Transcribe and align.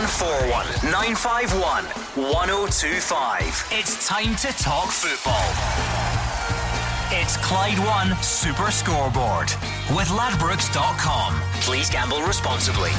0141 0.00 0.64
951 0.90 1.84
1025. 2.32 3.68
It's 3.70 4.08
time 4.08 4.34
to 4.36 4.48
talk 4.56 4.88
football. 4.88 5.44
It's 7.12 7.36
Clyde 7.36 7.78
One 7.80 8.16
Super 8.22 8.70
Scoreboard 8.70 9.50
with 9.94 10.08
Ladbrokes.com. 10.08 11.34
Please 11.60 11.90
gamble 11.90 12.22
responsibly. 12.22 12.92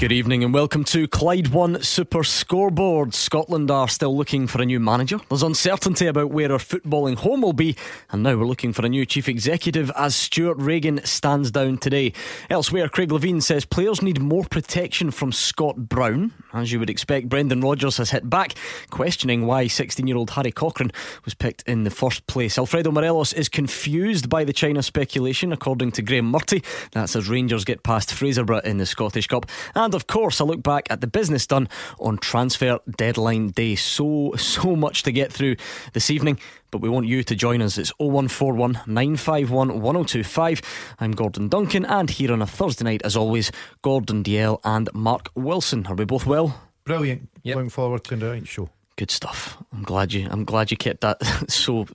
Good 0.00 0.12
evening 0.12 0.42
and 0.44 0.54
welcome 0.54 0.82
to 0.84 1.06
Clyde 1.06 1.48
One 1.48 1.82
Super 1.82 2.24
Scoreboard. 2.24 3.12
Scotland 3.12 3.70
are 3.70 3.86
still 3.86 4.16
looking 4.16 4.46
for 4.46 4.62
a 4.62 4.64
new 4.64 4.80
manager. 4.80 5.20
There's 5.28 5.42
uncertainty 5.42 6.06
about 6.06 6.30
where 6.30 6.50
our 6.50 6.58
footballing 6.58 7.18
home 7.18 7.42
will 7.42 7.52
be, 7.52 7.76
and 8.10 8.22
now 8.22 8.34
we're 8.34 8.46
looking 8.46 8.72
for 8.72 8.86
a 8.86 8.88
new 8.88 9.04
chief 9.04 9.28
executive 9.28 9.92
as 9.94 10.16
Stewart 10.16 10.56
Regan 10.56 11.04
stands 11.04 11.50
down 11.50 11.76
today. 11.76 12.14
Elsewhere, 12.48 12.88
Craig 12.88 13.10
Levein 13.10 13.42
says 13.42 13.66
players 13.66 14.00
need 14.00 14.22
more 14.22 14.44
protection 14.44 15.10
from 15.10 15.32
Scott 15.32 15.76
Brown. 15.90 16.32
As 16.54 16.72
you 16.72 16.78
would 16.78 16.88
expect, 16.88 17.28
Brendan 17.28 17.60
Rodgers 17.60 17.98
has 17.98 18.10
hit 18.10 18.30
back, 18.30 18.54
questioning 18.88 19.44
why 19.44 19.66
16 19.66 20.06
year 20.06 20.16
old 20.16 20.30
Harry 20.30 20.50
Cochrane 20.50 20.92
was 21.26 21.34
picked 21.34 21.62
in 21.68 21.84
the 21.84 21.90
first 21.90 22.26
place. 22.26 22.56
Alfredo 22.56 22.90
Morelos 22.90 23.34
is 23.34 23.50
confused 23.50 24.30
by 24.30 24.44
the 24.44 24.54
China 24.54 24.82
speculation, 24.82 25.52
according 25.52 25.92
to 25.92 26.00
Graeme 26.00 26.30
Murty. 26.30 26.64
That's 26.92 27.14
as 27.14 27.28
Rangers 27.28 27.66
get 27.66 27.82
past 27.82 28.08
Fraserburgh 28.08 28.64
in 28.64 28.78
the 28.78 28.86
Scottish 28.86 29.26
Cup. 29.26 29.44
And 29.74 29.89
and 29.90 29.96
of 29.96 30.06
course, 30.06 30.38
a 30.38 30.44
look 30.44 30.62
back 30.62 30.86
at 30.88 31.00
the 31.00 31.08
business 31.08 31.48
done 31.48 31.68
on 31.98 32.16
transfer 32.16 32.78
deadline 32.96 33.48
day. 33.48 33.74
So, 33.74 34.34
so 34.36 34.76
much 34.76 35.02
to 35.02 35.10
get 35.10 35.32
through 35.32 35.56
this 35.94 36.12
evening, 36.12 36.38
but 36.70 36.80
we 36.80 36.88
want 36.88 37.08
you 37.08 37.24
to 37.24 37.34
join 37.34 37.60
us. 37.60 37.76
It's 37.76 37.90
0141 37.98 38.82
951 38.86 39.80
1025. 39.80 40.62
I'm 41.00 41.10
Gordon 41.10 41.48
Duncan, 41.48 41.84
and 41.84 42.08
here 42.08 42.32
on 42.32 42.40
a 42.40 42.46
Thursday 42.46 42.84
night, 42.84 43.02
as 43.04 43.16
always, 43.16 43.50
Gordon 43.82 44.22
Dalziel 44.22 44.60
and 44.62 44.88
Mark 44.94 45.28
Wilson. 45.34 45.84
Are 45.88 45.96
we 45.96 46.04
both 46.04 46.24
well? 46.24 46.60
Brilliant. 46.84 47.28
Yep. 47.42 47.56
Looking 47.56 47.70
forward 47.70 48.04
to 48.04 48.14
the 48.14 48.44
show. 48.44 48.70
Good 48.94 49.10
stuff. 49.10 49.60
I'm 49.72 49.82
glad 49.82 50.12
you. 50.12 50.28
I'm 50.30 50.44
glad 50.44 50.70
you 50.70 50.76
kept 50.76 51.00
that 51.00 51.20
so 51.50 51.88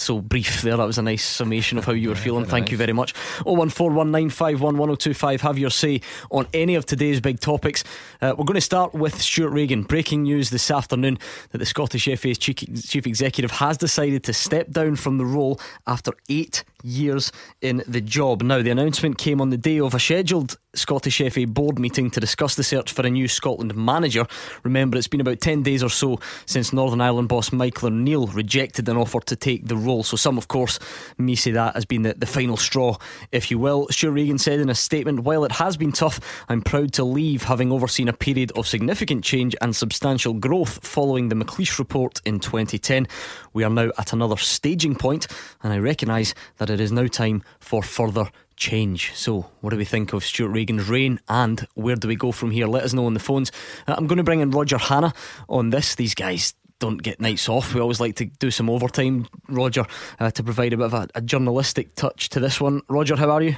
so 0.00 0.20
brief 0.20 0.62
there. 0.62 0.76
That 0.76 0.86
was 0.86 0.98
a 0.98 1.02
nice 1.02 1.24
summation 1.24 1.78
of 1.78 1.84
how 1.84 1.92
you 1.92 2.08
were 2.08 2.14
yeah, 2.14 2.22
feeling. 2.22 2.44
Thank 2.44 2.64
nice. 2.64 2.72
you 2.72 2.78
very 2.78 2.92
much. 2.92 3.14
01419511025. 3.40 5.40
Have 5.40 5.58
your 5.58 5.70
say 5.70 6.00
on 6.30 6.46
any 6.54 6.74
of 6.74 6.86
today's 6.86 7.20
big 7.20 7.40
topics. 7.40 7.84
Uh, 8.20 8.34
we're 8.36 8.44
going 8.44 8.54
to 8.54 8.60
start 8.60 8.94
with 8.94 9.20
Stewart 9.20 9.52
Regan. 9.52 9.82
Breaking 9.82 10.24
news 10.24 10.50
this 10.50 10.70
afternoon 10.70 11.18
that 11.50 11.58
the 11.58 11.66
Scottish 11.66 12.06
FA's 12.06 12.38
chief 12.38 13.06
executive 13.06 13.50
has 13.52 13.76
decided 13.76 14.24
to 14.24 14.32
step 14.32 14.70
down 14.70 14.96
from 14.96 15.18
the 15.18 15.26
role 15.26 15.60
after 15.86 16.12
eight 16.28 16.64
years 16.82 17.32
in 17.60 17.82
the 17.86 18.00
job. 18.00 18.42
Now, 18.42 18.62
the 18.62 18.70
announcement 18.70 19.18
came 19.18 19.40
on 19.40 19.50
the 19.50 19.56
day 19.56 19.80
of 19.80 19.94
a 19.94 20.00
scheduled 20.00 20.56
Scottish 20.74 21.20
FA 21.32 21.46
board 21.46 21.78
meeting 21.78 22.10
to 22.12 22.20
discuss 22.20 22.54
the 22.54 22.62
search 22.62 22.92
for 22.92 23.04
a 23.04 23.10
new 23.10 23.26
Scotland 23.26 23.74
manager. 23.74 24.26
Remember, 24.62 24.96
it's 24.96 25.08
been 25.08 25.20
about 25.20 25.40
10 25.40 25.62
days 25.62 25.82
or 25.82 25.90
so 25.90 26.20
since 26.46 26.72
Northern 26.72 27.00
Ireland 27.00 27.28
boss 27.28 27.52
Michael 27.52 27.88
O'Neill 27.88 28.28
rejected 28.28 28.88
an 28.88 28.96
offer 28.96 29.20
to 29.20 29.34
take 29.34 29.66
the 29.66 29.76
role. 29.76 30.04
So, 30.04 30.16
some, 30.16 30.38
of 30.38 30.48
course, 30.48 30.78
may 31.18 31.34
say 31.34 31.50
that 31.52 31.74
has 31.74 31.84
been 31.84 32.02
the, 32.02 32.14
the 32.14 32.26
final 32.26 32.56
straw, 32.56 32.96
if 33.32 33.50
you 33.50 33.58
will. 33.58 33.88
Stewart 33.90 34.14
Regan 34.14 34.38
said 34.38 34.60
in 34.60 34.70
a 34.70 34.74
statement 34.74 35.20
While 35.20 35.44
it 35.44 35.52
has 35.52 35.76
been 35.76 35.92
tough, 35.92 36.20
I'm 36.48 36.62
proud 36.62 36.92
to 36.94 37.04
leave, 37.04 37.42
having 37.42 37.72
overseen 37.72 38.08
a 38.08 38.12
period 38.12 38.52
of 38.56 38.68
significant 38.68 39.24
change 39.24 39.56
and 39.60 39.74
substantial 39.74 40.34
growth 40.34 40.86
following 40.86 41.28
the 41.28 41.36
McLeish 41.36 41.78
report 41.78 42.20
in 42.24 42.38
2010. 42.38 43.08
We 43.52 43.64
are 43.64 43.70
now 43.70 43.90
at 43.98 44.12
another 44.12 44.36
staging 44.36 44.94
point, 44.94 45.26
and 45.62 45.72
I 45.72 45.78
recognise 45.78 46.34
that 46.58 46.69
it 46.70 46.80
is 46.80 46.92
now 46.92 47.06
time 47.06 47.42
for 47.58 47.82
further 47.82 48.30
change. 48.56 49.12
So, 49.14 49.50
what 49.60 49.70
do 49.70 49.76
we 49.76 49.84
think 49.84 50.12
of 50.12 50.24
Stewart 50.24 50.52
Regan's 50.52 50.88
reign 50.88 51.20
and 51.28 51.66
where 51.74 51.96
do 51.96 52.08
we 52.08 52.16
go 52.16 52.30
from 52.30 52.50
here? 52.50 52.66
Let 52.66 52.84
us 52.84 52.92
know 52.92 53.06
on 53.06 53.14
the 53.14 53.20
phones. 53.20 53.50
Uh, 53.88 53.94
I'm 53.96 54.06
going 54.06 54.18
to 54.18 54.24
bring 54.24 54.40
in 54.40 54.50
Roger 54.50 54.78
Hannah 54.78 55.14
on 55.48 55.70
this. 55.70 55.94
These 55.94 56.14
guys 56.14 56.54
don't 56.78 57.02
get 57.02 57.20
nights 57.20 57.48
off. 57.48 57.74
We 57.74 57.80
always 57.80 58.00
like 58.00 58.16
to 58.16 58.24
do 58.24 58.50
some 58.50 58.68
overtime, 58.68 59.28
Roger, 59.48 59.86
uh, 60.18 60.30
to 60.32 60.42
provide 60.42 60.72
a 60.72 60.76
bit 60.76 60.86
of 60.86 60.94
a, 60.94 61.08
a, 61.14 61.20
journalistic 61.20 61.94
touch 61.94 62.28
to 62.30 62.40
this 62.40 62.60
one. 62.60 62.82
Roger, 62.88 63.16
how 63.16 63.30
are 63.30 63.42
you? 63.42 63.56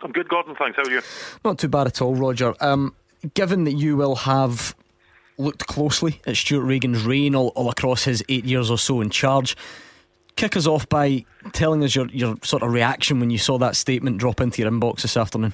I'm 0.00 0.12
good, 0.12 0.28
Gordon. 0.28 0.54
Thanks. 0.56 0.76
How 0.76 0.82
are 0.82 0.90
you? 0.90 1.02
Not 1.44 1.58
too 1.58 1.68
bad 1.68 1.86
at 1.86 2.00
all, 2.00 2.14
Roger. 2.14 2.54
Um, 2.60 2.94
given 3.34 3.64
that 3.64 3.72
you 3.72 3.96
will 3.96 4.16
have 4.16 4.74
looked 5.38 5.66
closely 5.66 6.20
at 6.26 6.36
Stewart 6.36 6.64
Regan's 6.64 7.04
reign 7.04 7.34
all, 7.34 7.48
all 7.48 7.70
across 7.70 8.04
his 8.04 8.24
eight 8.28 8.44
years 8.44 8.70
or 8.70 8.78
so 8.78 9.00
in 9.00 9.10
charge, 9.10 9.56
kick 10.36 10.56
us 10.56 10.66
off 10.66 10.88
by 10.88 11.24
telling 11.52 11.84
us 11.84 11.94
your, 11.94 12.06
your 12.08 12.36
sort 12.42 12.62
of 12.62 12.72
reaction 12.72 13.20
when 13.20 13.30
you 13.30 13.38
saw 13.38 13.58
that 13.58 13.76
statement 13.76 14.18
drop 14.18 14.40
into 14.40 14.62
your 14.62 14.70
inbox 14.70 15.02
this 15.02 15.16
afternoon. 15.16 15.52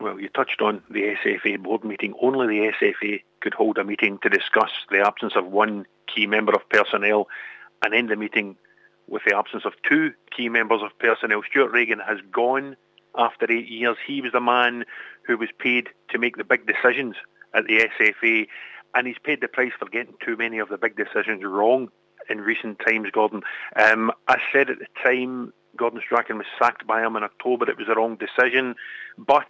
Well, 0.00 0.20
you 0.20 0.28
touched 0.28 0.60
on 0.60 0.82
the 0.90 1.16
SFA 1.24 1.62
board 1.62 1.84
meeting. 1.84 2.14
Only 2.20 2.46
the 2.46 2.72
SFA 2.80 3.22
could 3.40 3.54
hold 3.54 3.78
a 3.78 3.84
meeting 3.84 4.18
to 4.22 4.28
discuss 4.28 4.70
the 4.90 5.00
absence 5.00 5.34
of 5.36 5.46
one 5.46 5.86
key 6.06 6.26
member 6.26 6.52
of 6.52 6.68
personnel 6.68 7.28
and 7.82 7.94
end 7.94 8.10
the 8.10 8.16
meeting 8.16 8.56
with 9.08 9.22
the 9.26 9.36
absence 9.36 9.64
of 9.64 9.72
two 9.88 10.12
key 10.34 10.48
members 10.48 10.82
of 10.82 10.98
personnel. 10.98 11.42
Stewart 11.48 11.72
Regan 11.72 12.00
has 12.00 12.18
gone 12.32 12.76
after 13.16 13.50
eight 13.50 13.68
years. 13.68 13.96
He 14.06 14.20
was 14.20 14.32
the 14.32 14.40
man 14.40 14.84
who 15.26 15.36
was 15.36 15.50
paid 15.58 15.88
to 16.10 16.18
make 16.18 16.36
the 16.36 16.44
big 16.44 16.66
decisions 16.66 17.16
at 17.54 17.66
the 17.66 17.88
SFA, 17.98 18.46
and 18.94 19.06
he's 19.06 19.18
paid 19.22 19.40
the 19.40 19.48
price 19.48 19.72
for 19.78 19.88
getting 19.88 20.14
too 20.24 20.36
many 20.36 20.58
of 20.58 20.68
the 20.68 20.78
big 20.78 20.96
decisions 20.96 21.44
wrong 21.44 21.88
in 22.28 22.40
recent 22.40 22.80
times, 22.86 23.08
Gordon. 23.12 23.42
Um, 23.76 24.12
I 24.28 24.38
said 24.52 24.70
at 24.70 24.78
the 24.78 24.86
time 25.02 25.52
Gordon 25.76 26.00
Strachan 26.04 26.38
was 26.38 26.46
sacked 26.58 26.86
by 26.86 27.04
him 27.04 27.16
in 27.16 27.22
October, 27.22 27.68
it 27.68 27.78
was 27.78 27.88
a 27.88 27.94
wrong 27.94 28.16
decision. 28.16 28.74
But 29.18 29.48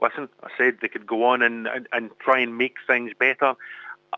listen, 0.00 0.28
I 0.42 0.48
said 0.56 0.78
they 0.80 0.88
could 0.88 1.06
go 1.06 1.24
on 1.24 1.42
and, 1.42 1.66
and, 1.66 1.88
and 1.92 2.10
try 2.18 2.40
and 2.40 2.56
make 2.56 2.76
things 2.86 3.12
better. 3.18 3.54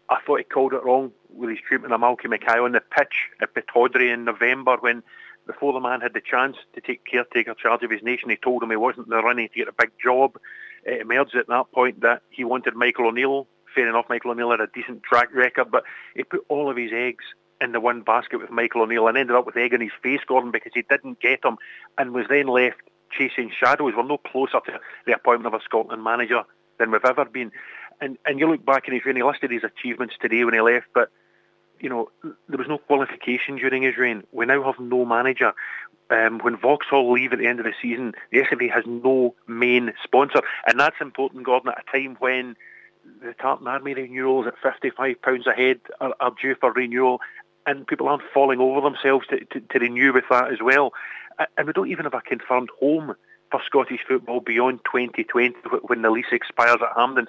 I 0.09 0.19
thought 0.25 0.39
he 0.39 0.45
called 0.45 0.73
it 0.73 0.85
wrong 0.85 1.13
with 1.29 1.51
his 1.51 1.59
treatment 1.67 1.93
of 1.93 2.01
Malky 2.01 2.29
Mackay 2.29 2.59
on 2.59 2.73
the 2.73 2.81
pitch 2.81 3.31
at 3.41 3.55
Pittodrie 3.55 4.13
in 4.13 4.25
November 4.25 4.77
when 4.81 5.03
before 5.47 5.73
the 5.73 5.81
man 5.81 6.01
had 6.01 6.15
the 6.15 6.21
chance 6.21 6.57
to 6.75 6.81
take 6.81 7.05
caretaker 7.05 7.55
charge 7.55 7.83
of 7.83 7.91
his 7.91 8.03
nation, 8.03 8.31
he 8.31 8.37
told 8.37 8.63
him 8.63 8.71
he 8.71 8.77
wasn't 8.77 9.09
the 9.09 9.23
running 9.23 9.49
to 9.49 9.55
get 9.55 9.69
a 9.69 9.73
big 9.73 9.91
job. 10.03 10.39
It 10.85 11.01
emerged 11.01 11.35
at 11.35 11.49
that 11.49 11.73
point 11.73 12.01
that 12.01 12.23
he 12.31 12.45
wanted 12.45 12.77
Michael 12.77 13.09
O'Neill. 13.09 13.47
Fair 13.75 13.89
enough, 13.89 14.07
Michael 14.09 14.31
O'Neill 14.31 14.51
had 14.51 14.61
a 14.61 14.69
decent 14.69 15.03
track 15.03 15.35
record, 15.35 15.71
but 15.71 15.85
he 16.15 16.23
put 16.23 16.45
all 16.49 16.71
of 16.71 16.77
his 16.77 16.93
eggs 16.93 17.25
in 17.63 17.73
the 17.73 17.81
one 17.81 18.03
basket 18.03 18.41
with 18.41 18.51
Michael 18.51 18.83
O'Neill 18.83 19.07
and 19.07 19.17
ended 19.17 19.37
up 19.37 19.47
with 19.47 19.57
egg 19.57 19.73
in 19.73 19.81
his 19.81 19.93
face, 20.03 20.21
Gordon, 20.27 20.51
because 20.51 20.73
he 20.75 20.83
didn't 20.83 21.21
get 21.21 21.45
him 21.45 21.57
and 21.97 22.13
was 22.13 22.27
then 22.29 22.49
left 22.49 22.81
chasing 23.17 23.51
shadows. 23.57 23.95
We're 23.97 24.03
no 24.03 24.19
closer 24.19 24.61
to 24.67 24.81
the 25.07 25.15
appointment 25.15 25.55
of 25.55 25.61
a 25.61 25.65
Scotland 25.65 26.03
manager 26.03 26.43
than 26.79 26.91
we've 26.91 27.05
ever 27.05 27.25
been. 27.25 27.53
And 28.01 28.19
and 28.27 28.39
you 28.39 28.51
look 28.51 28.65
back 28.65 28.87
and 28.87 28.95
he's 28.95 29.05
really 29.05 29.23
listed 29.23 29.51
his 29.51 29.63
achievements 29.65 30.15
today 30.21 30.45
when 30.45 30.55
he 30.55 30.61
left, 30.61 30.87
but 30.95 31.11
you 31.79 31.89
know, 31.89 32.11
there 32.49 32.59
was 32.59 32.69
no 32.69 32.79
qualification 32.79 33.57
during 33.57 33.83
his 33.83 33.97
reign. 33.97 34.23
We 34.33 34.47
now 34.47 34.63
have 34.63 34.79
no 34.79 35.05
manager. 35.05 35.53
Um, 36.11 36.39
when 36.41 36.57
Vauxhall 36.57 37.13
leave 37.13 37.33
at 37.33 37.39
the 37.39 37.47
end 37.47 37.59
of 37.59 37.65
the 37.65 37.73
season, 37.81 38.13
the 38.31 38.43
SFA 38.43 38.71
has 38.73 38.85
no 38.87 39.35
main 39.49 39.93
sponsor. 40.05 40.43
And 40.67 40.79
that's 40.79 41.01
important, 41.01 41.45
Gordon, 41.45 41.71
at 41.71 41.85
a 41.89 41.99
time 41.99 42.17
when 42.21 42.55
the 43.21 43.35
Tartan 43.35 43.67
Army 43.67 43.95
renewals 43.95 44.47
at 44.47 44.55
£55 44.63 45.47
a 45.47 45.53
head 45.53 45.81
are, 46.01 46.15
are 46.21 46.33
due 46.41 46.55
for 46.55 46.73
renewal 46.73 47.21
and 47.67 47.87
people 47.87 48.09
aren't 48.09 48.23
falling 48.35 48.61
over 48.61 48.81
themselves 48.81 49.27
to, 49.29 49.45
to, 49.47 49.61
to 49.61 49.79
renew 49.79 50.13
with 50.13 50.25
that 50.31 50.53
as 50.53 50.59
well. 50.63 50.93
And 51.57 51.67
we 51.67 51.73
don't 51.73 51.91
even 51.91 52.05
have 52.05 52.15
a 52.15 52.21
confirmed 52.21 52.71
home 52.79 53.15
for 53.53 53.61
Scottish 53.67 54.01
football 54.09 54.41
beyond 54.41 54.81
2020 54.85 55.55
when 55.83 56.03
the 56.03 56.11
lease 56.11 56.33
expires 56.33 56.79
at 56.83 56.97
Hampden. 56.97 57.27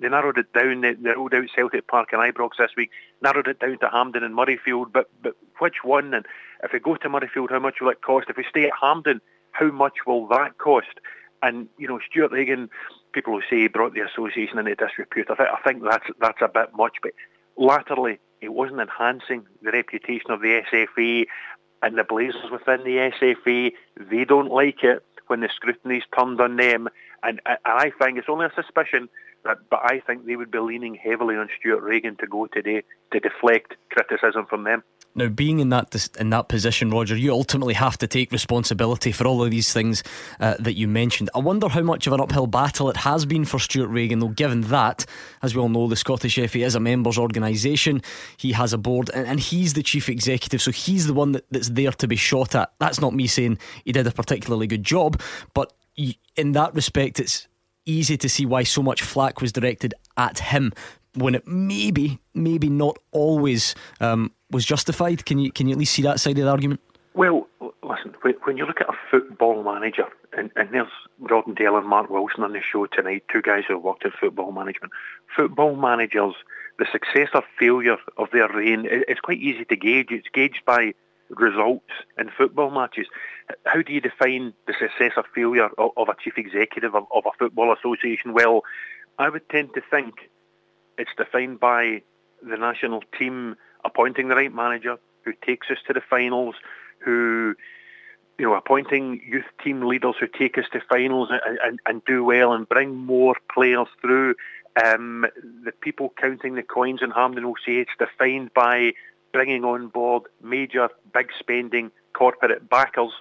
They, 0.00 0.08
narrowed 0.08 0.38
it 0.38 0.52
down. 0.52 0.82
They, 0.82 0.94
rolled 1.10 1.34
out 1.34 1.48
Celtic 1.54 1.88
Park 1.88 2.10
and 2.12 2.20
Ibrox 2.20 2.50
this 2.58 2.70
week, 2.76 2.90
narrowed 3.22 3.48
it 3.48 3.58
down 3.58 3.78
to 3.78 3.88
Hampden 3.88 4.22
and 4.22 4.36
Murrayfield. 4.36 4.92
But 4.92 5.08
but 5.22 5.34
which 5.58 5.76
one? 5.82 6.14
And 6.14 6.26
if 6.62 6.72
we 6.72 6.78
go 6.78 6.96
to 6.96 7.08
Murrayfield, 7.08 7.50
how 7.50 7.58
much 7.58 7.76
will 7.80 7.88
it 7.88 8.02
cost? 8.02 8.26
If 8.28 8.36
we 8.36 8.44
stay 8.48 8.66
at 8.66 8.72
Hampden, 8.80 9.20
how 9.52 9.70
much 9.70 9.94
will 10.06 10.28
that 10.28 10.58
cost? 10.58 11.00
And 11.42 11.68
you 11.78 11.88
know, 11.88 12.00
Stewart 12.08 12.32
Regan, 12.32 12.68
people 13.12 13.32
will 13.32 13.42
say 13.48 13.60
he 13.60 13.68
brought 13.68 13.94
the 13.94 14.00
association 14.00 14.58
into 14.58 14.74
disrepute. 14.74 15.30
I, 15.30 15.34
th- 15.34 15.48
I 15.52 15.60
think 15.66 15.82
that's 15.82 16.06
that's 16.20 16.42
a 16.42 16.48
bit 16.48 16.74
much. 16.76 16.96
But 17.02 17.12
latterly, 17.56 18.18
it 18.40 18.52
wasn't 18.52 18.80
enhancing 18.80 19.46
the 19.62 19.70
reputation 19.70 20.30
of 20.30 20.40
the 20.40 20.62
SFA 20.72 21.26
and 21.82 21.98
the 21.98 22.04
Blazers 22.04 22.50
within 22.50 22.84
the 22.84 23.10
SFA. 23.20 23.72
They 23.98 24.24
don't 24.24 24.50
like 24.50 24.82
it 24.82 25.04
when 25.26 25.40
the 25.40 25.48
scrutiny's 25.54 26.04
turned 26.16 26.40
on 26.40 26.56
them. 26.56 26.88
And, 27.22 27.40
I 27.64 27.92
think 28.00 28.18
it's 28.18 28.28
only 28.28 28.46
a 28.46 28.52
suspicion, 28.54 29.08
that, 29.44 29.58
but 29.70 29.80
I 29.82 30.00
think 30.00 30.26
they 30.26 30.36
would 30.36 30.50
be 30.50 30.58
leaning 30.58 30.94
heavily 30.94 31.36
on 31.36 31.48
Stewart 31.58 31.82
Regan 31.82 32.16
to 32.16 32.26
go 32.26 32.46
today 32.46 32.82
to 33.12 33.20
deflect 33.20 33.74
criticism 33.90 34.46
from 34.46 34.64
them. 34.64 34.82
Now, 35.16 35.28
being 35.28 35.60
in 35.60 35.70
that 35.70 36.08
in 36.20 36.28
that 36.30 36.48
position, 36.48 36.90
Roger, 36.90 37.16
you 37.16 37.32
ultimately 37.32 37.72
have 37.72 37.96
to 37.98 38.06
take 38.06 38.30
responsibility 38.30 39.12
for 39.12 39.26
all 39.26 39.42
of 39.42 39.50
these 39.50 39.72
things 39.72 40.02
uh, 40.40 40.56
that 40.58 40.74
you 40.74 40.86
mentioned. 40.86 41.30
I 41.34 41.38
wonder 41.38 41.68
how 41.68 41.80
much 41.80 42.06
of 42.06 42.12
an 42.12 42.20
uphill 42.20 42.46
battle 42.46 42.90
it 42.90 42.98
has 42.98 43.24
been 43.24 43.46
for 43.46 43.58
Stewart 43.58 43.88
Regan, 43.88 44.18
though, 44.18 44.28
given 44.28 44.60
that, 44.62 45.06
as 45.42 45.54
we 45.54 45.62
all 45.62 45.70
know, 45.70 45.88
the 45.88 45.96
Scottish 45.96 46.34
FA 46.34 46.58
is 46.58 46.74
a 46.74 46.80
members' 46.80 47.16
organisation. 47.16 48.02
He 48.36 48.52
has 48.52 48.74
a 48.74 48.78
board, 48.78 49.10
and, 49.14 49.26
and, 49.26 49.40
he's 49.40 49.72
the 49.72 49.82
chief 49.82 50.10
executive, 50.10 50.60
so 50.60 50.70
he's 50.70 51.06
the 51.06 51.14
one 51.14 51.32
that, 51.32 51.46
that's 51.50 51.70
there 51.70 51.92
to 51.92 52.06
be 52.06 52.16
shot 52.16 52.54
at. 52.54 52.72
That's 52.78 53.00
not 53.00 53.14
me 53.14 53.26
saying 53.26 53.58
he 53.86 53.92
did 53.92 54.06
a 54.06 54.10
particularly 54.10 54.66
good 54.66 54.84
job, 54.84 55.20
but 55.54 55.72
in 56.36 56.52
that 56.52 56.74
respect, 56.74 57.20
it's 57.20 57.48
easy 57.86 58.18
to 58.18 58.28
see 58.28 58.44
why 58.44 58.64
so 58.64 58.82
much 58.82 59.00
flack 59.00 59.40
was 59.40 59.52
directed 59.52 59.94
at 60.18 60.40
him 60.40 60.72
when 61.14 61.34
it 61.34 61.46
maybe, 61.46 62.18
maybe 62.34 62.68
not 62.68 62.98
always 63.10 63.74
um, 64.00 64.32
was 64.56 64.64
justified. 64.64 65.24
Can 65.24 65.38
you 65.38 65.52
can 65.52 65.68
you 65.68 65.72
at 65.72 65.78
least 65.78 65.94
see 65.94 66.02
that 66.02 66.18
side 66.18 66.38
of 66.38 66.44
the 66.44 66.50
argument? 66.50 66.80
Well, 67.14 67.46
listen, 67.82 68.14
when 68.42 68.56
you 68.58 68.66
look 68.66 68.80
at 68.80 68.88
a 68.88 68.98
football 69.10 69.62
manager, 69.62 70.04
and, 70.36 70.50
and 70.54 70.68
there's 70.70 70.88
Gordon 71.26 71.54
Dalziel 71.54 71.78
and 71.78 71.88
Mark 71.88 72.10
Wilson 72.10 72.44
on 72.44 72.52
the 72.52 72.60
show 72.60 72.84
tonight, 72.86 73.24
two 73.32 73.40
guys 73.40 73.64
who 73.66 73.74
have 73.74 73.82
worked 73.82 74.04
in 74.04 74.10
football 74.20 74.52
management. 74.52 74.92
Football 75.34 75.76
managers, 75.76 76.34
the 76.78 76.86
success 76.92 77.30
or 77.32 77.42
failure 77.58 77.96
of 78.18 78.28
their 78.32 78.48
reign, 78.52 78.86
it's 78.90 79.20
quite 79.20 79.40
easy 79.40 79.64
to 79.64 79.76
gauge. 79.76 80.08
It's 80.10 80.28
gauged 80.32 80.62
by 80.66 80.92
results 81.30 81.88
in 82.18 82.30
football 82.36 82.70
matches. 82.70 83.06
How 83.64 83.80
do 83.80 83.94
you 83.94 84.00
define 84.00 84.52
the 84.66 84.74
success 84.78 85.12
or 85.16 85.24
failure 85.34 85.70
of, 85.78 86.08
a 86.08 86.14
chief 86.22 86.34
executive 86.36 86.94
of 86.94 87.06
a 87.14 87.30
football 87.38 87.72
association? 87.72 88.34
Well, 88.34 88.62
I 89.18 89.30
would 89.30 89.48
tend 89.48 89.70
to 89.74 89.80
think 89.90 90.14
it's 90.98 91.10
defined 91.16 91.60
by 91.60 92.02
the 92.42 92.56
national 92.56 93.02
team 93.18 93.56
appointing 93.86 94.28
the 94.28 94.36
right 94.36 94.54
manager 94.54 94.98
who 95.24 95.32
takes 95.44 95.70
us 95.70 95.78
to 95.86 95.92
the 95.92 96.00
finals, 96.00 96.54
who 96.98 97.54
you 98.38 98.44
know, 98.44 98.54
appointing 98.54 99.22
youth 99.26 99.46
team 99.64 99.82
leaders 99.82 100.14
who 100.20 100.26
take 100.26 100.58
us 100.58 100.66
to 100.72 100.80
finals 100.88 101.30
and, 101.30 101.58
and, 101.62 101.80
and 101.86 102.04
do 102.04 102.22
well 102.22 102.52
and 102.52 102.68
bring 102.68 102.94
more 102.94 103.34
players 103.52 103.88
through. 104.00 104.34
Um, 104.84 105.24
the 105.64 105.72
people 105.72 106.12
counting 106.20 106.54
the 106.54 106.62
coins 106.62 107.00
in 107.02 107.10
say 107.64 107.76
it's 107.76 107.90
defined 107.98 108.52
by 108.52 108.92
bringing 109.32 109.64
on 109.64 109.88
board 109.88 110.24
major, 110.42 110.90
big 111.14 111.30
spending 111.38 111.90
corporate 112.12 112.68
backers, 112.68 113.12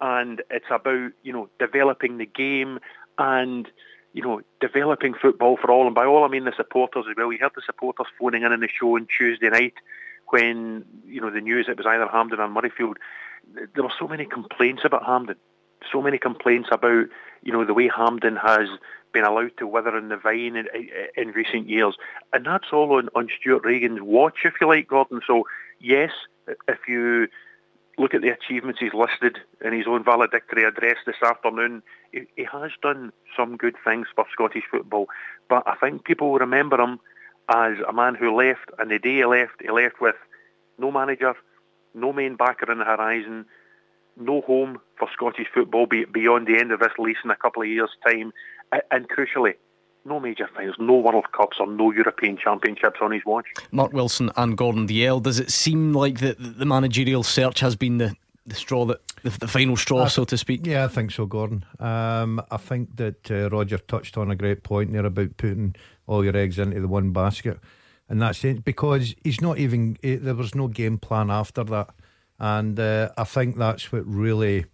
and 0.00 0.42
it's 0.50 0.66
about 0.70 1.12
you 1.22 1.32
know 1.32 1.48
developing 1.60 2.18
the 2.18 2.26
game 2.26 2.80
and 3.18 3.68
you 4.12 4.22
know, 4.22 4.40
developing 4.60 5.14
football 5.14 5.56
for 5.56 5.70
all, 5.70 5.86
and 5.86 5.94
by 5.94 6.04
all 6.04 6.24
I 6.24 6.28
mean 6.28 6.44
the 6.44 6.52
supporters 6.56 7.04
as 7.08 7.16
well. 7.16 7.32
You 7.32 7.38
heard 7.40 7.52
the 7.54 7.62
supporters 7.64 8.06
phoning 8.18 8.42
in 8.42 8.52
on 8.52 8.60
the 8.60 8.68
show 8.68 8.96
on 8.96 9.06
Tuesday 9.06 9.48
night 9.48 9.74
when, 10.30 10.84
you 11.06 11.20
know, 11.20 11.30
the 11.30 11.40
news 11.40 11.66
it 11.68 11.76
was 11.76 11.86
either 11.86 12.08
Hampden 12.08 12.40
or 12.40 12.48
Murrayfield. 12.48 12.94
There 13.74 13.84
were 13.84 13.92
so 13.98 14.08
many 14.08 14.26
complaints 14.26 14.82
about 14.84 15.06
Hampden. 15.06 15.36
so 15.90 16.02
many 16.02 16.18
complaints 16.18 16.68
about, 16.72 17.06
you 17.42 17.52
know, 17.52 17.64
the 17.64 17.74
way 17.74 17.90
Hampden 17.94 18.36
has 18.36 18.68
been 19.12 19.24
allowed 19.24 19.56
to 19.58 19.66
wither 19.66 19.96
in 19.96 20.08
the 20.08 20.16
vine 20.16 20.56
in, 20.56 20.66
in 21.16 21.28
recent 21.28 21.68
years. 21.68 21.96
And 22.32 22.44
that's 22.44 22.72
all 22.72 22.92
on, 22.96 23.08
on 23.14 23.28
Stewart 23.40 23.64
Regan's 23.64 24.00
watch, 24.02 24.38
if 24.44 24.54
you 24.60 24.68
like, 24.68 24.88
Gordon. 24.88 25.20
So, 25.26 25.44
yes, 25.80 26.10
if 26.68 26.78
you 26.86 27.28
look 28.00 28.14
at 28.14 28.22
the 28.22 28.30
achievements 28.30 28.80
he's 28.80 28.94
listed 28.94 29.38
in 29.64 29.72
his 29.72 29.86
own 29.86 30.02
valedictory 30.02 30.64
address 30.64 30.96
this 31.04 31.22
afternoon, 31.22 31.82
he, 32.12 32.22
he 32.34 32.44
has 32.50 32.70
done 32.82 33.12
some 33.36 33.56
good 33.56 33.76
things 33.84 34.06
for 34.14 34.24
Scottish 34.32 34.64
football. 34.70 35.06
But 35.48 35.64
I 35.66 35.76
think 35.76 36.04
people 36.04 36.32
will 36.32 36.38
remember 36.38 36.80
him 36.80 36.98
as 37.54 37.74
a 37.86 37.92
man 37.92 38.14
who 38.14 38.34
left, 38.34 38.70
and 38.78 38.90
the 38.90 38.98
day 38.98 39.16
he 39.16 39.24
left, 39.24 39.60
he 39.60 39.70
left 39.70 40.00
with 40.00 40.14
no 40.78 40.90
manager, 40.90 41.34
no 41.94 42.12
main 42.12 42.36
backer 42.36 42.70
in 42.72 42.78
the 42.78 42.84
horizon, 42.84 43.44
no 44.16 44.40
home 44.42 44.80
for 44.98 45.08
Scottish 45.12 45.48
football 45.52 45.86
beyond 45.86 46.46
the 46.46 46.58
end 46.58 46.72
of 46.72 46.80
this 46.80 46.92
lease 46.98 47.18
in 47.24 47.30
a 47.30 47.36
couple 47.36 47.62
of 47.62 47.68
years' 47.68 47.90
time, 48.06 48.32
and 48.90 49.08
crucially, 49.08 49.54
no 50.04 50.20
major 50.20 50.48
finals, 50.54 50.76
no 50.78 50.94
World 50.94 51.26
Cups 51.36 51.58
or 51.60 51.66
no 51.66 51.92
European 51.92 52.36
Championships 52.36 52.98
on 53.00 53.12
his 53.12 53.22
watch. 53.24 53.46
Mark 53.70 53.92
Wilson 53.92 54.30
and 54.36 54.56
Gordon 54.56 54.86
Dalziel, 54.86 55.22
does 55.22 55.38
it 55.38 55.50
seem 55.50 55.92
like 55.92 56.18
the, 56.18 56.34
the 56.38 56.64
managerial 56.64 57.22
search 57.22 57.60
has 57.60 57.76
been 57.76 57.98
the, 57.98 58.14
the 58.46 58.54
straw 58.54 58.84
that 58.86 59.00
the, 59.22 59.30
the 59.30 59.48
final 59.48 59.76
straw, 59.76 60.06
so 60.06 60.24
to 60.24 60.36
speak? 60.36 60.66
Yeah, 60.66 60.84
I 60.84 60.88
think 60.88 61.10
so, 61.10 61.26
Gordon. 61.26 61.64
Um, 61.78 62.42
I 62.50 62.56
think 62.56 62.96
that 62.96 63.30
uh, 63.30 63.50
Roger 63.50 63.78
touched 63.78 64.16
on 64.16 64.30
a 64.30 64.36
great 64.36 64.62
point 64.62 64.92
there 64.92 65.06
about 65.06 65.36
putting 65.36 65.76
all 66.06 66.24
your 66.24 66.36
eggs 66.36 66.58
into 66.58 66.80
the 66.80 66.88
one 66.88 67.12
basket, 67.12 67.58
and 68.08 68.20
that's 68.20 68.44
it 68.44 68.64
because 68.64 69.14
he's 69.22 69.40
not 69.40 69.58
even. 69.58 69.96
Eh, 70.02 70.18
there 70.20 70.34
was 70.34 70.54
no 70.54 70.68
game 70.68 70.98
plan 70.98 71.30
after 71.30 71.64
that, 71.64 71.90
and 72.38 72.78
uh, 72.78 73.10
I 73.16 73.24
think 73.24 73.56
that's 73.56 73.92
what 73.92 74.06
really 74.06 74.66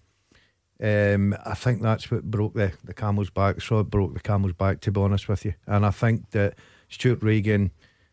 um, 0.83 1.35
I 1.45 1.55
think 1.55 1.81
that's 1.81 2.11
what 2.11 2.31
broke 2.31 2.55
the, 2.55 2.73
the 2.85 2.95
camel's 2.95 3.31
back. 3.31 3.61
So 3.61 3.81
it 3.81 3.91
broke 3.91 4.15
the 4.15 4.21
camel's 4.21 4.53
back, 4.53 4.81
to 4.83 4.93
be 4.93 5.01
honest 5.01 5.29
with 5.29 5.45
you. 5.45 5.55
And 5.67 5.87
I 5.87 5.91
think 5.91 6.31
that 6.33 6.55
Stewart 6.89 7.23
Regan, 7.23 7.71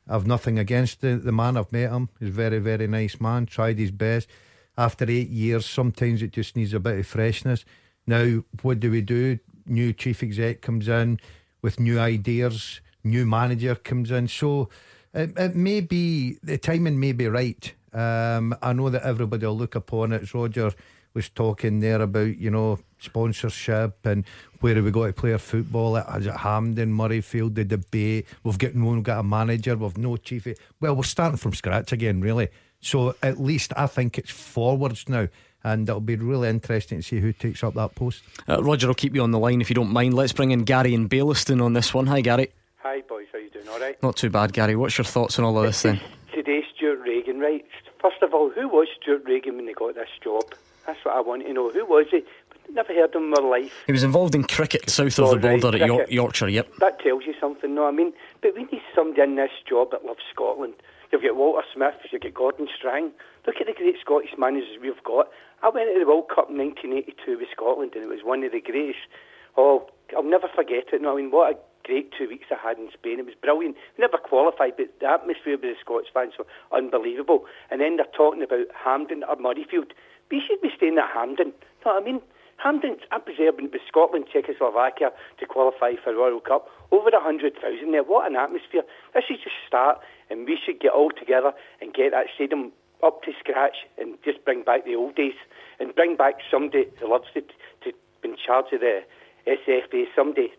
I've 0.08 0.28
nothing 0.28 0.58
against 0.58 1.02
the, 1.02 1.16
the 1.16 1.32
man. 1.32 1.58
I've 1.58 1.72
met 1.72 1.92
him. 1.92 2.10
He's 2.20 2.30
a 2.30 2.32
very, 2.32 2.60
very 2.60 2.88
nice 2.88 3.20
man. 3.20 3.46
Tried 3.46 3.80
his 3.80 3.92
best. 3.92 4.30
After 4.78 5.10
eight 5.10 5.30
years, 5.30 5.66
sometimes 5.66 6.22
it 6.22 6.32
just 6.32 6.56
needs 6.56 6.74
a 6.74 6.80
bit 6.80 7.00
of 7.00 7.08
freshness. 7.08 7.66
Now, 8.08 8.44
what 8.62 8.80
do 8.80 8.92
we 8.92 9.02
do? 9.02 9.40
New 9.66 9.94
chief 9.94 10.24
exec 10.24 10.62
comes 10.62 10.88
in 10.88 11.20
with 11.62 11.80
new 11.80 12.00
ideas. 12.00 12.82
New 13.04 13.26
manager 13.26 13.76
comes 13.76 14.10
in. 14.10 14.28
So 14.28 14.70
it, 15.14 15.38
it 15.38 15.56
may 15.56 15.82
be 15.82 16.38
the 16.42 16.58
timing 16.58 17.00
may 17.00 17.12
be 17.12 17.28
right. 17.28 17.74
Um, 17.94 18.56
I 18.62 18.74
know 18.74 18.90
that 18.90 19.04
everybody 19.04 19.46
will 19.46 19.58
look 19.58 19.76
upon 19.76 20.14
it. 20.14 20.24
as 20.24 20.34
Roger 20.34 20.72
was 21.14 21.30
talking 21.30 21.80
there 21.80 22.02
about, 22.02 22.38
you 22.38 22.50
know, 22.50 22.80
sponsorship 23.00 24.06
and 24.06 24.26
where 24.62 24.76
have 24.76 24.84
we 24.84 24.92
got 24.92 25.08
to 25.08 25.14
play 25.14 25.34
our 25.34 25.38
football 25.38 25.98
at, 25.98 26.08
is 26.22 26.28
it 26.28 26.38
Hampden, 26.38 26.94
Murrayfield, 26.94 27.56
the 27.56 27.66
debate. 27.66 28.26
We've 28.44 28.58
got 28.58 28.76
no 28.76 29.00
got 29.02 29.20
a 29.20 29.24
manager, 29.24 29.76
we've 29.76 29.98
no 29.98 30.18
chief. 30.18 30.48
Well, 30.80 30.96
we're 30.96 31.04
starting 31.04 31.38
from 31.38 31.54
scratch 31.54 31.92
again, 31.92 32.22
really. 32.22 32.50
So 32.80 33.16
at 33.22 33.40
least 33.40 33.74
I 33.78 33.88
think 33.88 34.18
it's 34.18 34.32
forwards 34.32 35.08
now. 35.08 35.28
And 35.66 35.88
it'll 35.88 36.02
be 36.02 36.18
really 36.18 36.50
interesting 36.50 37.00
to 37.00 37.04
see 37.04 37.22
who 37.22 37.32
takes 37.32 37.64
up 37.64 37.74
that 37.76 37.96
post. 37.96 38.22
Uh, 38.50 38.62
Roger, 38.62 38.88
I'll 38.88 38.94
keep 38.94 39.16
you 39.16 39.22
on 39.24 39.32
the 39.32 39.40
line 39.40 39.62
if 39.62 39.70
you 39.70 39.76
don't 39.76 39.94
mind. 39.94 40.14
Let's 40.14 40.34
bring 40.34 40.52
in 40.52 40.66
Gary 40.66 40.94
and 40.94 41.10
Baillieston 41.10 41.64
on 41.64 41.72
this 41.72 41.94
one. 41.94 42.08
Hi, 42.08 42.20
Gary. 42.20 42.52
Hi, 42.80 43.00
boys. 43.08 43.28
How 43.32 43.40
you 43.40 43.50
doing? 43.50 43.70
All 43.70 43.80
right. 43.80 44.02
Not 44.04 44.18
too 44.18 44.30
bad, 44.30 44.52
Gary. 44.52 44.76
What's 44.76 44.98
your 44.98 45.06
thoughts 45.06 45.40
on 45.40 45.46
all 45.46 45.58
of 45.58 45.66
this 45.66 45.82
then? 45.84 46.02
Today, 46.34 46.66
Stewart 46.76 47.00
Regan, 47.00 47.40
right? 47.40 47.64
First 48.04 48.22
of 48.22 48.34
all, 48.34 48.50
who 48.50 48.68
was 48.68 48.90
Stewart 49.02 49.24
Regan 49.24 49.56
when 49.56 49.66
he 49.66 49.74
got 49.74 49.96
this 49.96 50.10
job? 50.22 50.44
That's 50.86 51.00
what 51.06 51.16
I 51.16 51.22
want 51.22 51.46
to 51.46 51.54
know. 51.54 51.72
Who 51.72 51.86
was 51.86 52.08
he? 52.12 52.26
Never 52.70 52.94
heard 52.94 53.16
of 53.16 53.22
him 53.22 53.24
in 53.24 53.30
my 53.30 53.42
life. 53.42 53.72
He 53.86 53.94
was 53.94 54.04
involved 54.04 54.36
in 54.36 54.44
cricket 54.44 54.90
south 54.90 55.18
of 55.20 55.30
the 55.30 55.38
border 55.38 55.72
right, 55.72 55.82
at 55.82 55.88
York, 55.88 56.12
Yorkshire, 56.12 56.50
yep. 56.50 56.68
That 56.80 57.00
tells 57.00 57.24
you 57.26 57.34
something, 57.40 57.74
no? 57.74 57.88
I 57.88 57.92
mean, 57.92 58.12
but 58.42 58.56
we 58.56 58.66
need 58.66 58.82
somebody 58.94 59.22
in 59.22 59.36
this 59.36 59.52
job 59.68 59.92
that 59.92 60.04
loves 60.04 60.20
Scotland. 60.34 60.74
You've 61.14 61.22
got 61.22 61.38
Walter 61.38 61.66
Smith, 61.74 61.96
you've 62.12 62.22
got 62.22 62.34
Gordon 62.34 62.68
Strang. 62.76 63.12
Look 63.48 63.56
at 63.62 63.68
the 63.68 63.74
great 63.74 63.96
Scottish 64.02 64.32
managers 64.38 64.78
we've 64.82 65.02
got. 65.06 65.30
I 65.62 65.70
went 65.70 65.94
to 65.94 65.98
the 65.98 66.06
World 66.06 66.28
Cup 66.28 66.50
in 66.50 66.58
1982 66.58 67.38
with 67.38 67.48
Scotland 67.56 67.94
and 67.96 68.04
it 68.04 68.10
was 68.10 68.24
one 68.24 68.44
of 68.44 68.52
the 68.52 68.60
greatest. 68.60 69.08
Oh, 69.56 69.88
I'll 70.16 70.24
never 70.24 70.48
forget 70.54 70.94
it. 70.94 71.02
No, 71.02 71.14
I 71.14 71.22
mean, 71.22 71.32
what 71.32 71.54
a 71.54 71.58
great 71.84 72.14
two 72.18 72.30
weeks 72.30 72.48
I 72.52 72.56
had 72.56 72.78
in 72.78 72.90
Spain. 72.94 73.20
It 73.20 73.26
was 73.26 73.36
brilliant. 73.36 73.76
We 73.98 74.02
never 74.02 74.18
qualified, 74.18 74.74
but 74.78 74.94
the 75.00 75.08
atmosphere 75.08 75.60
with 75.60 75.62
the 75.62 75.76
Scots 75.80 76.08
fans 76.14 76.34
was 76.38 76.48
unbelievable. 76.72 77.46
And 77.70 77.82
then 77.82 77.98
they're 77.98 78.16
talking 78.16 78.42
about 78.42 78.68
Hampden 78.74 79.24
or 79.24 79.36
Murrayfield 79.36 79.92
we 80.34 80.42
should 80.42 80.62
be 80.62 80.70
staying 80.76 80.98
at 80.98 81.14
Hampden. 81.14 81.54
You 81.54 81.86
know 81.86 81.94
what 81.94 82.02
I 82.02 82.06
mean? 82.06 82.22
Hampden, 82.58 82.98
I'm 83.12 83.22
preserving 83.22 83.70
with 83.72 83.82
Scotland, 83.88 84.26
Czechoslovakia 84.34 85.12
to 85.40 85.46
qualify 85.46 85.94
for 86.04 86.18
World 86.18 86.46
Cup. 86.46 86.70
Over 86.92 87.12
100,000 87.14 87.54
there. 87.92 88.04
What 88.04 88.30
an 88.30 88.36
atmosphere. 88.36 88.82
This 89.14 89.26
is 89.30 89.38
just 89.44 89.56
start, 89.68 90.00
and 90.30 90.46
we 90.46 90.58
should 90.58 90.80
get 90.80 90.92
all 90.92 91.12
together 91.12 91.54
and 91.82 91.94
get 91.94 92.12
that 92.12 92.28
stadium 92.34 92.72
up 93.04 93.22
to 93.24 93.32
scratch 93.38 93.86
and 93.98 94.18
just 94.26 94.44
bring 94.46 94.64
back 94.64 94.86
the 94.86 94.96
old 94.96 95.16
days 95.16 95.38
and 95.80 95.94
bring 95.94 96.16
back 96.16 96.36
somebody 96.50 96.86
who 97.00 97.10
loves 97.10 97.28
to, 97.34 97.42
to 97.84 97.92
be 98.22 98.30
in 98.30 98.36
charge 98.38 98.74
of 98.74 98.80
the 98.80 99.02
SFA, 99.48 100.06
somebody, 100.16 100.42
you 100.44 100.50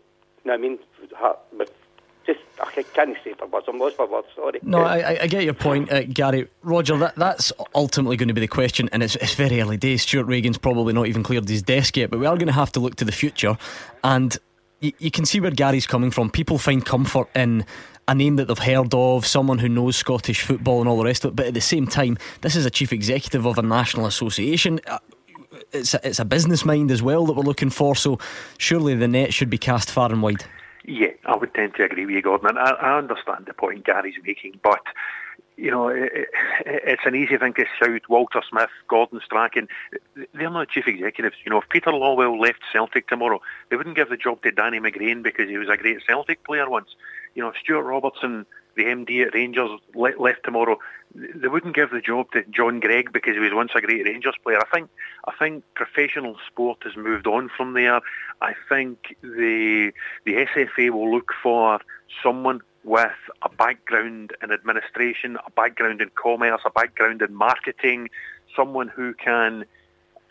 know 0.45 0.53
what 0.53 0.53
I 0.53 0.57
mean, 0.57 0.79
with 1.57 1.71
just 2.25 2.39
I 2.59 2.71
can't 2.81 3.15
say 3.23 3.33
for 3.33 3.45
words. 3.47 3.67
I'm 3.69 3.77
lost 3.77 3.97
for 3.97 4.07
words. 4.07 4.27
Sorry. 4.35 4.59
No, 4.63 4.79
I, 4.79 5.21
I 5.21 5.27
get 5.27 5.43
your 5.43 5.53
point, 5.53 5.91
uh, 5.91 6.03
Gary. 6.03 6.47
Roger, 6.63 6.97
that, 6.97 7.15
that's 7.15 7.53
ultimately 7.75 8.17
going 8.17 8.29
to 8.29 8.33
be 8.33 8.41
the 8.41 8.47
question, 8.47 8.89
and 8.91 9.03
it's, 9.03 9.15
it's 9.17 9.35
very 9.35 9.61
early 9.61 9.77
days. 9.77 10.01
Stewart 10.01 10.25
Regan's 10.25 10.57
probably 10.57 10.93
not 10.93 11.07
even 11.07 11.21
cleared 11.21 11.47
his 11.47 11.61
desk 11.61 11.97
yet, 11.97 12.09
but 12.09 12.19
we 12.19 12.25
are 12.25 12.35
going 12.35 12.47
to 12.47 12.53
have 12.53 12.71
to 12.73 12.79
look 12.79 12.95
to 12.95 13.05
the 13.05 13.11
future, 13.11 13.57
and 14.03 14.37
y- 14.81 14.93
you 14.97 15.11
can 15.11 15.25
see 15.25 15.39
where 15.39 15.51
Gary's 15.51 15.85
coming 15.85 16.09
from. 16.09 16.31
People 16.31 16.57
find 16.57 16.83
comfort 16.83 17.29
in 17.35 17.63
a 18.07 18.15
name 18.15 18.35
that 18.37 18.47
they've 18.47 18.57
heard 18.57 18.93
of, 18.93 19.25
someone 19.25 19.59
who 19.59 19.69
knows 19.69 19.95
Scottish 19.95 20.41
football 20.41 20.79
and 20.79 20.89
all 20.89 20.97
the 20.97 21.05
rest 21.05 21.25
of 21.25 21.31
it. 21.31 21.35
But 21.35 21.47
at 21.47 21.53
the 21.53 21.61
same 21.61 21.87
time, 21.87 22.17
this 22.41 22.55
is 22.55 22.65
a 22.65 22.69
chief 22.69 22.93
executive 22.93 23.45
of 23.45 23.57
a 23.57 23.63
national 23.63 24.05
association. 24.05 24.79
It's 25.71 25.93
a, 25.93 26.07
it's 26.07 26.19
a 26.19 26.25
business 26.25 26.65
mind 26.65 26.91
as 26.91 27.01
well 27.01 27.25
that 27.25 27.33
we're 27.33 27.43
looking 27.43 27.69
for. 27.69 27.95
So 27.95 28.19
surely 28.57 28.95
the 28.95 29.07
net 29.07 29.33
should 29.33 29.49
be 29.49 29.57
cast 29.57 29.91
far 29.91 30.11
and 30.11 30.21
wide. 30.21 30.45
Yeah, 30.87 31.09
I 31.25 31.35
would 31.35 31.53
tend 31.53 31.75
to 31.75 31.83
agree 31.83 32.05
with 32.05 32.15
you, 32.15 32.21
Gordon. 32.21 32.57
I, 32.57 32.71
I 32.71 32.97
understand 32.97 33.45
the 33.47 33.53
point 33.53 33.85
Gary's 33.85 34.15
making, 34.23 34.59
but 34.63 34.81
you 35.57 35.71
know, 35.71 35.87
it, 35.87 36.11
it, 36.13 36.27
it's 36.65 37.01
an 37.05 37.15
easy 37.15 37.37
thing 37.37 37.53
to 37.53 37.65
shout 37.79 38.01
Walter 38.09 38.41
Smith, 38.47 38.69
Gordon 38.87 39.21
Strachan. 39.23 39.67
They're 40.33 40.49
not 40.49 40.69
chief 40.69 40.87
executives. 40.87 41.37
You 41.45 41.49
know, 41.49 41.61
if 41.61 41.69
Peter 41.69 41.91
Lawwell 41.91 42.39
left 42.39 42.59
Celtic 42.71 43.07
tomorrow, 43.07 43.41
they 43.69 43.77
wouldn't 43.77 43.95
give 43.95 44.09
the 44.09 44.17
job 44.17 44.41
to 44.43 44.51
Danny 44.51 44.79
McGrain 44.79 45.23
because 45.23 45.49
he 45.49 45.57
was 45.57 45.69
a 45.69 45.77
great 45.77 46.05
Celtic 46.05 46.43
player 46.43 46.69
once. 46.69 46.89
You 47.35 47.43
know, 47.43 47.53
Stewart 47.61 47.85
Robertson, 47.85 48.45
the 48.75 48.83
MD 48.83 49.25
at 49.25 49.33
Rangers, 49.33 49.79
left 49.95 50.43
tomorrow. 50.43 50.77
They 51.13 51.47
wouldn't 51.47 51.75
give 51.75 51.91
the 51.91 52.01
job 52.01 52.31
to 52.31 52.43
John 52.49 52.79
Greig 52.79 53.13
because 53.13 53.35
he 53.35 53.39
was 53.39 53.53
once 53.53 53.71
a 53.75 53.81
great 53.81 54.05
Rangers 54.05 54.35
player. 54.43 54.59
I 54.59 54.65
think 54.73 54.89
I 55.25 55.33
think 55.37 55.63
professional 55.73 56.35
sport 56.47 56.79
has 56.83 56.95
moved 56.97 57.25
on 57.25 57.49
from 57.55 57.73
there. 57.73 58.01
I 58.41 58.53
think 58.67 59.15
the 59.21 59.91
the 60.25 60.45
SFA 60.55 60.89
will 60.89 61.11
look 61.11 61.31
for 61.41 61.79
someone 62.21 62.61
with 62.83 63.11
a 63.41 63.49
background 63.49 64.33
in 64.43 64.51
administration, 64.51 65.37
a 65.45 65.51
background 65.51 66.01
in 66.01 66.11
commerce, 66.15 66.61
a 66.65 66.69
background 66.69 67.21
in 67.21 67.33
marketing, 67.33 68.09
someone 68.55 68.87
who 68.87 69.13
can 69.13 69.65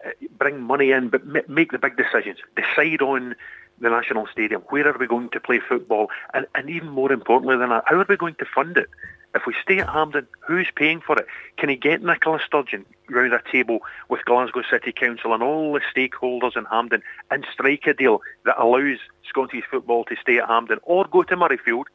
uh, 0.05 0.11
bring 0.39 0.61
money 0.61 0.93
in 0.93 1.09
but 1.09 1.27
make 1.49 1.73
the 1.73 1.79
big 1.79 1.97
decisions, 1.97 2.39
decide 2.57 3.03
on 3.03 3.35
the 3.81 3.91
national 3.91 4.27
stadium, 4.31 4.63
where 4.69 4.89
are 4.89 4.99
we 4.99 5.07
going 5.07 5.31
to 5.31 5.41
play 5.41 5.61
football, 5.61 6.09
and, 6.33 6.47
and 6.55 6.71
even 6.71 6.89
more 6.89 7.13
importantly 7.13 7.57
than 7.57 7.71
that, 7.71 7.85
how 7.87 7.97
are 7.97 8.07
we 8.09 8.17
going 8.17 8.37
to 8.37 8.47
fund 8.55 8.77
it? 8.77 8.89
If 9.35 9.43
we 9.47 9.55
stay 9.61 9.81
at 9.81 9.89
Hampden, 9.89 10.29
who's 10.47 10.69
paying 10.77 11.01
for 11.01 11.19
it? 11.19 11.27
Can 11.57 11.69
he 11.69 11.75
get 11.75 12.03
Nicola 12.05 12.39
Sturgeon 12.47 12.87
round 13.11 13.33
a 13.33 13.43
table 13.51 13.81
with 14.09 14.25
Glasgow 14.25 14.63
City 14.71 14.93
Council 14.93 15.35
and 15.35 15.43
all 15.43 15.73
the 15.73 15.81
stakeholders 15.95 16.57
in 16.57 16.65
Hampden 16.67 17.03
and 17.33 17.45
strike 17.53 17.87
a 17.89 17.95
deal 17.95 18.21
that 18.45 18.63
allows 18.63 18.99
Scottish 19.29 19.65
football 19.69 20.05
to 20.05 20.15
stay 20.23 20.39
at 20.39 20.49
Hampden 20.49 20.79
or 20.85 21.07
go 21.07 21.25
to 21.25 21.37
Murrayfield 21.37 21.87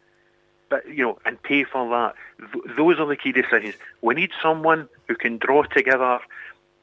but 0.70 0.88
you 0.88 1.04
know, 1.04 1.18
and 1.26 1.42
pay 1.42 1.64
for 1.64 1.90
that. 1.90 2.14
Th- 2.54 2.78
those 2.78 3.00
are 3.00 3.08
the 3.08 3.16
key 3.16 3.32
decisions. 3.32 3.76
We 4.02 4.16
need 4.16 4.32
someone 4.42 4.88
who 5.08 5.16
can 5.16 5.38
draw 5.38 5.64
together 5.64 6.20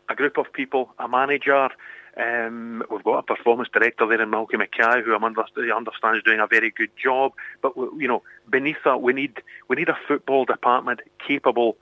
a 0.09 0.15
group 0.15 0.37
of 0.38 0.53
people, 0.53 0.93
a 0.99 1.09
manager. 1.09 1.69
Um, 2.16 2.82
we've 2.90 3.04
got 3.04 3.18
a 3.18 3.23
performance 3.23 3.68
director 3.73 4.06
there 4.06 4.23
in 4.23 4.30
Malky 4.30 4.58
Mackay, 4.58 5.02
who 5.02 5.12
I 5.12 5.76
understand 5.76 6.16
is 6.16 6.23
doing 6.23 6.40
a 6.40 6.46
very 6.46 6.70
good 6.70 6.90
job. 6.96 7.32
But 7.61 7.76
you 7.76 8.08
know, 8.08 8.23
beneath 8.49 8.78
that, 8.85 9.02
we 9.02 9.12
need 9.12 9.42
we 9.68 9.76
need 9.76 9.88
a 9.88 9.99
football 10.08 10.46
department 10.46 11.00
capable 11.26 11.76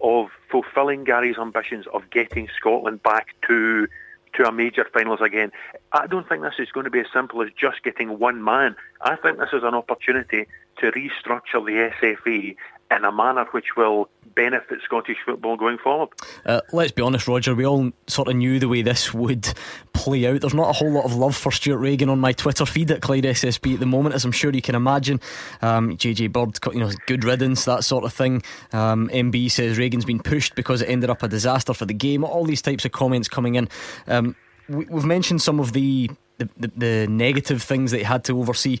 of 0.00 0.28
fulfilling 0.50 1.04
Gary's 1.04 1.38
ambitions 1.38 1.86
of 1.92 2.08
getting 2.10 2.48
Scotland 2.56 3.02
back 3.02 3.34
to 3.48 3.88
to 4.34 4.44
a 4.44 4.52
major 4.52 4.86
finals 4.92 5.20
again. 5.20 5.50
I 5.92 6.06
don't 6.06 6.28
think 6.28 6.42
this 6.42 6.54
is 6.60 6.70
going 6.70 6.84
to 6.84 6.90
be 6.90 7.00
as 7.00 7.06
simple 7.12 7.42
as 7.42 7.48
just 7.58 7.82
getting 7.82 8.18
one 8.20 8.44
man. 8.44 8.76
I 9.00 9.16
think 9.16 9.38
this 9.38 9.52
is 9.52 9.64
an 9.64 9.74
opportunity 9.74 10.46
to 10.78 10.92
restructure 10.92 11.64
the 11.64 11.90
SFA 12.00 12.54
in 12.90 13.04
a 13.04 13.12
manner 13.12 13.46
which 13.52 13.76
will 13.76 14.08
benefit 14.34 14.78
Scottish 14.84 15.18
football 15.24 15.56
going 15.56 15.78
forward. 15.78 16.08
Uh, 16.44 16.60
let's 16.72 16.92
be 16.92 17.02
honest, 17.02 17.28
Roger, 17.28 17.54
we 17.54 17.66
all 17.66 17.92
sort 18.06 18.28
of 18.28 18.36
knew 18.36 18.58
the 18.58 18.68
way 18.68 18.82
this 18.82 19.12
would 19.14 19.52
play 19.92 20.26
out. 20.26 20.40
There's 20.40 20.54
not 20.54 20.70
a 20.70 20.72
whole 20.72 20.90
lot 20.90 21.04
of 21.04 21.14
love 21.14 21.36
for 21.36 21.52
Stewart 21.52 21.80
Regan 21.80 22.08
on 22.08 22.18
my 22.18 22.32
Twitter 22.32 22.66
feed 22.66 22.90
at 22.90 23.02
Clyde 23.02 23.24
SSB 23.24 23.74
at 23.74 23.80
the 23.80 23.86
moment, 23.86 24.14
as 24.14 24.24
I'm 24.24 24.32
sure 24.32 24.52
you 24.52 24.62
can 24.62 24.74
imagine. 24.74 25.20
Um, 25.62 25.96
JJ 25.96 26.32
Bird, 26.32 26.58
you 26.74 26.80
know, 26.80 26.90
good 27.06 27.24
riddance, 27.24 27.64
that 27.64 27.84
sort 27.84 28.04
of 28.04 28.12
thing. 28.12 28.42
Um, 28.72 29.08
MB 29.08 29.50
says 29.50 29.78
Regan's 29.78 30.04
been 30.04 30.20
pushed 30.20 30.54
because 30.54 30.82
it 30.82 30.88
ended 30.88 31.10
up 31.10 31.22
a 31.22 31.28
disaster 31.28 31.74
for 31.74 31.86
the 31.86 31.94
game. 31.94 32.24
All 32.24 32.44
these 32.44 32.62
types 32.62 32.84
of 32.84 32.92
comments 32.92 33.28
coming 33.28 33.54
in. 33.54 33.68
Um, 34.06 34.36
we, 34.68 34.86
have 34.86 35.04
mentioned 35.04 35.42
some 35.42 35.60
of 35.60 35.72
the 35.72 36.10
the, 36.38 36.48
the, 36.56 36.72
the 36.76 37.06
negative 37.06 37.62
things 37.62 37.90
that 37.90 37.98
he 37.98 38.04
had 38.04 38.24
to 38.24 38.38
oversee 38.38 38.78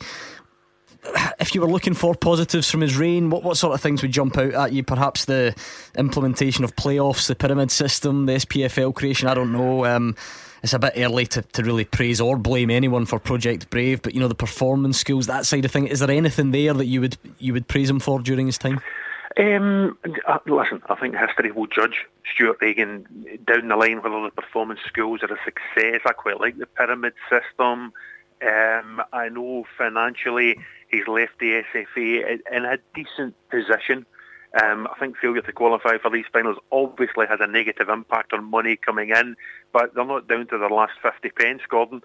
if 1.40 1.54
you 1.54 1.60
were 1.60 1.66
looking 1.66 1.94
for 1.94 2.14
positives 2.14 2.70
from 2.70 2.80
his 2.80 2.96
reign, 2.96 3.30
what, 3.30 3.42
what 3.42 3.56
sort 3.56 3.74
of 3.74 3.80
things 3.80 4.02
would 4.02 4.12
jump 4.12 4.36
out 4.38 4.52
at 4.54 4.72
you? 4.72 4.82
Perhaps 4.82 5.24
the 5.24 5.54
implementation 5.96 6.64
of 6.64 6.74
playoffs, 6.76 7.26
the 7.26 7.34
pyramid 7.34 7.70
system, 7.70 8.26
the 8.26 8.34
SPFL 8.34 8.94
creation. 8.94 9.28
I 9.28 9.34
don't 9.34 9.52
know. 9.52 9.84
Um, 9.84 10.16
it's 10.62 10.74
a 10.74 10.78
bit 10.78 10.92
early 10.96 11.26
to, 11.26 11.42
to 11.42 11.62
really 11.62 11.84
praise 11.84 12.20
or 12.20 12.36
blame 12.36 12.70
anyone 12.70 13.06
for 13.06 13.18
Project 13.18 13.70
Brave, 13.70 14.02
but 14.02 14.14
you 14.14 14.20
know 14.20 14.28
the 14.28 14.34
performance 14.34 14.98
skills, 14.98 15.26
that 15.26 15.46
side 15.46 15.64
of 15.64 15.70
thing. 15.70 15.86
Is 15.86 16.00
there 16.00 16.10
anything 16.10 16.50
there 16.50 16.74
that 16.74 16.86
you 16.86 17.00
would 17.00 17.16
you 17.38 17.52
would 17.54 17.66
praise 17.66 17.88
him 17.88 18.00
for 18.00 18.20
during 18.20 18.46
his 18.46 18.58
time? 18.58 18.80
Um, 19.38 19.96
uh, 20.26 20.38
listen, 20.46 20.82
I 20.88 20.96
think 20.96 21.16
history 21.16 21.52
will 21.52 21.68
judge 21.68 22.04
Stewart 22.34 22.58
Regan 22.60 23.06
down 23.46 23.68
the 23.68 23.76
line 23.76 24.02
whether 24.02 24.22
the 24.22 24.30
performance 24.30 24.80
skills 24.86 25.22
are 25.22 25.32
a 25.32 25.38
success. 25.44 26.00
I 26.04 26.12
quite 26.12 26.40
like 26.40 26.58
the 26.58 26.66
pyramid 26.66 27.14
system. 27.30 27.92
Um, 28.42 29.02
I 29.12 29.28
know 29.30 29.64
financially 29.78 30.58
he's 30.90 31.06
left 31.06 31.38
the 31.38 31.62
SFA 31.74 32.40
in 32.52 32.64
a 32.64 32.78
decent 32.94 33.34
position. 33.50 34.06
Um, 34.60 34.88
I 34.88 34.98
think 34.98 35.16
failure 35.16 35.42
to 35.42 35.52
qualify 35.52 35.98
for 35.98 36.10
these 36.10 36.24
finals 36.32 36.58
obviously 36.72 37.26
has 37.28 37.38
a 37.40 37.46
negative 37.46 37.88
impact 37.88 38.32
on 38.32 38.44
money 38.44 38.76
coming 38.76 39.10
in, 39.10 39.36
but 39.72 39.94
they're 39.94 40.04
not 40.04 40.26
down 40.26 40.48
to 40.48 40.58
their 40.58 40.70
last 40.70 40.94
50 41.02 41.30
pence, 41.30 41.62
Gordon. 41.68 42.02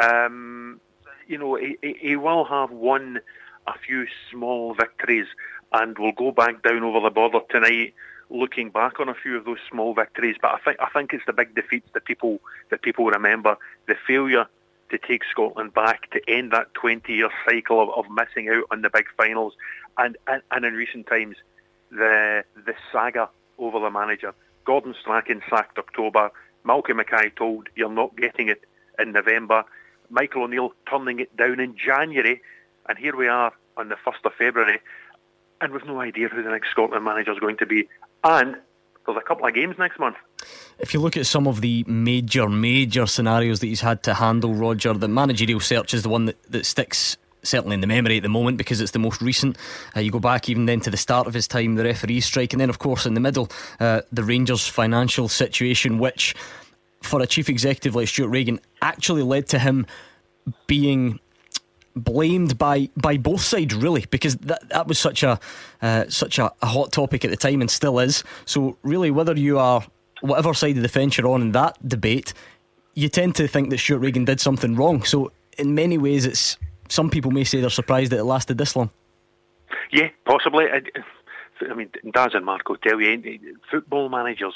Um, 0.00 0.80
you 1.26 1.38
know, 1.38 1.56
he, 1.56 1.76
he 2.00 2.14
will 2.14 2.44
have 2.44 2.70
won 2.70 3.18
a 3.66 3.72
few 3.84 4.06
small 4.30 4.74
victories 4.74 5.26
and 5.72 5.98
will 5.98 6.12
go 6.12 6.30
back 6.30 6.62
down 6.62 6.84
over 6.84 7.00
the 7.00 7.10
border 7.10 7.40
tonight 7.50 7.94
looking 8.30 8.70
back 8.70 9.00
on 9.00 9.08
a 9.08 9.14
few 9.14 9.36
of 9.36 9.44
those 9.44 9.58
small 9.70 9.94
victories. 9.94 10.36
But 10.40 10.52
I 10.52 10.58
think 10.58 10.76
I 10.80 10.88
think 10.90 11.12
it's 11.12 11.24
the 11.26 11.32
big 11.32 11.54
defeats 11.54 11.88
that 11.94 12.04
people 12.04 12.40
that 12.70 12.82
people 12.82 13.06
remember. 13.06 13.56
The 13.86 13.94
failure 14.06 14.46
to 14.90 14.98
take 14.98 15.22
Scotland 15.30 15.74
back 15.74 16.10
to 16.10 16.20
end 16.28 16.52
that 16.52 16.72
20-year 16.74 17.30
cycle 17.44 17.82
of, 17.82 17.90
of 17.90 18.10
missing 18.10 18.48
out 18.48 18.64
on 18.70 18.82
the 18.82 18.90
big 18.90 19.06
finals, 19.16 19.54
and, 19.96 20.16
and, 20.26 20.42
and 20.50 20.64
in 20.64 20.74
recent 20.74 21.06
times, 21.06 21.36
the 21.90 22.44
the 22.54 22.74
saga 22.92 23.28
over 23.58 23.80
the 23.80 23.90
manager. 23.90 24.34
Gordon 24.64 24.94
Strachan 25.00 25.42
sacked 25.48 25.78
October. 25.78 26.30
Malky 26.64 26.94
Mackay 26.94 27.30
told 27.30 27.68
you're 27.74 27.90
not 27.90 28.16
getting 28.16 28.48
it 28.48 28.62
in 28.98 29.12
November. 29.12 29.64
Michael 30.10 30.44
O'Neill 30.44 30.72
turning 30.88 31.20
it 31.20 31.34
down 31.36 31.60
in 31.60 31.76
January, 31.76 32.42
and 32.88 32.98
here 32.98 33.16
we 33.16 33.28
are 33.28 33.52
on 33.76 33.88
the 33.88 33.96
1st 33.96 34.24
of 34.24 34.32
February, 34.34 34.80
and 35.60 35.72
we've 35.72 35.84
no 35.86 36.00
idea 36.00 36.28
who 36.28 36.42
the 36.42 36.50
next 36.50 36.70
Scotland 36.70 37.04
manager 37.04 37.32
is 37.32 37.38
going 37.38 37.56
to 37.58 37.66
be. 37.66 37.88
And 38.24 38.56
there's 39.06 39.18
a 39.18 39.26
couple 39.26 39.46
of 39.46 39.54
games 39.54 39.76
next 39.78 39.98
month. 39.98 40.16
If 40.78 40.94
you 40.94 41.00
look 41.00 41.16
at 41.16 41.26
some 41.26 41.46
of 41.48 41.60
the 41.60 41.84
major, 41.86 42.48
major 42.48 43.06
scenarios 43.06 43.60
that 43.60 43.66
he's 43.66 43.80
had 43.80 44.02
to 44.04 44.14
handle, 44.14 44.54
Roger, 44.54 44.94
the 44.94 45.08
managerial 45.08 45.60
search 45.60 45.92
is 45.92 46.02
the 46.02 46.08
one 46.08 46.26
that, 46.26 46.42
that 46.44 46.66
sticks 46.66 47.16
certainly 47.42 47.74
in 47.74 47.80
the 47.80 47.86
memory 47.86 48.16
at 48.16 48.22
the 48.22 48.28
moment 48.28 48.58
because 48.58 48.80
it's 48.80 48.92
the 48.92 48.98
most 48.98 49.20
recent. 49.20 49.56
Uh, 49.96 50.00
you 50.00 50.10
go 50.10 50.20
back 50.20 50.48
even 50.48 50.66
then 50.66 50.80
to 50.80 50.90
the 50.90 50.96
start 50.96 51.26
of 51.26 51.34
his 51.34 51.48
time, 51.48 51.74
the 51.74 51.84
referee 51.84 52.20
strike, 52.20 52.52
and 52.52 52.60
then 52.60 52.70
of 52.70 52.78
course 52.78 53.06
in 53.06 53.14
the 53.14 53.20
middle, 53.20 53.48
uh, 53.80 54.02
the 54.12 54.22
Rangers' 54.22 54.66
financial 54.66 55.28
situation, 55.28 55.98
which 55.98 56.34
for 57.02 57.22
a 57.22 57.26
chief 57.26 57.48
executive 57.48 57.94
like 57.94 58.08
Stewart 58.08 58.30
Regan 58.30 58.60
actually 58.82 59.22
led 59.22 59.48
to 59.48 59.58
him 59.58 59.86
being 60.66 61.20
blamed 61.94 62.56
by 62.58 62.88
by 62.96 63.16
both 63.16 63.40
sides 63.40 63.74
really 63.74 64.04
because 64.10 64.36
that 64.36 64.68
that 64.68 64.86
was 64.86 64.98
such 64.98 65.22
a 65.22 65.38
uh, 65.82 66.04
such 66.08 66.38
a, 66.38 66.52
a, 66.62 66.66
hot 66.66 66.92
topic 66.92 67.24
at 67.24 67.30
the 67.30 67.36
time 67.36 67.60
and 67.60 67.70
still 67.70 67.98
is 67.98 68.22
so 68.44 68.76
really 68.82 69.10
whether 69.10 69.36
you 69.36 69.58
are 69.58 69.84
whatever 70.20 70.54
side 70.54 70.76
of 70.76 70.82
the 70.82 70.88
fence 70.88 71.18
you're 71.18 71.28
on 71.28 71.42
in 71.42 71.52
that 71.52 71.76
debate 71.86 72.34
you 72.94 73.08
tend 73.08 73.36
to 73.36 73.46
think 73.46 73.70
that 73.70 73.78
Stewart 73.78 74.00
Regan 74.00 74.24
did 74.24 74.40
something 74.40 74.74
wrong. 74.74 75.04
So 75.04 75.30
in 75.56 75.72
many 75.74 75.98
ways 75.98 76.26
it's 76.26 76.56
some 76.88 77.10
people 77.10 77.30
may 77.30 77.44
say 77.44 77.60
they're 77.60 77.70
surprised 77.70 78.10
that 78.10 78.18
it 78.18 78.24
lasted 78.24 78.58
this 78.58 78.74
long. 78.74 78.90
Yeah 79.92 80.08
possibly. 80.24 80.66
I, 80.66 80.82
I 81.70 81.74
mean 81.74 81.90
Daz 82.12 82.34
and 82.34 82.44
Marco 82.44 82.74
tell 82.74 83.00
you 83.00 83.38
football 83.70 84.08
managers 84.08 84.54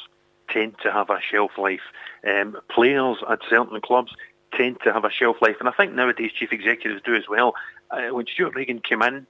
tend 0.50 0.75
to 0.83 0.92
have 0.92 1.11
a 1.11 1.21
shelf 1.21 1.52
life. 1.57 1.81
Um, 2.28 2.57
players 2.69 3.19
at 3.31 3.40
certain 3.49 3.81
clubs 3.81 4.12
tend 4.54 4.78
to 4.85 4.92
have 4.92 5.04
a 5.04 5.11
shelf 5.11 5.37
life, 5.40 5.57
and 5.61 5.69
I 5.69 5.73
think 5.73 5.95
nowadays 5.95 6.33
chief 6.38 6.52
executives 6.52 7.02
do 7.04 7.14
as 7.14 7.28
well. 7.28 7.54
Uh, 7.90 8.14
when 8.14 8.26
Stewart 8.26 8.54
Regan 8.54 8.81
came 8.81 9.02
in, 9.02 9.26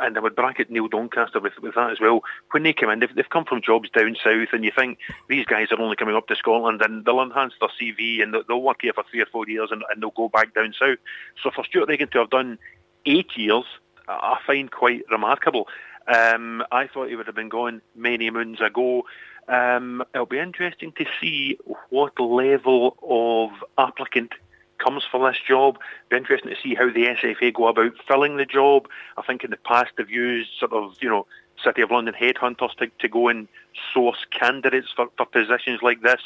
and 0.00 0.16
I 0.16 0.20
would 0.20 0.36
bracket 0.36 0.70
Neil 0.70 0.88
Doncaster 0.88 1.40
with, 1.40 1.58
with 1.60 1.74
that 1.74 1.90
as 1.90 2.00
well. 2.00 2.22
When 2.50 2.62
they 2.62 2.72
come 2.72 2.90
in, 2.90 3.00
they've, 3.00 3.14
they've 3.14 3.28
come 3.28 3.44
from 3.44 3.62
jobs 3.62 3.90
down 3.90 4.16
south, 4.22 4.48
and 4.52 4.64
you 4.64 4.72
think 4.74 4.98
these 5.28 5.46
guys 5.46 5.68
are 5.70 5.80
only 5.80 5.96
coming 5.96 6.16
up 6.16 6.26
to 6.28 6.36
Scotland, 6.36 6.82
and 6.82 7.04
they'll 7.04 7.22
enhance 7.22 7.54
their 7.60 7.68
CV, 7.80 8.22
and 8.22 8.34
they'll 8.48 8.62
work 8.62 8.78
here 8.82 8.92
for 8.92 9.04
three 9.10 9.20
or 9.20 9.26
four 9.26 9.48
years, 9.48 9.70
and, 9.70 9.82
and 9.90 10.02
they'll 10.02 10.10
go 10.10 10.28
back 10.28 10.54
down 10.54 10.74
south. 10.78 10.98
So 11.42 11.50
for 11.54 11.64
Stewart 11.64 11.88
Regan 11.88 12.08
to 12.08 12.18
have 12.18 12.30
done 12.30 12.58
eight 13.06 13.36
years, 13.36 13.64
I 14.08 14.38
find 14.46 14.70
quite 14.70 15.02
remarkable. 15.10 15.68
Um, 16.06 16.64
I 16.72 16.86
thought 16.86 17.08
he 17.08 17.16
would 17.16 17.26
have 17.26 17.36
been 17.36 17.50
gone 17.50 17.82
many 17.94 18.30
moons 18.30 18.60
ago. 18.60 19.04
Um, 19.46 20.02
it'll 20.14 20.26
be 20.26 20.38
interesting 20.38 20.92
to 20.92 21.04
see 21.20 21.58
what 21.90 22.18
level 22.18 22.96
of 23.02 23.50
applicant 23.78 24.32
comes 24.78 25.04
for 25.10 25.28
this 25.28 25.40
job. 25.46 25.78
Be 26.08 26.16
interesting 26.16 26.50
to 26.50 26.60
see 26.62 26.74
how 26.74 26.86
the 26.90 27.06
SFA 27.06 27.52
go 27.52 27.68
about 27.68 27.92
filling 28.06 28.36
the 28.36 28.46
job. 28.46 28.88
I 29.16 29.22
think 29.22 29.44
in 29.44 29.50
the 29.50 29.56
past 29.56 29.90
they've 29.96 30.10
used 30.10 30.50
sort 30.58 30.72
of, 30.72 30.96
you 31.00 31.08
know, 31.08 31.26
City 31.64 31.82
of 31.82 31.90
London 31.90 32.14
headhunters 32.18 32.74
to, 32.76 32.86
to 33.00 33.08
go 33.08 33.28
and 33.28 33.48
source 33.92 34.24
candidates 34.30 34.88
for, 34.94 35.08
for 35.16 35.26
positions 35.26 35.80
like 35.82 36.02
this. 36.02 36.20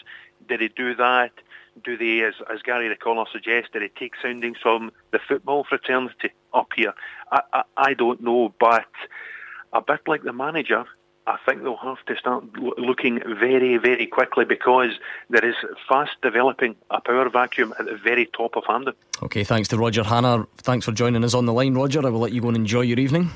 Did 0.48 0.60
they 0.60 0.68
do 0.68 0.94
that? 0.96 1.32
Do 1.84 1.96
they, 1.96 2.20
as, 2.20 2.34
as 2.52 2.60
Gary 2.62 2.90
O'Connor 2.90 3.24
suggests, 3.32 3.70
did 3.72 3.82
they 3.82 3.88
take 3.88 4.12
soundings 4.20 4.58
from 4.62 4.92
the 5.10 5.18
football 5.26 5.64
fraternity 5.64 6.30
up 6.52 6.68
here? 6.76 6.92
I, 7.30 7.40
I, 7.52 7.62
I 7.76 7.94
don't 7.94 8.22
know, 8.22 8.54
but 8.60 8.84
a 9.72 9.80
bit 9.80 10.00
like 10.06 10.22
the 10.22 10.34
manager, 10.34 10.84
I 11.26 11.38
think 11.46 11.62
they'll 11.62 11.76
have 11.76 12.04
to 12.06 12.16
start 12.16 12.44
looking 12.78 13.20
very, 13.24 13.76
very 13.76 14.06
quickly 14.06 14.44
because 14.44 14.90
there 15.30 15.44
is 15.44 15.54
fast 15.88 16.12
developing 16.20 16.74
a 16.90 17.00
power 17.00 17.28
vacuum 17.28 17.72
at 17.78 17.86
the 17.86 17.96
very 17.96 18.26
top 18.26 18.56
of 18.56 18.64
Hampden. 18.66 18.94
Okay, 19.22 19.44
thanks 19.44 19.68
to 19.68 19.78
Roger 19.78 20.02
Hannah. 20.02 20.46
Thanks 20.58 20.84
for 20.84 20.92
joining 20.92 21.22
us 21.22 21.34
on 21.34 21.46
the 21.46 21.52
line, 21.52 21.74
Roger. 21.74 22.04
I 22.04 22.10
will 22.10 22.20
let 22.20 22.32
you 22.32 22.40
go 22.40 22.48
and 22.48 22.56
enjoy 22.56 22.80
your 22.80 22.98
evening. 22.98 23.30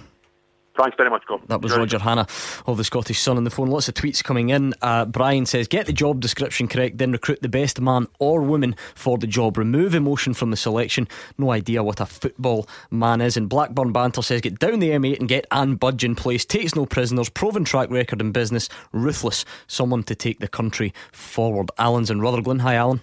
Thanks 0.76 0.97
very 0.97 1.09
much, 1.09 1.26
Gordon. 1.26 1.47
That 1.49 1.62
was 1.62 1.76
Roger 1.76 1.99
Hannah 1.99 2.26
of 2.66 2.76
the 2.76 2.85
Scottish 2.85 3.18
Sun 3.21 3.37
on 3.38 3.45
the 3.45 3.50
phone. 3.50 3.68
Lots 3.68 3.88
of 3.88 3.95
tweets 3.95 4.23
coming 4.23 4.50
in. 4.50 4.75
Uh, 4.83 5.06
Brian 5.06 5.47
says, 5.47 5.68
Get 5.68 5.87
the 5.87 5.92
job 5.92 6.21
description 6.21 6.68
correct, 6.68 6.99
then 6.99 7.12
recruit 7.12 7.40
the 7.40 7.49
best 7.49 7.80
man 7.80 8.06
or 8.18 8.42
woman 8.42 8.76
for 8.95 9.16
the 9.16 9.26
job. 9.26 9.56
Remove 9.56 9.95
emotion 9.95 10.35
from 10.35 10.50
the 10.50 10.56
selection. 10.56 11.09
No 11.38 11.50
idea 11.50 11.83
what 11.83 12.00
a 12.00 12.06
football 12.06 12.68
man 12.90 13.21
is. 13.21 13.37
And 13.37 13.49
Blackburn 13.49 13.92
Banter 13.92 14.23
says, 14.23 14.42
Get 14.42 14.59
down 14.59 14.80
the 14.80 14.90
M8 14.90 15.18
and 15.18 15.28
get 15.28 15.47
Anne 15.50 15.76
Budge 15.76 16.04
in 16.04 16.14
place. 16.14 16.45
Takes 16.45 16.75
no 16.75 16.85
prisoners. 16.85 17.30
Proven 17.30 17.64
track 17.64 17.90
record 17.90 18.21
in 18.21 18.33
business. 18.33 18.68
Ruthless. 18.92 19.45
Someone 19.66 20.02
to 20.04 20.14
take 20.14 20.40
the 20.40 20.49
country 20.49 20.92
forward. 21.12 21.71
Alan's 21.78 22.11
in 22.11 22.21
Rutherglen. 22.21 22.59
Hi, 22.59 22.75
Alan. 22.75 23.00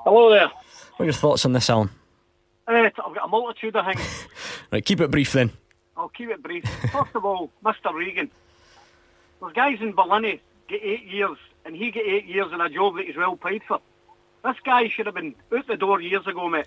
Hello 0.00 0.30
there. 0.30 0.48
What 0.48 1.00
are 1.00 1.04
your 1.04 1.12
thoughts 1.12 1.44
on 1.44 1.52
this, 1.52 1.70
Alan? 1.70 1.90
Uh, 2.66 2.72
I've 2.72 2.94
got 2.94 3.24
a 3.24 3.28
multitude 3.28 3.76
of 3.76 3.86
things. 3.86 4.26
right, 4.72 4.84
keep 4.84 5.00
it 5.00 5.10
brief 5.10 5.32
then. 5.32 5.52
I'll 5.98 6.08
keep 6.08 6.30
it 6.30 6.42
brief. 6.42 6.64
First 6.92 7.14
of 7.16 7.24
all, 7.24 7.50
Mr. 7.64 7.92
Regan. 7.92 8.30
There's 9.40 9.52
guys 9.52 9.78
in 9.80 9.92
Berlin 9.92 10.38
get 10.68 10.80
eight 10.82 11.04
years, 11.04 11.36
and 11.64 11.74
he 11.74 11.90
get 11.90 12.06
eight 12.06 12.26
years 12.26 12.52
in 12.52 12.60
a 12.60 12.70
job 12.70 12.96
that 12.96 13.06
he's 13.06 13.16
well 13.16 13.36
paid 13.36 13.62
for. 13.66 13.80
This 14.44 14.56
guy 14.64 14.88
should 14.88 15.06
have 15.06 15.16
been 15.16 15.34
out 15.54 15.66
the 15.66 15.76
door 15.76 16.00
years 16.00 16.26
ago, 16.26 16.48
mate. 16.48 16.66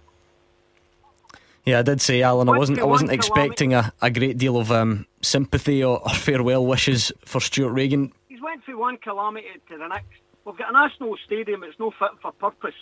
Yeah, 1.65 1.79
I 1.79 1.81
did 1.83 2.01
say, 2.01 2.21
Alan. 2.21 2.49
I 2.49 2.57
wasn't. 2.57 2.79
I 2.79 2.83
wasn't 2.83 3.11
expecting 3.11 3.73
a, 3.73 3.93
a 4.01 4.09
great 4.09 4.37
deal 4.37 4.57
of 4.57 4.71
um, 4.71 5.05
sympathy 5.21 5.83
or, 5.83 6.01
or, 6.01 6.09
farewell 6.09 6.65
wishes 6.65 7.11
for 7.23 7.39
Stewart 7.39 7.73
Regan. 7.73 8.11
He's 8.29 8.41
went 8.41 8.63
from 8.63 8.79
one 8.79 8.97
calamity 8.97 9.47
to 9.69 9.77
the 9.77 9.87
next. 9.87 10.07
We've 10.43 10.57
got 10.57 10.71
a 10.71 10.73
national 10.73 11.15
stadium 11.23 11.61
that's 11.61 11.79
no 11.79 11.91
fit 11.91 12.09
for 12.21 12.31
purpose. 12.31 12.75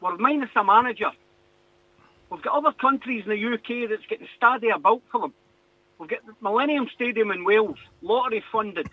We're 0.00 0.16
minus 0.16 0.50
a 0.54 0.64
manager. 0.64 1.10
We've 2.30 2.40
got 2.40 2.54
other 2.54 2.72
countries 2.72 3.24
in 3.26 3.30
the 3.30 3.54
UK 3.54 3.90
that's 3.90 4.06
getting 4.08 4.28
stadia 4.36 4.78
built 4.78 5.02
for 5.10 5.20
them. 5.22 5.34
We've 6.00 6.08
got 6.08 6.24
the 6.24 6.32
Millennium 6.40 6.88
Stadium 6.94 7.30
in 7.30 7.44
Wales, 7.44 7.76
lottery 8.00 8.42
funded 8.50 8.88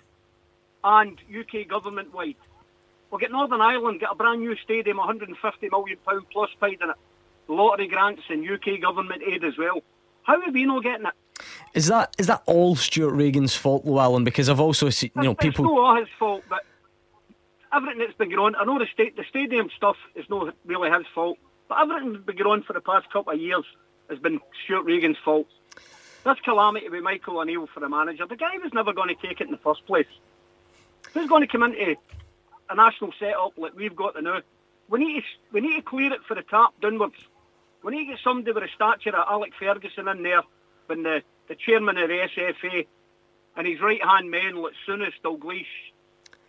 and 0.83 1.17
UK 1.33 1.65
government 1.65 2.13
wide. 2.13 2.35
We'll 3.09 3.19
get 3.19 3.31
Northern 3.31 3.61
Ireland, 3.61 4.01
get 4.01 4.09
a 4.11 4.15
brand 4.15 4.41
new 4.41 4.57
stadium, 4.57 4.97
£150 4.97 5.29
million 5.71 5.97
plus 6.29 6.49
paid 6.61 6.81
in 6.81 6.89
it. 6.89 6.97
Lottery 7.47 7.87
grants 7.87 8.23
and 8.29 8.45
UK 8.47 8.81
government 8.81 9.23
aid 9.25 9.45
as 9.45 9.57
well. 9.57 9.81
How 10.23 10.41
are 10.41 10.51
we 10.51 10.65
not 10.65 10.83
getting 10.83 11.05
it? 11.05 11.13
Is 11.73 11.87
that 11.87 12.13
is 12.17 12.27
that 12.27 12.43
all 12.45 12.75
Stewart 12.75 13.13
Regan's 13.13 13.55
fault, 13.55 13.85
Llewellyn? 13.85 14.25
Because 14.25 14.49
I've 14.49 14.59
also 14.59 14.89
seen 14.89 15.11
you 15.15 15.21
know 15.21 15.31
it's, 15.31 15.41
people. 15.41 15.63
It's 15.63 15.71
not 15.71 15.79
all 15.79 15.95
his 15.95 16.09
fault, 16.19 16.43
but 16.49 16.65
everything 17.73 17.99
that's 17.99 18.17
been 18.17 18.29
going 18.29 18.55
on. 18.55 18.55
I 18.55 18.65
know 18.65 18.79
the 18.79 18.87
state 18.91 19.15
the 19.15 19.23
stadium 19.29 19.69
stuff 19.77 19.95
is 20.15 20.25
not 20.29 20.53
really 20.65 20.89
his 20.91 21.05
fault, 21.15 21.37
but 21.69 21.79
everything 21.79 22.11
that's 22.11 22.25
been 22.25 22.35
going 22.35 22.59
on 22.59 22.63
for 22.63 22.73
the 22.73 22.81
past 22.81 23.09
couple 23.13 23.31
of 23.31 23.39
years 23.39 23.63
has 24.09 24.19
been 24.19 24.41
Stewart 24.65 24.83
Regan's 24.83 25.17
fault. 25.23 25.47
This 26.25 26.39
calamity 26.43 26.89
with 26.89 27.03
Michael 27.03 27.39
O'Neill 27.39 27.67
for 27.67 27.79
the 27.79 27.89
manager, 27.89 28.25
the 28.25 28.35
guy 28.35 28.57
was 28.57 28.73
never 28.73 28.93
going 28.93 29.15
to 29.15 29.27
take 29.27 29.39
it 29.39 29.45
in 29.45 29.51
the 29.51 29.57
first 29.57 29.85
place. 29.85 30.07
Who's 31.13 31.29
going 31.29 31.41
to 31.41 31.47
come 31.47 31.63
into 31.63 31.95
a 32.69 32.75
national 32.75 33.13
setup 33.19 33.57
like 33.57 33.75
we've 33.75 33.95
got 33.95 34.15
to 34.15 34.21
now? 34.21 34.41
We 34.89 34.99
need 34.99 35.21
to, 35.21 35.27
we 35.51 35.61
need 35.61 35.75
to 35.77 35.81
clear 35.81 36.13
it 36.13 36.21
for 36.27 36.35
the 36.35 36.41
top 36.41 36.79
downwards. 36.81 37.15
We 37.83 37.93
need 37.93 38.05
to 38.05 38.11
get 38.11 38.19
somebody 38.23 38.51
with 38.51 38.63
a 38.63 38.69
stature 38.75 39.15
of 39.15 39.27
Alec 39.29 39.53
Ferguson 39.57 40.07
in 40.07 40.23
there 40.23 40.43
when 40.87 41.03
the, 41.03 41.21
the 41.47 41.55
chairman 41.55 41.97
of 41.97 42.09
the 42.09 42.27
SFA 42.35 42.87
and 43.55 43.67
his 43.67 43.79
right 43.81 44.03
hand 44.03 44.29
men 44.29 44.55
like 44.55 44.73
Souness, 44.87 45.13
Dalglish, 45.23 45.65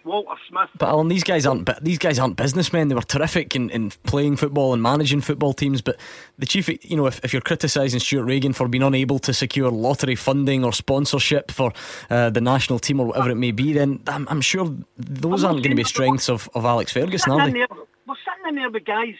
Walter 0.04 0.40
Smith. 0.48 0.70
But 0.78 0.88
Alan, 0.88 1.08
these 1.08 1.24
guys 1.24 1.46
aren't. 1.46 1.68
These 1.82 1.98
guys 1.98 2.18
aren't 2.18 2.36
businessmen. 2.36 2.88
They 2.88 2.94
were 2.94 3.02
terrific 3.02 3.54
in, 3.54 3.70
in 3.70 3.90
playing 4.04 4.36
football 4.36 4.72
and 4.72 4.82
managing 4.82 5.20
football 5.20 5.52
teams. 5.52 5.82
But 5.82 5.98
the 6.38 6.46
chief, 6.46 6.68
you 6.68 6.96
know, 6.96 7.06
if, 7.06 7.22
if 7.24 7.32
you're 7.32 7.42
criticising 7.42 8.00
Stewart 8.00 8.26
Regan 8.26 8.52
for 8.52 8.68
being 8.68 8.82
unable 8.82 9.18
to 9.20 9.34
secure 9.34 9.70
lottery 9.70 10.14
funding 10.14 10.64
or 10.64 10.72
sponsorship 10.72 11.50
for 11.50 11.72
uh, 12.10 12.30
the 12.30 12.40
national 12.40 12.78
team 12.78 13.00
or 13.00 13.06
whatever 13.06 13.30
it 13.30 13.36
may 13.36 13.50
be, 13.50 13.72
then 13.72 14.00
I'm, 14.06 14.26
I'm 14.28 14.40
sure 14.40 14.74
those 14.96 15.44
I'm 15.44 15.50
aren't 15.50 15.62
going 15.62 15.70
to 15.70 15.76
be 15.76 15.84
strengths 15.84 16.28
of, 16.28 16.48
of 16.54 16.64
Alex 16.64 16.92
Ferguson, 16.92 17.32
are 17.32 17.50
they? 17.50 17.66
We're 18.06 18.14
sitting 18.24 18.48
in 18.48 18.54
there 18.54 18.70
with 18.70 18.84
guys. 18.84 19.14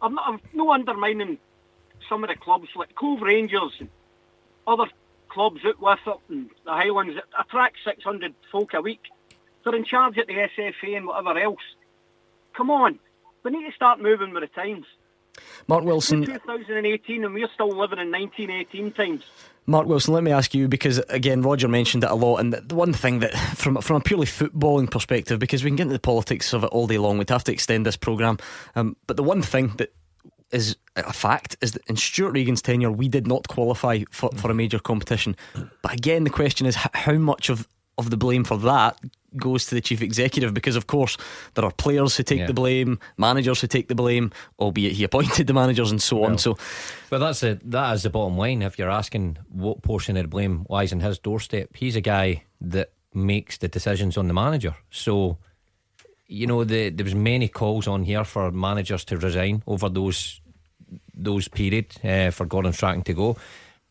I'm 0.00 0.14
not. 0.14 0.24
I'm 0.26 0.40
no 0.54 0.72
undermining 0.72 1.38
some 2.08 2.24
of 2.24 2.28
the 2.28 2.36
clubs 2.36 2.68
like 2.76 2.94
Cove 2.94 3.20
Rangers 3.20 3.72
and 3.80 3.88
other 4.66 4.86
clubs 5.28 5.60
out 5.66 5.80
with 5.80 5.98
it 6.06 6.20
and 6.30 6.50
the 6.64 6.70
Highlands 6.70 7.14
that 7.14 7.24
attract 7.38 7.76
600 7.84 8.34
folk 8.50 8.72
a 8.74 8.80
week 8.80 9.02
they're 9.66 9.74
in 9.74 9.84
charge 9.84 10.16
at 10.16 10.26
the 10.28 10.34
SFA 10.34 10.96
and 10.96 11.06
whatever 11.06 11.38
else. 11.38 11.60
Come 12.56 12.70
on, 12.70 12.98
we 13.42 13.50
need 13.50 13.66
to 13.66 13.74
start 13.74 14.00
moving 14.00 14.32
with 14.32 14.42
the 14.42 14.48
times. 14.48 14.86
Mark 15.68 15.84
Wilson. 15.84 16.24
2018 16.24 17.24
and 17.24 17.34
we're 17.34 17.48
still 17.52 17.68
living 17.68 17.98
in 17.98 18.10
1918 18.10 18.92
times. 18.92 19.24
Mark 19.66 19.86
Wilson, 19.86 20.14
let 20.14 20.22
me 20.22 20.30
ask 20.30 20.54
you 20.54 20.68
because 20.68 20.98
again, 21.08 21.42
Roger 21.42 21.66
mentioned 21.66 22.04
it 22.04 22.10
a 22.10 22.14
lot, 22.14 22.38
and 22.38 22.52
the 22.52 22.74
one 22.74 22.92
thing 22.92 23.18
that, 23.18 23.34
from 23.56 23.76
from 23.82 23.96
a 23.96 24.00
purely 24.00 24.26
footballing 24.26 24.90
perspective, 24.90 25.38
because 25.38 25.64
we 25.64 25.70
can 25.70 25.76
get 25.76 25.82
into 25.82 25.94
the 25.94 25.98
politics 25.98 26.52
of 26.52 26.62
it 26.62 26.68
all 26.68 26.86
day 26.86 26.98
long, 26.98 27.18
we'd 27.18 27.28
have 27.28 27.44
to 27.44 27.52
extend 27.52 27.84
this 27.84 27.96
program. 27.96 28.38
Um, 28.76 28.96
but 29.06 29.16
the 29.16 29.24
one 29.24 29.42
thing 29.42 29.74
that 29.78 29.92
is 30.52 30.76
a 30.94 31.12
fact 31.12 31.56
is 31.60 31.72
that 31.72 31.84
in 31.88 31.96
Stewart 31.96 32.32
Regan's 32.32 32.62
tenure, 32.62 32.92
we 32.92 33.08
did 33.08 33.26
not 33.26 33.48
qualify 33.48 34.04
for, 34.12 34.30
for 34.36 34.50
a 34.50 34.54
major 34.54 34.78
competition. 34.78 35.34
But 35.82 35.92
again, 35.92 36.22
the 36.22 36.30
question 36.30 36.66
is 36.66 36.76
how 36.76 37.14
much 37.14 37.50
of 37.50 37.66
of 37.98 38.10
the 38.10 38.16
blame 38.16 38.44
for 38.44 38.58
that 38.58 38.98
goes 39.36 39.66
to 39.66 39.74
the 39.74 39.80
chief 39.80 40.02
executive 40.02 40.54
because, 40.54 40.76
of 40.76 40.86
course, 40.86 41.16
there 41.54 41.64
are 41.64 41.72
players 41.72 42.16
who 42.16 42.22
take 42.22 42.40
yeah. 42.40 42.46
the 42.46 42.54
blame, 42.54 42.98
managers 43.16 43.60
who 43.60 43.66
take 43.66 43.88
the 43.88 43.94
blame, 43.94 44.32
albeit 44.58 44.92
he 44.92 45.04
appointed 45.04 45.46
the 45.46 45.52
managers 45.52 45.90
and 45.90 46.02
so 46.02 46.16
well, 46.18 46.30
on. 46.30 46.38
So, 46.38 46.56
but 47.10 47.18
that's 47.18 47.40
the 47.40 47.60
that 47.64 47.94
is 47.94 48.02
the 48.02 48.10
bottom 48.10 48.36
line. 48.36 48.62
If 48.62 48.78
you're 48.78 48.90
asking 48.90 49.38
what 49.48 49.82
portion 49.82 50.16
of 50.16 50.24
the 50.24 50.28
blame 50.28 50.66
lies 50.68 50.92
in 50.92 51.00
his 51.00 51.18
doorstep, 51.18 51.76
he's 51.76 51.96
a 51.96 52.00
guy 52.00 52.44
that 52.60 52.90
makes 53.14 53.58
the 53.58 53.68
decisions 53.68 54.16
on 54.16 54.28
the 54.28 54.34
manager. 54.34 54.74
So, 54.90 55.38
you 56.26 56.46
know, 56.46 56.64
the, 56.64 56.90
there 56.90 57.04
was 57.04 57.14
many 57.14 57.48
calls 57.48 57.86
on 57.86 58.04
here 58.04 58.24
for 58.24 58.50
managers 58.50 59.04
to 59.06 59.16
resign 59.16 59.62
over 59.66 59.88
those 59.88 60.40
those 61.14 61.48
period 61.48 61.86
uh, 62.04 62.30
for 62.30 62.44
Gordon 62.44 62.72
Strachan 62.72 63.02
to 63.02 63.14
go 63.14 63.36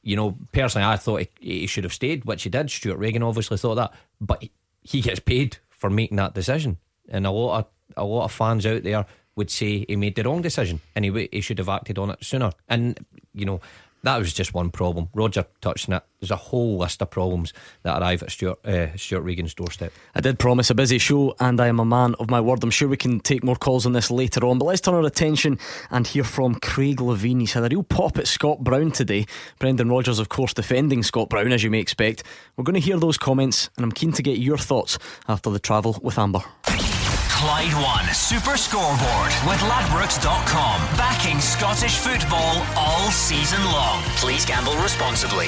you 0.06 0.16
know, 0.16 0.38
personally, 0.52 0.86
I 0.88 0.98
thought 0.98 1.22
he, 1.40 1.62
he, 1.62 1.68
should 1.68 1.84
have 1.84 1.92
stayed, 1.92 2.26
which 2.26 2.44
he 2.44 2.50
did. 2.50 2.70
Stewart 2.70 3.00
Regan 3.00 3.24
obviously 3.24 3.58
thought 3.58 3.76
that, 3.76 3.92
but 4.22 4.44
he 4.84 5.02
gets 5.02 5.20
paid 5.20 5.58
for 5.70 5.90
making 5.90 6.18
that 6.18 6.36
decision, 6.36 6.78
and 7.10 7.26
a 7.26 7.32
lot 7.32 7.58
of 7.58 7.66
a 7.98 8.06
lot 8.06 8.26
of 8.26 8.32
fans 8.32 8.66
out 8.68 8.84
there 8.84 9.06
would 9.36 9.50
say 9.50 9.84
he 9.88 9.96
made 9.96 10.16
the 10.16 10.22
wrong 10.22 10.44
decision, 10.44 10.80
and 10.96 11.04
he 11.04 11.30
he 11.32 11.42
should 11.42 11.58
have 11.58 11.70
acted 11.70 11.98
on 11.98 12.12
it 12.12 12.24
sooner. 12.24 12.52
And 12.70 13.04
you 13.34 13.46
know, 13.46 13.62
that 14.06 14.20
was 14.20 14.34
just 14.34 14.54
one 14.54 14.70
problem. 14.70 15.10
Roger 15.14 15.46
touched 15.62 15.90
on 15.90 15.96
it. 15.96 16.04
There's 16.20 16.32
a 16.32 16.36
whole 16.36 16.78
list 16.78 17.02
of 17.02 17.10
problems 17.10 17.54
that 17.84 18.00
arrive 18.00 18.22
at 18.24 18.32
Stewart, 18.32 18.64
uh, 18.66 18.96
Stewart 18.96 19.24
Regan's 19.24 19.54
doorstep. 19.54 19.92
I 20.14 20.22
did 20.22 20.40
promise 20.40 20.70
a 20.70 20.76
busy 20.76 21.00
show, 21.00 21.36
and 21.40 21.60
I 21.60 21.68
am 21.68 21.80
a 21.80 21.86
man 21.86 22.16
of 22.20 22.30
my 22.30 22.40
word. 22.40 22.64
I'm 22.64 22.70
sure 22.70 22.88
we 22.88 22.98
can 22.98 23.20
take 23.20 23.44
more 23.44 23.56
calls 23.56 23.86
on 23.86 23.94
this 23.94 24.12
later 24.12 24.46
on, 24.46 24.60
but 24.60 24.66
let's 24.66 24.82
turn 24.82 24.94
our 24.94 25.06
attention 25.06 25.58
and 25.90 26.06
hear 26.06 26.24
from 26.24 26.56
Craig 26.56 26.98
Levein. 26.98 27.40
He's 27.40 27.54
had 27.54 27.66
a 27.66 27.70
real 27.70 27.84
pop 27.84 28.18
at 28.18 28.28
Scott 28.28 28.64
Brown 28.64 28.92
today. 28.92 29.26
Brendan 29.60 29.90
Rodgers, 29.90 30.20
of 30.20 30.30
course, 30.30 30.54
defending 30.54 31.04
Scott 31.04 31.30
Brown, 31.30 31.52
as 31.52 31.64
you 31.64 31.72
may 31.72 31.80
expect. 31.80 32.24
We're 32.56 32.64
going 32.64 32.76
to 32.76 32.80
hear 32.80 32.98
those 32.98 33.18
comments, 33.18 33.70
and 33.76 33.84
I'm 33.84 33.92
keen 33.92 34.14
to 34.14 34.24
get 34.24 34.38
your 34.38 34.58
thoughts 34.58 35.00
after 35.28 35.50
the 35.50 35.60
travel 35.60 36.00
with 36.02 36.20
Amber. 36.20 36.44
Clyde 37.46 37.74
One 37.74 38.12
Super 38.12 38.58
Scoreboard 38.58 39.32
with 39.46 39.60
Ladbrokes.com. 39.60 40.82
Backing 40.98 41.40
Scottish 41.40 42.00
football 42.00 42.66
all 42.76 43.12
season 43.12 43.64
long. 43.66 44.02
Please 44.16 44.44
gamble 44.48 44.76
responsibly. 44.78 45.46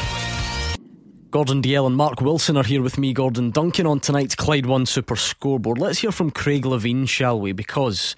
Gordon 1.32 1.60
Dalziel 1.60 1.88
and 1.88 1.98
Mark 1.98 2.22
Wilson 2.22 2.56
are 2.56 2.64
here 2.64 2.84
with 2.84 3.00
me, 3.00 3.14
Gordon 3.14 3.50
Duncan, 3.50 3.88
on 3.88 4.00
tonight's 4.00 4.36
Clyde 4.36 4.68
One 4.68 4.86
Super 4.86 5.16
Scoreboard. 5.16 5.80
Let's 5.80 5.98
hear 5.98 6.12
from 6.12 6.30
Craig 6.30 6.66
Levein, 6.66 7.10
shall 7.10 7.40
we? 7.40 7.52
Because 7.52 8.16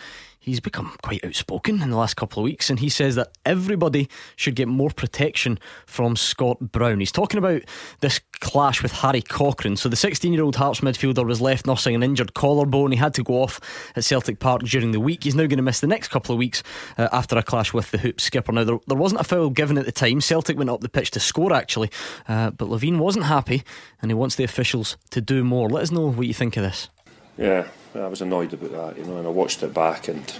he's 0.50 0.60
become 0.60 0.96
quite 1.02 1.24
outspoken 1.24 1.82
in 1.82 1.90
the 1.90 1.98
last 1.98 2.16
couple 2.16 2.42
of 2.42 2.46
weeks, 2.46 2.70
and 2.70 2.80
he 2.80 2.90
says 2.90 3.16
that 3.16 3.32
everybody 3.46 4.10
should 4.36 4.56
get 4.56 4.68
more 4.68 4.90
protection 4.90 5.60
from 5.86 6.16
Scott 6.16 6.60
Brown. 6.60 7.00
He's 7.00 7.12
talking 7.12 7.38
about 7.38 7.62
this 8.02 8.20
clash 8.40 8.82
with 8.82 8.92
Harry 8.92 9.22
Cochrane. 9.22 9.78
So 9.78 9.90
the 9.90 9.96
16 9.96 10.34
year 10.34 10.44
old 10.44 10.56
Hearts 10.56 10.82
midfielder 10.82 11.26
was 11.26 11.42
left 11.42 11.68
nursing 11.68 11.96
an 11.96 12.04
injured 12.04 12.34
collarbone. 12.34 12.92
He 12.92 12.98
had 12.98 13.14
to 13.16 13.24
go 13.24 13.42
off 13.42 13.60
at 13.96 14.04
Celtic 14.04 14.40
Park 14.40 14.64
during 14.64 14.92
the 14.92 15.00
week. 15.00 15.24
He's 15.24 15.36
now 15.36 15.48
going 15.48 15.58
to 15.58 15.64
miss 15.64 15.80
the 15.80 15.88
next 15.88 16.10
couple 16.10 16.34
of 16.34 16.40
weeks 16.40 16.64
uh, 16.98 17.10
after 17.12 17.38
a 17.38 17.44
clash 17.44 17.74
with 17.74 17.92
the 17.92 17.98
Hoop 18.00 18.20
skipper. 18.20 18.52
Now, 18.52 18.64
there, 18.64 18.80
there, 18.88 18.98
wasn't 18.98 19.22
a 19.22 19.26
foul 19.26 19.50
given 19.50 19.78
at 19.78 19.86
the 19.86 19.92
time. 19.92 20.22
Celtic 20.22 20.58
went 20.58 20.70
up 20.70 20.82
the 20.82 20.90
pitch 20.90 21.12
to 21.12 21.20
score, 21.20 21.54
actually, 21.54 21.90
uh, 22.28 22.52
but 22.52 22.70
Levein 22.70 22.98
wasn't 22.98 23.26
happy 23.26 23.64
and 24.02 24.12
he 24.12 24.16
wants 24.16 24.36
the 24.36 24.44
officials 24.44 24.98
to 25.12 25.22
do 25.22 25.44
more. 25.44 25.70
Let 25.70 25.84
us 25.84 25.92
know 25.92 26.12
what 26.12 26.28
you 26.28 26.34
think 26.34 26.58
of 26.58 26.64
this. 26.64 26.90
Yeah, 27.40 27.68
I 27.96 28.08
was 28.08 28.22
annoyed 28.22 28.54
about 28.54 28.72
that, 28.72 28.98
you 28.98 29.10
know, 29.10 29.18
and 29.18 29.26
I 29.26 29.30
watched 29.30 29.64
it 29.64 29.74
back, 29.74 30.10
and 30.10 30.32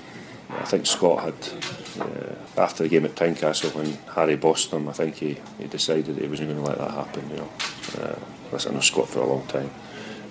I 0.50 0.66
think 0.66 0.86
Scott 0.86 1.24
had, 1.24 2.02
uh, 2.02 2.62
after 2.62 2.84
the 2.84 2.90
game 2.90 3.06
at 3.06 3.16
Tynecastle, 3.16 3.74
when 3.74 3.94
Harry 4.16 4.36
bossed 4.36 4.72
him, 4.72 4.90
I 4.90 4.92
think 4.92 5.16
he, 5.16 5.38
he 5.58 5.68
decided 5.68 6.18
he 6.18 6.28
wasn't 6.28 6.50
going 6.50 6.62
to 6.62 6.70
let 6.70 6.78
that 6.78 6.92
happen, 6.92 7.30
you 7.30 7.38
know. 7.38 7.50
Uh, 7.98 8.20
listen, 8.52 8.74
I 8.74 8.76
know 8.76 8.82
Scott 8.82 9.08
for 9.08 9.22
a 9.22 9.28
long 9.28 9.48
time, 9.48 9.72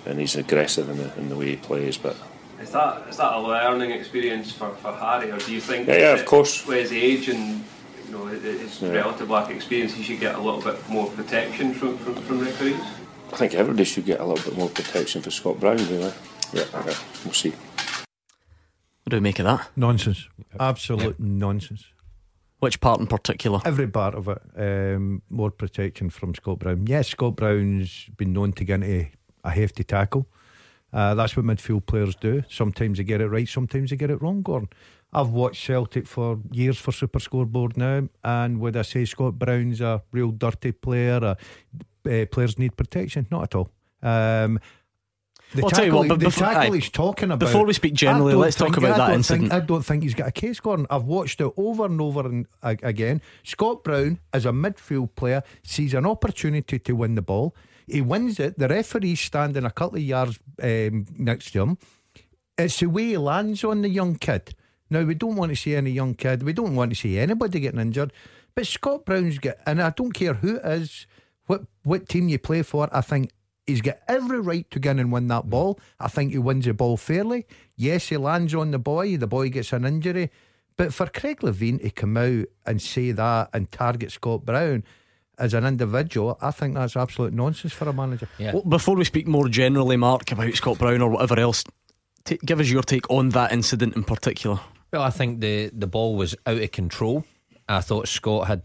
and 0.05 0.19
he's 0.19 0.35
aggressive 0.35 0.89
in 0.89 0.97
the 0.97 1.17
in 1.17 1.29
the 1.29 1.35
way 1.35 1.51
he 1.51 1.55
plays. 1.55 1.97
But 1.97 2.15
is 2.61 2.71
that 2.71 3.07
is 3.09 3.17
that 3.17 3.33
a 3.33 3.41
learning 3.41 3.91
experience 3.91 4.51
for, 4.51 4.69
for 4.75 4.93
Harry, 4.93 5.31
or 5.31 5.37
do 5.39 5.51
you 5.51 5.61
think? 5.61 5.87
Yeah, 5.87 5.97
yeah, 5.97 6.13
of 6.13 6.25
course. 6.25 6.67
With 6.67 6.91
his 6.91 6.93
age 6.93 7.29
and 7.29 7.63
you 8.05 8.11
know 8.11 8.25
his 8.27 8.81
yeah. 8.81 8.91
relative 8.91 9.29
lack 9.29 9.49
of 9.49 9.55
experience, 9.55 9.93
he 9.93 10.03
should 10.03 10.19
get 10.19 10.35
a 10.35 10.39
little 10.39 10.61
bit 10.61 10.77
more 10.87 11.09
protection 11.09 11.73
from 11.73 11.97
from, 11.97 12.15
from 12.15 12.39
referees. 12.41 12.79
I 13.33 13.37
think 13.37 13.53
everybody 13.53 13.85
should 13.85 14.05
get 14.05 14.19
a 14.19 14.25
little 14.25 14.43
bit 14.43 14.57
more 14.57 14.69
protection 14.69 15.21
for 15.21 15.31
Scott 15.31 15.59
Brown, 15.59 15.77
really. 15.77 16.13
Yeah, 16.53 16.65
yeah 16.73 16.97
we'll 17.23 17.33
see. 17.33 17.51
What 17.51 19.11
do 19.11 19.17
we 19.17 19.21
make 19.21 19.39
of 19.39 19.45
that? 19.45 19.69
Nonsense. 19.75 20.27
Absolute 20.59 21.15
yeah. 21.19 21.25
nonsense. 21.25 21.85
Which 22.59 22.81
part 22.81 22.99
in 22.99 23.07
particular? 23.07 23.61
Every 23.63 23.87
part 23.87 24.15
of 24.15 24.27
it. 24.27 24.41
Um, 24.55 25.21
more 25.29 25.49
protection 25.49 26.09
from 26.09 26.35
Scott 26.35 26.59
Brown. 26.59 26.87
Yes, 26.87 27.07
Scott 27.07 27.35
Brown's 27.37 28.09
been 28.17 28.33
known 28.33 28.51
to 28.53 28.63
get 28.65 28.83
into 28.83 29.07
a 29.43 29.49
hefty 29.49 29.83
tackle. 29.83 30.27
Uh, 30.91 31.15
that's 31.15 31.37
what 31.37 31.45
midfield 31.45 31.85
players 31.85 32.15
do. 32.15 32.43
Sometimes 32.49 32.97
they 32.97 33.03
get 33.03 33.21
it 33.21 33.27
right, 33.27 33.47
sometimes 33.47 33.91
they 33.91 33.95
get 33.95 34.09
it 34.09 34.21
wrong, 34.21 34.41
Gordon. 34.41 34.69
I've 35.13 35.29
watched 35.29 35.65
Celtic 35.65 36.05
for 36.05 36.39
years 36.51 36.77
for 36.77 36.91
Super 36.91 37.19
Scoreboard 37.19 37.77
now, 37.77 38.09
and 38.23 38.59
would 38.59 38.75
I 38.75 38.83
say 38.83 39.05
Scott 39.05 39.39
Brown's 39.39 39.81
a 39.81 40.03
real 40.11 40.31
dirty 40.31 40.71
player? 40.71 41.19
Uh, 41.23 42.09
uh, 42.09 42.25
players 42.31 42.59
need 42.59 42.75
protection? 42.75 43.27
Not 43.31 43.43
at 43.43 43.55
all. 43.55 43.69
Um, 44.01 44.59
the 45.53 45.63
I'll 45.63 45.69
tackle, 45.69 45.77
tell 45.77 45.85
you 45.85 45.95
what, 45.95 46.07
but 46.07 46.19
the 46.19 46.25
before, 46.25 46.47
tackle 46.47 46.73
he's 46.73 46.89
talking 46.89 47.31
about. 47.31 47.39
Before 47.39 47.65
we 47.65 47.73
speak 47.73 47.93
generally, 47.93 48.35
let's 48.35 48.57
think, 48.57 48.75
talk 48.75 48.83
about 48.83 48.97
that 48.97 49.13
incident. 49.13 49.49
Think, 49.49 49.63
I 49.63 49.65
don't 49.65 49.83
think 49.83 50.03
he's 50.03 50.13
got 50.13 50.27
a 50.27 50.31
case, 50.31 50.59
Gordon. 50.59 50.85
I've 50.89 51.05
watched 51.05 51.41
it 51.41 51.51
over 51.57 51.85
and 51.85 51.99
over 51.99 52.25
and 52.25 52.45
again. 52.61 53.21
Scott 53.43 53.83
Brown, 53.83 54.19
as 54.31 54.45
a 54.45 54.51
midfield 54.51 55.15
player, 55.15 55.41
sees 55.63 55.93
an 55.93 56.05
opportunity 56.05 56.77
to 56.77 56.93
win 56.93 57.15
the 57.15 57.21
ball. 57.21 57.55
He 57.87 58.01
wins 58.01 58.39
it. 58.39 58.59
The 58.59 58.67
referee's 58.67 59.19
standing 59.19 59.65
a 59.65 59.71
couple 59.71 59.97
of 59.97 60.03
yards 60.03 60.39
um, 60.61 61.07
next 61.17 61.51
to 61.51 61.61
him. 61.61 61.77
It's 62.57 62.79
the 62.79 62.87
way 62.87 63.05
he 63.05 63.17
lands 63.17 63.63
on 63.63 63.81
the 63.81 63.89
young 63.89 64.15
kid. 64.15 64.53
Now, 64.91 65.03
we 65.03 65.15
don't 65.15 65.35
want 65.35 65.49
to 65.51 65.55
see 65.55 65.75
any 65.75 65.91
young 65.91 66.13
kid. 66.13 66.43
We 66.43 66.53
don't 66.53 66.75
want 66.75 66.91
to 66.91 66.95
see 66.95 67.17
anybody 67.17 67.59
getting 67.59 67.79
injured. 67.79 68.13
But 68.53 68.67
Scott 68.67 69.05
Brown's 69.05 69.39
got, 69.39 69.55
and 69.65 69.81
I 69.81 69.91
don't 69.91 70.11
care 70.11 70.33
who 70.33 70.57
it 70.57 70.65
is, 70.65 71.07
what, 71.45 71.63
what 71.83 72.09
team 72.09 72.27
you 72.29 72.37
play 72.37 72.61
for, 72.61 72.89
I 72.91 73.01
think 73.01 73.31
He's 73.69 73.81
got 73.81 73.99
every 74.07 74.39
right 74.39 74.69
to 74.71 74.79
go 74.79 74.89
in 74.91 74.99
and 74.99 75.11
win 75.11 75.27
that 75.27 75.49
ball. 75.49 75.79
I 75.99 76.07
think 76.07 76.31
he 76.31 76.39
wins 76.39 76.65
the 76.65 76.73
ball 76.73 76.97
fairly. 76.97 77.45
Yes, 77.75 78.09
he 78.09 78.17
lands 78.17 78.55
on 78.55 78.71
the 78.71 78.79
boy. 78.79 79.15
The 79.15 79.27
boy 79.27 79.49
gets 79.49 79.71
an 79.73 79.85
injury. 79.85 80.31
But 80.75 80.93
for 80.93 81.05
Craig 81.05 81.41
Levein 81.41 81.79
to 81.81 81.89
come 81.91 82.17
out 82.17 82.45
and 82.65 82.81
say 82.81 83.11
that 83.11 83.49
and 83.53 83.71
target 83.71 84.11
Scott 84.11 84.43
Brown 84.45 84.83
as 85.37 85.53
an 85.53 85.65
individual, 85.65 86.37
I 86.41 86.49
think 86.51 86.73
that's 86.73 86.95
absolute 86.97 87.33
nonsense 87.33 87.73
for 87.73 87.87
a 87.87 87.93
manager. 87.93 88.27
Yeah. 88.39 88.53
Well, 88.53 88.63
before 88.63 88.95
we 88.95 89.03
speak 89.03 89.27
more 89.27 89.47
generally, 89.49 89.97
Mark, 89.97 90.31
about 90.31 90.53
Scott 90.55 90.79
Brown 90.79 91.01
or 91.01 91.09
whatever 91.09 91.39
else, 91.39 91.63
t- 92.25 92.39
give 92.43 92.59
us 92.59 92.69
your 92.69 92.81
take 92.81 93.09
on 93.09 93.29
that 93.29 93.51
incident 93.51 93.95
in 93.95 94.03
particular. 94.03 94.59
Well, 94.91 95.03
I 95.03 95.11
think 95.11 95.41
the, 95.41 95.69
the 95.73 95.85
ball 95.87 96.15
was 96.15 96.35
out 96.47 96.61
of 96.61 96.71
control. 96.71 97.23
I 97.67 97.81
thought 97.81 98.07
Scott 98.07 98.47
had 98.47 98.63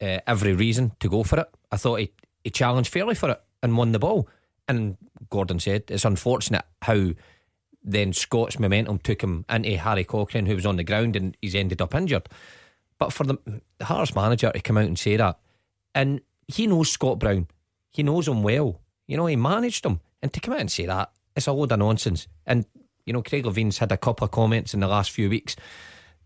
uh, 0.00 0.18
every 0.26 0.54
reason 0.54 0.92
to 1.00 1.08
go 1.08 1.24
for 1.24 1.40
it. 1.40 1.48
I 1.72 1.76
thought 1.78 1.96
he, 1.96 2.12
he 2.44 2.50
challenged 2.50 2.92
fairly 2.92 3.16
for 3.16 3.30
it 3.30 3.42
and 3.62 3.76
won 3.76 3.92
the 3.92 3.98
ball. 3.98 4.28
And 4.68 4.96
Gordon 5.30 5.60
said 5.60 5.84
it's 5.88 6.04
unfortunate 6.04 6.64
how 6.82 7.10
then 7.82 8.12
Scott's 8.12 8.58
momentum 8.58 8.98
took 8.98 9.22
him 9.22 9.44
into 9.48 9.76
Harry 9.76 10.04
Cochrane, 10.04 10.46
who 10.46 10.56
was 10.56 10.66
on 10.66 10.76
the 10.76 10.84
ground, 10.84 11.14
and 11.14 11.36
he's 11.40 11.54
ended 11.54 11.80
up 11.80 11.94
injured. 11.94 12.28
But 12.98 13.12
for 13.12 13.24
the, 13.24 13.38
Hearts 13.80 14.14
manager 14.14 14.50
to 14.50 14.60
come 14.60 14.78
out 14.78 14.86
and 14.86 14.98
say 14.98 15.16
that, 15.16 15.38
and 15.94 16.20
he 16.48 16.66
knows 16.66 16.90
Scott 16.90 17.18
Brown, 17.18 17.46
he 17.92 18.02
knows 18.02 18.26
him 18.26 18.42
well. 18.42 18.80
You 19.06 19.16
know, 19.16 19.26
he 19.26 19.36
managed 19.36 19.86
him, 19.86 20.00
and 20.20 20.32
to 20.32 20.40
come 20.40 20.54
out 20.54 20.60
and 20.60 20.70
say 20.70 20.86
that, 20.86 21.12
it's 21.36 21.46
a 21.46 21.52
load 21.52 21.72
of 21.72 21.78
nonsense. 21.78 22.26
And 22.44 22.66
you 23.04 23.12
know, 23.12 23.22
Craig 23.22 23.46
Levein's 23.46 23.78
had 23.78 23.92
a 23.92 23.96
couple 23.96 24.24
of 24.24 24.32
comments 24.32 24.74
in 24.74 24.80
the 24.80 24.88
last 24.88 25.12
few 25.12 25.30
weeks 25.30 25.54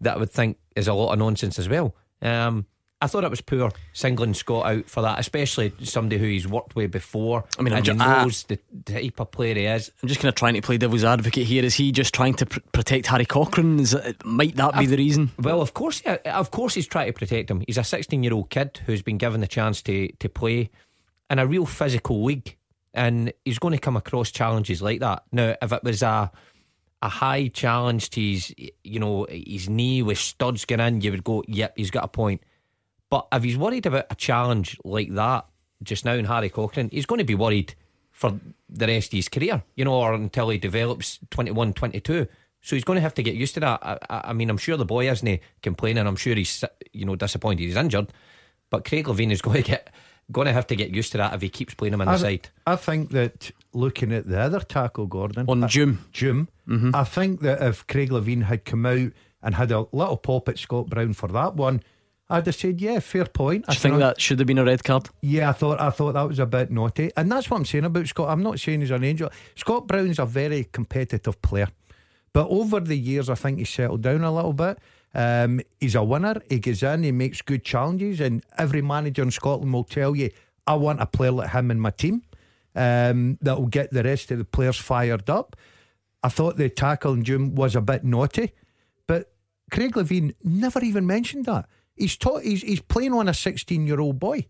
that 0.01 0.17
I 0.17 0.19
would 0.19 0.31
think 0.31 0.57
is 0.75 0.89
a 0.89 0.95
lot 0.95 1.13
of 1.13 1.19
nonsense 1.19 1.59
as 1.59 1.69
well. 1.69 1.95
Um, 2.23 2.67
I 3.03 3.07
thought 3.07 3.25
it 3.25 3.31
was 3.31 3.41
poor 3.41 3.71
singling 3.93 4.35
Scott 4.35 4.67
out 4.67 4.87
for 4.87 5.01
that, 5.03 5.19
especially 5.19 5.73
somebody 5.83 6.19
who 6.19 6.27
he's 6.27 6.47
worked 6.47 6.77
with 6.77 6.91
before. 6.91 7.45
I 7.59 7.63
mean, 7.63 7.73
and 7.73 7.87
he 7.87 7.95
knows 7.95 8.43
the 8.45 8.59
type 8.85 9.21
of 9.21 9.31
player 9.31 9.55
he 9.55 9.65
is. 9.67 9.91
I'm 10.03 10.09
just 10.09 10.21
kind 10.21 10.29
of 10.29 10.35
trying 10.35 10.55
to 10.55 10.63
play 10.63 10.77
devil's 10.77 11.05
advocate 11.05 11.47
here. 11.47 11.65
Is 11.65 11.75
he 11.75 11.93
just 11.93 12.13
trying 12.13 12.35
to 12.35 12.47
pr- 12.47 12.61
protect 12.73 13.07
Harry 13.07 13.25
Cochrane? 13.25 13.81
Is 13.81 13.95
it, 13.95 14.25
might 14.25 14.57
that 14.57 14.75
be 14.75 14.81
I've, 14.81 14.91
the 14.91 14.97
reason? 14.99 15.31
Well, 15.39 15.63
of 15.63 15.73
course, 15.73 16.03
yeah, 16.05 16.19
of 16.27 16.51
course, 16.51 16.75
he's 16.75 16.87
trying 16.87 17.07
to 17.07 17.13
protect 17.13 17.51
him. 17.51 17.63
He's 17.67 17.79
a 17.79 17.85
16 17.85 18.23
year 18.23 18.35
old 18.35 18.51
kid 18.51 18.81
who's 18.85 19.03
been 19.03 19.19
given 19.19 19.41
the 19.41 19.47
chance 19.47 19.81
to 19.83 20.09
to 20.13 20.29
play 20.29 20.71
in 21.31 21.39
a 21.39 21.47
real 21.47 21.65
physical 21.65 22.23
league, 22.23 22.57
and 22.93 23.33
he's 23.45 23.59
going 23.59 23.73
to 23.73 23.81
come 23.81 23.97
across 23.97 24.31
challenges 24.31 24.83
like 24.83 25.01
that. 25.01 25.25
Now, 25.33 25.55
if 25.63 25.73
it 25.73 25.83
was 25.83 26.03
a 26.03 26.31
a 27.03 27.09
high 27.09 27.49
challenge 27.49 28.11
to 28.11 28.21
his, 28.21 28.55
you 28.85 29.01
know, 29.01 29.27
his 29.31 29.69
knee 29.69 30.03
with 30.03 30.19
studs 30.19 30.65
going 30.65 30.81
in, 30.81 31.01
you 31.01 31.11
would 31.11 31.25
go, 31.25 31.43
yep, 31.49 31.73
he's 31.77 31.91
got 31.91 32.05
a 32.05 32.09
point. 32.09 32.43
But 33.11 33.27
if 33.33 33.43
he's 33.43 33.59
worried 33.59 33.87
about 33.87 34.07
a 34.11 34.15
challenge 34.15 34.79
like 34.85 35.13
that 35.15 35.47
just 35.83 36.05
now 36.05 36.15
in 36.15 36.25
Harry 36.25 36.49
Cochrane, 36.49 36.89
he's 36.91 37.07
going 37.07 37.19
to 37.19 37.25
be 37.25 37.35
worried 37.35 37.75
for 38.13 38.39
the 38.69 38.87
rest 38.87 39.13
of 39.13 39.17
his 39.17 39.29
career, 39.29 39.63
you 39.75 39.85
know, 39.85 39.95
or 39.95 40.15
until 40.15 40.49
he 40.51 40.59
develops 40.59 41.19
21, 41.31 41.73
22. 41.73 42.27
So 42.63 42.77
he's 42.77 42.85
going 42.85 42.97
to 42.99 43.03
have 43.03 43.15
to 43.15 43.23
get 43.23 43.35
used 43.35 43.55
to 43.55 43.61
that. 43.61 43.81
I, 43.83 43.99
I 44.27 44.33
mean, 44.33 44.51
I'm 44.51 44.59
sure 44.59 44.77
the 44.77 44.85
boy 44.85 45.11
isn't 45.11 45.41
complaining. 45.63 46.07
I'm 46.07 46.17
sure 46.17 46.35
he's, 46.35 46.63
you 46.93 47.05
know, 47.05 47.17
disappointed 47.17 47.65
he's 47.65 47.77
injured. 47.77 48.13
But 48.69 48.85
Craig 48.85 49.07
Levein 49.07 49.33
is 49.33 49.43
going 49.43 49.63
to 49.63 49.69
get 49.69 49.93
going 50.31 50.47
to 50.47 50.53
have 50.53 50.67
to 50.69 50.77
get 50.77 50.91
used 50.91 51.11
to 51.13 51.19
that 51.19 51.35
if 51.35 51.43
he 51.43 51.49
keeps 51.49 51.75
playing 51.75 51.95
him 51.95 52.03
on 52.03 52.07
the 52.07 52.17
side. 52.17 52.49
I 52.65 52.77
think 52.77 53.11
that 53.11 53.51
looking 53.73 54.13
at 54.13 54.29
the 54.29 54.39
other 54.39 54.61
tackle, 54.61 55.07
Gordon 55.07 55.47
on 55.49 55.67
Jim, 55.69 56.05
Jim, 56.13 56.49
mm-hmm. 56.69 56.95
I 56.95 57.03
think 57.03 57.41
that 57.41 57.61
if 57.61 57.85
Craig 57.89 58.11
Levein 58.11 58.45
had 58.45 58.65
come 58.65 58.87
out 58.87 59.11
and 59.43 59.55
had 59.55 59.73
a 59.73 59.87
little 59.93 60.17
pop 60.17 60.49
at 60.49 60.59
Scott 60.59 60.89
Brown 60.89 61.15
for 61.15 61.29
that 61.31 61.57
one, 61.57 61.83
I'd 62.31 62.47
have 62.47 62.55
said, 62.55 62.81
yeah, 62.81 63.01
fair 63.01 63.25
point. 63.25 63.67
Do 63.67 63.73
you 63.73 63.79
think 63.79 63.99
that 63.99 64.21
should 64.21 64.39
have 64.39 64.47
been 64.47 64.59
a 64.59 64.65
red 64.65 64.85
card? 64.85 65.09
Yeah, 65.21 65.51
I 65.51 65.53
thought 65.53 65.81
I 65.81 65.91
thought 65.91 66.13
that 66.15 66.29
was 66.29 66.39
a 66.39 66.47
bit 66.47 66.71
naughty, 66.71 67.11
and 67.17 67.31
that's 67.31 67.51
what 67.51 67.57
I'm 67.57 67.65
saying 67.65 67.85
about 67.85 68.07
Scott. 68.07 68.29
I'm 68.29 68.43
not 68.43 68.61
saying 68.61 68.81
he's 68.81 68.93
an 68.93 69.03
angel. 69.03 69.31
Scott 69.57 69.89
Brown's 69.89 70.21
a 70.21 70.27
very 70.27 70.65
competitive 70.65 71.43
player, 71.43 71.69
but 72.33 72.47
over 72.49 72.79
the 72.79 72.97
years, 72.97 73.29
I 73.29 73.35
think 73.35 73.59
he's 73.59 73.69
settled 73.69 74.03
down 74.03 74.23
a 74.23 74.33
little 74.33 74.53
bit. 74.53 74.79
Um, 75.13 75.61
he's 75.81 75.97
a 75.97 76.05
winner. 76.05 76.41
He 76.49 76.61
goes 76.61 76.85
in, 76.85 77.03
he 77.03 77.11
makes 77.11 77.43
good 77.43 77.65
challenges, 77.65 78.21
and 78.21 78.45
every 78.57 78.81
manager 78.81 79.23
in 79.23 79.33
Scotland 79.33 79.73
will 79.73 79.85
tell 79.85 80.15
you, 80.15 80.31
"I 80.69 80.75
want 80.75 81.03
a 81.03 81.07
player 81.07 81.33
like 81.33 81.51
him 81.51 81.73
in 81.73 81.81
my 81.81 81.91
team 81.91 82.23
um, 82.77 83.39
that 83.43 83.59
will 83.59 83.67
get 83.67 83.91
the 83.91 84.05
rest 84.05 84.31
of 84.31 84.39
the 84.39 84.45
players 84.45 84.77
fired 84.77 85.29
up." 85.29 85.57
I 86.23 86.29
thought 86.29 86.59
the 86.59 86.69
tackle 86.69 87.15
in 87.15 87.25
June 87.25 87.57
was 87.57 87.75
a 87.75 87.81
bit 87.81 88.05
naughty, 88.05 88.53
but 89.09 89.33
Craig 89.73 89.95
Levein 89.95 90.35
never 90.45 90.79
even 90.85 91.07
mentioned 91.07 91.47
that. 91.47 91.69
He's 92.01 92.17
taught, 92.17 92.43
he's, 92.43 92.63
he's 92.63 92.81
playing 92.81 93.13
on 93.13 93.29
a 93.29 93.35
16 93.35 93.87
year 93.87 94.01
old 94.01 94.19
boy. 94.19 94.47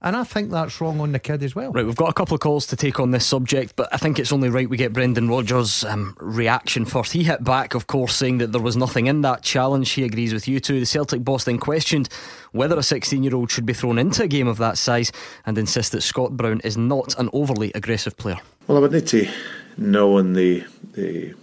And 0.00 0.14
I 0.14 0.22
think 0.22 0.52
that's 0.52 0.80
wrong 0.80 1.00
on 1.00 1.10
the 1.10 1.18
kid 1.18 1.42
as 1.42 1.56
well. 1.56 1.72
Right, 1.72 1.84
we've 1.84 1.96
got 1.96 2.08
a 2.08 2.12
couple 2.12 2.36
of 2.36 2.40
calls 2.40 2.68
to 2.68 2.76
take 2.76 3.00
on 3.00 3.10
this 3.10 3.26
subject, 3.26 3.74
but 3.74 3.88
I 3.92 3.96
think 3.96 4.20
it's 4.20 4.32
only 4.32 4.48
right 4.48 4.70
we 4.70 4.76
get 4.76 4.92
Brendan 4.92 5.28
Rodgers' 5.28 5.82
um, 5.82 6.14
reaction 6.20 6.84
first. 6.84 7.12
He 7.12 7.24
hit 7.24 7.42
back, 7.42 7.74
of 7.74 7.88
course, 7.88 8.14
saying 8.14 8.38
that 8.38 8.52
there 8.52 8.60
was 8.60 8.76
nothing 8.76 9.08
in 9.08 9.22
that 9.22 9.42
challenge. 9.42 9.90
He 9.90 10.04
agrees 10.04 10.32
with 10.32 10.46
you 10.46 10.60
too. 10.60 10.78
The 10.78 10.86
Celtic 10.86 11.24
boss 11.24 11.44
then 11.44 11.58
questioned 11.58 12.08
whether 12.52 12.78
a 12.78 12.82
16 12.82 13.24
year 13.24 13.34
old 13.34 13.50
should 13.50 13.66
be 13.66 13.72
thrown 13.72 13.98
into 13.98 14.22
a 14.22 14.28
game 14.28 14.46
of 14.46 14.58
that 14.58 14.78
size 14.78 15.10
and 15.46 15.58
insist 15.58 15.90
that 15.92 16.02
Scott 16.02 16.36
Brown 16.36 16.60
is 16.62 16.76
not 16.76 17.18
an 17.18 17.28
overly 17.32 17.72
aggressive 17.74 18.16
player. 18.16 18.38
Well, 18.68 18.78
I 18.78 18.80
would 18.82 18.92
need 18.92 19.08
to 19.08 19.28
know 19.76 20.18
in 20.18 20.34
the, 20.34 20.64
the, 20.92 21.34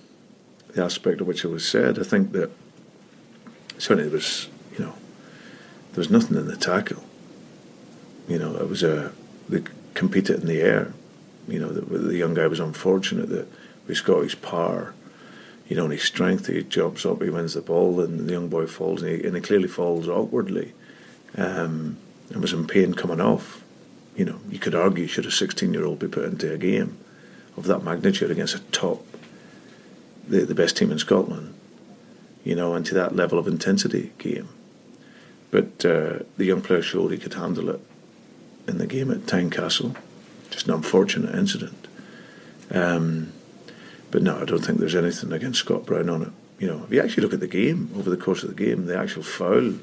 the 0.69 0.81
aspect 0.81 1.19
of 1.19 1.27
which 1.27 1.43
it 1.43 1.49
was 1.49 1.67
said. 1.67 1.99
I 1.99 2.03
think 2.03 2.31
that 2.31 2.51
certainly 3.77 4.05
there 4.05 4.15
was 4.15 4.47
there 5.95 6.01
was 6.01 6.12
nothing 6.12 6.36
in 6.36 6.47
the 6.47 6.58
tackle. 6.58 7.01
You 8.27 8.38
know, 8.38 8.58
it 8.58 8.67
was 8.67 8.84
a 8.84 9.13
they 9.47 9.63
competed 9.93 10.41
in 10.41 10.47
the 10.47 10.60
air. 10.60 10.93
You 11.47 11.60
know, 11.60 11.69
the, 11.69 11.97
the 11.97 12.17
young 12.17 12.34
guy 12.34 12.47
was 12.47 12.60
unfortunate 12.60 13.29
that 13.29 13.47
he's 13.88 14.01
got 14.01 14.23
his 14.23 14.36
power, 14.36 14.93
you 15.69 15.77
know, 15.77 15.86
and 15.86 15.93
his 15.93 16.03
strength, 16.03 16.47
he 16.47 16.63
jumps 16.63 17.05
up, 17.05 17.23
he 17.23 17.29
wins 17.29 17.53
the 17.53 17.62
ball, 17.62 18.01
and 18.01 18.27
the 18.27 18.34
young 18.34 18.49
boy 18.49 18.67
falls, 18.67 19.03
and 19.03 19.12
he, 19.12 19.25
and 19.25 19.38
he 19.38 19.41
clearly 19.41 19.69
falls 19.69 20.10
awkwardly, 20.10 20.73
um, 21.38 21.97
and 22.29 22.41
was 22.41 22.51
in 22.51 22.67
pain 22.67 22.93
coming 22.93 23.21
off. 23.21 23.63
You 24.17 24.25
know, 24.25 24.39
you 24.49 24.60
could 24.60 24.75
argue 24.75 25.08
should 25.08 25.25
a 25.25 25.29
16-year-old 25.29 25.99
be 25.99 26.10
put 26.10 26.25
into 26.25 26.51
a 26.51 26.58
game 26.58 26.97
of 27.55 27.67
that 27.67 27.84
magnitude 27.84 28.31
against 28.31 28.55
a 28.55 28.60
top, 28.71 29.05
the, 30.27 30.41
the 30.41 30.55
best 30.55 30.75
team 30.75 30.91
in 30.91 30.99
Scotland, 30.99 31.53
you 32.43 32.55
know, 32.55 32.75
into 32.75 32.93
that 32.95 33.15
level 33.15 33.39
of 33.39 33.47
intensity 33.47 34.12
game. 34.17 34.49
But 35.55 35.85
uh, 35.85 36.19
the 36.35 36.43
young 36.43 36.59
player 36.59 36.81
showed 36.81 37.13
he 37.13 37.17
could 37.17 37.35
handle 37.35 37.69
it 37.69 37.79
in 38.67 38.77
the 38.77 38.85
game 38.85 39.09
at 39.09 39.19
Tynecastle. 39.19 39.95
Just 40.49 40.67
an 40.67 40.73
unfortunate 40.73 41.33
incident. 41.33 41.87
Um, 42.71 43.31
but 44.11 44.21
no, 44.21 44.41
I 44.41 44.43
don't 44.43 44.59
think 44.59 44.79
there's 44.79 44.95
anything 44.95 45.31
against 45.31 45.61
Scott 45.61 45.85
Brown 45.85 46.09
on 46.09 46.23
it. 46.23 46.31
You 46.59 46.67
know, 46.67 46.83
if 46.83 46.91
you 46.91 47.01
actually 47.01 47.23
look 47.23 47.33
at 47.33 47.39
the 47.39 47.47
game 47.47 47.89
over 47.95 48.09
the 48.09 48.17
course 48.17 48.43
of 48.43 48.49
the 48.49 48.65
game, 48.65 48.85
the 48.85 48.99
actual 48.99 49.23
foul 49.23 49.75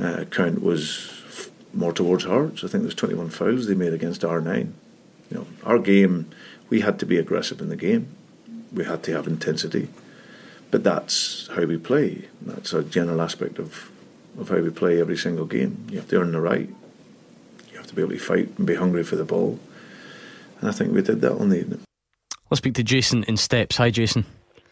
uh, 0.00 0.24
count 0.24 0.60
was 0.60 1.08
f- 1.28 1.50
more 1.72 1.92
towards 1.92 2.24
Hearts. 2.24 2.64
I 2.64 2.66
think 2.66 2.82
there's 2.82 2.96
21 2.96 3.30
fouls 3.30 3.68
they 3.68 3.76
made 3.76 3.92
against 3.92 4.22
R9. 4.22 4.72
You 5.30 5.36
know, 5.36 5.46
our 5.62 5.78
game, 5.78 6.32
we 6.68 6.80
had 6.80 6.98
to 6.98 7.06
be 7.06 7.18
aggressive 7.18 7.60
in 7.60 7.68
the 7.68 7.76
game. 7.76 8.08
We 8.72 8.86
had 8.86 9.04
to 9.04 9.12
have 9.12 9.28
intensity, 9.28 9.90
but 10.72 10.82
that's 10.82 11.48
how 11.54 11.62
we 11.62 11.78
play. 11.78 12.24
That's 12.42 12.72
a 12.72 12.82
general 12.82 13.22
aspect 13.22 13.60
of 13.60 13.92
of 14.38 14.48
how 14.48 14.58
we 14.58 14.70
play 14.70 15.00
every 15.00 15.16
single 15.16 15.46
game. 15.46 15.86
You 15.90 15.98
have 15.98 16.08
to 16.08 16.20
earn 16.20 16.32
the 16.32 16.40
right. 16.40 16.68
You 17.70 17.76
have 17.76 17.86
to 17.86 17.94
be 17.94 18.02
able 18.02 18.12
to 18.12 18.18
fight 18.18 18.56
and 18.58 18.66
be 18.66 18.74
hungry 18.74 19.04
for 19.04 19.16
the 19.16 19.24
ball. 19.24 19.58
And 20.60 20.68
I 20.68 20.72
think 20.72 20.92
we 20.92 21.02
did 21.02 21.20
that 21.20 21.32
on 21.32 21.50
the 21.50 21.60
evening. 21.60 21.80
Let's 22.50 22.58
speak 22.58 22.74
to 22.74 22.84
Jason 22.84 23.24
in 23.24 23.36
Stepps. 23.36 23.76
Hi, 23.76 23.90
Jason. 23.90 24.24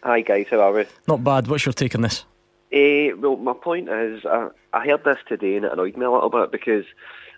Hi 0.05 0.20
guys, 0.20 0.46
how 0.51 0.59
are 0.59 0.72
we? 0.72 0.85
Not 1.07 1.22
bad. 1.22 1.46
What's 1.46 1.64
your 1.64 1.72
take 1.72 1.94
on 1.94 2.01
this? 2.01 2.25
Uh, 2.72 3.14
well, 3.18 3.37
my 3.37 3.53
point 3.53 3.88
is, 3.88 4.25
uh, 4.25 4.48
I 4.72 4.85
heard 4.85 5.05
this 5.05 5.18
today 5.29 5.55
and 5.55 5.64
it 5.64 5.72
annoyed 5.72 5.96
me 5.96 6.05
a 6.05 6.11
little 6.11 6.29
bit 6.29 6.51
because 6.51 6.85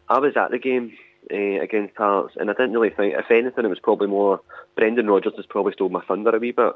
I 0.08 0.18
was 0.18 0.34
at 0.34 0.50
the 0.50 0.58
game 0.58 0.96
uh, 1.30 1.60
against 1.60 1.94
Hearts 1.96 2.36
and 2.40 2.48
I 2.48 2.54
didn't 2.54 2.72
really 2.72 2.88
think, 2.88 3.14
if 3.14 3.30
anything, 3.30 3.66
it 3.66 3.68
was 3.68 3.80
probably 3.80 4.06
more 4.06 4.40
Brendan 4.76 5.08
Rodgers 5.08 5.34
has 5.36 5.44
probably 5.44 5.74
stole 5.74 5.90
my 5.90 6.00
thunder 6.00 6.34
a 6.34 6.38
wee 6.38 6.52
bit. 6.52 6.72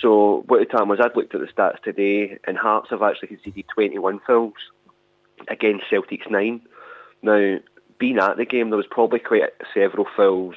So 0.00 0.44
what 0.46 0.58
the 0.58 0.66
time 0.66 0.88
was, 0.88 1.00
I'd 1.00 1.16
looked 1.16 1.34
at 1.34 1.40
the 1.40 1.46
stats 1.46 1.82
today 1.82 2.38
and 2.44 2.58
Hearts 2.58 2.90
have 2.90 3.02
actually 3.02 3.28
conceded 3.28 3.64
21 3.72 4.20
fouls 4.26 4.54
against 5.48 5.88
Celtic's 5.88 6.28
nine. 6.28 6.62
Now, 7.22 7.58
being 7.98 8.18
at 8.18 8.36
the 8.36 8.44
game, 8.44 8.70
there 8.70 8.76
was 8.76 8.86
probably 8.86 9.20
quite 9.20 9.42
several 9.72 10.06
fouls 10.16 10.56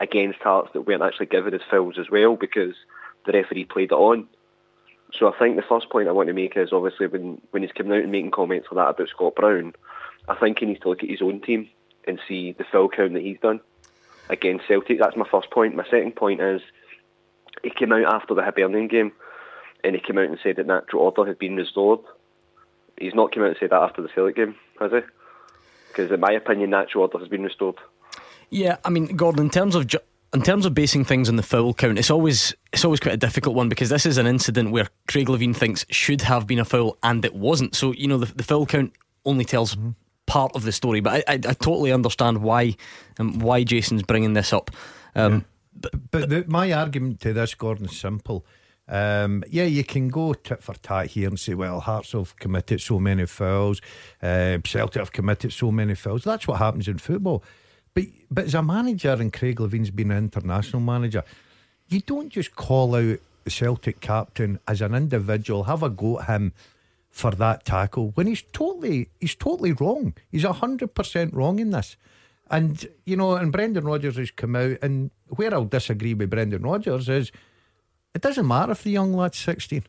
against 0.00 0.40
Hearts 0.40 0.70
that 0.72 0.82
weren't 0.82 1.02
actually 1.02 1.26
given 1.26 1.54
as 1.54 1.60
fouls 1.70 1.98
as 1.98 2.10
well 2.10 2.36
because 2.36 2.74
the 3.26 3.32
referee 3.32 3.64
played 3.64 3.92
it 3.92 3.94
on. 3.94 4.26
So 5.12 5.32
I 5.32 5.38
think 5.38 5.56
the 5.56 5.62
first 5.62 5.90
point 5.90 6.08
I 6.08 6.12
want 6.12 6.28
to 6.28 6.34
make 6.34 6.56
is 6.56 6.72
obviously 6.72 7.06
when, 7.06 7.40
when 7.50 7.62
he's 7.62 7.72
coming 7.72 7.92
out 7.92 8.02
and 8.02 8.12
making 8.12 8.30
comments 8.30 8.68
like 8.70 8.84
that 8.84 8.90
about 8.90 9.08
Scott 9.08 9.34
Brown, 9.34 9.74
I 10.28 10.34
think 10.34 10.58
he 10.58 10.66
needs 10.66 10.80
to 10.80 10.88
look 10.88 11.02
at 11.02 11.10
his 11.10 11.22
own 11.22 11.40
team 11.40 11.68
and 12.06 12.20
see 12.28 12.52
the 12.52 12.64
foul 12.64 12.88
count 12.88 13.14
that 13.14 13.22
he's 13.22 13.40
done 13.40 13.60
against 14.28 14.66
Celtic. 14.66 14.98
That's 14.98 15.16
my 15.16 15.26
first 15.30 15.50
point. 15.50 15.74
My 15.74 15.84
second 15.84 16.16
point 16.16 16.40
is 16.40 16.60
he 17.62 17.70
came 17.70 17.92
out 17.92 18.12
after 18.12 18.34
the 18.34 18.42
Hibernian 18.42 18.88
game 18.88 19.12
and 19.84 19.94
he 19.94 20.00
came 20.00 20.18
out 20.18 20.26
and 20.26 20.38
said 20.42 20.56
that 20.56 20.66
natural 20.66 21.02
order 21.02 21.26
had 21.26 21.38
been 21.38 21.56
restored. 21.56 22.00
He's 22.98 23.14
not 23.14 23.32
come 23.32 23.44
out 23.44 23.50
and 23.50 23.56
said 23.60 23.70
that 23.70 23.82
after 23.82 24.02
the 24.02 24.08
Celtic 24.14 24.36
game, 24.36 24.56
has 24.80 24.90
he? 24.90 25.00
Because 25.88 26.10
in 26.10 26.20
my 26.20 26.32
opinion, 26.32 26.70
natural 26.70 27.02
order 27.02 27.18
has 27.18 27.28
been 27.28 27.44
restored. 27.44 27.76
Yeah, 28.50 28.76
I 28.84 28.90
mean, 28.90 29.16
Gordon, 29.16 29.44
in 29.44 29.50
terms 29.50 29.74
of 29.74 29.86
ju- 29.86 29.98
in 30.34 30.42
terms 30.42 30.66
of 30.66 30.74
basing 30.74 31.04
things 31.04 31.28
on 31.28 31.36
the 31.36 31.42
foul 31.42 31.72
count, 31.74 31.98
it's 31.98 32.10
always 32.10 32.54
it's 32.72 32.84
always 32.84 33.00
quite 33.00 33.14
a 33.14 33.18
difficult 33.18 33.54
one 33.54 33.68
because 33.68 33.88
this 33.88 34.06
is 34.06 34.18
an 34.18 34.26
incident 34.26 34.70
where 34.72 34.88
Craig 35.06 35.28
Levein 35.28 35.54
thinks 35.54 35.86
should 35.90 36.22
have 36.22 36.46
been 36.46 36.58
a 36.58 36.64
foul 36.64 36.98
and 37.02 37.24
it 37.24 37.34
wasn't. 37.34 37.74
So 37.74 37.92
you 37.92 38.08
know 38.08 38.18
the, 38.18 38.34
the 38.34 38.42
foul 38.42 38.66
count 38.66 38.92
only 39.24 39.44
tells 39.44 39.76
part 40.26 40.54
of 40.54 40.64
the 40.64 40.72
story, 40.72 41.00
but 41.00 41.24
I, 41.28 41.32
I, 41.32 41.34
I 41.34 41.54
totally 41.54 41.92
understand 41.92 42.42
why 42.42 42.76
um, 43.18 43.38
why 43.38 43.64
Jason's 43.64 44.02
bringing 44.02 44.34
this 44.34 44.52
up. 44.52 44.70
Um, 45.14 45.44
But 45.80 46.28
the, 46.28 46.44
my 46.48 46.72
argument 46.72 47.20
to 47.20 47.32
this, 47.32 47.54
Gordon, 47.54 47.86
is 47.86 47.98
simple. 47.98 48.44
Um, 48.88 49.44
yeah, 49.50 49.64
you 49.64 49.84
can 49.84 50.08
go 50.08 50.32
tit 50.32 50.62
for 50.62 50.74
tat 50.74 51.08
here 51.08 51.28
and 51.28 51.38
say, 51.38 51.54
well, 51.54 51.80
Hearts 51.80 52.12
have 52.12 52.36
committed 52.36 52.80
so 52.80 52.98
many 52.98 53.26
fouls, 53.26 53.82
uh, 54.22 54.58
Celtic 54.64 55.00
have 55.00 55.12
committed 55.12 55.52
so 55.52 55.70
many 55.70 55.94
fouls. 55.94 56.24
That's 56.24 56.48
what 56.48 56.58
happens 56.58 56.88
in 56.88 56.98
football. 56.98 57.44
But 57.92 58.04
but 58.30 58.44
as 58.44 58.54
a 58.54 58.62
manager, 58.62 59.12
and 59.12 59.32
Craig 59.32 59.60
Levein's 59.60 59.90
been 59.90 60.10
an 60.10 60.24
international 60.24 60.80
manager, 60.80 61.22
you 61.88 62.00
don't 62.00 62.30
just 62.30 62.56
call 62.56 62.94
out 62.94 63.18
the 63.44 63.50
Celtic 63.50 64.00
captain 64.00 64.58
as 64.66 64.80
an 64.80 64.94
individual, 64.94 65.64
have 65.64 65.82
a 65.82 65.90
go 65.90 66.20
at 66.20 66.26
him 66.26 66.52
for 67.10 67.32
that 67.32 67.64
tackle 67.64 68.12
when 68.14 68.26
he's 68.26 68.42
totally 68.52 69.08
he's 69.20 69.34
totally 69.34 69.72
wrong. 69.72 70.14
He's 70.30 70.44
hundred 70.44 70.94
percent 70.94 71.34
wrong 71.34 71.58
in 71.58 71.70
this. 71.70 71.96
And 72.50 72.86
you 73.04 73.16
know, 73.16 73.34
and 73.36 73.52
Brendan 73.52 73.84
Rodgers 73.84 74.16
has 74.16 74.30
come 74.30 74.56
out, 74.56 74.78
and 74.82 75.10
where 75.28 75.52
I'll 75.52 75.64
disagree 75.64 76.14
with 76.14 76.30
Brendan 76.30 76.62
Rodgers 76.62 77.08
is, 77.08 77.30
it 78.14 78.22
doesn't 78.22 78.46
matter 78.46 78.72
if 78.72 78.82
the 78.82 78.90
young 78.90 79.12
lad's 79.12 79.38
sixteen. 79.38 79.84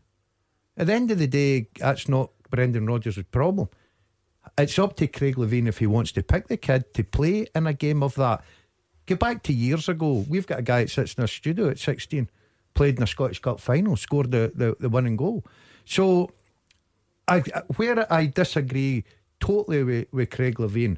At 0.77 0.87
the 0.87 0.93
end 0.93 1.11
of 1.11 1.19
the 1.19 1.27
day, 1.27 1.67
that's 1.77 2.07
not 2.07 2.31
Brendan 2.49 2.87
Rodgers' 2.87 3.21
problem. 3.31 3.69
It's 4.57 4.79
up 4.79 4.95
to 4.97 5.07
Craig 5.07 5.35
Levein 5.35 5.67
if 5.67 5.79
he 5.79 5.87
wants 5.87 6.11
to 6.13 6.23
pick 6.23 6.47
the 6.47 6.57
kid 6.57 6.93
to 6.93 7.03
play 7.03 7.47
in 7.53 7.67
a 7.67 7.73
game 7.73 8.01
of 8.03 8.15
that. 8.15 8.43
Go 9.05 9.15
back 9.15 9.43
to 9.43 9.53
years 9.53 9.89
ago. 9.89 10.25
We've 10.29 10.47
got 10.47 10.59
a 10.59 10.63
guy 10.63 10.83
that 10.83 10.89
sits 10.89 11.15
in 11.15 11.21
our 11.21 11.27
studio 11.27 11.69
at 11.69 11.79
16, 11.79 12.29
played 12.73 12.97
in 12.97 13.03
a 13.03 13.07
Scottish 13.07 13.39
Cup 13.39 13.59
final, 13.59 13.95
scored 13.95 14.31
the, 14.31 14.51
the, 14.53 14.75
the 14.79 14.89
winning 14.89 15.17
goal. 15.17 15.45
So, 15.85 16.31
I 17.27 17.39
where 17.75 18.11
I 18.11 18.25
disagree 18.27 19.03
totally 19.39 19.83
with, 19.83 20.07
with 20.11 20.29
Craig 20.29 20.55
Levein, 20.55 20.97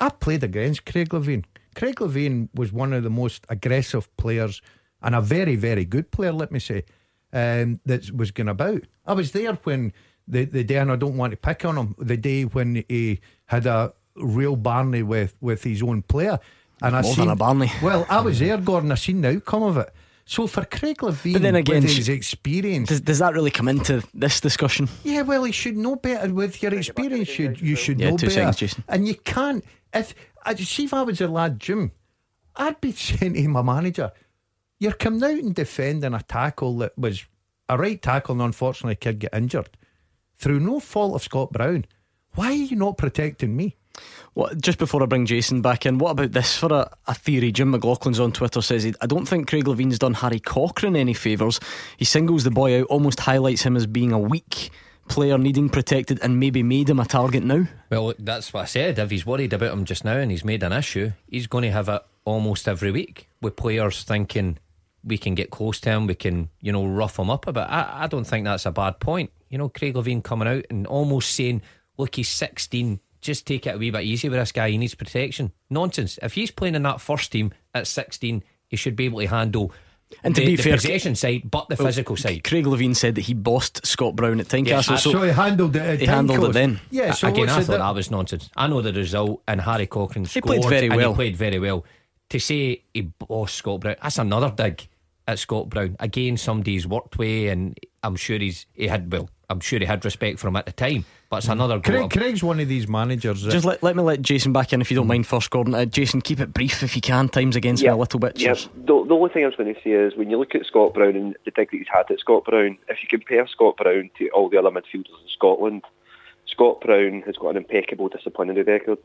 I 0.00 0.10
played 0.10 0.44
against 0.44 0.86
Craig 0.86 1.08
Levein. 1.10 1.44
Craig 1.74 1.96
Levein 1.96 2.48
was 2.54 2.72
one 2.72 2.92
of 2.92 3.02
the 3.02 3.10
most 3.10 3.44
aggressive 3.48 4.14
players 4.16 4.62
and 5.02 5.14
a 5.14 5.20
very, 5.20 5.56
very 5.56 5.84
good 5.84 6.10
player, 6.10 6.32
let 6.32 6.50
me 6.50 6.58
say, 6.58 6.84
um, 7.32 7.80
that 7.86 8.10
was 8.10 8.30
going 8.30 8.48
about. 8.48 8.82
I 9.06 9.12
was 9.12 9.32
there 9.32 9.54
when 9.64 9.92
the, 10.26 10.44
the 10.44 10.64
day, 10.64 10.76
and 10.76 10.90
I 10.90 10.96
don't 10.96 11.16
want 11.16 11.30
to 11.32 11.36
pick 11.36 11.64
on 11.64 11.76
him, 11.76 11.94
the 11.98 12.16
day 12.16 12.42
when 12.44 12.84
he 12.88 13.20
had 13.46 13.66
a 13.66 13.92
real 14.16 14.56
Barney 14.56 15.02
with, 15.02 15.34
with 15.40 15.62
his 15.62 15.82
own 15.82 16.02
player. 16.02 16.38
And 16.82 16.96
I 16.96 17.02
seen, 17.02 17.16
than 17.16 17.30
a 17.30 17.36
Barney. 17.36 17.70
Well, 17.82 18.06
I 18.08 18.20
was 18.20 18.38
there, 18.38 18.56
Gordon. 18.58 18.92
I 18.92 18.96
seen 18.96 19.20
the 19.20 19.36
outcome 19.36 19.62
of 19.62 19.76
it. 19.78 19.92
So 20.30 20.46
for 20.46 20.62
Craig 20.66 20.98
Levein, 20.98 21.32
But 21.32 21.40
then 21.42 21.54
again, 21.54 21.82
with 21.82 21.90
his 21.96 22.10
experience, 22.10 22.90
does, 22.90 23.00
does 23.00 23.18
that 23.20 23.32
really 23.32 23.50
come 23.50 23.66
into 23.66 24.02
this 24.12 24.40
discussion? 24.42 24.86
yeah, 25.02 25.22
well, 25.22 25.44
he 25.44 25.52
should 25.52 25.74
know 25.78 25.96
better. 25.96 26.30
With 26.34 26.62
your 26.62 26.74
experience, 26.74 27.28
should 27.30 27.58
you 27.58 27.74
should 27.76 27.98
Yeah, 27.98 28.10
know 28.10 28.16
better. 28.18 28.52
seconds. 28.52 28.74
And 28.88 29.08
you 29.08 29.14
can't. 29.14 29.64
If 29.94 30.14
I 30.44 30.54
see 30.56 30.84
if 30.84 30.92
I 30.92 31.00
was 31.00 31.22
a 31.22 31.28
lad, 31.28 31.58
Jim, 31.58 31.92
I'd 32.56 32.78
be 32.78 32.92
saying 33.06 33.32
to 33.34 33.48
my 33.48 33.62
manager, 33.62 34.12
"You're 34.78 34.92
coming 34.92 35.24
out 35.24 35.42
and 35.42 35.54
defending 35.54 36.12
a 36.12 36.20
tackle 36.22 36.76
that 36.78 36.98
was 36.98 37.24
a 37.70 37.78
right 37.78 38.00
tackle, 38.02 38.34
and 38.34 38.42
unfortunately, 38.42 38.92
a 38.92 38.96
kid 38.96 39.20
get 39.20 39.32
injured 39.32 39.70
through 40.36 40.60
no 40.60 40.78
fault 40.78 41.14
of 41.14 41.22
Scott 41.22 41.52
Brown. 41.54 41.86
Why 42.34 42.48
are 42.48 42.52
you 42.52 42.76
not 42.76 42.98
protecting 42.98 43.56
me?" 43.56 43.76
Well, 44.34 44.54
just 44.54 44.78
before 44.78 45.02
I 45.02 45.06
bring 45.06 45.26
Jason 45.26 45.62
back 45.62 45.84
in, 45.86 45.98
what 45.98 46.10
about 46.10 46.32
this 46.32 46.56
for 46.56 46.72
a, 46.72 46.90
a 47.06 47.14
theory? 47.14 47.50
Jim 47.50 47.72
McLaughlin's 47.72 48.20
on 48.20 48.32
Twitter 48.32 48.62
says 48.62 48.84
he, 48.84 48.94
I 49.00 49.06
don't 49.06 49.26
think 49.26 49.48
Craig 49.48 49.64
Levein's 49.64 49.98
done 49.98 50.14
Harry 50.14 50.40
Cochrane 50.40 50.96
any 50.96 51.14
favours. 51.14 51.58
He 51.96 52.04
singles 52.04 52.44
the 52.44 52.50
boy 52.50 52.80
out, 52.80 52.86
almost 52.86 53.20
highlights 53.20 53.62
him 53.62 53.76
as 53.76 53.86
being 53.86 54.12
a 54.12 54.18
weak 54.18 54.70
player 55.08 55.38
needing 55.38 55.68
protected, 55.68 56.20
and 56.22 56.38
maybe 56.38 56.62
made 56.62 56.88
him 56.88 57.00
a 57.00 57.04
target 57.04 57.42
now. 57.42 57.66
Well, 57.90 58.14
that's 58.18 58.52
what 58.52 58.62
I 58.62 58.66
said. 58.66 58.98
If 58.98 59.10
he's 59.10 59.26
worried 59.26 59.52
about 59.52 59.72
him 59.72 59.84
just 59.84 60.04
now 60.04 60.18
and 60.18 60.30
he's 60.30 60.44
made 60.44 60.62
an 60.62 60.72
issue, 60.72 61.12
he's 61.26 61.46
going 61.46 61.62
to 61.62 61.72
have 61.72 61.88
it 61.88 62.02
almost 62.24 62.68
every 62.68 62.90
week 62.90 63.28
with 63.40 63.56
players 63.56 64.02
thinking 64.02 64.58
we 65.02 65.16
can 65.18 65.34
get 65.34 65.50
close 65.50 65.80
to 65.80 65.90
him, 65.90 66.06
we 66.06 66.14
can, 66.14 66.50
you 66.60 66.72
know, 66.72 66.86
rough 66.86 67.18
him 67.18 67.30
up 67.30 67.46
a 67.46 67.52
bit. 67.52 67.62
I, 67.62 68.04
I 68.04 68.06
don't 68.06 68.26
think 68.26 68.44
that's 68.44 68.66
a 68.66 68.70
bad 68.70 69.00
point. 69.00 69.30
You 69.48 69.58
know, 69.58 69.68
Craig 69.68 69.94
Levein 69.94 70.22
coming 70.22 70.48
out 70.48 70.66
and 70.68 70.86
almost 70.86 71.34
saying, 71.34 71.62
look, 71.96 72.16
he's 72.16 72.28
16, 72.28 73.00
just 73.20 73.46
take 73.46 73.66
it 73.66 73.74
a 73.74 73.78
wee 73.78 73.90
bit 73.90 74.02
easy 74.02 74.28
with 74.28 74.38
this 74.38 74.52
guy, 74.52 74.70
he 74.70 74.78
needs 74.78 74.94
protection. 74.94 75.52
Nonsense. 75.70 76.18
If 76.22 76.34
he's 76.34 76.50
playing 76.50 76.74
in 76.74 76.82
that 76.84 77.00
first 77.00 77.32
team 77.32 77.52
at 77.74 77.86
16, 77.86 78.42
he 78.68 78.76
should 78.76 78.96
be 78.96 79.06
able 79.06 79.20
to 79.20 79.26
handle 79.26 79.72
And 80.24 80.34
to 80.34 80.40
the, 80.40 80.46
be 80.46 80.56
the 80.56 80.62
fair, 80.62 80.74
possession 80.74 81.14
side, 81.14 81.42
but 81.50 81.68
the 81.68 81.76
Well, 81.76 81.86
physical 81.88 82.16
side. 82.16 82.44
Craig 82.44 82.64
Levein 82.64 82.94
said 82.96 83.14
that 83.16 83.22
he 83.22 83.34
bossed 83.34 83.86
Scott 83.86 84.16
Brown 84.16 84.40
at 84.40 84.46
Tynecastle. 84.48 84.66
Yes, 84.92 85.02
so 85.02 85.12
So 85.12 85.22
he 85.22 85.30
handled 85.30 85.76
it. 85.76 85.82
At 85.82 86.00
He 86.00 86.06
handled 86.06 86.44
it 86.50 86.52
then. 86.52 86.80
Yeah. 86.90 87.12
So 87.12 87.28
Again, 87.28 87.48
I 87.50 87.60
thought 87.62 87.72
di- 87.72 87.78
that 87.78 87.94
was 87.94 88.10
nonsense. 88.10 88.48
I 88.56 88.66
know 88.68 88.80
the 88.82 88.92
result, 88.92 89.42
and 89.48 89.60
Harry 89.60 89.86
Cochrane 89.86 90.24
He 90.24 90.40
scored. 90.40 90.44
played 90.60 90.64
very 90.68 90.86
and 90.88 90.96
well. 90.96 91.10
He 91.12 91.16
played 91.16 91.36
very 91.36 91.58
well. 91.58 91.84
To 92.30 92.38
say 92.38 92.82
he 92.94 93.00
bossed 93.02 93.54
Scott 93.56 93.80
Brown, 93.80 93.96
that's 94.02 94.18
another 94.18 94.50
dig 94.54 94.86
at 95.26 95.38
Scott 95.38 95.68
Brown. 95.70 95.96
Again, 96.00 96.36
somebody 96.36 96.72
he's 96.72 96.86
worked 96.86 97.16
with, 97.18 97.50
and 97.50 97.78
I'm 98.02 98.16
sure 98.16 98.38
he's 98.38 98.66
he 98.74 98.86
had 98.86 99.10
well. 99.12 99.28
I'm 99.50 99.60
sure 99.60 99.78
he 99.78 99.86
had 99.86 100.04
respect 100.04 100.38
for 100.38 100.48
him 100.48 100.56
at 100.56 100.66
the 100.66 100.72
time, 100.72 101.06
but 101.30 101.38
it's 101.38 101.48
another. 101.48 101.78
Craig, 101.80 102.10
Craig's 102.10 102.42
one 102.42 102.58
of 102.58 102.68
these 102.68 102.88
managers. 102.88 103.42
Just 103.42 103.66
let, 103.66 103.82
let 103.82 103.94
me 103.94 104.02
let 104.02 104.22
Jason 104.22 104.52
back 104.52 104.72
in 104.72 104.80
if 104.80 104.90
you 104.90 104.96
don't 104.96 105.06
mind 105.06 105.26
first, 105.26 105.50
Gordon. 105.50 105.74
Uh, 105.74 105.84
Jason, 105.84 106.20
keep 106.20 106.40
it 106.40 106.54
brief 106.54 106.82
if 106.82 106.96
you 106.96 107.02
can. 107.02 107.28
Time's 107.28 107.56
against 107.56 107.82
me 107.82 107.88
a 107.88 107.96
little 107.96 108.18
bit. 108.18 108.38
Yeah. 108.38 108.54
Cheers. 108.54 108.68
The, 108.76 109.04
the 109.04 109.14
only 109.14 109.30
thing 109.30 109.44
I 109.44 109.48
was 109.48 109.56
going 109.56 109.74
to 109.74 109.80
say 109.82 109.90
is 109.90 110.16
when 110.16 110.30
you 110.30 110.38
look 110.38 110.54
at 110.54 110.64
Scott 110.64 110.94
Brown 110.94 111.16
and 111.16 111.36
the 111.44 111.50
dig 111.50 111.70
that 111.70 111.76
he's 111.76 111.86
had 111.92 112.10
at 112.10 112.18
Scott 112.18 112.44
Brown, 112.44 112.78
if 112.88 113.02
you 113.02 113.08
compare 113.08 113.46
Scott 113.46 113.76
Brown 113.76 114.10
to 114.18 114.28
all 114.30 114.48
the 114.48 114.58
other 114.58 114.70
midfielders 114.70 115.20
in 115.22 115.28
Scotland, 115.28 115.84
Scott 116.46 116.80
Brown 116.80 117.22
has 117.26 117.36
got 117.36 117.50
an 117.50 117.58
impeccable 117.58 118.08
disciplinary 118.08 118.62
record 118.62 118.98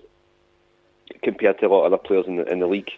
compared 1.23 1.59
to 1.59 1.65
a 1.65 1.69
lot 1.69 1.85
of 1.85 1.93
other 1.93 2.01
players 2.01 2.25
in 2.27 2.37
the, 2.37 2.49
in 2.49 2.59
the 2.59 2.67
league. 2.67 2.91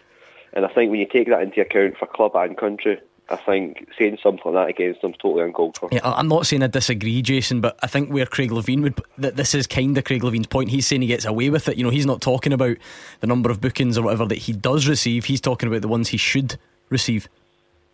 And 0.52 0.64
I 0.64 0.68
think 0.68 0.90
when 0.90 1.00
you 1.00 1.06
take 1.06 1.28
that 1.28 1.42
into 1.42 1.60
account 1.60 1.98
for 1.98 2.06
club 2.06 2.36
and 2.36 2.56
country, 2.56 3.00
I 3.28 3.36
think 3.36 3.88
saying 3.98 4.18
something 4.22 4.52
like 4.52 4.66
that 4.66 4.70
against 4.70 5.02
him 5.02 5.10
is 5.10 5.16
totally 5.20 5.42
uncalled 5.42 5.76
for. 5.76 5.88
Yeah, 5.90 6.00
I'm 6.04 6.28
not 6.28 6.46
saying 6.46 6.62
I 6.62 6.68
disagree, 6.68 7.22
Jason, 7.22 7.60
but 7.60 7.76
I 7.82 7.88
think 7.88 8.10
where 8.10 8.24
Craig 8.24 8.50
Levein 8.50 8.82
would 8.82 9.00
that 9.18 9.34
this 9.34 9.52
is 9.52 9.66
kind 9.66 9.98
of 9.98 10.04
Craig 10.04 10.22
Levein's 10.22 10.46
point. 10.46 10.70
He's 10.70 10.86
saying 10.86 11.02
he 11.02 11.08
gets 11.08 11.24
away 11.24 11.50
with 11.50 11.68
it. 11.68 11.76
You 11.76 11.82
know, 11.82 11.90
he's 11.90 12.06
not 12.06 12.20
talking 12.20 12.52
about 12.52 12.76
the 13.20 13.26
number 13.26 13.50
of 13.50 13.60
bookings 13.60 13.98
or 13.98 14.02
whatever 14.02 14.26
that 14.26 14.38
he 14.38 14.52
does 14.52 14.86
receive. 14.86 15.24
He's 15.24 15.40
talking 15.40 15.68
about 15.68 15.82
the 15.82 15.88
ones 15.88 16.08
he 16.08 16.16
should 16.16 16.56
receive. 16.88 17.28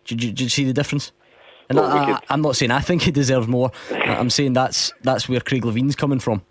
Did 0.05 0.23
you, 0.23 0.29
did 0.29 0.41
you 0.41 0.49
see 0.49 0.65
the 0.65 0.73
difference? 0.73 1.11
And 1.69 1.79
Well, 1.79 2.05
we 2.05 2.13
I, 2.13 2.19
am 2.29 2.41
not 2.41 2.55
saying 2.55 2.69
I 2.69 2.81
think 2.81 3.01
he 3.01 3.11
deserves 3.11 3.47
more. 3.47 3.71
I'm 3.91 4.29
saying 4.29 4.53
that's 4.53 4.93
that's 5.01 5.27
where 5.27 5.39
Craig 5.39 5.63
Levein's 5.63 5.95
coming 5.95 6.19
from. 6.19 6.43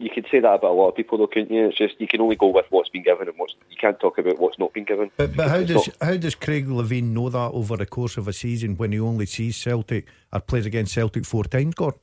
You 0.00 0.08
could 0.08 0.26
say 0.30 0.40
that 0.40 0.54
about 0.54 0.70
a 0.70 0.72
lot 0.72 0.88
of 0.88 0.94
people, 0.96 1.18
though, 1.18 1.26
couldn't 1.26 1.52
you? 1.54 1.66
It's 1.68 1.76
just 1.76 2.00
you 2.00 2.08
can 2.08 2.20
only 2.22 2.36
go 2.36 2.46
with 2.48 2.64
what's 2.70 2.88
been 2.88 3.02
given, 3.02 3.28
and 3.28 3.36
what's 3.38 3.54
you 3.70 3.76
can't 3.76 4.00
talk 4.00 4.16
about 4.18 4.38
what's 4.38 4.58
not 4.58 4.72
been 4.72 4.84
given. 4.84 5.10
But, 5.16 5.36
but 5.36 5.48
how 5.50 5.62
does 5.62 5.86
not- 5.88 5.96
how 6.00 6.16
does 6.16 6.34
Craig 6.34 6.66
Levein 6.66 7.12
know 7.12 7.28
that 7.28 7.52
over 7.52 7.76
the 7.76 7.84
course 7.86 8.16
of 8.16 8.26
a 8.26 8.32
season 8.32 8.76
when 8.76 8.92
he 8.92 8.98
only 9.00 9.26
sees 9.26 9.56
Celtic 9.56 10.06
or 10.32 10.40
plays 10.40 10.64
against 10.64 10.94
Celtic 10.94 11.26
four 11.26 11.44
times, 11.44 11.74
Gordon? 11.74 12.00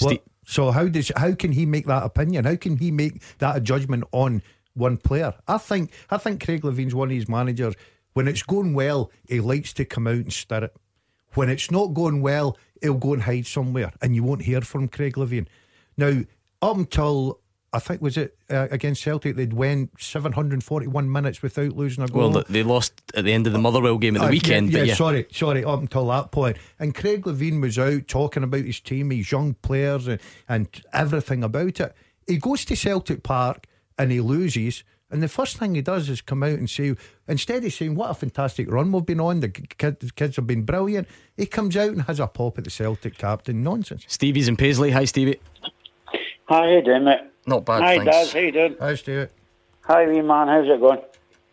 What- 0.00 0.22
so 0.44 0.70
how 0.70 0.88
does 0.88 1.10
how 1.16 1.32
can 1.34 1.52
he 1.52 1.64
make 1.66 1.86
that 1.86 2.02
opinion? 2.04 2.44
How 2.44 2.56
can 2.56 2.76
he 2.76 2.90
make 2.90 3.22
that 3.38 3.56
a 3.56 3.60
judgment 3.60 4.04
on 4.12 4.42
one 4.74 4.98
player? 4.98 5.32
I 5.48 5.56
think 5.58 5.90
I 6.10 6.18
think 6.18 6.44
Craig 6.44 6.62
Levein's 6.62 6.94
one 6.94 7.08
of 7.10 7.14
his 7.16 7.28
managers. 7.28 7.74
When 8.12 8.28
it's 8.28 8.42
going 8.42 8.74
well, 8.74 9.10
he 9.28 9.40
likes 9.40 9.72
to 9.74 9.84
come 9.84 10.06
out 10.06 10.14
and 10.14 10.32
stir 10.32 10.64
it. 10.64 10.76
When 11.34 11.48
it's 11.48 11.70
not 11.70 11.94
going 11.94 12.20
well, 12.20 12.56
he'll 12.82 12.94
go 12.94 13.12
and 13.14 13.22
hide 13.22 13.46
somewhere, 13.46 13.92
and 14.02 14.14
you 14.14 14.22
won't 14.22 14.42
hear 14.42 14.60
from 14.60 14.88
Craig 14.88 15.14
Levein. 15.14 15.46
Now, 15.96 16.22
up 16.62 16.76
until 16.76 17.40
I 17.72 17.78
think 17.80 18.00
was 18.00 18.16
it 18.16 18.36
uh, 18.50 18.68
against 18.70 19.02
Celtic, 19.02 19.36
they'd 19.36 19.52
went 19.52 19.90
741 20.00 21.12
minutes 21.12 21.42
without 21.42 21.76
losing 21.76 22.02
a 22.02 22.08
goal. 22.08 22.30
Well, 22.30 22.44
they 22.48 22.62
lost 22.62 23.02
at 23.14 23.24
the 23.24 23.32
end 23.32 23.46
of 23.46 23.52
the 23.52 23.58
Motherwell 23.58 23.98
game 23.98 24.16
at 24.16 24.20
the 24.22 24.28
Uh, 24.28 24.30
weekend. 24.30 24.70
Yeah, 24.70 24.78
but 24.78 24.86
yeah, 24.86 24.92
yeah. 24.92 24.94
sorry, 24.94 25.26
sorry, 25.30 25.64
up 25.64 25.80
until 25.80 26.06
that 26.08 26.30
point. 26.30 26.56
And 26.78 26.94
Craig 26.94 27.24
Levein 27.24 27.60
was 27.60 27.78
out 27.78 28.08
talking 28.08 28.42
about 28.42 28.64
his 28.64 28.80
team, 28.80 29.10
his 29.10 29.30
young 29.30 29.52
players, 29.54 30.08
and, 30.08 30.18
and 30.48 30.68
everything 30.94 31.44
about 31.44 31.78
it. 31.80 31.94
He 32.26 32.38
goes 32.38 32.64
to 32.66 32.76
Celtic 32.76 33.22
Park 33.22 33.66
and 33.98 34.10
he 34.10 34.20
loses. 34.20 34.82
And 35.10 35.22
the 35.22 35.28
first 35.28 35.56
thing 35.58 35.74
he 35.74 35.80
does 35.82 36.08
is 36.10 36.20
come 36.20 36.42
out 36.42 36.58
and 36.58 36.68
say, 36.68 36.94
instead 37.26 37.64
of 37.64 37.72
saying, 37.72 37.94
What 37.94 38.10
a 38.10 38.14
fantastic 38.14 38.70
run 38.70 38.92
we've 38.92 39.06
been 39.06 39.20
on, 39.20 39.40
the 39.40 39.48
kid, 39.48 40.00
the 40.00 40.10
kids 40.10 40.36
have 40.36 40.46
been 40.46 40.64
brilliant, 40.64 41.06
he 41.36 41.46
comes 41.46 41.76
out 41.76 41.90
and 41.90 42.02
has 42.02 42.20
a 42.20 42.26
pop 42.26 42.58
at 42.58 42.64
the 42.64 42.70
Celtic 42.70 43.16
captain. 43.18 43.62
Nonsense. 43.62 44.04
Stevie's 44.08 44.48
in 44.48 44.56
Paisley. 44.56 44.90
Hi, 44.90 45.04
Stevie. 45.06 45.38
Hi, 46.48 46.60
how 46.60 46.64
you 46.64 46.82
doing, 46.82 47.04
mate? 47.04 47.20
Not 47.46 47.66
bad, 47.66 47.82
Hi, 47.82 47.96
thanks. 47.98 48.10
Daz. 48.10 48.32
How 48.32 48.38
you 48.38 48.52
doing? 48.52 48.76
Hi, 48.80 48.94
Stuart. 48.94 49.30
Hi, 49.82 50.06
wee 50.06 50.22
man. 50.22 50.48
How's 50.48 50.66
it 50.66 50.80
going? 50.80 51.00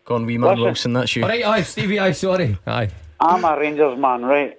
Go 0.06 0.14
on, 0.14 0.24
wee 0.24 0.38
man 0.38 0.50
Listen. 0.50 0.64
Wilson, 0.64 0.92
that's 0.94 1.16
you. 1.16 1.22
All 1.22 1.28
right, 1.28 1.44
aye, 1.44 1.62
Stevie, 1.62 1.98
aye, 1.98 2.12
sorry. 2.12 2.56
Aye. 2.66 2.88
I'm 3.20 3.44
a 3.44 3.58
Rangers 3.58 3.98
man, 3.98 4.24
right? 4.24 4.58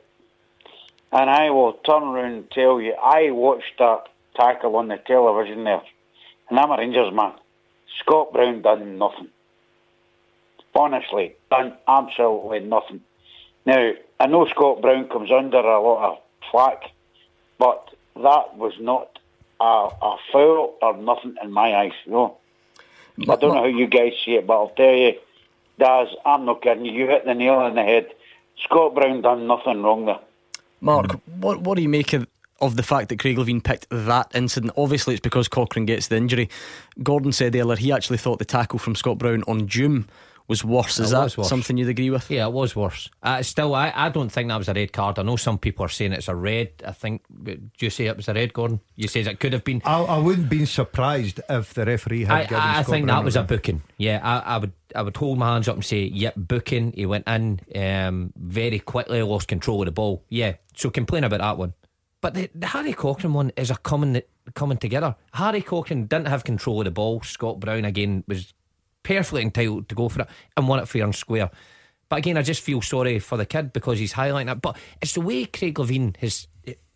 And 1.11 1.29
I 1.29 1.49
will 1.49 1.73
turn 1.73 2.03
around 2.03 2.33
and 2.33 2.51
tell 2.51 2.79
you, 2.79 2.93
I 2.93 3.31
watched 3.31 3.79
that 3.79 4.03
tackle 4.35 4.75
on 4.75 4.89
the 4.89 4.97
television 4.97 5.63
there. 5.63 5.81
And 6.49 6.59
I'm 6.59 6.69
a 6.69 6.77
Rangers 6.77 7.11
man. 7.13 7.31
Scott 7.99 8.31
Brown 8.31 8.61
done 8.61 8.99
nothing. 8.99 9.29
Honestly, 10.75 11.33
done 11.49 11.73
absolutely 11.87 12.59
nothing. 12.59 13.01
Now, 13.65 13.93
I 14.19 14.27
know 14.27 14.45
Scott 14.47 14.81
Brown 14.83 15.07
comes 15.09 15.31
under 15.31 15.57
a 15.57 15.81
lot 15.81 16.11
of 16.11 16.17
flack, 16.51 16.83
but 17.57 17.89
that 18.15 18.55
was 18.55 18.73
not 18.79 19.16
a, 19.59 19.63
a 19.63 20.17
foul 20.31 20.75
or 20.81 20.97
nothing 20.97 21.35
in 21.41 21.51
my 21.51 21.75
eyes, 21.75 21.93
no. 22.05 22.37
I 23.21 23.35
don't 23.35 23.55
know 23.55 23.61
how 23.61 23.65
you 23.65 23.87
guys 23.87 24.13
see 24.23 24.35
it, 24.35 24.45
but 24.45 24.53
I'll 24.53 24.69
tell 24.69 24.93
you, 24.93 25.13
Daz, 25.79 26.09
I'm 26.25 26.45
not 26.45 26.61
kidding 26.61 26.85
you. 26.85 26.91
You 26.91 27.07
hit 27.07 27.25
the 27.25 27.33
nail 27.33 27.55
on 27.55 27.75
the 27.75 27.83
head. 27.83 28.07
Scott 28.63 28.95
Brown 28.95 29.21
done 29.21 29.47
nothing 29.47 29.81
wrong 29.81 30.05
there. 30.05 30.19
Mark, 30.81 31.19
what 31.39 31.61
what 31.61 31.75
do 31.75 31.81
you 31.81 31.89
make 31.89 32.13
of, 32.13 32.27
of 32.61 32.75
the 32.75 32.83
fact 32.83 33.09
that 33.09 33.19
Craig 33.19 33.37
Levein 33.37 33.63
picked 33.63 33.87
that 33.89 34.31
incident? 34.35 34.73
Obviously, 34.77 35.15
it's 35.15 35.21
because 35.21 35.47
Cochrane 35.47 35.85
gets 35.85 36.07
the 36.07 36.17
injury. 36.17 36.49
Gordon 37.01 37.31
said 37.31 37.55
earlier 37.55 37.75
he 37.75 37.91
actually 37.91 38.17
thought 38.17 38.39
the 38.39 38.45
tackle 38.45 38.79
from 38.79 38.95
Scott 38.95 39.17
Brown 39.17 39.43
on 39.47 39.67
Djoum 39.67 40.05
was 40.47 40.63
worse. 40.63 40.99
Is 40.99 41.11
It 41.11 41.15
that 41.15 41.23
was 41.25 41.37
worse. 41.37 41.49
something 41.49 41.77
you'd 41.77 41.89
agree 41.89 42.09
with? 42.09 42.29
Yeah, 42.31 42.47
it 42.47 42.53
was 42.53 42.75
worse. 42.75 43.09
Uh, 43.21 43.43
still, 43.43 43.75
I, 43.75 43.91
I 43.95 44.09
don't 44.09 44.29
think 44.29 44.49
that 44.49 44.57
was 44.57 44.69
a 44.69 44.73
red 44.73 44.93
card. 44.93 45.19
I 45.19 45.23
know 45.23 45.35
some 45.35 45.57
people 45.57 45.85
are 45.85 45.89
saying 45.89 46.13
it's 46.13 46.27
a 46.27 46.35
red. 46.35 46.71
I 46.85 46.91
think. 46.91 47.23
Do 47.43 47.59
you 47.79 47.89
say 47.89 48.05
it 48.05 48.15
was 48.17 48.27
a 48.27 48.33
red, 48.33 48.53
Gordon? 48.53 48.79
You 48.95 49.07
says 49.07 49.27
it 49.27 49.39
could 49.39 49.53
have 49.53 49.63
been. 49.63 49.81
I, 49.85 50.01
I 50.01 50.17
wouldn't 50.17 50.49
be 50.49 50.65
surprised 50.65 51.41
if 51.49 51.73
the 51.73 51.85
referee 51.85 52.23
had 52.25 52.35
I, 52.35 52.41
given 52.43 52.57
I, 52.57 52.79
I 52.79 52.83
think 52.83 53.07
that 53.07 53.23
was 53.23 53.35
a 53.35 53.43
booking. 53.43 53.81
Yeah, 53.97 54.19
I, 54.23 54.55
I 54.55 54.57
would 54.57 54.73
I 54.95 55.01
would 55.01 55.17
hold 55.17 55.37
my 55.37 55.53
hands 55.53 55.67
up 55.67 55.75
and 55.75 55.83
say, 55.85 56.03
yep, 56.03 56.33
booking. 56.37 56.93
He 56.93 57.05
went 57.05 57.27
in 57.27 57.59
um, 57.75 58.33
very 58.37 58.79
quickly, 58.79 59.21
lost 59.21 59.47
control 59.47 59.81
of 59.81 59.85
the 59.87 59.91
ball. 59.91 60.23
Yeah, 60.29 60.53
so 60.75 60.89
complain 60.89 61.23
about 61.25 61.39
that 61.41 61.57
one. 61.57 61.73
But 62.19 62.33
the, 62.33 62.49
the 62.55 62.67
Harry 62.67 62.93
Cochrane 62.93 63.33
one 63.33 63.51
is 63.55 63.69
a 63.69 63.75
coming 63.75 64.21
coming 64.55 64.77
together. 64.77 65.15
Harry 65.33 65.61
Cochrane 65.61 66.07
didn't 66.07 66.27
have 66.29 66.43
control 66.43 66.79
of 66.79 66.85
the 66.85 66.91
ball. 66.91 67.21
Scott 67.21 67.59
Brown 67.59 67.85
again 67.85 68.23
was 68.27 68.53
perfectly 69.07 69.41
entitled 69.41 69.87
to 69.87 69.95
go 69.95 70.09
for 70.09 70.21
it 70.21 70.29
and 70.57 70.67
won 70.67 70.79
it 70.79 70.87
fair 70.87 71.03
and 71.03 71.15
square. 71.15 71.49
But 72.09 72.19
again, 72.19 72.37
I 72.37 72.41
just 72.41 72.61
feel 72.61 72.81
sorry 72.81 73.19
for 73.19 73.37
the 73.37 73.45
kid 73.45 73.71
because 73.71 73.99
he's 73.99 74.13
highlighting 74.13 74.51
it. 74.51 74.61
But 74.61 74.77
it's 75.01 75.13
the 75.13 75.21
way 75.21 75.45
Craig 75.45 75.75
Levein 75.75 76.15
has 76.17 76.47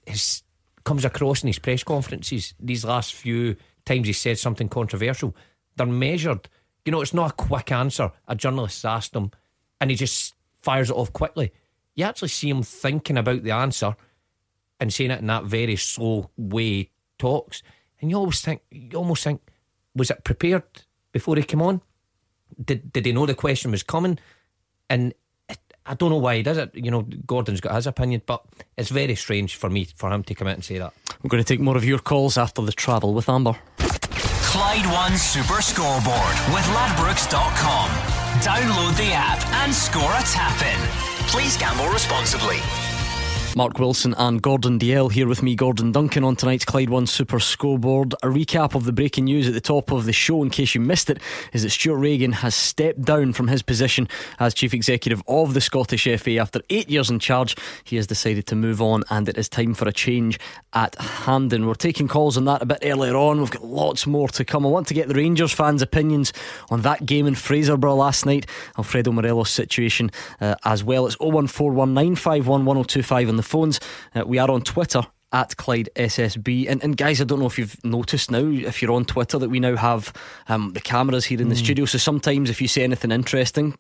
has 0.08 0.44
comes 0.84 1.06
across 1.06 1.44
in 1.44 1.48
his 1.48 1.60
press 1.60 1.84
conferences 1.84 2.56
these 2.60 2.84
last 2.84 3.14
few 3.14 3.56
times 3.86 4.08
he 4.08 4.14
said 4.14 4.38
something 4.38 4.68
controversial. 4.68 5.36
They're 5.76 5.88
measured. 5.88 6.50
You 6.86 6.92
know, 6.92 7.02
it's 7.02 7.14
not 7.14 7.32
a 7.32 7.36
quick 7.36 7.72
answer. 7.72 8.12
A 8.28 8.36
journalist 8.36 8.84
asked 8.84 9.16
him 9.16 9.32
and 9.80 9.90
he 9.90 9.96
just 9.96 10.34
fires 10.60 10.90
it 10.90 10.96
off 10.96 11.14
quickly. 11.14 11.54
You 11.96 12.06
actually 12.06 12.30
see 12.30 12.50
him 12.50 12.64
thinking 12.64 13.18
about 13.18 13.44
the 13.44 13.52
answer 13.52 13.96
and 14.80 14.92
saying 14.92 15.12
it 15.12 15.20
in 15.20 15.28
that 15.28 15.46
very 15.46 15.76
slow 15.76 16.32
way 16.36 16.90
talks. 17.20 17.62
And 18.02 18.10
you 18.10 18.18
always 18.18 18.42
think 18.42 18.62
you 18.72 18.98
almost 18.98 19.24
think, 19.24 19.42
was 19.96 20.10
it 20.10 20.24
prepared 20.24 20.64
before 21.12 21.36
he 21.36 21.44
came 21.44 21.62
on? 21.62 21.82
Did 22.64 22.92
did 22.94 23.06
he 23.06 23.12
know 23.12 23.26
the 23.26 23.34
question 23.34 23.72
was 23.72 23.84
coming? 23.84 24.20
And 24.90 25.14
it, 25.50 25.60
I 25.86 25.94
don't 25.94 26.10
know 26.10 26.18
why 26.18 26.38
he 26.38 26.44
does 26.44 26.58
it. 26.58 26.72
You 26.76 26.92
know, 26.92 27.02
Gordon's 27.26 27.62
got 27.62 27.76
his 27.76 27.88
opinion, 27.88 28.22
but 28.26 28.44
it's 28.78 28.90
very 28.90 29.16
strange 29.16 29.56
for 29.56 29.70
me 29.70 29.86
for 29.96 30.12
him 30.12 30.24
to 30.24 30.36
come 30.36 30.48
out 30.48 30.56
and 30.56 30.64
say 30.64 30.78
that. 30.78 30.94
We're 31.24 31.30
going 31.30 31.44
to 31.44 31.48
take 31.48 31.60
more 31.60 31.78
of 31.78 31.86
your 31.86 32.00
calls 32.00 32.38
after 32.38 32.62
the 32.62 32.72
travel 32.72 33.14
with 33.14 33.30
Amber. 33.30 33.58
Clyde 33.78 34.86
One 34.92 35.18
Super 35.18 35.62
Scoreboard 35.62 36.36
with 36.54 36.66
Ladbrokes.com. 36.76 37.90
Download 38.42 38.98
the 38.98 39.14
app 39.14 39.46
and 39.64 39.74
score 39.74 40.02
a 40.12 40.22
tap 40.24 40.62
in. 40.62 41.28
Please 41.28 41.56
gamble 41.58 41.88
responsibly. 41.88 42.58
Mark 43.56 43.80
Wilson 43.80 44.14
and 44.18 44.42
Gordon 44.42 44.80
Dalziel 44.80 45.12
here 45.12 45.28
with 45.28 45.44
me, 45.44 45.56
Gordon 45.56 45.92
Duncan, 45.92 46.24
on 46.24 46.36
tonight's 46.36 46.66
Clyde 46.66 46.90
One 46.90 47.08
Super 47.08 47.40
Scoreboard. 47.40 48.14
A 48.24 48.28
recap 48.28 48.76
of 48.76 48.86
the 48.86 48.92
breaking 48.92 49.26
news 49.26 49.48
at 49.48 49.54
the 49.54 49.62
top 49.62 49.92
of 49.92 50.06
the 50.06 50.14
show, 50.14 50.44
in 50.44 50.50
case 50.50 50.76
you 50.76 50.82
missed 50.82 51.10
it, 51.10 51.20
is 51.54 51.64
that 51.64 51.72
Stewart 51.72 52.00
Regan 52.00 52.32
has 52.32 52.56
stepped 52.56 53.04
down 53.04 53.34
from 53.34 53.48
his 53.48 53.62
position 53.62 54.08
as 54.40 54.54
Chief 54.54 54.74
Executive 54.74 55.22
of 55.28 55.54
the 55.54 55.62
Scottish 55.62 56.08
FA 56.20 56.38
after 56.38 56.62
eight 56.70 56.90
years 56.90 57.10
in 57.10 57.20
charge. 57.20 57.56
He 57.84 57.98
has 57.98 58.08
decided 58.08 58.48
to 58.48 58.56
move 58.56 58.82
on, 58.82 59.04
and 59.10 59.28
it 59.28 59.38
is 59.38 59.50
time 59.50 59.74
for 59.74 59.88
a 59.88 59.94
change 59.94 60.40
at 60.74 60.96
Hampden. 60.96 61.68
We're 61.68 61.76
taking 61.76 62.08
calls 62.08 62.38
on 62.38 62.46
that 62.46 62.62
a 62.62 62.66
bit 62.66 62.80
earlier 62.84 63.16
on. 63.16 63.40
We've 63.40 63.52
got 63.52 63.66
lots 63.66 64.08
more 64.08 64.30
to 64.30 64.46
come. 64.46 64.66
I 64.66 64.70
want 64.70 64.88
to 64.88 64.94
get 64.94 65.08
the 65.08 65.16
Rangers 65.16 65.52
fans' 65.52 65.82
opinions 65.82 66.34
on 66.70 66.82
that 66.82 67.06
game 67.06 67.28
in 67.28 67.36
Fraserburgh 67.36 67.98
last 67.98 68.26
night, 68.26 68.46
Alfredo 68.78 69.12
Morelos' 69.12 69.50
situation 69.50 70.12
uh, 70.40 70.56
as 70.64 70.84
well. 70.84 71.08
It's 71.08 71.18
01419511025 71.18 73.30
on 73.30 73.38
the 73.38 73.41
phones. 73.42 73.80
Uh, 74.16 74.24
we 74.26 74.38
are 74.40 74.50
on 74.52 74.62
Twitter 74.62 75.02
at 75.34 75.56
Clyde 75.56 75.90
SSB. 75.96 76.68
And, 76.70 76.84
and 76.84 76.98
guys, 76.98 77.22
I 77.22 77.24
don't 77.24 77.40
know 77.40 77.46
if 77.46 77.58
you've 77.58 77.82
noticed 77.86 78.32
now, 78.32 78.40
if 78.46 78.82
you're 78.82 78.92
on 78.92 79.06
Twitter, 79.06 79.40
that 79.40 79.50
we 79.50 79.62
now 79.62 79.78
have 79.78 80.12
um, 80.50 80.74
the 80.74 80.82
cameras 80.82 81.24
here 81.26 81.40
in 81.42 81.48
the 81.48 81.56
Mm. 81.56 81.64
studio. 81.64 81.86
So 81.86 81.98
sometimes 81.98 82.50
if 82.50 82.62
you 82.62 82.68
say 82.68 82.84
anything 82.84 83.12
interesting, 83.14 83.78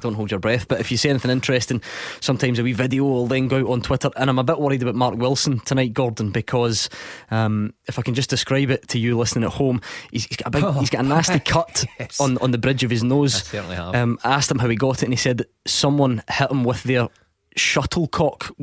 don't 0.00 0.14
hold 0.14 0.30
your 0.30 0.40
breath, 0.40 0.68
but 0.68 0.80
if 0.80 0.90
you 0.90 0.96
say 0.96 1.10
anything 1.10 1.30
interesting, 1.30 1.82
sometimes 2.20 2.58
a 2.58 2.62
wee 2.62 2.72
video 2.72 3.04
will 3.04 3.26
then 3.26 3.46
go 3.46 3.58
out 3.58 3.66
on 3.72 3.82
Twitter. 3.82 4.08
And 4.16 4.30
I'm 4.30 4.38
a 4.38 4.44
bit 4.44 4.58
worried 4.58 4.80
about 4.82 4.94
Mark 4.94 5.16
Wilson 5.16 5.58
tonight, 5.60 5.92
Gordon, 5.92 6.30
because 6.30 6.88
um, 7.30 7.74
if 7.88 7.98
I 7.98 8.02
can 8.02 8.14
just 8.14 8.30
describe 8.30 8.70
it 8.70 8.88
to 8.88 8.98
you 8.98 9.18
listening 9.18 9.44
at 9.44 9.50
home, 9.52 9.82
he's, 10.12 10.24
he's 10.24 10.38
got 10.38 10.46
a 10.46 10.50
big, 10.50 10.74
he's 10.76 10.88
got 10.88 11.04
a 11.04 11.08
nasty 11.08 11.40
cut 11.44 11.84
Yes. 12.00 12.18
on, 12.20 12.38
on 12.38 12.52
the 12.52 12.58
bridge 12.58 12.84
of 12.84 12.90
his 12.90 13.02
nose. 13.04 13.34
I 13.34 13.38
certainly 13.40 13.76
have. 13.76 13.94
Um, 13.94 14.18
I 14.24 14.30
asked 14.32 14.50
him 14.50 14.60
how 14.60 14.68
he 14.70 14.76
got 14.76 15.02
it, 15.02 15.06
and 15.06 15.12
he 15.12 15.18
said 15.18 15.44
someone 15.66 16.22
hit 16.30 16.50
him 16.50 16.64
with 16.64 16.84
their 16.84 17.08
shuttlecock. 17.56 18.54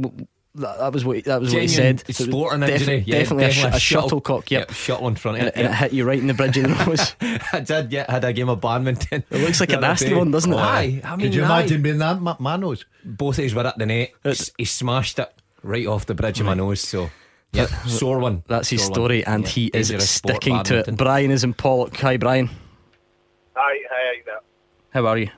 W- 0.56 0.68
That, 0.68 0.80
that 0.80 0.94
was 0.94 1.04
what 1.06 1.24
that 1.26 1.42
was 1.42 1.54
what 1.54 1.62
he 1.64 1.68
Genuine 1.68 1.98
said. 2.00 2.16
So 2.16 2.24
sporting 2.26 2.60
defi- 2.62 2.74
injury. 2.74 3.04
Yeah, 3.08 3.20
definitely, 3.20 3.46
a, 3.46 3.52
sh- 3.52 3.64
a 3.64 3.68
a 3.68 3.80
shuttle- 3.80 4.10
shuttlecock. 4.10 4.52
Yep, 4.52 4.70
yep, 4.70 4.72
shuttle 4.76 5.08
in 5.08 5.16
front 5.16 5.38
of 5.38 5.42
and, 5.42 5.48
it, 5.50 5.56
and 5.58 5.68
it 5.68 5.74
hit 5.76 5.94
you 5.94 6.06
right 6.06 6.20
in 6.20 6.28
the 6.28 6.34
bridge 6.34 6.58
of 6.58 6.64
the 6.64 6.70
nose. 6.86 7.16
I 7.54 7.60
did, 7.62 7.92
yeah. 7.92 8.12
Had 8.12 8.24
a 8.24 8.34
game 8.34 8.50
of 8.50 8.62
badminton. 8.62 9.24
It 9.32 9.42
looks 9.42 9.60
like 9.60 9.72
a 9.74 9.78
nasty 9.80 10.10
day. 10.10 10.16
one, 10.16 10.32
doesn't 10.32 10.54
it? 10.54 10.58
Aye, 10.58 11.02
I 11.04 11.16
mean, 11.16 11.26
Could 11.28 11.36
you 11.36 11.44
aye. 11.44 11.46
imagine 11.62 11.82
being 11.82 11.98
that 12.00 12.22
Ma- 12.22 12.38
Manos? 12.40 12.86
Both 13.04 13.40
of 13.40 13.46
us 13.46 13.54
were 13.54 13.66
at 13.66 13.78
the 13.78 13.86
net. 13.86 14.12
It's- 14.24 14.52
he 14.58 14.66
smashed 14.66 15.18
it 15.20 15.34
right 15.64 15.88
off 15.88 16.06
the 16.06 16.14
bridge 16.16 16.40
of 16.40 16.46
my 16.46 16.54
nose. 16.54 16.82
So, 16.82 17.10
yeah, 17.52 17.66
sore 17.88 18.20
one. 18.20 18.44
That's 18.48 18.70
his 18.70 18.82
Sore 18.82 18.90
one. 18.90 18.94
story, 18.96 19.26
and 19.26 19.44
Yeah, 19.44 19.50
he 19.50 19.66
is 19.74 19.88
dangerous 19.90 20.10
sport, 20.12 20.36
sticking 20.36 20.64
to 20.66 20.80
it. 20.80 20.96
Brian 20.98 21.32
is 21.32 21.44
in 21.44 21.54
Pollok. 21.56 21.96
Hi, 21.98 22.18
Brian. 22.18 22.48
Hi, 23.56 23.78
hi, 23.90 24.22
there. 24.26 24.40
How 24.92 25.08
are 25.08 25.18
you? 25.18 25.30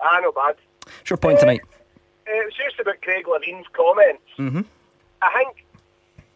Ah, 0.00 0.18
not 0.22 0.34
bad. 0.34 0.56
Sure 1.04 1.16
point 1.16 1.38
tonight. 1.38 1.60
It 2.30 2.44
was 2.44 2.54
just 2.54 2.78
about 2.78 3.02
Craig 3.02 3.26
Levein's 3.26 3.66
comments. 3.72 4.22
Mm-hmm. 4.38 4.62
I 5.20 5.30
think 5.34 5.66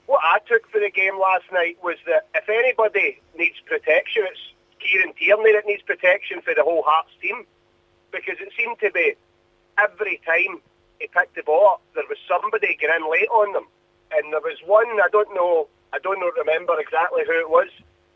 what 0.06 0.20
I 0.22 0.38
took 0.46 0.68
for 0.70 0.80
the 0.80 0.90
game 0.90 1.18
last 1.18 1.44
night 1.52 1.78
was 1.82 1.96
that 2.06 2.26
if 2.34 2.48
anybody 2.48 3.22
needs 3.38 3.56
protection, 3.64 4.24
it's 4.26 4.40
Kieran 4.80 5.14
Tierney 5.14 5.52
that 5.52 5.66
needs 5.66 5.82
protection 5.82 6.42
for 6.42 6.52
the 6.54 6.62
whole 6.62 6.82
Hearts 6.82 7.14
team. 7.22 7.46
Because 8.10 8.36
it 8.40 8.52
seemed 8.56 8.78
to 8.80 8.90
be 8.90 9.14
every 9.78 10.20
time 10.26 10.60
he 11.00 11.08
picked 11.08 11.34
the 11.34 11.42
ball 11.42 11.78
up, 11.78 11.82
there 11.94 12.04
was 12.08 12.18
somebody 12.28 12.76
getting 12.78 13.02
in 13.02 13.10
late 13.10 13.28
on 13.28 13.52
them. 13.52 13.66
And 14.12 14.32
there 14.32 14.40
was 14.40 14.58
one, 14.66 14.86
I 14.86 15.08
don't 15.10 15.32
know, 15.34 15.68
I 15.92 15.98
don't 15.98 16.20
know, 16.20 16.30
remember 16.36 16.78
exactly 16.78 17.22
who 17.26 17.38
it 17.40 17.50
was, 17.50 17.68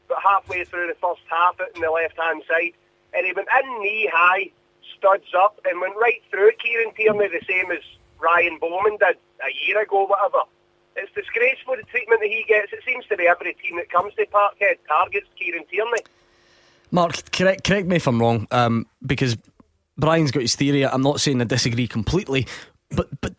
but 0.08 0.18
halfway 0.22 0.64
through 0.64 0.86
the 0.88 0.94
first 1.00 1.22
half 1.28 1.60
out 1.60 1.74
in 1.74 1.80
the 1.80 1.90
left-hand 1.90 2.42
side, 2.46 2.74
and 3.14 3.26
he 3.26 3.32
went 3.32 3.48
in 3.48 3.82
knee-high, 3.82 4.50
studs 4.96 5.34
up, 5.36 5.60
and 5.64 5.80
went 5.80 5.96
right 5.96 6.22
through 6.30 6.52
Kieran 6.62 6.94
Tierney, 6.94 7.28
the 7.28 7.44
same 7.48 7.70
as 7.70 7.82
Ryan 8.20 8.58
Bowman 8.60 8.96
did 8.98 9.16
a 9.44 9.66
year 9.66 9.80
ago, 9.82 10.06
whatever. 10.06 10.42
It's 10.96 11.12
disgraceful 11.14 11.76
the 11.76 11.84
treatment 11.84 12.20
that 12.20 12.28
he 12.28 12.44
gets. 12.48 12.72
It 12.72 12.80
seems 12.84 13.06
to 13.06 13.16
be 13.16 13.28
every 13.28 13.54
team 13.54 13.76
that 13.76 13.90
comes 13.90 14.14
to 14.14 14.26
Parkhead 14.26 14.78
targets 14.88 15.28
Kieran 15.38 15.64
Tierney. 15.70 16.02
Mark, 16.90 17.30
correct, 17.30 17.64
correct 17.64 17.86
me 17.86 17.96
if 17.96 18.06
I'm 18.06 18.20
wrong, 18.20 18.48
um, 18.50 18.86
because 19.06 19.36
Brian's 19.96 20.30
got 20.30 20.42
his 20.42 20.56
theory. 20.56 20.84
I'm 20.86 21.02
not 21.02 21.20
saying 21.20 21.40
I 21.40 21.44
disagree 21.44 21.86
completely, 21.86 22.46
but 22.90 23.08
but 23.20 23.34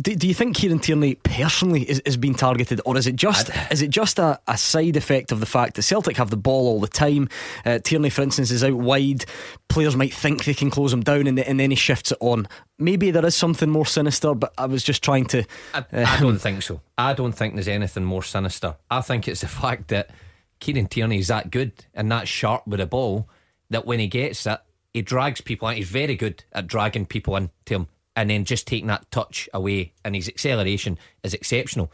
do, 0.00 0.16
do 0.16 0.26
you 0.26 0.34
think 0.34 0.56
Kieran 0.56 0.80
Tierney 0.80 1.14
personally 1.14 1.88
is, 1.88 2.00
is 2.00 2.16
being 2.16 2.34
targeted, 2.34 2.80
or 2.84 2.96
is 2.96 3.06
it 3.06 3.14
just 3.14 3.50
is 3.70 3.80
it 3.80 3.90
just 3.90 4.18
a, 4.18 4.40
a 4.48 4.58
side 4.58 4.96
effect 4.96 5.30
of 5.30 5.38
the 5.38 5.46
fact 5.46 5.74
that 5.74 5.82
Celtic 5.82 6.16
have 6.16 6.30
the 6.30 6.36
ball 6.36 6.66
all 6.66 6.80
the 6.80 6.88
time? 6.88 7.28
Uh, 7.64 7.78
Tierney, 7.78 8.10
for 8.10 8.22
instance, 8.22 8.50
is 8.50 8.64
out 8.64 8.74
wide. 8.74 9.24
Players 9.68 9.94
might 9.94 10.12
think 10.12 10.44
they 10.44 10.54
can 10.54 10.70
close 10.70 10.92
him 10.92 11.02
down, 11.02 11.28
and, 11.28 11.38
and 11.38 11.60
then 11.60 11.70
he 11.70 11.76
shifts 11.76 12.10
it 12.10 12.18
on. 12.20 12.48
Maybe 12.76 13.12
there 13.12 13.24
is 13.24 13.36
something 13.36 13.70
more 13.70 13.86
sinister, 13.86 14.34
but 14.34 14.52
I 14.58 14.66
was 14.66 14.82
just 14.82 15.04
trying 15.04 15.26
to. 15.26 15.44
I, 15.72 15.84
I 15.92 16.18
don't 16.18 16.38
think 16.40 16.62
so. 16.62 16.80
I 16.98 17.12
don't 17.12 17.32
think 17.32 17.54
there's 17.54 17.68
anything 17.68 18.04
more 18.04 18.24
sinister. 18.24 18.74
I 18.90 19.00
think 19.00 19.28
it's 19.28 19.42
the 19.42 19.48
fact 19.48 19.88
that 19.88 20.10
Kieran 20.58 20.88
Tierney 20.88 21.18
is 21.18 21.28
that 21.28 21.52
good 21.52 21.72
and 21.94 22.10
that 22.10 22.26
sharp 22.26 22.66
with 22.66 22.80
a 22.80 22.86
ball 22.86 23.28
that 23.70 23.86
when 23.86 24.00
he 24.00 24.08
gets 24.08 24.44
it, 24.44 24.58
he 24.92 25.02
drags 25.02 25.40
people 25.40 25.68
in. 25.68 25.76
He's 25.76 25.88
very 25.88 26.16
good 26.16 26.42
at 26.52 26.66
dragging 26.66 27.06
people 27.06 27.36
into 27.36 27.52
him 27.66 27.88
and 28.16 28.30
then 28.30 28.44
just 28.44 28.66
taking 28.66 28.86
that 28.88 29.10
touch 29.10 29.48
away, 29.52 29.92
and 30.04 30.14
his 30.14 30.28
acceleration 30.28 30.98
is 31.22 31.34
exceptional. 31.34 31.90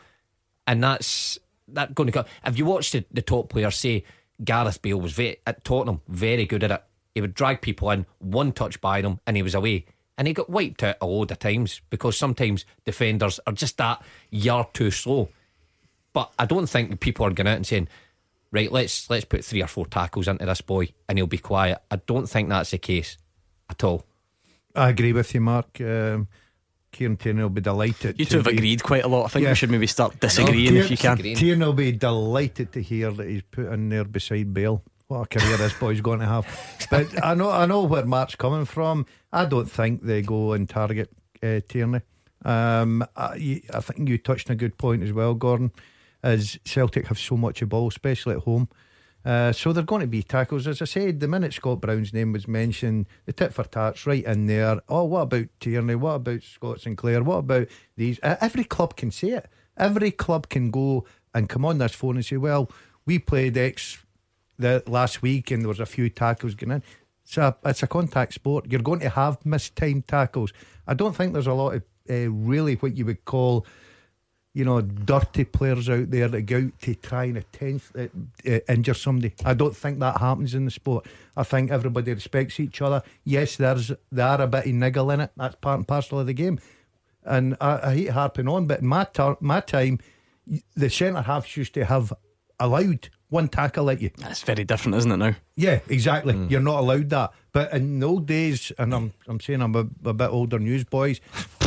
And 0.66 0.82
that's 0.82 1.38
that 1.68 1.94
going 1.94 2.06
to 2.08 2.12
come. 2.12 2.26
Have 2.42 2.58
you 2.58 2.64
watched 2.64 2.92
the, 2.92 3.04
the 3.10 3.22
top 3.22 3.48
players 3.48 3.76
say 3.76 4.04
Gareth 4.42 4.82
Bale 4.82 5.00
was 5.00 5.12
very, 5.12 5.38
at 5.46 5.64
Tottenham 5.64 6.02
very 6.08 6.46
good 6.46 6.64
at 6.64 6.70
it? 6.70 6.84
He 7.14 7.20
would 7.20 7.34
drag 7.34 7.60
people 7.60 7.90
in, 7.90 8.06
one 8.18 8.52
touch 8.52 8.80
by 8.80 9.00
them, 9.00 9.20
and 9.26 9.36
he 9.36 9.42
was 9.42 9.54
away. 9.54 9.86
And 10.16 10.28
he 10.28 10.34
got 10.34 10.50
wiped 10.50 10.82
out 10.82 10.96
a 11.00 11.06
load 11.06 11.30
of 11.30 11.38
times 11.38 11.80
because 11.88 12.16
sometimes 12.16 12.66
defenders 12.84 13.40
are 13.46 13.52
just 13.52 13.78
that 13.78 14.02
yard 14.30 14.68
too 14.74 14.90
slow. 14.90 15.30
But 16.12 16.30
I 16.38 16.44
don't 16.44 16.68
think 16.68 17.00
people 17.00 17.24
are 17.24 17.30
going 17.30 17.46
out 17.46 17.56
and 17.56 17.66
saying, 17.66 17.88
right, 18.52 18.70
let's 18.70 19.08
let's 19.08 19.24
put 19.24 19.44
three 19.44 19.62
or 19.62 19.66
four 19.66 19.86
tackles 19.86 20.28
into 20.28 20.44
this 20.44 20.60
boy 20.60 20.92
and 21.08 21.18
he'll 21.18 21.26
be 21.26 21.38
quiet. 21.38 21.78
I 21.90 21.96
don't 21.96 22.28
think 22.28 22.48
that's 22.48 22.72
the 22.72 22.78
case 22.78 23.16
at 23.70 23.82
all. 23.82 24.04
I 24.74 24.90
agree 24.90 25.12
with 25.12 25.34
you, 25.34 25.40
Mark. 25.40 25.80
Um, 25.80 26.28
Kieran 26.92 27.16
Tierney 27.16 27.42
will 27.42 27.50
be 27.50 27.60
delighted. 27.60 28.18
You 28.18 28.24
two 28.24 28.38
have 28.38 28.46
be, 28.46 28.56
agreed 28.56 28.82
quite 28.82 29.04
a 29.04 29.08
lot. 29.08 29.26
I 29.26 29.28
think 29.28 29.44
yeah. 29.44 29.50
we 29.50 29.54
should 29.54 29.70
maybe 29.70 29.86
start 29.86 30.18
disagreeing 30.20 30.74
no, 30.74 30.80
if 30.80 30.90
you 30.90 30.96
can. 30.96 31.16
Tierney 31.16 31.64
will 31.64 31.72
be 31.72 31.92
delighted 31.92 32.72
to 32.72 32.82
hear 32.82 33.10
that 33.12 33.28
he's 33.28 33.42
put 33.42 33.66
in 33.66 33.88
there 33.88 34.04
beside 34.04 34.52
Bale. 34.52 34.82
What 35.08 35.22
a 35.22 35.38
career 35.38 35.56
this 35.56 35.72
boy's 35.72 36.00
going 36.00 36.20
to 36.20 36.26
have. 36.26 36.46
But 36.90 37.24
I 37.24 37.34
know, 37.34 37.50
I 37.50 37.66
know 37.66 37.82
where 37.82 38.04
Mark's 38.04 38.36
coming 38.36 38.64
from. 38.64 39.06
I 39.32 39.44
don't 39.44 39.70
think 39.70 40.02
they 40.02 40.22
go 40.22 40.52
and 40.52 40.68
target 40.68 41.10
uh, 41.42 41.60
Tierney. 41.68 42.02
Um, 42.44 43.04
I, 43.16 43.62
I 43.72 43.80
think 43.80 44.08
you 44.08 44.18
touched 44.18 44.50
on 44.50 44.54
a 44.54 44.56
good 44.56 44.78
point 44.78 45.02
as 45.02 45.12
well, 45.12 45.34
Gordon. 45.34 45.72
As 46.22 46.58
Celtic 46.64 47.06
have 47.06 47.18
so 47.18 47.36
much 47.36 47.62
of 47.62 47.70
ball, 47.70 47.88
especially 47.88 48.34
at 48.34 48.42
home. 48.42 48.68
Uh, 49.24 49.52
so 49.52 49.72
they're 49.72 49.82
going 49.82 50.00
to 50.00 50.06
be 50.06 50.22
tackles. 50.22 50.66
As 50.66 50.80
I 50.80 50.86
said, 50.86 51.20
the 51.20 51.28
minute 51.28 51.52
Scott 51.52 51.80
Brown's 51.80 52.14
name 52.14 52.32
was 52.32 52.48
mentioned, 52.48 53.06
the 53.26 53.32
tit 53.32 53.52
for 53.52 53.64
tat's 53.64 54.06
right 54.06 54.24
in 54.24 54.46
there. 54.46 54.80
Oh, 54.88 55.04
what 55.04 55.22
about 55.22 55.46
Tierney? 55.60 55.94
What 55.94 56.14
about 56.14 56.42
Scott 56.42 56.80
Sinclair? 56.80 57.22
What 57.22 57.38
about 57.38 57.68
these? 57.96 58.18
Uh, 58.22 58.36
every 58.40 58.64
club 58.64 58.96
can 58.96 59.10
say 59.10 59.30
it. 59.30 59.48
Every 59.76 60.10
club 60.10 60.48
can 60.48 60.70
go 60.70 61.04
and 61.34 61.48
come 61.48 61.64
on 61.64 61.78
this 61.78 61.94
phone 61.94 62.16
and 62.16 62.24
say, 62.24 62.38
well, 62.38 62.70
we 63.04 63.18
played 63.18 63.56
X 63.56 63.98
the 64.58 64.82
last 64.86 65.22
week 65.22 65.50
and 65.50 65.62
there 65.62 65.68
was 65.68 65.80
a 65.80 65.86
few 65.86 66.08
tackles 66.08 66.54
going 66.54 66.72
in. 66.72 66.82
It's 67.24 67.36
a, 67.36 67.56
it's 67.64 67.82
a 67.82 67.86
contact 67.86 68.34
sport. 68.34 68.66
You're 68.70 68.82
going 68.82 69.00
to 69.00 69.10
have 69.10 69.44
mistimed 69.44 70.08
tackles. 70.08 70.52
I 70.86 70.94
don't 70.94 71.14
think 71.14 71.32
there's 71.32 71.46
a 71.46 71.52
lot 71.52 71.74
of 71.74 71.82
uh, 72.08 72.30
really 72.30 72.74
what 72.74 72.96
you 72.96 73.04
would 73.04 73.24
call 73.24 73.66
you 74.52 74.64
know, 74.64 74.80
dirty 74.80 75.44
players 75.44 75.88
out 75.88 76.10
there 76.10 76.28
that 76.28 76.42
go 76.42 76.56
out 76.56 76.80
to 76.80 76.94
try 76.96 77.24
and 77.24 77.38
attempt, 77.38 77.92
uh, 77.96 78.08
uh, 78.48 78.58
injure 78.68 78.94
somebody. 78.94 79.32
I 79.44 79.54
don't 79.54 79.76
think 79.76 80.00
that 80.00 80.18
happens 80.18 80.54
in 80.54 80.64
the 80.64 80.70
sport. 80.70 81.06
I 81.36 81.44
think 81.44 81.70
everybody 81.70 82.12
respects 82.12 82.58
each 82.58 82.82
other. 82.82 83.02
Yes, 83.24 83.56
there's 83.56 83.92
there 84.10 84.26
are 84.26 84.42
a 84.42 84.46
bit 84.48 84.66
of 84.66 84.72
niggle 84.72 85.10
in 85.12 85.20
it. 85.20 85.30
That's 85.36 85.54
part 85.56 85.78
and 85.78 85.86
parcel 85.86 86.18
of 86.18 86.26
the 86.26 86.34
game. 86.34 86.58
And 87.24 87.56
I, 87.60 87.90
I 87.90 87.94
hate 87.94 88.10
harping 88.10 88.48
on, 88.48 88.66
but 88.66 88.80
in 88.80 88.86
my, 88.86 89.04
ter- 89.04 89.36
my 89.40 89.60
time, 89.60 90.00
the 90.74 90.90
centre 90.90 91.22
halves 91.22 91.56
used 91.56 91.74
to 91.74 91.84
have 91.84 92.12
allowed 92.58 93.08
one 93.30 93.48
tackle 93.48 93.88
at 93.90 94.00
you. 94.02 94.10
That's 94.18 94.42
very 94.42 94.64
different, 94.64 94.96
isn't 94.98 95.10
it 95.10 95.16
now? 95.16 95.34
Yeah, 95.56 95.80
exactly. 95.88 96.34
Mm. 96.34 96.50
You're 96.50 96.60
not 96.60 96.80
allowed 96.80 97.08
that. 97.10 97.32
But 97.52 97.72
in 97.72 98.00
the 98.00 98.06
old 98.06 98.26
days, 98.26 98.70
and 98.78 98.94
I'm 98.94 99.12
I'm 99.26 99.40
saying 99.40 99.62
I'm 99.62 99.74
a, 99.74 99.86
a 100.04 100.12
bit 100.12 100.28
older 100.30 100.58
newsboys, 100.58 101.20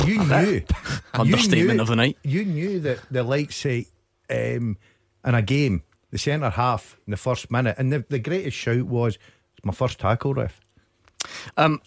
you 0.05 0.23
knew 0.23 0.61
understatement 1.13 1.57
you 1.57 1.73
knew, 1.73 1.81
of 1.81 1.87
the 1.87 1.95
night. 1.95 2.17
You 2.23 2.45
knew 2.45 2.79
that 2.81 2.99
the 3.09 3.23
likes 3.23 3.55
say 3.55 3.87
um, 4.29 4.77
in 5.25 5.35
a 5.35 5.41
game, 5.41 5.83
the 6.11 6.17
centre 6.17 6.49
half 6.49 6.97
in 7.07 7.11
the 7.11 7.17
first 7.17 7.49
minute, 7.49 7.75
and 7.77 7.91
the, 7.91 8.05
the 8.09 8.19
greatest 8.19 8.55
shout 8.55 8.83
was, 8.83 9.17
"It's 9.57 9.65
my 9.65 9.73
first 9.73 9.99
tackle, 9.99 10.33
ref." 10.33 10.59
Um, 11.57 11.81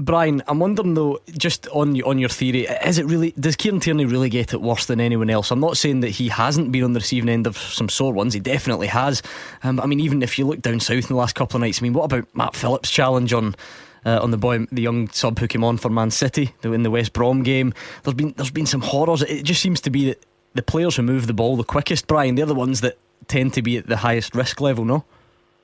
Brian, 0.00 0.42
I'm 0.48 0.58
wondering 0.58 0.94
though, 0.94 1.20
just 1.36 1.68
on 1.68 2.00
on 2.02 2.18
your 2.18 2.30
theory, 2.30 2.62
is 2.62 2.98
it 2.98 3.04
really 3.04 3.32
does 3.32 3.54
Kieran 3.54 3.80
Tierney 3.80 4.06
really 4.06 4.30
get 4.30 4.54
it 4.54 4.60
worse 4.60 4.86
than 4.86 5.00
anyone 5.00 5.28
else? 5.28 5.50
I'm 5.50 5.60
not 5.60 5.76
saying 5.76 6.00
that 6.00 6.08
he 6.08 6.28
hasn't 6.28 6.72
been 6.72 6.84
on 6.84 6.94
the 6.94 7.00
receiving 7.00 7.28
end 7.28 7.46
of 7.46 7.58
some 7.58 7.88
sore 7.88 8.12
ones. 8.12 8.32
He 8.32 8.40
definitely 8.40 8.86
has. 8.86 9.22
Um, 9.62 9.78
I 9.78 9.86
mean, 9.86 10.00
even 10.00 10.22
if 10.22 10.38
you 10.38 10.46
look 10.46 10.62
down 10.62 10.80
south 10.80 11.04
in 11.04 11.08
the 11.08 11.16
last 11.16 11.34
couple 11.34 11.58
of 11.58 11.60
nights, 11.60 11.80
I 11.80 11.82
mean, 11.82 11.92
what 11.92 12.04
about 12.04 12.34
Matt 12.34 12.56
Phillips' 12.56 12.90
challenge 12.90 13.32
on? 13.32 13.54
Uh, 14.02 14.18
on 14.22 14.30
the 14.30 14.38
boy, 14.38 14.64
the 14.72 14.80
young 14.80 15.10
sub 15.10 15.38
who 15.38 15.46
came 15.46 15.62
on 15.62 15.76
for 15.76 15.90
Man 15.90 16.10
City 16.10 16.54
in 16.64 16.84
the 16.84 16.90
West 16.90 17.12
Brom 17.12 17.42
game. 17.42 17.74
There's 18.02 18.14
been 18.14 18.32
there's 18.34 18.50
been 18.50 18.64
some 18.64 18.80
horrors. 18.80 19.20
It 19.20 19.42
just 19.42 19.60
seems 19.60 19.78
to 19.82 19.90
be 19.90 20.06
that 20.06 20.24
the 20.54 20.62
players 20.62 20.96
who 20.96 21.02
move 21.02 21.26
the 21.26 21.34
ball 21.34 21.58
the 21.58 21.64
quickest, 21.64 22.06
Brian, 22.06 22.34
they're 22.34 22.46
the 22.46 22.54
ones 22.54 22.80
that 22.80 22.96
tend 23.28 23.52
to 23.52 23.60
be 23.60 23.76
at 23.76 23.88
the 23.88 23.98
highest 23.98 24.34
risk 24.34 24.58
level. 24.62 24.86
No, 24.86 25.04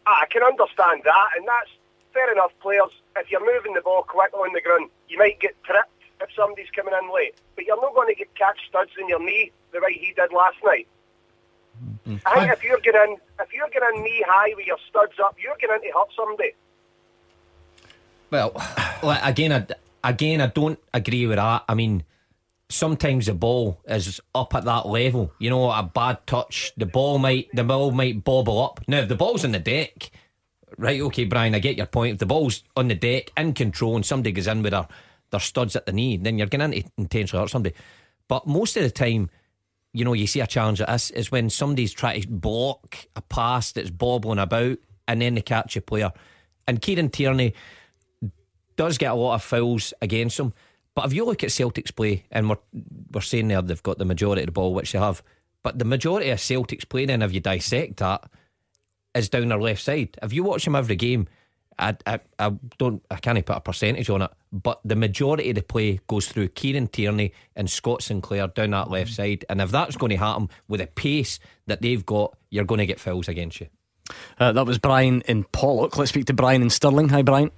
I 0.07 0.27
can 0.29 0.43
understand 0.43 1.01
that, 1.05 1.29
and 1.39 1.49
that's 1.49 1.71
fair 2.13 2.31
enough. 2.31 2.53
Players 2.61 2.91
if 3.21 3.31
you're 3.31 3.45
moving 3.45 3.75
the 3.75 3.81
ball 3.81 4.03
quick 4.03 4.33
on 4.35 4.53
the 4.53 4.61
ground, 4.61 4.91
you 5.09 5.19
might 5.19 5.41
get 5.41 5.55
tripped 5.65 5.91
if 6.21 6.29
somebody's 6.35 6.71
coming 6.75 6.95
in 7.01 7.13
late. 7.15 7.35
But 7.55 7.67
you're 7.67 7.81
not 7.81 7.95
going 7.95 8.09
to 8.09 8.15
get 8.15 8.35
catch 8.35 8.59
studs 8.69 8.91
in 9.01 9.09
your 9.09 9.21
knee 9.21 9.53
the 9.73 9.81
way 9.81 9.93
he 9.93 10.13
did 10.15 10.33
last 10.33 10.57
night. 10.65 10.89
Mm-hmm. 12.09 12.17
I 12.27 12.41
think 12.41 12.53
if 12.53 12.65
you're 12.65 12.81
getting 12.81 13.17
if 13.41 13.53
you're 13.53 13.69
getting 13.69 14.03
knee 14.03 14.25
high 14.27 14.55
with 14.57 14.67
your 14.67 14.79
studs 14.89 15.13
up, 15.23 15.37
you're 15.43 15.57
going 15.61 15.81
to 15.81 15.89
hurt 15.93 16.09
somebody. 16.17 16.53
Well, 18.31 18.53
again, 19.23 19.53
I, 19.53 19.67
again, 20.11 20.41
I 20.41 20.47
don't 20.49 20.79
agree 20.93 21.27
with 21.27 21.37
that. 21.37 21.65
I 21.69 21.75
mean, 21.75 22.05
sometimes 22.69 23.27
the 23.27 23.35
ball 23.35 23.81
is 23.87 24.21
up 24.35 24.55
at 24.55 24.65
that 24.65 24.87
level. 24.87 25.33
You 25.39 25.51
know, 25.51 25.71
a 25.71 25.83
bad 25.83 26.27
touch, 26.27 26.73
the 26.77 26.87
ball 26.87 27.19
might 27.19 27.49
the 27.53 27.65
ball 27.65 27.93
might 27.93 28.25
bobble 28.25 28.63
up. 28.65 28.81
Now, 28.89 28.99
if 28.99 29.09
the 29.09 29.17
ball's 29.17 29.45
in 29.45 29.53
the 29.53 29.59
deck, 29.59 30.11
right, 30.79 31.01
okay, 31.01 31.25
Brian, 31.25 31.55
I 31.55 31.59
get 31.59 31.77
your 31.77 31.87
point. 31.87 32.15
If 32.15 32.19
the 32.19 32.27
ball's 32.27 32.63
on 32.77 32.89
the 32.89 32.95
deck 32.95 33.33
in 33.37 33.53
control 33.53 33.97
and 33.97 34.05
somebody 34.05 34.33
goes 34.33 34.47
in 34.47 34.63
with 34.63 34.73
their, 34.73 34.87
their 35.31 35.41
studs 35.41 35.77
at 35.77 35.87
the 35.87 35.93
knee, 35.93 36.17
then 36.17 36.39
you're 36.39 36.47
going 36.47 36.71
to 36.71 36.85
intentionally 36.97 37.43
hurt 37.43 37.51
somebody. 37.51 37.75
But 38.29 38.47
most 38.47 38.77
of 38.77 38.83
the 38.83 38.91
time, 38.91 39.31
you 39.93 40.05
know, 40.05 40.13
you 40.13 40.27
see 40.27 40.41
a 40.41 40.47
challenge 40.47 40.81
like 40.81 40.89
this 40.89 41.11
is 41.11 41.31
when 41.31 41.49
somebody's 41.49 41.93
trying 41.93 42.21
to 42.21 42.29
block 42.29 43.07
a 43.17 43.23
pass 43.23 43.73
that's 43.73 43.91
bobbling 43.91 44.39
about 44.39 44.79
and 45.09 45.23
then 45.23 45.35
they 45.35 45.43
catch 45.43 45.77
a 45.77 45.81
player. 45.81 46.13
And 46.67 46.83
Kieran 46.83 47.11
Tierney 47.11 47.55
does 48.77 48.99
get 48.99 49.13
a 49.13 49.15
lot 49.15 49.35
of 49.37 49.43
fouls 49.43 49.95
against 50.03 50.39
him. 50.39 50.53
But 50.95 51.07
if 51.07 51.13
you 51.13 51.25
look 51.25 51.45
at 51.45 51.53
Celtic's 51.53 51.91
play, 51.91 52.25
and 52.31 52.49
we're, 52.49 52.59
we're 53.13 53.21
saying 53.21 53.49
there 53.49 53.63
they've 53.63 53.83
got 53.83 53.99
the 53.99 54.05
majority 54.05 54.43
of 54.43 54.47
the 54.47 54.53
ball, 54.53 54.75
which 54.75 54.93
they 54.93 54.99
have, 54.99 55.23
but 55.63 55.79
the 55.79 55.85
majority 55.85 56.31
of 56.31 56.41
Celtic's 56.41 56.85
play, 56.85 57.07
then 57.07 57.23
if 57.23 57.33
you 57.33 57.41
dissect 57.41 57.99
that, 57.99 58.29
is 59.17 59.29
down 59.29 59.49
their 59.49 59.61
left 59.61 59.83
side. 59.83 60.17
If 60.23 60.33
you 60.33 60.45
watch 60.45 60.65
them 60.65 60.77
every 60.77 60.97
game, 60.97 61.29
I, 61.79 61.97
I, 62.07 62.21
I 62.39 62.53
don't 62.79 63.03
I 63.11 63.17
can't 63.17 63.45
put 63.45 63.57
a 63.57 63.61
percentage 63.61 64.09
on 64.09 64.23
it, 64.23 64.31
but 64.53 64.81
the 64.85 64.97
majority 64.97 65.51
of 65.51 65.57
the 65.57 65.63
play 65.63 66.01
goes 66.07 66.27
through 66.29 66.49
Kieran 66.49 66.89
Tierney 66.89 67.33
and 67.55 67.69
Scott 67.69 68.03
Sinclair 68.03 68.49
down 68.49 68.71
that 68.71 68.91
left 68.91 69.11
mm. 69.11 69.17
side. 69.17 69.45
And 69.49 69.61
if 69.61 69.71
that's 69.71 69.97
going 69.97 70.11
to 70.11 70.17
happen 70.17 70.49
with 70.69 70.81
the 70.81 70.87
pace 70.87 71.39
that 71.67 71.83
they've 71.83 72.05
got, 72.05 72.37
you're 72.51 72.65
going 72.65 72.79
to 72.79 72.87
get 72.87 73.01
fouls 73.01 73.29
against 73.29 73.61
you. 73.61 73.69
Uh, 74.39 74.53
that 74.53 74.67
was 74.67 74.79
Brian 74.79 75.23
in 75.23 75.45
Pollok. 75.45 75.97
Let's 75.97 76.11
speak 76.11 76.27
to 76.27 76.33
Brian 76.33 76.63
in 76.63 76.71
Stirling. 76.71 77.09
Hi, 77.11 77.23
Brian. 77.23 77.51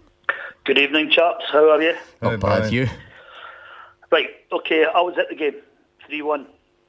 Good 0.64 0.78
evening, 0.78 1.10
chaps. 1.10 1.44
How 1.52 1.70
are 1.70 1.82
you? 1.82 1.94
Not 2.20 2.40
bad, 2.40 2.72
you. 2.72 2.88
Right, 4.10 4.28
okay, 4.50 4.84
I 4.84 5.00
was 5.00 5.16
at 5.18 5.28
the 5.28 5.34
game, 5.34 5.54
3 6.06 6.22
1. 6.22 6.46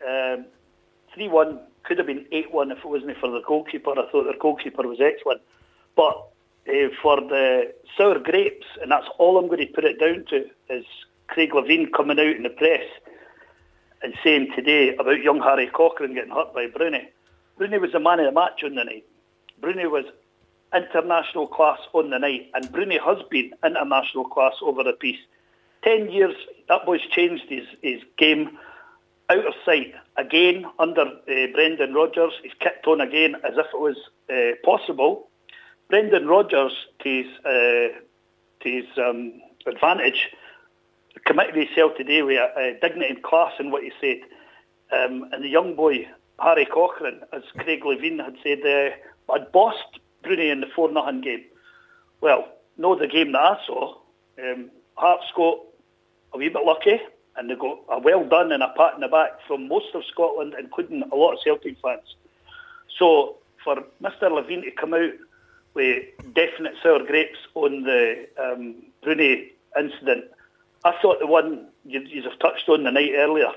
Um, 0.07 0.45
3 1.13 1.28
1 1.28 1.59
could 1.90 1.98
have 1.98 2.08
been 2.08 2.28
8 2.32 2.54
1 2.54 2.72
if 2.72 2.78
it 2.78 2.86
wasn't 2.86 3.18
for 3.18 3.32
the 3.32 3.42
goalkeeper. 3.46 3.90
I 3.92 4.10
thought 4.12 4.26
their 4.26 4.38
goalkeeper 4.40 4.88
was 4.88 5.02
excellent. 5.02 5.42
But 5.96 6.30
uh, 6.70 6.90
for 7.02 7.20
the 7.20 7.74
sour 7.98 8.20
grapes, 8.20 8.68
and 8.82 8.92
that's 8.92 9.08
all 9.18 9.40
I'm 9.40 9.48
going 9.48 9.66
to 9.66 9.74
put 9.74 9.84
it 9.86 10.00
down 10.00 10.24
to, 10.30 10.46
is 10.70 10.86
Craig 11.28 11.50
Levein 11.52 11.92
coming 11.92 12.20
out 12.20 12.28
in 12.28 12.44
the 12.44 12.50
press 12.52 12.86
and 14.04 14.14
saying 14.24 14.52
today 14.56 14.96
about 14.96 15.24
young 15.24 15.42
Harry 15.42 15.68
Cochrane 15.68 16.14
getting 16.14 16.32
hurt 16.32 16.54
by 16.54 16.68
Broony. 16.68 17.08
Broony 17.60 17.82
was 17.82 17.92
the 17.92 18.00
man 18.00 18.20
of 18.20 18.28
the 18.28 18.32
match 18.32 18.64
on 18.64 18.76
the 18.76 18.84
night. 18.84 19.06
Broony 19.60 19.90
was 19.90 20.06
international 20.74 21.48
class 21.48 21.80
on 21.94 22.12
the 22.12 22.20
night, 22.20 22.52
and 22.54 22.72
Broony 22.72 23.00
has 23.04 23.18
been 23.32 23.52
international 23.66 24.26
class 24.26 24.54
over 24.62 24.84
the 24.84 24.94
piece. 24.94 25.20
Ten 25.84 26.12
years, 26.12 26.36
that 26.68 26.86
boy's 26.86 27.02
changed 27.10 27.46
his, 27.50 27.66
his 27.82 28.02
game 28.18 28.60
out 29.30 29.46
of 29.46 29.54
sight 29.64 29.94
again 30.18 30.66
under 30.80 31.02
uh, 31.02 31.48
Brendan 31.54 31.94
Rodgers. 31.94 32.34
He's 32.42 32.54
kicked 32.60 32.88
on 32.88 33.00
again 33.00 33.36
as 33.44 33.58
if 33.58 33.68
it 33.74 33.80
was 33.80 33.98
uh, 34.30 34.56
possible. 34.66 35.30
Brendan 35.90 36.28
Rodgers, 36.28 36.74
to 37.04 37.10
his, 37.10 37.28
uh, 37.46 38.00
to 38.62 38.70
his 38.70 38.86
um, 38.98 39.42
advantage, 39.66 40.30
committed 41.26 41.56
himself 41.56 41.96
today 41.96 42.22
with 42.24 42.38
a, 42.38 42.60
a 42.60 42.80
dignity 42.82 43.14
and 43.14 43.24
class 43.24 43.54
in 43.60 43.72
what 43.72 43.84
he 43.84 43.92
said. 44.02 44.20
Um, 44.92 45.30
and 45.32 45.44
the 45.44 45.50
young 45.50 45.76
boy, 45.76 46.08
Harry 46.40 46.66
Cochrane, 46.66 47.22
as 47.32 47.44
Craig 47.58 47.82
Levein 47.84 48.24
had 48.24 48.36
said, 48.44 48.60
uh, 48.62 48.96
had 49.32 49.52
bossed 49.52 50.00
Broony 50.24 50.52
in 50.52 50.62
the 50.62 50.68
4 50.76 50.92
0 50.92 51.22
game. 51.22 51.44
Well, 52.22 52.48
no, 52.78 52.98
the 52.98 53.08
game 53.08 53.34
that 53.34 53.42
I 53.42 53.58
saw, 53.66 53.96
um, 54.42 54.72
Hearts 54.96 55.32
got 55.36 55.60
a 56.34 56.38
wee 56.38 56.50
bit 56.50 56.66
lucky 56.66 57.00
and 57.38 57.50
they 57.50 57.56
got 57.56 57.80
a 57.90 58.00
well 58.00 58.28
done 58.28 58.52
and 58.52 58.64
a 58.64 58.74
pat 58.78 58.96
in 58.96 59.02
the 59.02 59.08
back 59.08 59.40
from 59.48 59.68
most 59.68 59.94
of 59.94 60.04
Scotland, 60.06 60.56
including 60.60 61.04
a 61.12 61.16
lot 61.16 61.34
of 61.34 61.40
Celtic 61.44 61.78
fans. 61.82 62.16
So 62.98 63.38
for 63.64 63.76
Mr 64.02 64.24
Levein 64.24 64.64
to 64.64 64.72
come 64.72 64.94
out 64.94 65.14
with 65.74 66.04
definite 66.34 66.74
sour 66.82 67.04
grapes 67.06 67.38
on 67.56 67.84
the 67.84 68.28
um, 68.38 68.76
Broony 69.04 69.50
incident, 69.78 70.26
I 70.84 70.94
thought 71.02 71.20
the 71.20 71.28
one 71.28 71.68
you, 71.86 72.02
you 72.02 72.24
have 72.24 72.40
touched 72.40 72.68
on 72.70 72.84
the 72.84 72.92
night 72.92 73.12
earlier. 73.16 73.52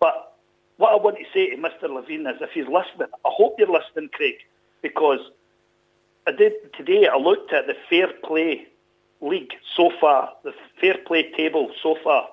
But 0.00 0.34
what 0.76 0.92
I 0.92 0.96
want 0.96 1.16
to 1.18 1.24
say 1.32 1.50
to 1.50 1.56
Mr 1.56 1.84
Levein 1.84 2.30
is 2.30 2.40
if 2.40 2.50
he's 2.50 2.66
listening, 2.66 3.08
I 3.24 3.30
hope 3.30 3.56
you're 3.58 3.68
listening, 3.68 4.10
Craig, 4.12 4.36
because 4.82 5.20
I 6.26 6.32
did 6.32 6.52
today 6.74 7.06
I 7.06 7.16
looked 7.16 7.52
at 7.52 7.66
the 7.66 7.76
fair 7.88 8.08
play 8.24 8.66
league 9.20 9.52
so 9.74 9.90
far, 10.00 10.32
the 10.44 10.52
fair 10.80 10.96
play 11.06 11.30
table 11.32 11.70
so 11.82 11.96
far. 12.02 12.28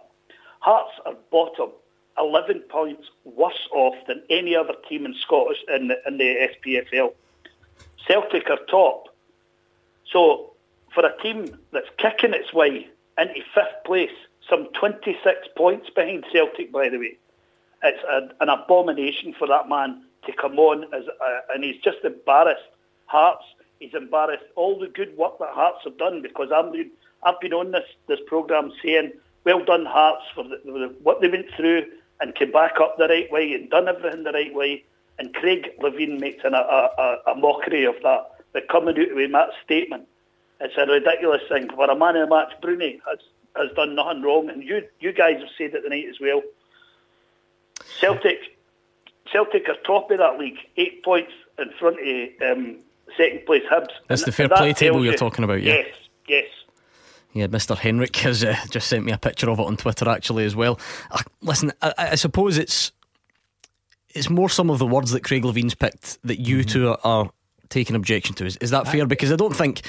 Hearts 0.64 0.94
are 1.06 1.16
bottom, 1.30 1.72
11 2.18 2.62
points 2.70 3.10
worse 3.26 3.68
off 3.74 3.96
than 4.08 4.24
any 4.30 4.56
other 4.56 4.76
team 4.88 5.06
in 5.06 5.14
Scottish 5.14 5.58
in 5.68 5.90
the, 5.90 5.98
in 6.08 6.18
the 6.18 6.48
SPFL. 6.56 7.14
Celtic 8.08 8.50
are 8.50 8.60
top. 8.70 9.10
So 10.10 10.52
for 10.96 11.06
a 11.06 11.22
team 11.22 11.58
that's 11.74 11.90
kicking 11.98 12.34
its 12.34 12.54
way 12.54 12.88
into 13.18 13.42
fifth 13.54 13.84
place, 13.86 14.16
some 14.50 14.70
26 14.80 15.50
points 15.58 15.90
behind 15.90 16.24
Celtic, 16.32 16.72
by 16.72 16.88
the 16.88 16.98
way, 16.98 17.18
it's 17.84 18.04
a, 18.10 18.30
an 18.42 18.48
abomination 18.48 19.36
for 19.38 19.50
that 19.50 19.68
man 19.68 20.02
to 20.26 20.32
come 20.32 20.58
on 20.60 20.86
as, 20.94 21.04
a, 21.08 21.54
and 21.54 21.66
he's 21.66 21.82
just 21.84 21.98
embarrassed 22.06 22.62
Hearts. 23.08 23.44
He's 23.82 23.94
embarrassed 23.94 24.46
all 24.56 24.80
the 24.80 24.88
good 24.88 25.18
work 25.18 25.40
that 25.40 25.50
Hearts 25.50 25.80
have 25.84 25.98
done 25.98 26.22
because 26.22 26.52
been, 26.72 26.90
I've 27.22 27.42
been 27.42 27.52
on 27.52 27.72
this, 27.72 27.84
this 28.08 28.20
programme 28.28 28.72
saying 28.82 29.12
well 29.46 29.64
done 29.64 29.86
Hearts 29.86 30.24
for 30.34 30.44
the, 30.44 30.60
the, 30.66 30.96
what 31.02 31.22
they 31.22 31.28
went 31.28 31.48
through 31.56 31.86
and 32.20 32.36
came 32.36 32.52
back 32.52 32.74
up 32.80 32.98
the 32.98 33.08
right 33.08 33.32
way 33.32 33.54
and 33.54 33.70
done 33.70 33.88
everything 33.88 34.24
the 34.24 34.32
right 34.32 34.54
way. 34.54 34.84
And 35.20 35.34
Craig 35.34 35.70
Levein 35.80 36.20
makes 36.20 36.44
an, 36.44 36.54
a, 36.54 36.58
a, 36.58 37.18
a 37.28 37.36
mockery 37.36 37.86
of 37.86 37.96
that. 38.04 38.32
They're 38.54 38.62
coming 38.64 38.98
out 39.00 39.16
with 39.16 39.32
that 39.32 39.50
statement. 39.64 40.08
It's 40.60 40.76
a 40.78 40.86
ridiculous 40.86 41.42
thing. 41.50 41.70
For 41.70 41.90
a 41.90 41.96
man 41.96 42.16
in 42.16 42.24
the 42.24 42.28
match, 42.28 42.54
Broony 42.62 43.00
has, 43.08 43.20
has 43.56 43.76
done 43.76 43.96
nothing 43.96 44.22
wrong. 44.22 44.50
And 44.50 44.64
you, 44.64 44.84
you 45.00 45.12
guys 45.12 45.40
have 45.40 45.50
said 45.58 45.74
it 45.74 45.82
tonight 45.82 46.06
as 46.10 46.20
well. 46.20 46.42
Celtic 48.00 48.40
Celtic 49.32 49.68
are 49.70 49.76
top 49.86 50.12
of 50.12 50.20
that 50.20 50.40
league, 50.40 50.58
eight 50.78 51.04
points 51.04 51.32
in 51.58 51.72
front 51.80 51.98
of 52.00 52.58
um, 52.58 52.78
second 53.18 53.46
place 53.46 53.64
Hibs. 53.72 53.88
That's 54.08 54.22
and 54.22 54.28
the 54.28 54.32
fair 54.32 54.48
that 54.48 54.58
play 54.58 54.74
table 54.74 55.04
you're 55.04 55.14
you- 55.14 55.18
talking 55.18 55.44
about, 55.44 55.62
yeah. 55.62 55.74
Yes, 55.74 55.88
yes. 56.28 56.46
Yeah, 57.34 57.48
Mr. 57.48 57.76
Henrik 57.78 58.16
has 58.18 58.44
uh, 58.44 58.56
just 58.70 58.88
sent 58.88 59.06
me 59.06 59.12
a 59.12 59.18
picture 59.18 59.50
of 59.50 59.60
it 59.60 59.66
on 59.66 59.76
Twitter 59.78 60.08
actually 60.08 60.46
as 60.46 60.56
well. 60.56 60.80
Uh, 61.10 61.22
listen, 61.42 61.72
I, 61.82 61.94
I 61.98 62.16
suppose 62.16 62.58
it's 62.58 62.92
it's 64.10 64.30
more 64.30 64.50
some 64.50 64.70
of 64.70 64.78
the 64.80 64.86
words 64.86 65.12
that 65.12 65.24
Craig 65.24 65.44
Levein's 65.44 65.76
picked 65.76 66.20
that 66.24 66.40
you 66.40 66.58
Mm-hmm. 66.60 66.68
two 66.70 66.90
are, 66.90 67.00
are 67.04 67.30
taking 67.70 67.96
objection 67.96 68.36
to. 68.36 68.46
Is, 68.46 68.58
is 68.58 68.70
that 68.70 68.88
fair? 68.88 69.08
Because 69.08 69.32
I 69.32 69.36
don't 69.36 69.56
think, 69.56 69.82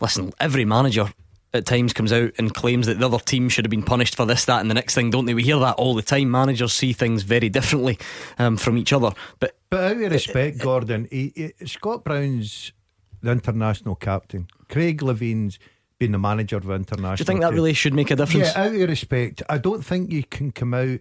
listen, 0.00 0.32
every 0.38 0.64
manager 0.64 1.12
at 1.52 1.66
times 1.66 1.92
comes 1.92 2.12
out 2.12 2.30
and 2.38 2.54
claims 2.54 2.86
that 2.86 2.98
the 3.00 3.04
other 3.06 3.18
team 3.18 3.48
should 3.48 3.64
have 3.64 3.70
been 3.70 3.82
punished 3.82 4.14
for 4.14 4.24
this, 4.24 4.44
that, 4.44 4.60
and 4.60 4.70
the 4.70 4.74
next 4.74 4.94
thing, 4.94 5.10
don't 5.10 5.24
they? 5.26 5.34
We 5.34 5.42
hear 5.42 5.58
that 5.58 5.74
all 5.74 5.94
the 5.96 6.02
time. 6.02 6.30
Managers 6.30 6.72
see 6.72 6.92
things 6.92 7.24
very 7.24 7.48
differently 7.48 7.98
um, 8.38 8.56
from 8.56 8.78
each 8.78 8.92
other. 8.92 9.10
But 9.40 9.56
But 9.68 9.80
out 9.96 10.02
of 10.02 10.12
respect, 10.12 10.58
Gordon, 10.60 11.08
he, 11.10 11.32
he- 11.58 11.66
Scott 11.66 12.04
Brown's 12.04 12.72
the 13.20 13.32
international 13.32 13.96
captain. 13.96 14.46
Craig 14.68 15.02
Levein's 15.02 15.58
been 16.02 16.12
the 16.12 16.18
manager 16.18 16.56
of 16.56 16.68
international. 16.68 17.14
do 17.14 17.20
you 17.20 17.24
think 17.24 17.40
that 17.42 17.50
team. 17.50 17.54
really 17.54 17.74
should 17.74 17.94
make 17.94 18.10
a 18.10 18.16
difference? 18.16 18.52
Yeah, 18.54 18.62
out 18.62 18.74
of 18.74 18.88
respect, 18.88 19.42
I 19.48 19.58
don't 19.58 19.84
think 19.84 20.10
you 20.10 20.24
can 20.24 20.50
come 20.50 20.74
out 20.74 20.98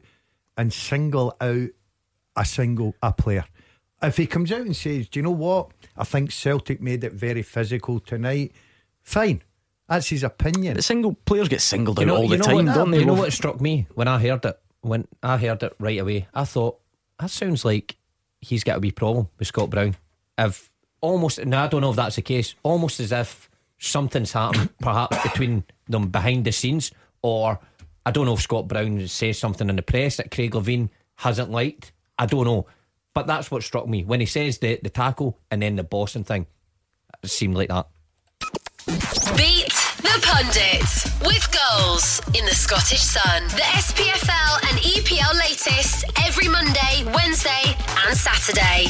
and 0.58 0.72
single 0.72 1.36
out 1.42 1.70
a 2.36 2.46
single 2.46 2.94
a 3.02 3.12
player. 3.12 3.46
If 4.04 4.18
he 4.18 4.28
comes 4.28 4.52
out 4.52 4.62
and 4.62 4.76
says, 4.76 5.10
"Do 5.10 5.18
you 5.20 5.24
know 5.24 5.32
what? 5.32 5.72
I 5.98 6.04
think 6.04 6.32
Celtic 6.32 6.82
made 6.82 7.04
it 7.04 7.14
very 7.14 7.42
physical 7.42 8.00
tonight," 8.00 8.52
fine. 9.02 9.42
That's 9.90 10.10
his 10.10 10.24
opinion. 10.24 10.76
The 10.76 10.84
single 10.84 11.14
players 11.26 11.50
get 11.50 11.62
singled 11.62 11.98
You 11.98 12.04
out 12.04 12.08
know, 12.08 12.16
all 12.18 12.24
you 12.24 12.30
the 12.30 12.38
know 12.38 12.44
time, 12.44 12.66
what, 12.68 12.76
don't 12.76 12.92
they? 12.92 13.00
You 13.00 13.06
know 13.06 13.16
what 13.16 13.34
struck 13.34 13.60
me 13.60 13.88
when 13.96 14.08
I 14.08 14.20
heard 14.20 14.46
it? 14.46 14.60
When 14.82 15.08
I 15.24 15.38
heard 15.38 15.64
it 15.64 15.76
right 15.80 16.00
away, 16.00 16.28
I 16.34 16.46
thought 16.46 16.80
that 17.20 17.32
sounds 17.32 17.66
like 17.66 17.98
he's 18.40 18.64
got 18.64 18.78
a 18.78 18.80
wee 18.80 18.92
problem 18.92 19.30
with 19.40 19.48
Scott 19.48 19.70
Brown. 19.72 19.96
If 20.38 20.70
almost, 21.02 21.44
now 21.44 21.66
I 21.66 21.68
don't 21.68 21.82
know 21.82 21.90
if 21.90 21.96
that's 21.96 22.16
the 22.18 22.22
case. 22.22 22.56
Almost 22.64 23.00
as 23.00 23.12
if 23.12 23.50
something's 23.82 24.32
happened, 24.32 24.70
perhaps 24.80 25.22
between 25.24 25.66
them 25.90 26.10
behind 26.10 26.46
the 26.46 26.52
scenes, 26.52 26.92
or 27.22 27.60
I 28.06 28.12
don't 28.12 28.26
know 28.26 28.34
if 28.34 28.42
Scott 28.42 28.68
Brown 28.68 29.08
says 29.08 29.38
something 29.38 29.70
in 29.70 29.76
the 29.76 29.82
press 29.82 30.18
that 30.18 30.32
Craig 30.32 30.52
Levein 30.52 30.90
hasn't 31.16 31.52
liked. 31.52 31.92
I 32.18 32.28
don't 32.28 32.46
know, 32.46 32.68
but 33.14 33.28
that's 33.28 33.52
what 33.52 33.64
struck 33.64 33.88
me 33.88 34.04
when 34.04 34.20
he 34.20 34.26
says 34.26 34.60
the 34.60 34.80
the 34.82 34.90
tackle 34.90 35.38
and 35.50 35.62
then 35.62 35.76
the 35.76 35.84
bossing 35.84 36.24
thing. 36.24 36.48
It 37.24 37.30
seemed 37.30 37.56
like 37.56 37.70
that. 37.70 37.88
Beat 39.38 39.81
the 40.16 40.22
pundit 40.24 41.26
with 41.26 41.48
goals 41.52 42.20
in 42.38 42.44
the 42.44 42.54
Scottish 42.54 43.00
Sun. 43.00 43.44
The 43.50 43.64
SPFL 43.80 44.70
and 44.70 44.78
EPL 44.80 45.34
latest 45.36 46.04
every 46.26 46.50
Monday, 46.50 47.06
Wednesday, 47.16 47.78
and 48.06 48.18
Saturday. 48.18 48.88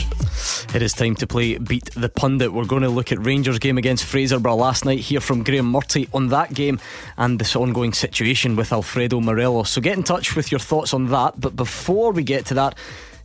It 0.73 0.81
is 0.81 0.93
time 0.93 1.13
to 1.15 1.27
play 1.27 1.59
Beat 1.59 1.91
the 1.95 2.09
Pundit. 2.09 2.51
We're 2.51 2.65
going 2.65 2.81
to 2.81 2.89
look 2.89 3.11
at 3.11 3.23
Rangers' 3.23 3.59
game 3.59 3.77
against 3.77 4.03
Fraserburgh 4.03 4.57
last 4.57 4.83
night, 4.83 4.99
hear 4.99 5.21
from 5.21 5.43
Graeme 5.43 5.71
Murty 5.71 6.09
on 6.11 6.29
that 6.29 6.55
game 6.55 6.79
and 7.17 7.37
this 7.37 7.55
ongoing 7.55 7.93
situation 7.93 8.55
with 8.55 8.73
Alfredo 8.73 9.19
Morelos. 9.21 9.69
So 9.69 9.79
get 9.79 9.97
in 9.97 10.03
touch 10.03 10.35
with 10.35 10.51
your 10.51 10.59
thoughts 10.59 10.91
on 10.91 11.09
that. 11.09 11.39
But 11.39 11.55
before 11.55 12.13
we 12.13 12.23
get 12.23 12.47
to 12.47 12.55
that, 12.55 12.75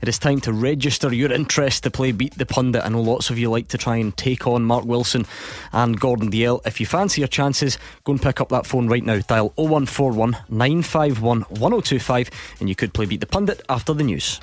it 0.00 0.08
is 0.08 0.18
time 0.18 0.40
to 0.42 0.52
register 0.52 1.12
your 1.12 1.32
interest 1.32 1.82
to 1.82 1.90
play 1.90 2.12
Beat 2.12 2.38
the 2.38 2.46
Pundit. 2.46 2.84
I 2.84 2.88
know 2.88 3.00
lots 3.00 3.30
of 3.30 3.38
you 3.38 3.50
like 3.50 3.68
to 3.68 3.78
try 3.78 3.96
and 3.96 4.16
take 4.16 4.46
on 4.46 4.64
Mark 4.64 4.84
Wilson 4.84 5.26
and 5.72 5.98
Gordon 5.98 6.30
Dalziel. 6.30 6.66
If 6.66 6.80
you 6.80 6.86
fancy 6.86 7.20
your 7.20 7.28
chances, 7.28 7.78
go 8.04 8.12
and 8.12 8.22
pick 8.22 8.40
up 8.40 8.48
that 8.50 8.66
phone 8.66 8.88
right 8.88 9.04
now. 9.04 9.18
Dial 9.18 9.52
0141 9.56 10.36
951 10.48 11.40
1025 11.42 12.30
and 12.60 12.68
you 12.68 12.74
could 12.74 12.92
play 12.92 13.06
Beat 13.06 13.20
the 13.20 13.26
Pundit 13.26 13.62
after 13.68 13.92
the 13.92 14.04
news. 14.04 14.40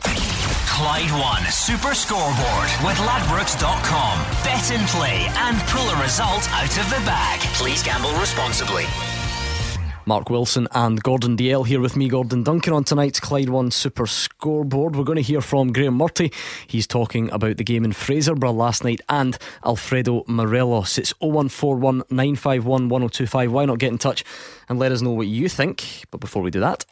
Clyde 0.73 1.11
One 1.11 1.43
Super 1.51 1.93
Scoreboard 1.93 2.69
with 2.83 2.97
Ladbrokes.com. 2.97 4.19
Bet 4.43 4.71
and 4.71 4.87
play 4.89 5.27
and 5.37 5.57
pull 5.69 5.87
a 5.87 6.01
result 6.01 6.49
out 6.51 6.77
of 6.77 6.89
the 6.89 7.01
bag. 7.05 7.39
Please 7.55 7.83
gamble 7.83 8.11
responsibly. 8.13 8.85
Mark 10.05 10.29
Wilson 10.29 10.67
and 10.71 11.01
Gordon 11.01 11.37
Dalziel 11.37 11.65
here 11.65 11.79
with 11.79 11.95
me, 11.95 12.09
Gordon 12.09 12.43
Duncan, 12.43 12.73
on 12.73 12.83
tonight's 12.83 13.19
Clyde 13.19 13.49
One 13.49 13.71
Super 13.71 14.05
Scoreboard. 14.05 14.95
We're 14.95 15.03
going 15.03 15.17
to 15.17 15.21
hear 15.21 15.41
from 15.41 15.71
Graeme 15.71 15.95
Murty. 15.95 16.31
He's 16.67 16.87
talking 16.87 17.29
about 17.31 17.57
the 17.57 17.63
game 17.63 17.85
in 17.85 17.91
Fraserburgh 17.91 18.55
last 18.55 18.83
night 18.83 19.01
and 19.07 19.37
Alfredo 19.65 20.23
Morelos. 20.27 20.97
It's 20.97 21.13
0141 21.19 22.03
951 22.09 22.89
1025. 22.89 23.51
Why 23.51 23.65
not 23.65 23.79
get 23.79 23.91
in 23.91 23.97
touch 23.97 24.23
and 24.67 24.79
let 24.79 24.91
us 24.91 25.01
know 25.01 25.11
what 25.11 25.27
you 25.27 25.47
think? 25.47 26.03
But 26.11 26.19
before 26.19 26.41
we 26.41 26.51
do 26.51 26.59
that, 26.59 26.85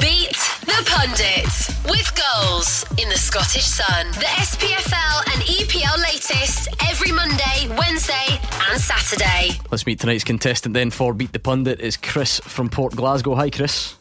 Beat 0.00 0.45
the 0.78 0.90
pundit 0.90 1.90
with 1.90 2.12
goals 2.14 2.84
in 2.98 3.08
the 3.08 3.16
Scottish 3.16 3.64
Sun. 3.64 4.10
The 4.12 4.26
SPFL 4.26 5.32
and 5.32 5.42
EPL 5.44 5.96
latest 6.02 6.68
every 6.90 7.12
Monday, 7.12 7.74
Wednesday, 7.78 8.38
and 8.68 8.78
Saturday. 8.78 9.58
let's 9.70 9.86
meet 9.86 10.00
tonight's 10.00 10.24
contestant 10.24 10.74
then 10.74 10.90
for 10.90 11.14
Beat 11.14 11.32
the 11.32 11.38
Pundit 11.38 11.80
is 11.80 11.96
Chris 11.96 12.40
from 12.40 12.68
Port 12.68 12.94
Glasgow. 12.94 13.34
Hi, 13.34 13.48
Chris. 13.48 13.94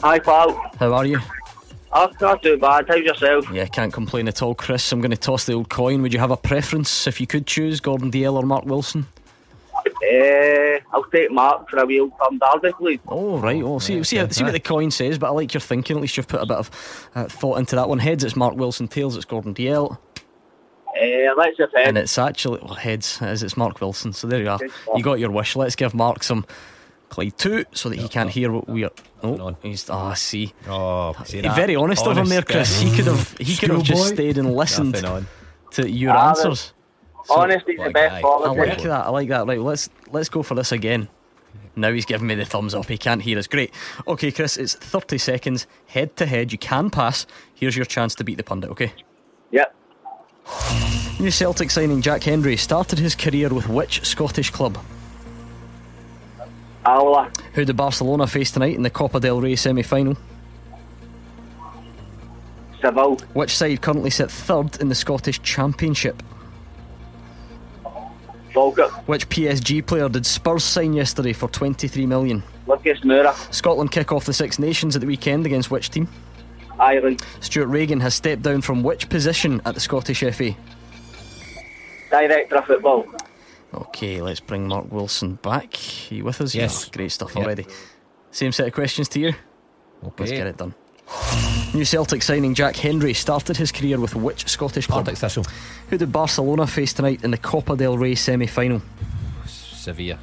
Hi, 0.00 0.20
pal. 0.20 0.70
How 0.78 0.92
are 0.92 1.06
you? 1.06 1.18
Oh, 1.92 2.08
not 2.20 2.40
too 2.40 2.56
bad. 2.56 2.86
How's 2.86 3.00
yourself? 3.00 3.50
Yeah, 3.52 3.66
can't 3.66 3.92
complain 3.92 4.28
at 4.28 4.42
all, 4.42 4.54
Chris. 4.54 4.92
I'm 4.92 5.00
going 5.00 5.10
to 5.10 5.16
toss 5.16 5.44
the 5.46 5.54
old 5.54 5.70
coin. 5.70 6.02
Would 6.02 6.12
you 6.12 6.20
have 6.20 6.30
a 6.30 6.36
preference 6.36 7.08
if 7.08 7.20
you 7.20 7.26
could 7.26 7.48
choose 7.48 7.80
Gordon 7.80 8.12
Dalziel 8.12 8.34
or 8.34 8.46
Mark 8.46 8.64
Wilson? 8.64 9.06
Uh, 9.86 10.80
I'll 10.92 11.04
take 11.04 11.30
Mark 11.30 11.68
for 11.70 11.78
a 11.78 11.86
wheel 11.86 12.10
from 12.18 12.38
Derby, 12.38 12.72
please. 12.78 13.00
Oh 13.08 13.38
right. 13.38 13.62
Oh, 13.62 13.78
see, 13.78 14.02
see, 14.04 14.26
see 14.30 14.44
what 14.44 14.52
the 14.52 14.60
coin 14.60 14.90
says. 14.90 15.18
But 15.18 15.28
I 15.28 15.30
like 15.30 15.54
your 15.54 15.60
thinking. 15.60 15.96
At 15.96 16.02
least 16.02 16.16
you've 16.16 16.28
put 16.28 16.42
a 16.42 16.46
bit 16.46 16.56
of 16.56 17.08
uh, 17.14 17.24
thought 17.26 17.58
into 17.58 17.76
that 17.76 17.88
one. 17.88 17.98
Heads, 17.98 18.24
it's 18.24 18.36
Mark 18.36 18.56
Wilson. 18.56 18.88
Tails, 18.88 19.16
it's 19.16 19.24
Gordon 19.24 19.54
Dalziel. 19.54 19.98
Uh, 20.88 21.34
let's 21.36 21.56
have 21.58 21.70
And 21.76 21.96
it's 21.96 22.18
actually 22.18 22.60
well, 22.62 22.74
heads 22.74 23.18
as 23.22 23.42
it's 23.42 23.56
Mark 23.56 23.80
Wilson. 23.80 24.12
So 24.12 24.26
there 24.26 24.42
you 24.42 24.48
are. 24.50 24.58
You 24.96 25.02
got 25.02 25.18
your 25.20 25.30
wish. 25.30 25.54
Let's 25.56 25.76
give 25.76 25.94
Mark 25.94 26.22
some 26.22 26.44
Clyde 27.10 27.36
two 27.38 27.64
so 27.72 27.88
that 27.88 27.98
he 27.98 28.08
can't 28.08 28.30
hear 28.30 28.52
what 28.52 28.68
we 28.68 28.84
are. 28.84 28.90
Oh, 29.22 29.56
he's 29.62 29.88
ah 29.90 30.14
see. 30.14 30.52
Oh, 30.68 31.12
He's 31.26 31.40
very 31.54 31.76
honest, 31.76 32.06
of 32.06 32.16
him 32.16 32.28
there, 32.28 32.42
Chris. 32.42 32.80
He 32.80 32.94
could 32.94 33.06
have 33.06 33.36
he 33.38 33.56
could 33.56 33.70
have 33.70 33.82
just 33.82 34.00
Schoolboy. 34.00 34.14
stayed 34.14 34.38
and 34.38 34.54
listened 34.54 34.94
to 35.72 35.90
your 35.90 36.12
Ah, 36.12 36.30
answers. 36.30 36.72
Honesty's 37.30 37.78
the 37.78 37.90
best 37.90 38.24
I 38.24 38.28
like 38.28 38.82
that. 38.82 39.06
I 39.06 39.08
like 39.10 39.28
that. 39.28 39.46
Right, 39.46 39.60
let's 39.60 39.88
let's 40.10 40.28
go 40.28 40.42
for 40.42 40.54
this 40.54 40.72
again. 40.72 41.08
Now 41.76 41.92
he's 41.92 42.04
giving 42.04 42.26
me 42.26 42.34
the 42.34 42.44
thumbs 42.44 42.74
up. 42.74 42.86
He 42.86 42.98
can't 42.98 43.22
hear 43.22 43.38
us. 43.38 43.46
Great. 43.46 43.72
Okay, 44.06 44.30
Chris, 44.30 44.56
it's 44.56 44.74
30 44.74 45.18
seconds 45.18 45.66
head 45.86 46.16
to 46.16 46.26
head. 46.26 46.52
You 46.52 46.58
can 46.58 46.90
pass. 46.90 47.26
Here's 47.54 47.76
your 47.76 47.86
chance 47.86 48.14
to 48.16 48.24
beat 48.24 48.36
the 48.36 48.42
pundit, 48.42 48.70
okay? 48.70 48.92
Yep. 49.50 49.74
New 51.20 51.30
Celtic 51.30 51.70
signing 51.70 52.02
Jack 52.02 52.22
Hendry 52.24 52.56
started 52.56 52.98
his 52.98 53.14
career 53.14 53.48
with 53.48 53.68
which 53.68 54.04
Scottish 54.04 54.50
club? 54.50 54.78
Alloa. 56.84 57.30
Who 57.54 57.64
did 57.64 57.76
Barcelona 57.76 58.26
face 58.26 58.50
tonight 58.50 58.74
in 58.74 58.82
the 58.82 58.90
Copa 58.90 59.20
del 59.20 59.40
Rey 59.40 59.54
semi 59.54 59.82
final? 59.82 60.16
Seville. 62.80 63.16
Which 63.34 63.54
side 63.54 63.82
currently 63.82 64.10
sit 64.10 64.30
third 64.30 64.80
in 64.80 64.88
the 64.88 64.94
Scottish 64.94 65.42
Championship? 65.42 66.22
Falkirk. 68.52 68.90
Which 69.08 69.28
PSG 69.28 69.86
player 69.86 70.08
did 70.08 70.26
Spurs 70.26 70.64
sign 70.64 70.92
yesterday 70.92 71.32
for 71.32 71.48
23 71.48 72.06
million? 72.06 72.42
Lucas 72.66 73.00
Moura. 73.00 73.34
Scotland 73.52 73.90
kick 73.90 74.12
off 74.12 74.24
the 74.24 74.32
Six 74.32 74.58
Nations 74.58 74.94
at 74.96 75.00
the 75.00 75.06
weekend 75.06 75.46
against 75.46 75.70
which 75.70 75.90
team? 75.90 76.08
Ireland. 76.78 77.22
Stewart 77.40 77.68
Regan 77.68 78.00
has 78.00 78.14
stepped 78.14 78.42
down 78.42 78.60
from 78.62 78.82
which 78.82 79.08
position 79.08 79.60
at 79.64 79.74
the 79.74 79.80
Scottish 79.80 80.20
FA? 80.20 80.54
Director 82.10 82.56
of 82.56 82.64
football. 82.66 83.06
Okay, 83.72 84.20
let's 84.20 84.40
bring 84.40 84.66
Mark 84.66 84.90
Wilson 84.90 85.34
back. 85.42 85.74
Are 86.10 86.14
you 86.14 86.24
with 86.24 86.40
us? 86.40 86.54
Yes. 86.54 86.86
Yeah, 86.86 86.96
great 86.96 87.12
stuff 87.12 87.34
Yep. 87.36 87.44
already. 87.44 87.66
Same 88.32 88.50
set 88.52 88.66
of 88.66 88.72
questions 88.72 89.08
to 89.10 89.20
you. 89.20 89.28
Okay. 90.04 90.14
Let's 90.18 90.32
get 90.32 90.46
it 90.46 90.56
done. 90.56 90.74
New 91.72 91.84
Celtic 91.84 92.22
signing 92.22 92.54
Jack 92.54 92.76
Hendry 92.76 93.14
started 93.14 93.56
his 93.56 93.70
career 93.70 94.00
with 94.00 94.14
which 94.16 94.48
Scottish 94.48 94.86
club? 94.86 95.04
Partick 95.04 95.18
Thistle. 95.18 95.44
Who 95.88 95.98
did 95.98 96.10
Barcelona 96.10 96.66
face 96.66 96.92
tonight 96.92 97.22
in 97.22 97.30
the 97.30 97.38
Copa 97.38 97.76
del 97.76 97.96
Rey 97.96 98.14
semi 98.14 98.46
final? 98.46 98.82
Sevilla. 99.46 100.18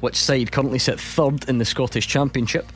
Which 0.00 0.16
side 0.16 0.52
currently 0.52 0.78
sit 0.78 1.00
third 1.00 1.48
in 1.48 1.58
the 1.58 1.64
Scottish 1.64 2.06
Championship? 2.06 2.66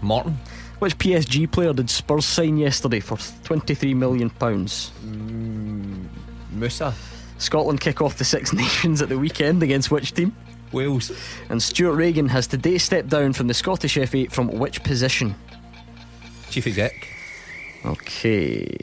Morton. 0.00 0.38
Which 0.78 0.96
PSG 0.96 1.50
player 1.50 1.72
did 1.72 1.90
Spurs 1.90 2.24
sign 2.24 2.56
yesterday 2.56 3.00
for 3.00 3.16
£23 3.16 3.96
million? 3.96 4.30
Mm, 4.30 6.06
Musa. 6.52 6.94
Scotland 7.38 7.80
kick 7.80 8.00
off 8.00 8.16
the 8.16 8.24
Six 8.24 8.52
Nations 8.54 9.02
at 9.02 9.08
the 9.08 9.18
weekend 9.18 9.62
against 9.62 9.90
which 9.90 10.14
team? 10.14 10.34
Wales. 10.70 11.10
And 11.48 11.62
Stewart 11.62 11.96
Regan 11.96 12.28
has 12.28 12.46
today 12.46 12.78
stepped 12.78 13.08
down 13.08 13.32
from 13.32 13.48
the 13.48 13.54
Scottish 13.54 13.94
FA 13.94 14.26
from 14.30 14.48
which 14.48 14.82
position? 14.84 15.34
Chief 16.50 16.66
exec. 16.66 17.08
Okay. 17.84 18.76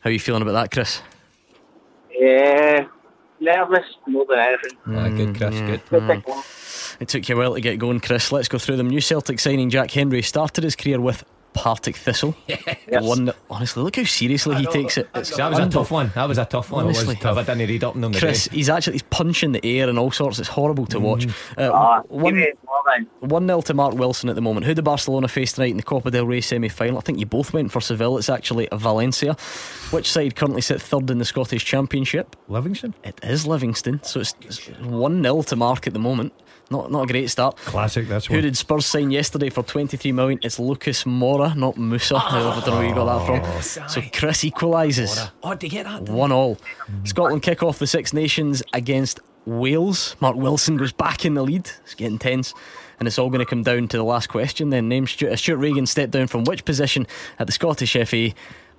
How 0.00 0.10
are 0.10 0.12
you 0.12 0.20
feeling 0.20 0.42
about 0.42 0.52
that, 0.52 0.70
Chris? 0.70 1.02
Yeah. 2.10 2.86
Nervous 3.40 3.84
more 4.06 4.24
than 4.28 4.38
anything. 4.38 4.78
Ah, 4.86 5.08
good, 5.08 5.36
Chris. 5.36 5.60
Good. 5.60 5.82
Good 5.88 6.06
thing. 6.24 6.42
It 7.00 7.08
took 7.08 7.28
you 7.28 7.34
a 7.34 7.38
while 7.38 7.54
to 7.54 7.60
get 7.60 7.78
going, 7.78 8.00
Chris. 8.00 8.30
Let's 8.30 8.48
go 8.48 8.58
through 8.58 8.76
them. 8.76 8.88
New 8.88 9.00
Celtic 9.00 9.40
signing 9.40 9.70
Jack 9.70 9.90
Hendry 9.90 10.22
started 10.22 10.62
his 10.62 10.76
career 10.76 11.00
with 11.00 11.24
Partick 11.54 11.96
Thistle. 11.96 12.34
One, 12.88 13.32
honestly, 13.50 13.82
look 13.82 13.96
how 13.96 14.04
seriously 14.04 14.56
he 14.56 14.66
takes 14.66 14.96
it. 14.98 15.08
It's 15.14 15.36
That 15.36 15.50
was 15.50 15.58
a 15.58 15.68
tough 15.68 15.90
one. 15.90 16.10
That 16.14 16.28
was 16.28 16.38
a 16.38 16.44
tough 16.44 16.70
one. 16.70 16.84
Honestly. 16.86 17.14
If 17.14 17.24
I 17.26 17.42
didn't 17.42 17.58
read 17.68 17.84
up 17.84 17.94
on 17.94 18.00
them 18.00 18.12
Chris, 18.12 18.44
today. 18.44 18.56
he's 18.56 18.68
actually 18.68 18.94
he's 18.94 19.02
punching 19.02 19.52
the 19.52 19.64
air 19.64 19.88
and 19.88 19.98
all 19.98 20.10
sorts. 20.10 20.38
It's 20.38 20.48
horrible 20.48 20.86
to 20.86 21.00
watch. 21.00 21.26
Uh, 21.56 22.00
give 22.02 22.10
one 22.10 22.36
me 22.36 22.52
more 22.66 22.82
then. 22.86 23.06
one 23.20 23.46
0 23.46 23.60
to 23.62 23.74
Mark 23.74 23.94
Wilson 23.94 24.28
at 24.28 24.34
the 24.34 24.42
moment. 24.42 24.66
Who 24.66 24.74
did 24.74 24.84
Barcelona 24.84 25.28
face 25.28 25.52
tonight 25.52 25.70
in 25.70 25.76
the 25.76 25.82
Copa 25.82 26.10
del 26.10 26.26
Rey 26.26 26.40
semi 26.40 26.68
final? 26.68 26.98
I 26.98 27.00
think 27.02 27.18
you 27.18 27.26
both 27.26 27.52
went 27.52 27.70
for 27.72 27.80
Seville. 27.80 28.18
It's 28.18 28.28
actually 28.30 28.68
Valencia. 28.72 29.34
Which 29.90 30.10
side 30.10 30.36
currently 30.36 30.62
sit 30.62 30.80
third 30.80 31.10
in 31.10 31.18
the 31.18 31.24
Scottish 31.24 31.64
Championship? 31.64 32.34
Livingston. 32.48 32.94
It 33.04 33.20
is 33.22 33.46
Livingston. 33.46 34.02
So 34.02 34.20
it's 34.20 34.34
one 34.80 35.22
0 35.22 35.42
to 35.42 35.56
Mark 35.56 35.86
at 35.86 35.92
the 35.92 35.98
moment. 35.98 36.32
Not 36.72 36.90
not 36.90 37.02
a 37.04 37.06
great 37.06 37.28
start. 37.30 37.56
Classic, 37.58 38.08
that's 38.08 38.26
Who 38.26 38.34
one. 38.34 38.42
did 38.42 38.56
Spurs 38.56 38.86
sign 38.86 39.10
yesterday 39.10 39.50
for 39.50 39.62
23 39.62 40.10
million? 40.12 40.40
It's 40.42 40.58
Lucas 40.58 41.04
Moura, 41.04 41.54
not 41.54 41.76
Musa. 41.76 42.16
I 42.16 42.60
don't 42.64 42.66
know 42.66 42.78
where 42.78 42.88
you 42.88 42.94
got 42.94 43.26
that 43.26 43.62
from. 43.62 43.88
So 43.88 44.00
Chris 44.12 44.42
equalises. 44.42 45.30
Oh, 45.42 45.54
did 45.54 45.64
you 45.72 45.82
get 45.82 45.84
that? 45.86 46.10
One 46.10 46.32
all. 46.32 46.56
Scotland 47.04 47.42
kick 47.42 47.62
off 47.62 47.78
the 47.78 47.86
Six 47.86 48.12
Nations 48.14 48.62
against 48.72 49.20
Wales. 49.44 50.16
Mark 50.20 50.36
Wilson 50.36 50.76
goes 50.78 50.92
back 50.92 51.24
in 51.24 51.34
the 51.34 51.42
lead. 51.42 51.70
It's 51.84 51.94
getting 51.94 52.18
tense. 52.18 52.54
And 52.98 53.06
it's 53.08 53.18
all 53.18 53.28
going 53.28 53.40
to 53.40 53.46
come 53.46 53.64
down 53.64 53.88
to 53.88 53.96
the 53.96 54.04
last 54.04 54.28
question 54.28 54.70
then. 54.70 54.88
Name 54.88 55.06
Stewart, 55.06 55.32
uh, 55.32 55.36
Stewart 55.36 55.58
Regan 55.58 55.86
stepped 55.86 56.12
down 56.12 56.26
from 56.28 56.44
which 56.44 56.64
position 56.64 57.06
at 57.38 57.46
the 57.46 57.52
Scottish 57.52 57.96
FA? 58.08 58.30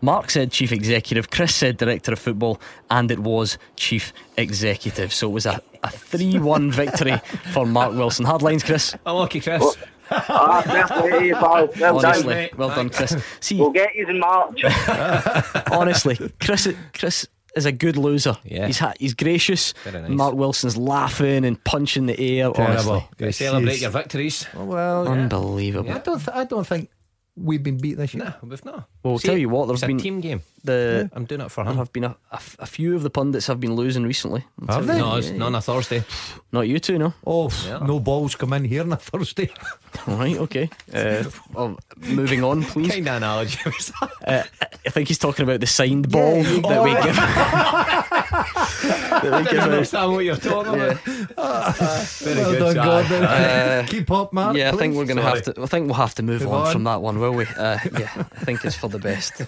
Mark 0.01 0.29
said 0.29 0.51
chief 0.51 0.71
executive, 0.71 1.29
Chris 1.29 1.55
said 1.55 1.77
director 1.77 2.11
of 2.11 2.19
football, 2.19 2.59
and 2.89 3.09
it 3.09 3.19
was 3.19 3.57
chief 3.77 4.11
executive. 4.37 5.13
So 5.13 5.29
it 5.29 5.33
was 5.33 5.45
a, 5.45 5.61
a 5.83 5.89
3 5.89 6.39
1 6.39 6.71
victory 6.71 7.17
for 7.51 7.65
Mark 7.65 7.93
Wilson. 7.93 8.25
Hard 8.25 8.41
lines, 8.41 8.63
Chris. 8.63 8.95
Unlucky, 9.05 9.39
Chris. 9.41 9.77
Ah, 10.11 10.61
fair 10.61 10.87
play 10.87 11.09
to 11.19 11.25
you, 11.25 11.35
pal. 11.35 11.67
Well 11.79 11.99
done. 11.99 12.05
Honestly, 12.15 12.49
well 12.57 12.69
done, 12.69 12.89
Chris. 12.89 13.15
See, 13.39 13.57
We'll 13.59 13.71
get 13.71 13.95
you 13.95 14.05
in 14.07 14.19
March. 14.19 14.63
honestly, 15.71 16.17
Chris, 16.39 16.67
Chris 16.93 17.27
is 17.55 17.65
a 17.65 17.71
good 17.71 17.97
loser. 17.97 18.37
Yeah. 18.43 18.67
He's 18.67 18.79
ha- 18.79 18.93
he's 18.99 19.13
gracious. 19.13 19.73
Nice. 19.85 20.09
Mark 20.09 20.35
Wilson's 20.35 20.77
laughing 20.77 21.45
and 21.45 21.61
punching 21.63 22.05
the 22.07 22.19
air. 22.19 22.51
Terrible. 22.51 22.61
Honestly, 22.91 23.07
Gotta 23.17 23.33
celebrate 23.33 23.81
your 23.81 23.91
victories. 23.91 24.45
Well, 24.53 25.07
unbelievable. 25.07 25.91
I 25.91 25.99
don't. 25.99 26.19
Th- 26.19 26.35
I 26.35 26.43
don't 26.45 26.65
think 26.67 26.89
we've 27.35 27.63
been 27.63 27.77
beat 27.77 27.95
this 27.95 28.13
year. 28.13 28.23
Nah, 28.25 28.33
we've 28.47 28.63
not. 28.65 28.87
Well, 29.03 29.13
I'll 29.13 29.19
See, 29.19 29.27
tell 29.27 29.37
you 29.37 29.49
what, 29.49 29.67
there's 29.67 29.83
it's 29.83 29.87
been 29.87 29.99
a 29.99 30.01
team 30.01 30.21
game. 30.21 30.41
The 30.65 31.09
I'm 31.13 31.25
doing 31.25 31.41
it 31.41 31.51
for 31.51 31.59
him. 31.61 31.65
there 31.65 31.73
him. 31.73 31.77
have 31.79 31.91
been 31.91 32.03
a 32.05 32.15
a 32.59 32.65
few 32.65 32.95
of 32.95 33.03
the 33.03 33.09
pundits 33.09 33.47
have 33.47 33.59
been 33.59 33.75
losing 33.75 34.03
recently. 34.03 34.45
I'll 34.69 34.77
Have 34.77 34.85
tell 34.85 34.95
they? 34.95 34.99
you. 35.01 35.05
No, 35.05 35.15
it's 35.17 35.29
not 35.31 35.45
on 35.47 35.55
a 35.55 35.61
Thursday. 35.61 36.03
Not 36.53 36.67
you 36.67 36.77
two, 36.79 36.99
no. 36.99 37.13
Oh, 37.25 37.49
Yeah. 37.65 37.79
no 37.79 37.99
balls 37.99 38.35
come 38.35 38.53
in 38.53 38.63
here 38.63 38.83
on 38.83 38.93
a 38.93 38.95
Thursday. 38.95 39.49
All 40.07 40.17
right, 40.17 40.37
okay. 40.37 40.69
Uh, 40.93 41.23
well, 41.51 41.79
moving 41.97 42.43
on, 42.43 42.61
please. 42.63 42.91
kind 42.91 43.07
of 43.07 43.15
analogy 43.15 43.57
was 43.65 43.91
that? 43.99 44.11
Uh, 44.25 44.43
I 44.85 44.89
think 44.91 45.07
he's 45.07 45.17
talking 45.17 45.43
about 45.43 45.59
the 45.61 45.65
signed 45.67 46.09
ball 46.11 46.37
Yeah, 46.37 46.43
that 46.43 46.83
we 46.83 46.95
oh, 46.95 47.03
give. 47.03 47.17
I 47.19 49.19
that 49.23 49.23
we 49.23 49.29
give 49.37 49.45
didn't 49.49 49.59
out. 49.59 49.71
understand 49.71 50.11
what 50.11 50.25
you're 50.25 50.35
talking 50.37 50.73
about. 50.75 50.97
Very 50.99 51.27
well 51.35 52.51
good, 52.51 52.59
done, 52.59 52.73
Si. 52.73 52.79
Gordon. 53.09 53.23
Uh, 53.25 53.85
Keep 53.87 54.11
up, 54.11 54.31
man. 54.33 54.55
Yeah, 54.55 54.69
I 54.69 54.71
think 54.77 54.93
please. 54.93 54.97
we're 54.99 55.05
going 55.05 55.17
to 55.17 55.23
have 55.23 55.41
to. 55.43 55.61
I 55.61 55.65
think 55.65 55.85
we'll 55.87 55.95
have 55.95 56.15
to 56.15 56.23
move, 56.23 56.41
Move 56.43 56.51
on, 56.53 56.67
on. 56.67 56.71
from 56.73 56.83
that 56.85 57.01
one, 57.01 57.19
will 57.19 57.33
we? 57.33 57.45
Uh, 57.45 57.77
yeah, 57.99 58.09
I 58.15 58.23
think 58.45 58.63
it's 58.65 58.75
for 58.75 58.89
the 58.93 58.99
best. 58.99 59.41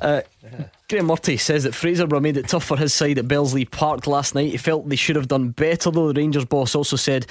Uh, 0.00 0.22
Graeme 0.88 1.06
Murty 1.06 1.36
says 1.36 1.64
that 1.64 1.72
Fraserburgh 1.74 2.22
made 2.22 2.36
it 2.36 2.48
tough 2.48 2.64
for 2.64 2.76
his 2.76 2.94
side 2.94 3.18
at 3.18 3.26
Bellslea 3.26 3.70
Park 3.70 4.06
last 4.06 4.34
night. 4.34 4.50
He 4.52 4.56
felt 4.56 4.88
they 4.88 4.96
should 4.96 5.16
have 5.16 5.28
done 5.28 5.50
better, 5.50 5.90
though. 5.90 6.12
The 6.12 6.20
Rangers 6.20 6.44
boss 6.44 6.74
also 6.74 6.96
said 6.96 7.26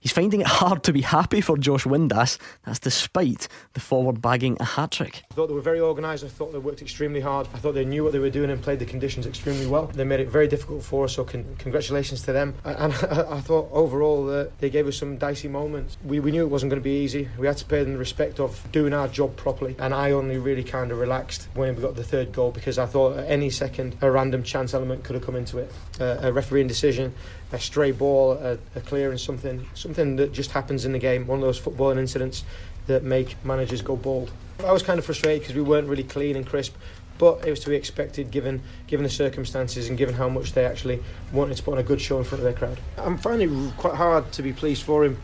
he's 0.00 0.12
finding 0.12 0.40
it 0.40 0.46
hard 0.46 0.82
to 0.84 0.92
be 0.92 1.00
happy 1.00 1.40
for 1.40 1.56
Josh 1.56 1.84
Windass. 1.84 2.38
That's 2.64 2.78
despite 2.78 3.48
the 3.74 3.80
forward 3.80 4.20
bagging 4.20 4.56
a 4.60 4.64
hat 4.64 4.92
trick. 4.92 5.24
I 5.30 5.34
thought 5.34 5.48
they 5.48 5.54
were 5.54 5.60
very 5.60 5.80
organised. 5.80 6.24
I 6.24 6.28
thought 6.28 6.52
they 6.52 6.58
worked 6.58 6.82
extremely 6.82 7.20
hard. 7.20 7.48
I 7.54 7.58
thought 7.58 7.74
they 7.74 7.84
knew 7.84 8.04
what 8.04 8.12
they 8.12 8.18
were 8.18 8.30
doing 8.30 8.50
and 8.50 8.62
played 8.62 8.78
the 8.78 8.86
conditions 8.86 9.26
extremely 9.26 9.66
well. 9.66 9.86
They 9.86 10.04
made 10.04 10.20
it 10.20 10.28
very 10.28 10.48
difficult 10.48 10.82
for 10.82 11.04
us, 11.04 11.14
so 11.14 11.24
con- 11.24 11.56
congratulations 11.58 12.22
to 12.22 12.32
them. 12.32 12.54
And 12.64 12.92
I 12.94 13.40
thought 13.40 13.68
overall 13.72 14.24
that 14.26 14.58
they 14.58 14.70
gave 14.70 14.86
us 14.86 14.96
some 14.96 15.16
dicey 15.16 15.48
moments. 15.48 15.96
We, 16.04 16.20
we 16.20 16.30
knew 16.30 16.42
it 16.42 16.48
wasn't 16.48 16.70
going 16.70 16.80
to 16.80 16.84
be 16.84 17.02
easy. 17.02 17.28
We 17.38 17.46
had 17.46 17.56
to 17.58 17.64
pay 17.64 17.82
them 17.82 17.92
the 17.92 17.98
respect 17.98 18.40
of 18.40 18.70
doing 18.72 18.92
our 18.92 19.08
job 19.08 19.36
properly. 19.36 19.76
And 19.78 19.94
I 19.94 20.12
only 20.12 20.38
really 20.38 20.64
kind 20.64 20.92
of 20.92 20.98
relaxed 20.98 21.48
when 21.54 21.74
we 21.74 21.82
got 21.82 21.96
the 21.96 22.04
third 22.04 22.32
goal 22.32 22.50
because 22.50 22.78
I 22.78 22.86
thought 22.86 23.18
at 23.18 23.28
any 23.28 23.50
second 23.50 23.96
a 24.00 24.10
random 24.10 24.42
chance 24.42 24.74
element 24.74 25.04
could 25.04 25.14
have 25.14 25.24
come 25.24 25.36
into 25.36 25.58
it. 25.58 25.72
Uh, 26.00 26.18
a 26.22 26.32
refereeing 26.32 26.66
decision, 26.68 27.14
a 27.52 27.58
stray 27.58 27.92
ball, 27.92 28.32
a, 28.32 28.58
a 28.74 28.80
clearance, 28.80 29.22
something, 29.22 29.66
something 29.74 30.16
that 30.16 30.32
just 30.32 30.50
happens 30.50 30.84
in 30.84 30.92
the 30.92 30.98
game. 30.98 31.26
One 31.26 31.38
of 31.38 31.44
those 31.44 31.60
footballing 31.60 31.98
incidents 31.98 32.44
that 32.86 33.02
make 33.02 33.42
managers 33.44 33.82
go 33.82 33.96
bald. 33.96 34.30
I 34.64 34.72
was 34.72 34.82
kind 34.82 34.98
of 34.98 35.04
frustrated 35.04 35.42
because 35.42 35.54
we 35.54 35.62
weren't 35.62 35.88
really 35.88 36.02
clean 36.02 36.36
and 36.36 36.46
crisp, 36.46 36.74
but 37.16 37.46
it 37.46 37.50
was 37.50 37.60
to 37.60 37.70
be 37.70 37.76
expected 37.76 38.30
given 38.30 38.62
given 38.86 39.04
the 39.04 39.10
circumstances 39.10 39.88
and 39.88 39.96
given 39.96 40.14
how 40.14 40.28
much 40.28 40.52
they 40.52 40.64
actually 40.64 41.02
wanted 41.32 41.56
to 41.56 41.62
put 41.62 41.72
on 41.72 41.78
a 41.78 41.82
good 41.82 42.00
show 42.00 42.18
in 42.18 42.24
front 42.24 42.40
of 42.40 42.44
their 42.44 42.52
crowd. 42.52 42.78
I'm 42.96 43.18
finding 43.18 43.68
it 43.68 43.76
quite 43.76 43.94
hard 43.94 44.32
to 44.32 44.42
be 44.42 44.52
pleased 44.52 44.82
for 44.82 45.04
him 45.04 45.18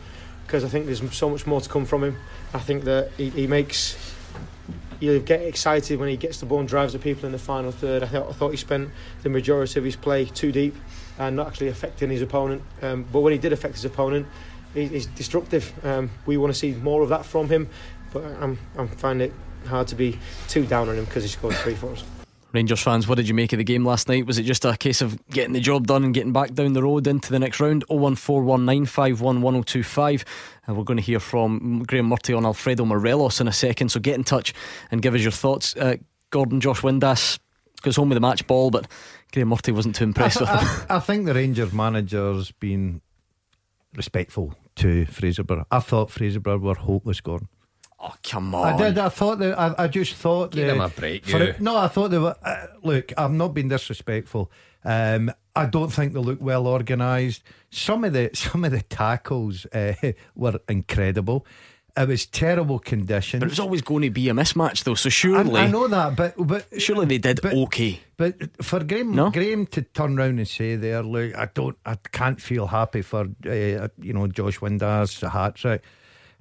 because 0.45 0.63
I 0.63 0.69
think 0.69 0.85
there's 0.85 1.01
so 1.13 1.29
much 1.29 1.45
more 1.45 1.59
to 1.59 1.69
come 1.69 1.85
from 1.85 2.03
him. 2.03 2.17
I 2.53 2.59
think 2.59 2.83
that 2.85 3.11
he, 3.17 3.29
he 3.29 3.47
makes 3.47 3.97
you 4.99 5.19
get 5.19 5.41
excited 5.41 5.99
when 5.99 6.07
he 6.07 6.17
gets 6.17 6.39
the 6.39 6.45
ball 6.45 6.59
and 6.59 6.69
drives 6.69 6.93
the 6.93 6.99
people 6.99 7.25
in 7.25 7.31
the 7.31 7.39
final 7.39 7.71
third. 7.71 8.03
I 8.03 8.07
thought, 8.07 8.29
I 8.29 8.33
thought 8.33 8.51
he 8.51 8.57
spent 8.57 8.89
the 9.23 9.29
majority 9.29 9.77
of 9.79 9.83
his 9.83 9.95
play 9.95 10.25
too 10.25 10.51
deep 10.51 10.75
and 11.19 11.35
not 11.35 11.47
actually 11.47 11.69
affecting 11.69 12.09
his 12.09 12.21
opponent. 12.21 12.61
Um, 12.81 13.05
but 13.11 13.21
when 13.21 13.33
he 13.33 13.39
did 13.39 13.53
affect 13.53 13.75
his 13.75 13.85
opponent, 13.85 14.27
he, 14.73 14.87
he's 14.87 15.07
destructive. 15.07 15.73
Um, 15.85 16.09
we 16.25 16.37
want 16.37 16.53
to 16.53 16.59
see 16.59 16.73
more 16.73 17.01
of 17.01 17.09
that 17.09 17.25
from 17.25 17.49
him, 17.49 17.69
but 18.13 18.23
I'm, 18.39 18.57
I'm 18.77 18.87
finding 18.87 19.29
it 19.29 19.67
hard 19.67 19.87
to 19.87 19.95
be 19.95 20.19
too 20.47 20.65
down 20.65 20.89
on 20.89 20.95
him 20.95 21.05
because 21.05 21.23
he 21.23 21.29
scored 21.29 21.55
three 21.55 21.75
for 21.75 21.91
us. 21.91 22.03
Rangers 22.55 22.81
fans, 22.81 23.07
what 23.07 23.15
did 23.15 23.27
you 23.27 23.33
make 23.33 23.51
of 23.51 23.57
the 23.57 23.65
game 23.65 23.85
last 23.85 24.07
night? 24.07 24.25
Was 24.25 24.37
it 24.37 24.43
just 24.43 24.63
a 24.63 24.77
case 24.77 25.01
of 25.01 25.19
getting 25.27 25.51
the 25.51 25.59
job 25.59 25.87
done 25.87 26.05
and 26.05 26.13
getting 26.13 26.31
back 26.31 26.53
down 26.53 26.71
the 26.71 26.81
road 26.81 27.05
into 27.05 27.29
the 27.29 27.39
next 27.39 27.59
round? 27.59 27.85
01419511025. 27.87 30.23
And 30.65 30.77
we're 30.77 30.85
going 30.85 30.95
to 30.95 31.03
hear 31.03 31.19
from 31.19 31.83
Graeme 31.83 32.07
Murty 32.07 32.33
on 32.33 32.45
Alfredo 32.45 32.85
Morelos 32.85 33.41
in 33.41 33.49
a 33.49 33.51
second, 33.51 33.89
so 33.89 33.99
get 33.99 34.15
in 34.15 34.23
touch 34.23 34.53
and 34.89 35.01
give 35.01 35.13
us 35.13 35.21
your 35.21 35.31
thoughts. 35.31 35.75
Uh, 35.75 35.97
Gordon 36.29 36.61
Josh 36.61 36.79
Windass 36.79 37.39
goes 37.81 37.97
home 37.97 38.07
with 38.07 38.15
the 38.15 38.21
match 38.21 38.47
ball, 38.47 38.71
but 38.71 38.87
Graeme 39.33 39.49
Murty 39.49 39.71
wasn't 39.71 39.95
too 39.95 40.05
impressed 40.05 40.41
I, 40.41 40.41
with 40.41 40.49
him. 40.61 40.85
I, 40.89 40.95
I 40.95 40.99
think 40.99 41.25
the 41.25 41.33
Rangers 41.33 41.73
manager's 41.73 42.51
been 42.51 43.01
respectful 43.95 44.53
to 44.77 45.05
Fraserburgh. 45.05 45.65
I 45.71 45.79
thought 45.79 46.09
Fraserburgh 46.09 46.61
were 46.61 46.75
hopeless, 46.75 47.21
Gordon. 47.21 47.47
Oh 47.99 48.13
come 48.23 48.53
on! 48.53 48.73
I 48.73 48.77
did. 48.77 48.97
I 48.97 49.09
thought 49.09 49.39
that. 49.39 49.57
I, 49.57 49.85
I 49.85 49.87
just 49.87 50.15
thought 50.15 50.51
Give 50.51 50.67
that- 50.67 50.73
them 50.73 50.81
a 50.81 50.89
break, 50.89 51.25
for 51.25 51.37
you. 51.37 51.43
it- 51.45 51.61
no, 51.61 51.77
I 51.77 51.87
thought 51.87 52.11
they 52.11 52.17
were. 52.19 52.35
Uh, 52.43 52.67
look, 52.83 53.13
I'm 53.17 53.37
not 53.37 53.53
being 53.53 53.69
disrespectful. 53.69 54.51
Um, 54.83 55.31
I 55.55 55.65
don't 55.65 55.91
think 55.91 56.13
they 56.13 56.19
look 56.19 56.39
well 56.41 56.67
organised. 56.67 57.41
Some 57.71 58.03
of 58.03 58.11
the 58.13 58.29
some 58.33 58.65
of 58.65 58.71
the 58.71 58.81
tackles 58.81 59.65
uh, 59.67 59.93
were 60.35 60.59
incredible. 60.67 61.45
It 61.97 62.07
was 62.09 62.25
terrible 62.25 62.79
conditions. 62.79 63.39
But 63.39 63.47
it 63.47 63.51
was 63.51 63.59
always 63.59 63.81
going 63.81 64.01
to 64.03 64.09
be 64.09 64.27
a 64.27 64.33
mismatch, 64.33 64.83
though. 64.83 64.95
So 64.95 65.07
surely, 65.09 65.55
I 65.61 65.67
know 65.67 65.87
that, 65.87 66.15
but 66.17 66.33
but 66.37 66.65
surely 66.81 67.05
they 67.05 67.19
did 67.19 67.43
okay. 67.45 67.99
But 68.17 68.35
for 68.63 68.83
Graeme, 68.83 69.15
No? 69.15 69.29
Graeme 69.31 69.65
to 69.67 69.81
turn 69.81 70.17
round 70.17 70.39
and 70.39 70.47
say 70.47 70.75
there, 70.75 71.01
look, 71.03 71.33
I 71.35 71.47
don't, 71.53 71.77
I 71.85 71.95
can't 72.11 72.41
feel 72.41 72.67
happy 72.67 73.01
for 73.01 73.21
uh, 73.45 73.87
you 74.01 74.13
know 74.13 74.27
Josh 74.27 74.59
Windass 74.59 75.29
hat 75.29 75.55
trick. 75.55 75.83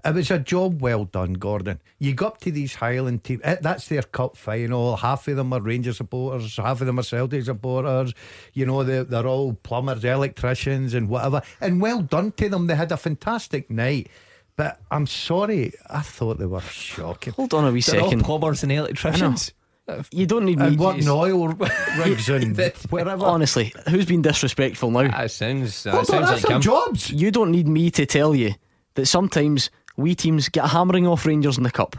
It 0.06 0.14
was 0.14 0.30
a 0.30 0.38
job 0.38 0.82
well 0.82 1.04
done, 1.06 1.32
Gordon. 1.34 1.80
You 1.98 2.12
go 2.12 2.26
up 2.26 2.38
to 2.42 2.50
these 2.50 2.74
Highland 2.74 3.24
teams. 3.24 3.40
eh, 3.42 3.56
That's 3.62 3.88
their 3.88 4.02
cup 4.02 4.36
final. 4.36 4.96
Half 4.96 5.28
of 5.28 5.36
them 5.36 5.50
are 5.54 5.62
Rangers 5.62 5.96
supporters. 5.96 6.56
Half 6.58 6.82
of 6.82 6.86
them 6.86 6.98
are 6.98 7.02
Celtic 7.02 7.44
supporters. 7.44 8.12
You 8.52 8.66
know, 8.66 8.82
they're, 8.84 9.04
they're 9.04 9.26
all 9.26 9.54
plumbers, 9.54 10.04
electricians, 10.04 10.92
and 10.92 11.08
whatever. 11.08 11.40
And 11.58 11.80
well 11.80 12.02
done 12.02 12.32
to 12.32 12.50
them. 12.50 12.66
They 12.66 12.74
had 12.74 12.92
a 12.92 12.98
fantastic 12.98 13.70
night. 13.70 14.10
But 14.56 14.80
I'm 14.90 15.06
sorry, 15.06 15.72
I 15.90 16.00
thought 16.00 16.38
they 16.38 16.46
were 16.46 16.60
shocking. 16.60 17.32
Hold 17.34 17.54
on 17.54 17.64
a 17.66 17.72
wee 17.72 17.80
They're 17.80 18.00
all 18.00 18.06
second. 18.08 18.22
plumbers 18.24 18.62
and 18.62 18.70
electricians. 18.70 19.52
You 20.12 20.26
don't 20.26 20.46
need 20.46 20.58
me. 20.60 20.66
And 20.68 20.78
working 20.78 21.08
oil 21.08 21.48
rigs 21.48 22.28
and 22.30 22.56
wherever. 22.88 23.24
Honestly, 23.26 23.72
who's 23.88 24.06
been 24.06 24.22
disrespectful 24.22 24.90
now? 24.90 25.10
Ah, 25.12 25.22
that 25.22 25.30
sounds. 25.30 25.86
Uh, 25.86 25.90
Hold 25.90 26.06
That 26.06 26.14
on, 26.14 26.26
sounds 26.26 26.30
that's 26.30 26.44
like 26.44 26.48
their 26.52 26.58
jobs. 26.60 27.10
You 27.10 27.30
don't 27.30 27.50
need 27.50 27.68
me 27.68 27.90
to 27.90 28.06
tell 28.06 28.34
you 28.34 28.54
that 28.94 29.06
sometimes 29.06 29.70
we 29.96 30.14
teams 30.14 30.48
get 30.48 30.64
a 30.64 30.68
hammering 30.68 31.06
off 31.06 31.26
Rangers 31.26 31.58
in 31.58 31.64
the 31.64 31.70
cup. 31.70 31.96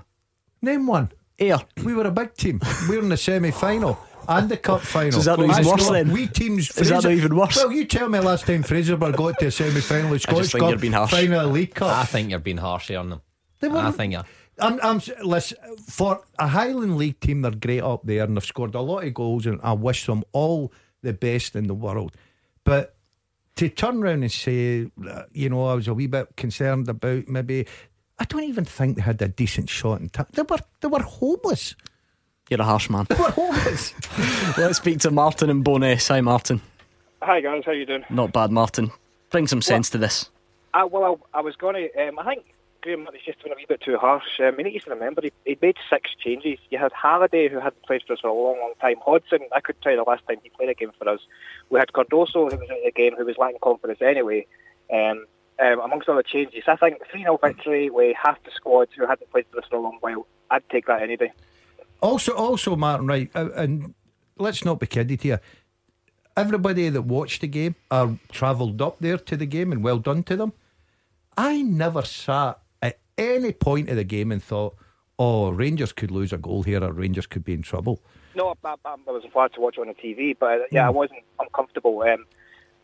Name 0.62 0.88
one. 0.88 1.12
Ayr. 1.38 1.60
We 1.84 1.94
were 1.94 2.08
a 2.08 2.12
big 2.12 2.34
team. 2.36 2.60
We 2.90 2.96
were 2.96 3.04
in 3.04 3.10
the 3.10 3.18
semi 3.18 3.52
final 3.52 4.00
and 4.28 4.50
the 4.50 4.58
cup 4.58 4.82
final. 4.82 5.12
So 5.14 5.20
is 5.20 5.26
that 5.26 5.38
not 5.40 5.44
even 5.50 5.56
That's 5.56 5.68
worse 5.68 5.90
then? 5.90 6.12
We 6.12 6.28
teams. 6.28 6.70
Is 6.78 6.90
that 6.90 7.04
not 7.04 7.12
even 7.12 7.36
worse? 7.36 7.56
Well, 7.56 7.72
you 7.72 7.86
tell 7.86 8.10
me 8.10 8.20
last 8.20 8.46
time 8.46 8.64
Fraserburgh 8.64 9.16
got 9.16 9.40
to 9.40 9.48
a 9.48 9.52
semi 9.52 9.82
final 9.82 10.14
of 10.14 10.22
Scottish 10.22 10.52
think 10.52 10.62
Cup, 10.62 10.70
you're 10.72 10.80
being 10.80 10.94
harsh. 10.94 11.12
final 11.12 11.40
of 11.42 11.52
League 11.52 11.74
Cup. 11.76 11.90
I 11.96 12.06
think 12.06 12.30
you're 12.30 12.40
being 12.40 12.58
harsh 12.58 12.88
here 12.88 13.00
on 13.00 13.10
them. 13.10 13.22
They 13.60 13.68
I 13.68 13.72
weren't- 13.72 13.96
think 13.96 14.14
you're. 14.14 14.24
I'm, 14.58 14.80
I'm, 14.82 15.02
listen, 15.22 15.58
for 15.86 16.22
a 16.40 16.48
Highland 16.48 16.96
League 16.98 17.20
team, 17.20 17.42
they're 17.42 17.52
great 17.52 17.82
up 17.82 18.04
there 18.06 18.24
and 18.24 18.38
they've 18.38 18.46
scored 18.46 18.74
a 18.74 18.80
lot 18.80 19.04
of 19.04 19.14
goals, 19.14 19.46
and 19.46 19.60
I 19.62 19.74
wish 19.74 20.06
them 20.06 20.24
all 20.32 20.72
the 21.02 21.12
best 21.12 21.58
in 21.58 21.68
the 21.68 21.74
world. 21.74 22.14
But 22.64 22.96
to 23.58 23.68
turn 23.68 24.02
around 24.02 24.24
and 24.24 24.32
say, 24.32 24.88
uh, 25.10 25.24
you 25.34 25.50
know, 25.50 25.66
I 25.66 25.74
was 25.74 25.90
a 25.90 25.94
wee 25.94 26.08
bit 26.08 26.38
concerned 26.38 26.88
about 26.88 27.28
maybe, 27.28 27.68
I 28.18 28.24
don't 28.24 28.44
even 28.44 28.64
think 28.64 28.96
they 28.96 29.02
had 29.02 29.22
a 29.22 29.28
decent 29.28 29.70
shot 29.70 30.00
in 30.00 30.08
time. 30.08 30.28
They 30.32 30.44
were, 30.44 30.60
they 30.80 30.88
were 30.88 31.04
hopeless. 31.04 31.76
You're 32.50 32.62
a 32.62 32.64
harsh 32.64 32.90
man. 32.90 33.06
They 33.10 33.16
were 33.16 33.32
hopeless. 33.32 33.94
Let's 34.58 34.78
speak 34.78 35.00
to 35.00 35.12
Martin 35.12 35.50
and 35.50 35.66
Bo'ness. 35.66 36.08
Hi, 36.10 36.22
Martin. 36.22 36.62
Hi 37.24 37.42
guys, 37.42 37.64
how 37.66 37.72
you 37.72 37.88
doing? 37.88 38.06
Not 38.12 38.34
bad, 38.34 38.52
Martin. 38.52 38.92
Bring 39.32 39.48
some 39.48 39.64
sense 39.64 39.90
to 39.90 39.98
this. 39.98 40.30
Uh, 40.76 40.88
well, 40.92 41.20
I, 41.34 41.40
I 41.40 41.42
was 41.42 41.56
going 41.56 41.74
to. 41.74 42.08
Um, 42.08 42.20
I 42.20 42.26
think 42.26 42.46
Graham 42.84 43.06
Murray's 43.06 43.24
just 43.26 43.42
been 43.42 43.52
a 43.52 43.56
wee 43.56 43.66
bit 43.68 43.82
too 43.82 43.98
harsh. 43.98 44.40
Um, 44.40 44.60
you 44.60 44.66
need 44.66 44.80
to 44.80 44.90
remember 44.92 45.22
he, 45.24 45.32
he 45.44 45.58
made 45.60 45.78
six 45.90 46.12
changes. 46.24 46.60
You 46.70 46.78
had 46.78 46.92
Halliday, 46.92 47.50
who 47.50 47.56
hadn't 47.56 47.82
played 47.82 48.04
for 48.06 48.14
us 48.14 48.20
for 48.20 48.28
a 48.28 48.34
long, 48.34 48.60
long 48.60 48.74
time. 48.80 48.98
Hodson, 49.04 49.40
I 49.56 49.60
couldn't 49.60 49.82
tell 49.82 49.94
you 49.94 49.98
the 49.98 50.04
last 50.04 50.22
time 50.28 50.38
he 50.44 50.50
played 50.50 50.70
a 50.70 50.76
game 50.76 50.92
for 51.00 51.10
us. 51.10 51.22
We 51.72 51.80
had 51.80 51.94
Cardoso, 51.94 52.52
who 52.52 52.58
was 52.58 52.70
in 52.70 52.84
the 52.84 52.92
game, 52.92 53.16
who 53.16 53.26
was 53.26 53.40
lacking 53.40 53.58
confidence 53.64 54.04
anyway. 54.04 54.46
Um, 54.94 55.26
um, 55.60 55.80
amongst 55.80 56.08
other 56.08 56.22
changes, 56.22 56.66
I 56.68 56.76
think 56.76 57.00
3 57.10 57.22
0 57.22 57.40
victory 57.42 57.90
with 57.90 58.16
half 58.22 58.44
the 58.44 58.52
squad 58.52 58.90
who 58.96 59.08
hadn't 59.08 59.32
played 59.32 59.46
for 59.52 59.58
us 59.58 59.66
for 59.68 59.78
a 59.78 59.80
long 59.80 59.98
while. 60.02 60.28
I'd 60.52 60.70
take 60.70 60.86
that 60.86 61.02
any 61.02 61.18
day. 61.18 61.32
Also, 62.06 62.34
also, 62.34 62.76
Martin, 62.76 63.08
right, 63.08 63.32
uh, 63.34 63.50
and 63.56 63.96
let's 64.38 64.64
not 64.64 64.80
be 64.80 64.86
kidded 64.86 65.24
here. 65.24 65.42
Everybody 66.38 66.90
that 66.90 67.02
watched 67.02 67.42
the 67.42 67.48
game 67.48 67.74
or 67.90 68.20
travelled 68.32 68.80
up 68.80 69.00
there 69.00 69.18
to 69.18 69.36
the 69.36 69.48
game, 69.48 69.72
and 69.72 69.84
well 69.84 69.98
done 69.98 70.22
to 70.24 70.38
them. 70.38 70.54
I 71.36 71.64
never 71.64 72.04
sat 72.04 72.60
at 72.80 73.00
any 73.18 73.54
point 73.54 73.90
of 73.90 73.96
the 73.96 74.04
game 74.04 74.32
and 74.32 74.44
thought, 74.44 74.76
"Oh, 75.18 75.50
Rangers 75.50 75.94
could 75.94 76.12
lose 76.12 76.32
a 76.32 76.38
goal 76.38 76.62
here, 76.62 76.84
or 76.84 76.92
Rangers 76.92 77.26
could 77.26 77.44
be 77.44 77.54
in 77.54 77.64
trouble." 77.64 78.00
No, 78.36 78.54
I, 78.64 78.70
I, 78.70 78.76
I 78.86 79.12
was 79.12 79.24
glad 79.34 79.54
to 79.54 79.62
watch 79.62 79.80
it 79.80 79.82
on 79.82 79.88
the 79.88 79.96
TV, 79.96 80.38
but 80.40 80.68
yeah, 80.72 80.86
I 80.86 80.92
wasn't 80.92 81.24
uncomfortable. 81.40 82.00
Um, 82.04 82.26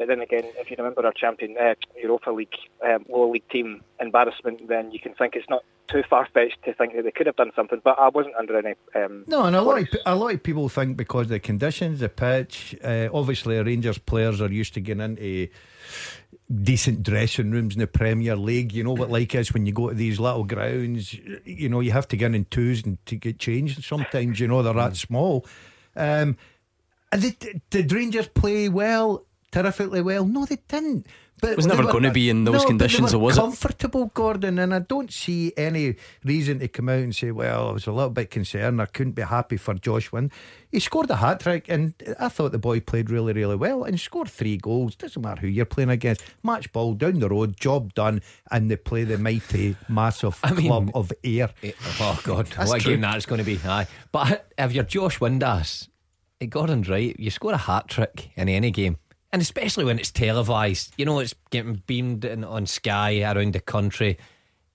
but 0.01 0.07
then 0.07 0.19
again, 0.19 0.45
if 0.57 0.71
you 0.71 0.75
remember 0.79 1.05
our 1.05 1.13
champion 1.13 1.55
uh, 1.61 1.75
Europa 1.95 2.31
League 2.31 2.55
um, 2.83 3.05
lower 3.07 3.27
league 3.27 3.47
team 3.49 3.83
embarrassment, 3.99 4.67
then 4.67 4.89
you 4.89 4.99
can 4.99 5.13
think 5.13 5.35
it's 5.35 5.47
not 5.47 5.63
too 5.87 6.01
far 6.09 6.27
fetched 6.33 6.57
to 6.65 6.73
think 6.73 6.95
that 6.95 7.03
they 7.03 7.11
could 7.11 7.27
have 7.27 7.35
done 7.35 7.51
something. 7.55 7.79
But 7.83 7.99
I 7.99 8.09
wasn't 8.09 8.33
under 8.33 8.57
any. 8.57 8.73
Um, 8.95 9.25
No, 9.27 9.43
and 9.43 9.55
a 9.55 9.61
lot, 9.61 9.79
of, 9.79 9.87
a 10.07 10.15
lot 10.15 10.33
of 10.33 10.41
people 10.41 10.69
think 10.69 10.97
because 10.97 11.27
of 11.27 11.29
the 11.29 11.39
conditions, 11.39 11.99
the 11.99 12.09
pitch, 12.09 12.75
uh, 12.83 13.09
obviously 13.13 13.61
Rangers 13.61 13.99
players 13.99 14.41
are 14.41 14.51
used 14.51 14.73
to 14.73 14.81
getting 14.81 15.03
into 15.03 15.49
decent 16.51 17.03
dressing 17.03 17.51
rooms 17.51 17.75
in 17.75 17.81
the 17.81 17.85
Premier 17.85 18.35
League. 18.35 18.73
You 18.73 18.83
know 18.83 18.93
what 18.93 19.11
like 19.11 19.35
is 19.35 19.53
when 19.53 19.67
you 19.67 19.71
go 19.71 19.89
to 19.89 19.93
these 19.93 20.19
little 20.19 20.45
grounds, 20.45 21.13
you 21.45 21.69
know, 21.69 21.79
you 21.79 21.91
have 21.91 22.07
to 22.07 22.17
get 22.17 22.25
in 22.25 22.33
in 22.33 22.45
twos 22.45 22.83
and 22.83 22.97
to 23.05 23.15
get 23.15 23.37
changed. 23.37 23.83
Sometimes, 23.83 24.39
you 24.39 24.47
know, 24.47 24.63
they're 24.63 24.73
that 24.73 24.95
small. 24.95 25.45
Um, 25.95 26.37
did, 27.11 27.61
did 27.69 27.91
Rangers 27.91 28.29
play 28.29 28.69
well, 28.69 29.25
terrifically 29.51 30.01
well? 30.01 30.25
No, 30.25 30.45
they 30.45 30.57
didn't. 30.67 31.07
But 31.41 31.51
It 31.53 31.57
was 31.57 31.65
never 31.65 31.83
were- 31.87 31.91
gonna 31.91 32.11
be 32.11 32.29
in 32.29 32.43
those 32.43 32.61
no, 32.61 32.67
conditions, 32.67 33.15
was 33.15 33.35
it? 33.35 33.41
comfortable, 33.41 34.11
Gordon, 34.13 34.59
and 34.59 34.75
I 34.75 34.77
don't 34.79 35.11
see 35.11 35.51
any 35.57 35.95
reason 36.23 36.59
to 36.59 36.67
come 36.67 36.87
out 36.87 36.99
and 36.99 37.15
say, 37.15 37.31
"Well, 37.31 37.69
I 37.69 37.71
was 37.71 37.87
a 37.87 37.91
little 37.91 38.11
bit 38.11 38.29
concerned. 38.29 38.79
I 38.79 38.85
couldn't 38.85 39.13
be 39.13 39.23
happy 39.23 39.57
for 39.57 39.73
Josh 39.73 40.11
Wynn." 40.11 40.29
He 40.71 40.79
scored 40.79 41.09
a 41.09 41.15
hat 41.15 41.39
trick, 41.39 41.65
and 41.67 41.95
I 42.19 42.29
thought 42.29 42.51
the 42.51 42.59
boy 42.59 42.79
played 42.79 43.09
really, 43.09 43.33
really 43.33 43.55
well, 43.55 43.83
and 43.83 43.99
scored 43.99 44.29
three 44.29 44.55
goals. 44.57 44.93
Doesn't 44.95 45.19
matter 45.23 45.41
who 45.41 45.47
you're 45.47 45.65
playing 45.65 45.89
against. 45.89 46.21
Match 46.43 46.71
ball 46.71 46.93
down 46.93 47.17
the 47.17 47.29
road, 47.29 47.57
job 47.59 47.95
done, 47.95 48.21
and 48.51 48.69
they 48.69 48.75
play 48.75 49.03
the 49.03 49.17
mighty, 49.17 49.75
massive 49.89 50.39
mean- 50.55 50.67
club 50.67 50.91
of 50.93 51.11
Ayr. 51.23 51.49
Oh 51.99 52.19
God, 52.23 52.49
what 52.55 52.81
true. 52.81 52.91
game 52.91 53.01
that's 53.01 53.25
going 53.25 53.39
to 53.39 53.45
be. 53.45 53.59
Aye, 53.65 53.87
but 54.11 54.51
if 54.59 54.73
you're 54.73 54.83
Josh 54.83 55.17
Windass, 55.17 55.87
eh, 56.39 56.45
Gordon's 56.45 56.87
right. 56.87 57.19
You 57.19 57.31
score 57.31 57.53
a 57.53 57.57
hat 57.57 57.87
trick 57.87 58.29
in 58.35 58.47
any 58.47 58.69
game, 58.69 58.97
and 59.33 59.41
especially 59.41 59.85
when 59.85 59.99
it's 59.99 60.11
televised. 60.11 60.93
You 60.97 61.05
know, 61.05 61.19
it's 61.19 61.35
getting 61.49 61.81
beamed 61.87 62.25
in, 62.25 62.43
on 62.43 62.65
Sky 62.65 63.21
around 63.23 63.53
the 63.53 63.59
country. 63.61 64.17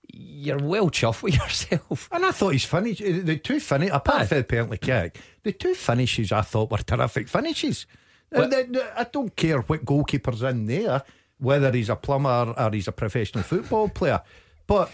You're 0.09 0.59
well 0.59 0.89
chuffed 0.89 1.21
with 1.23 1.35
yourself. 1.37 2.07
And 2.11 2.25
I 2.25 2.31
thought 2.31 2.53
his 2.53 2.63
finish, 2.65 3.01
uh, 3.01 3.21
the 3.23 3.37
two 3.37 3.59
finish, 3.59 3.89
apart 3.91 4.27
from 4.29 4.37
the 4.39 4.43
penalty 4.43 4.77
kick, 4.77 5.19
the 5.43 5.51
two 5.51 5.73
finishes 5.73 6.31
I 6.31 6.41
thought 6.41 6.71
were 6.71 6.77
terrific 6.77 7.27
finishes. 7.27 7.85
Uh, 8.33 8.39
Well- 8.39 8.49
the- 8.49 8.67
the- 8.71 8.99
I 8.99 9.03
don't 9.05 9.35
care 9.35 9.59
what 9.61 9.85
goalkeeper's 9.85 10.41
in 10.43 10.65
there, 10.65 11.03
whether 11.39 11.71
he's 11.71 11.89
a 11.89 11.95
plumber 11.95 12.53
or 12.57 12.71
he's 12.71 12.87
a 12.87 12.91
professional 12.93 13.43
football 13.43 13.89
player, 13.89 14.21
but 14.65 14.91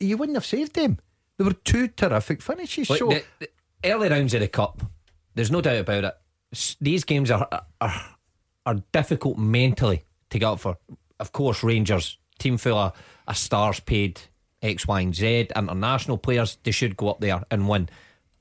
you 0.00 0.16
wouldn't 0.16 0.36
have 0.36 0.46
saved 0.46 0.76
him. 0.76 0.98
There 1.36 1.46
were 1.46 1.52
two 1.52 1.88
terrific 1.88 2.42
finishes. 2.42 2.88
So 2.88 2.96
the, 3.08 3.24
the 3.40 3.48
early 3.84 4.08
rounds 4.08 4.34
of 4.34 4.40
the 4.40 4.48
cup, 4.48 4.82
there's 5.34 5.50
no 5.50 5.60
doubt 5.60 5.76
about 5.80 6.04
it. 6.04 6.14
These 6.80 7.04
games 7.04 7.30
are 7.30 7.48
are 7.80 8.13
are 8.66 8.76
difficult 8.92 9.38
mentally 9.38 10.04
to 10.30 10.38
get 10.38 10.46
up 10.46 10.60
for. 10.60 10.78
Of 11.20 11.32
course, 11.32 11.62
Rangers 11.62 12.18
team 12.38 12.56
full 12.56 12.78
of, 12.78 12.92
of 13.26 13.36
stars 13.36 13.80
paid 13.80 14.20
X, 14.62 14.88
Y, 14.88 15.00
and 15.00 15.14
Z. 15.14 15.48
International 15.54 16.18
players 16.18 16.58
they 16.62 16.70
should 16.70 16.96
go 16.96 17.10
up 17.10 17.20
there 17.20 17.42
and 17.50 17.68
win. 17.68 17.88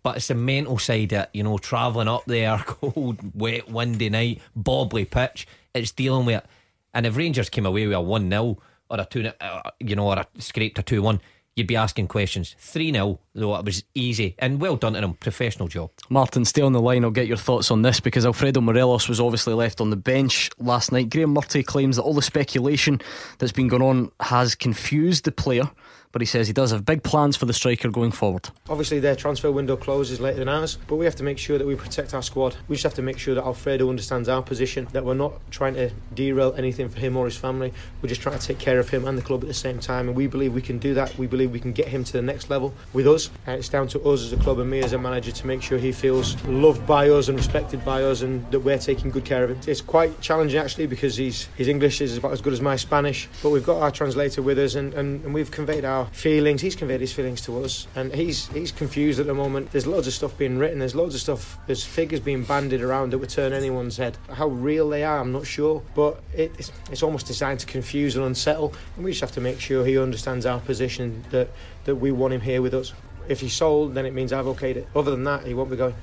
But 0.01 0.17
it's 0.17 0.27
the 0.27 0.35
mental 0.35 0.77
side 0.79 1.13
of 1.13 1.27
you 1.33 1.43
know, 1.43 1.57
travelling 1.57 2.07
up 2.07 2.25
there, 2.25 2.57
cold, 2.65 3.19
wet, 3.39 3.69
windy 3.69 4.09
night, 4.09 4.41
bobbly 4.57 5.09
pitch. 5.09 5.47
It's 5.73 5.91
dealing 5.91 6.25
with 6.25 6.37
it. 6.37 6.45
And 6.93 7.05
if 7.05 7.17
Rangers 7.17 7.49
came 7.49 7.65
away 7.65 7.87
with 7.87 7.95
a 7.95 8.01
1 8.01 8.29
0 8.29 8.57
or 8.89 8.99
a 8.99 9.05
2 9.05 9.31
uh, 9.39 9.61
you 9.79 9.95
know, 9.95 10.07
or 10.07 10.19
a 10.19 10.27
scraped 10.39 10.79
a 10.79 10.83
2 10.83 11.01
1, 11.01 11.21
you'd 11.55 11.67
be 11.67 11.75
asking 11.75 12.07
questions. 12.07 12.55
3 12.59 12.91
0, 12.91 13.19
though, 13.33 13.55
it 13.55 13.65
was 13.65 13.83
easy. 13.93 14.35
And 14.39 14.59
well 14.59 14.75
done 14.75 14.93
to 14.93 15.01
them. 15.01 15.13
Professional 15.15 15.67
job. 15.67 15.91
Martin, 16.09 16.45
stay 16.45 16.61
on 16.61 16.73
the 16.73 16.81
line. 16.81 17.03
I'll 17.03 17.11
get 17.11 17.27
your 17.27 17.37
thoughts 17.37 17.71
on 17.71 17.81
this 17.81 17.99
because 17.99 18.25
Alfredo 18.25 18.61
Morelos 18.61 19.07
was 19.07 19.19
obviously 19.19 19.53
left 19.53 19.81
on 19.81 19.89
the 19.89 19.95
bench 19.95 20.49
last 20.57 20.91
night. 20.91 21.09
Graeme 21.09 21.33
Murty 21.33 21.63
claims 21.63 21.95
that 21.97 22.03
all 22.03 22.13
the 22.13 22.21
speculation 22.21 23.01
that's 23.39 23.51
been 23.51 23.67
going 23.67 23.81
on 23.81 24.11
has 24.19 24.55
confused 24.55 25.25
the 25.25 25.31
player, 25.31 25.69
but 26.13 26.21
he 26.21 26.25
says 26.25 26.47
he 26.47 26.53
does 26.53 26.71
have 26.71 26.85
big 26.85 27.03
plans 27.03 27.35
for 27.35 27.45
the 27.45 27.53
striker 27.53 27.89
going 27.89 28.11
forward. 28.11 28.49
Obviously, 28.69 28.99
their 28.99 29.15
transfer 29.15 29.51
window 29.51 29.75
closes 29.75 30.21
later 30.21 30.39
than 30.39 30.47
ours, 30.47 30.77
but 30.87 30.95
we 30.95 31.05
have 31.05 31.15
to 31.15 31.23
make 31.23 31.37
sure 31.37 31.57
that 31.57 31.67
we 31.67 31.75
protect 31.75 32.13
our 32.13 32.21
squad. 32.21 32.55
We 32.67 32.75
just 32.75 32.83
have 32.83 32.93
to 32.93 33.01
make 33.01 33.17
sure 33.17 33.35
that 33.35 33.43
Alfredo 33.43 33.89
understands 33.89 34.29
our 34.29 34.43
position, 34.43 34.87
that 34.93 35.03
we're 35.03 35.15
not 35.15 35.33
trying 35.51 35.73
to 35.73 35.89
derail 36.13 36.53
anything 36.55 36.87
for 36.87 36.99
him 36.99 37.17
or 37.17 37.25
his 37.25 37.35
family. 37.35 37.73
We're 38.01 38.09
just 38.09 38.21
trying 38.21 38.37
to 38.37 38.45
take 38.45 38.59
care 38.59 38.79
of 38.79 38.89
him 38.89 39.05
and 39.07 39.17
the 39.17 39.23
club 39.23 39.41
at 39.41 39.47
the 39.47 39.53
same 39.53 39.79
time, 39.79 40.07
and 40.07 40.15
we 40.15 40.27
believe 40.27 40.53
we 40.53 40.61
can 40.61 40.77
do 40.77 40.93
that. 40.93 41.17
We 41.17 41.25
believe 41.25 41.51
we 41.51 41.59
can 41.59 41.73
get 41.73 41.87
him 41.87 42.03
to 42.03 42.13
the 42.13 42.21
next 42.21 42.49
level 42.49 42.73
with 42.93 43.07
us. 43.07 43.31
And 43.47 43.57
it's 43.57 43.69
down 43.69 43.87
to 43.89 44.01
us 44.03 44.21
as 44.21 44.31
a 44.33 44.37
club 44.37 44.59
and 44.59 44.69
me 44.69 44.81
as 44.83 44.93
a 44.93 44.99
manager 44.99 45.31
to 45.31 45.47
make 45.47 45.63
sure 45.63 45.79
he 45.79 45.91
feels 45.91 46.41
loved 46.45 46.85
by 46.85 47.09
us 47.09 47.27
and 47.27 47.37
respected 47.37 47.83
by 47.83 48.03
us, 48.03 48.21
and 48.21 48.49
that 48.51 48.59
we're 48.59 48.77
taking 48.77 49.09
good 49.09 49.25
care 49.25 49.43
of 49.43 49.49
him. 49.49 49.59
It's 49.65 49.81
quite 49.81 50.21
challenging 50.21 50.59
actually 50.59 50.85
because 50.85 51.17
he's, 51.17 51.45
his 51.57 51.67
English 51.67 52.01
is 52.01 52.17
about 52.17 52.33
as 52.33 52.41
good 52.41 52.53
as 52.53 52.61
my 52.61 52.75
Spanish, 52.75 53.27
but 53.41 53.49
we've 53.49 53.65
got 53.65 53.81
our 53.81 53.89
translator 53.89 54.43
with 54.43 54.59
us, 54.59 54.75
and, 54.75 54.93
and, 54.93 55.25
and 55.25 55.33
we've 55.33 55.49
conveyed 55.49 55.85
our 55.85 56.02
feelings. 56.11 56.61
He's 56.61 56.75
conveyed 56.75 57.01
his 57.01 57.13
feelings 57.13 57.41
to 57.41 57.63
us, 57.63 57.87
and 57.95 58.13
he's 58.13 58.47
he's 58.47 58.71
confused 58.71 59.19
at 59.19 59.25
the 59.25 59.33
moment. 59.33 59.71
There's 59.71 59.87
loads 59.87 60.07
of 60.07 60.13
stuff 60.13 60.37
being 60.37 60.57
written. 60.57 60.79
There's 60.79 60.95
loads 60.95 61.15
of 61.15 61.21
stuff. 61.21 61.57
There's 61.67 61.83
figures 61.83 62.19
being 62.19 62.43
bandied 62.43 62.81
around 62.81 63.11
that 63.11 63.17
would 63.17 63.29
turn 63.29 63.53
anyone's 63.53 63.97
head. 63.97 64.17
How 64.31 64.47
real 64.47 64.89
they 64.89 65.03
are, 65.03 65.19
I'm 65.19 65.31
not 65.31 65.45
sure, 65.45 65.81
but 65.95 66.21
it, 66.33 66.51
it's, 66.57 66.71
it's 66.91 67.03
almost 67.03 67.27
designed 67.27 67.59
to 67.61 67.65
confuse 67.65 68.15
and 68.15 68.25
unsettle. 68.25 68.73
And 68.95 69.05
we 69.05 69.11
just 69.11 69.21
have 69.21 69.31
to 69.33 69.41
make 69.41 69.59
sure 69.59 69.85
he 69.85 69.97
understands 69.97 70.45
our 70.45 70.59
position 70.59 71.23
that 71.31 71.49
that 71.85 71.95
we 71.95 72.11
want 72.11 72.33
him 72.33 72.41
here 72.41 72.61
with 72.61 72.73
us. 72.73 72.93
If 73.27 73.39
he's 73.39 73.53
sold, 73.53 73.93
then 73.93 74.05
it 74.05 74.13
means 74.13 74.33
I've 74.33 74.45
okayed 74.45 74.75
it. 74.75 74.87
Other 74.95 75.11
than 75.11 75.23
that, 75.23 75.45
he 75.45 75.53
won't 75.53 75.69
be 75.69 75.77
going. 75.77 75.95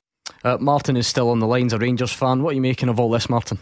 Uh, 0.43 0.57
Martin 0.59 0.97
is 0.97 1.07
still 1.07 1.29
on 1.29 1.39
the 1.39 1.47
lines, 1.47 1.73
a 1.73 1.79
Rangers 1.79 2.13
fan. 2.13 2.43
What 2.43 2.53
are 2.53 2.55
you 2.55 2.63
making 2.63 2.89
of 2.89 2.99
all 2.99 3.11
this, 3.11 3.29
Martin? 3.29 3.59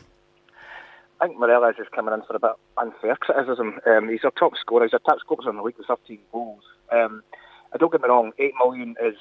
I 1.20 1.26
think 1.26 1.38
Morelos 1.38 1.74
is 1.78 1.86
coming 1.94 2.14
in 2.14 2.22
for 2.22 2.36
a 2.36 2.38
bit 2.38 2.52
unfair 2.76 3.16
criticism. 3.16 3.80
Um, 3.86 4.08
he's 4.08 4.24
our 4.24 4.30
top 4.30 4.52
scorer. 4.56 4.84
He's 4.84 4.94
our 4.94 5.00
top 5.00 5.18
scorer 5.20 5.50
in 5.50 5.56
the 5.56 5.62
league 5.62 5.76
with 5.76 5.88
13 5.88 6.18
goals. 6.32 6.62
Um, 6.92 7.22
don't 7.78 7.90
get 7.90 8.00
me 8.00 8.08
wrong, 8.08 8.32
8 8.38 8.52
million 8.62 8.94
is, 9.02 9.16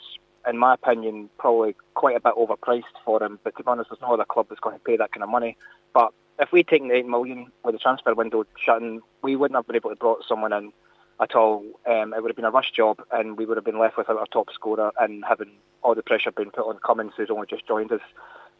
in 0.47 0.57
my 0.57 0.75
opinion, 0.75 1.29
probably 1.37 1.75
quite 1.95 2.15
a 2.15 2.19
bit 2.19 2.35
overpriced 2.35 2.83
for 3.03 3.21
him. 3.21 3.39
But 3.43 3.57
to 3.57 3.63
be 3.63 3.67
honest, 3.67 3.89
there's 3.89 4.01
no 4.01 4.13
other 4.13 4.25
club 4.25 4.47
that's 4.49 4.61
going 4.61 4.77
to 4.77 4.83
pay 4.83 4.95
that 4.97 5.11
kind 5.11 5.23
of 5.23 5.29
money. 5.29 5.57
But 5.93 6.13
if 6.39 6.51
we'd 6.51 6.67
taken 6.67 6.89
the 6.89 6.95
8 6.95 7.07
million 7.07 7.51
with 7.63 7.73
the 7.73 7.79
transfer 7.79 8.13
window 8.13 8.45
shutting, 8.63 9.01
we 9.23 9.35
wouldn't 9.35 9.57
have 9.57 9.65
been 9.65 9.75
able 9.75 9.89
to 9.89 9.95
brought 9.95 10.23
someone 10.27 10.53
in 10.53 10.71
at 11.19 11.35
all. 11.35 11.65
Um, 11.89 12.13
it 12.13 12.21
would 12.21 12.29
have 12.29 12.35
been 12.35 12.45
a 12.45 12.51
rush 12.51 12.71
job, 12.71 13.01
and 13.11 13.37
we 13.37 13.45
would 13.45 13.57
have 13.57 13.65
been 13.65 13.79
left 13.79 13.97
without 13.97 14.17
our 14.17 14.27
top 14.27 14.49
scorer 14.53 14.91
and 14.99 15.25
having 15.27 15.51
all 15.81 15.95
the 15.95 16.03
pressure 16.03 16.31
being 16.31 16.51
put 16.51 16.67
on 16.67 16.79
Cummings, 16.85 17.13
who's 17.17 17.31
only 17.31 17.47
just 17.47 17.67
joined 17.67 17.91
us. 17.91 18.01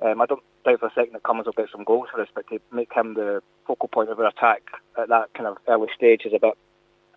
Um, 0.02 0.22
I 0.22 0.26
don't 0.26 0.44
doubt 0.64 0.80
for 0.80 0.88
a 0.88 0.94
second 0.94 1.14
that 1.14 1.24
Cummings 1.24 1.46
will 1.46 1.54
get 1.54 1.70
some 1.72 1.84
goals 1.84 2.10
but 2.14 2.48
to 2.50 2.60
make 2.72 2.94
him 2.94 3.16
the 3.16 3.42
focal 3.66 3.88
point 3.88 4.10
of 4.10 4.20
our 4.20 4.28
attack 4.28 4.62
at 4.98 5.10
that 5.10 5.34
kind 5.34 5.48
of 5.48 5.58
early 5.68 5.88
stage 5.96 6.22
is 6.26 6.34
a 6.34 6.40
bit 6.40 6.58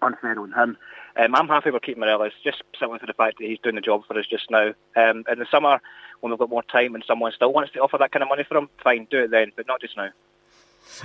unfair 0.03 0.39
on 0.39 0.53
him. 0.53 0.77
Um, 1.17 1.35
I'm 1.35 1.49
happy 1.49 1.71
with 1.71 1.83
keeping 1.83 2.01
Morelos, 2.01 2.33
just 2.43 2.63
simply 2.79 2.99
for 2.99 3.07
the 3.07 3.13
fact 3.13 3.39
that 3.39 3.47
he's 3.47 3.59
doing 3.59 3.75
the 3.75 3.81
job 3.81 4.03
for 4.07 4.19
us 4.19 4.27
just 4.27 4.51
now. 4.51 4.73
Um, 4.97 5.25
in 5.31 5.39
the 5.39 5.47
summer, 5.51 5.81
when 6.21 6.31
we've 6.31 6.39
got 6.39 6.49
more 6.49 6.63
time 6.63 6.95
and 6.95 7.05
someone 7.07 7.33
still 7.33 7.53
wants 7.53 7.73
to 7.73 7.81
offer 7.81 7.99
that 7.99 8.13
kind 8.13 8.23
of 8.23 8.29
money 8.29 8.45
for 8.49 8.57
him, 8.57 8.71
fine, 8.83 9.07
do 9.11 9.25
it 9.25 9.31
then, 9.31 9.53
but 9.57 9.67
not 9.67 9.81
just 9.81 9.97
now. 9.97 10.11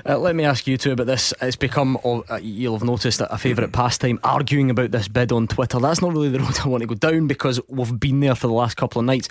Uh, 0.06 0.18
let 0.18 0.36
me 0.36 0.44
ask 0.44 0.68
you 0.68 0.78
two 0.78 0.94
about 0.94 1.08
this. 1.08 1.34
It's 1.42 1.56
become, 1.56 1.98
uh, 2.04 2.40
you'll 2.42 2.78
have 2.78 2.84
noticed, 2.84 3.22
a 3.22 3.38
favourite 3.38 3.72
pastime 3.72 4.20
arguing 4.24 4.70
about 4.70 4.92
this 4.92 5.08
bid 5.08 5.32
on 5.32 5.48
Twitter. 5.48 5.80
That's 5.80 6.02
not 6.02 6.14
really 6.14 6.30
the 6.30 6.40
road 6.42 6.58
I 6.64 6.68
want 6.68 6.82
to 6.82 6.88
go 6.88 6.96
down 6.96 7.28
because 7.28 7.60
we've 7.68 8.00
been 8.00 8.20
there 8.20 8.36
for 8.36 8.48
the 8.48 8.54
last 8.54 8.78
couple 8.78 9.00
of 9.00 9.06
nights. 9.06 9.30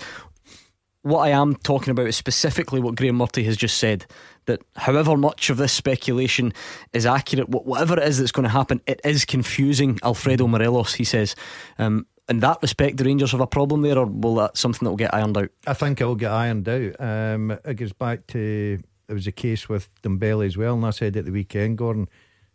What 1.05 1.19
I 1.19 1.29
am 1.29 1.53
talking 1.57 1.91
about 1.91 2.07
is 2.07 2.17
specifically 2.17 2.79
what 2.79 2.95
Graeme 2.95 3.15
Murty 3.15 3.43
has 3.43 3.55
just 3.55 3.77
said 3.77 4.07
that 4.45 4.63
however 4.75 5.15
much 5.15 5.51
of 5.51 5.57
this 5.57 5.71
speculation 5.71 6.51
is 6.93 7.05
accurate, 7.05 7.47
whatever 7.47 7.99
it 7.99 8.07
is 8.07 8.17
that's 8.17 8.31
going 8.31 8.45
to 8.45 8.49
happen, 8.49 8.81
it 8.87 9.01
is 9.03 9.23
confusing 9.23 9.99
Alfredo 10.01 10.47
Morelos, 10.47 10.95
he 10.95 11.03
says. 11.03 11.35
Um, 11.77 12.07
in 12.27 12.39
that 12.39 12.57
respect, 12.63 12.97
the 12.97 13.03
Rangers 13.03 13.33
have 13.33 13.39
a 13.39 13.45
problem 13.45 13.83
there, 13.83 13.99
or 13.99 14.07
will 14.07 14.33
that 14.37 14.57
something 14.57 14.83
that 14.83 14.89
will 14.89 14.97
get 14.97 15.13
ironed 15.13 15.37
out? 15.37 15.49
I 15.67 15.75
think 15.75 16.01
it 16.01 16.05
will 16.05 16.15
get 16.15 16.31
ironed 16.31 16.67
out. 16.67 16.99
Um, 16.99 17.51
it 17.51 17.75
goes 17.75 17.93
back 17.93 18.25
to 18.29 18.79
it 19.07 19.13
was 19.13 19.27
a 19.27 19.31
case 19.31 19.69
with 19.69 19.87
Dembele 20.01 20.47
as 20.47 20.57
well, 20.57 20.73
and 20.73 20.87
I 20.87 20.89
said 20.89 21.15
at 21.17 21.25
the 21.25 21.31
weekend, 21.31 21.77
Gordon, 21.77 22.09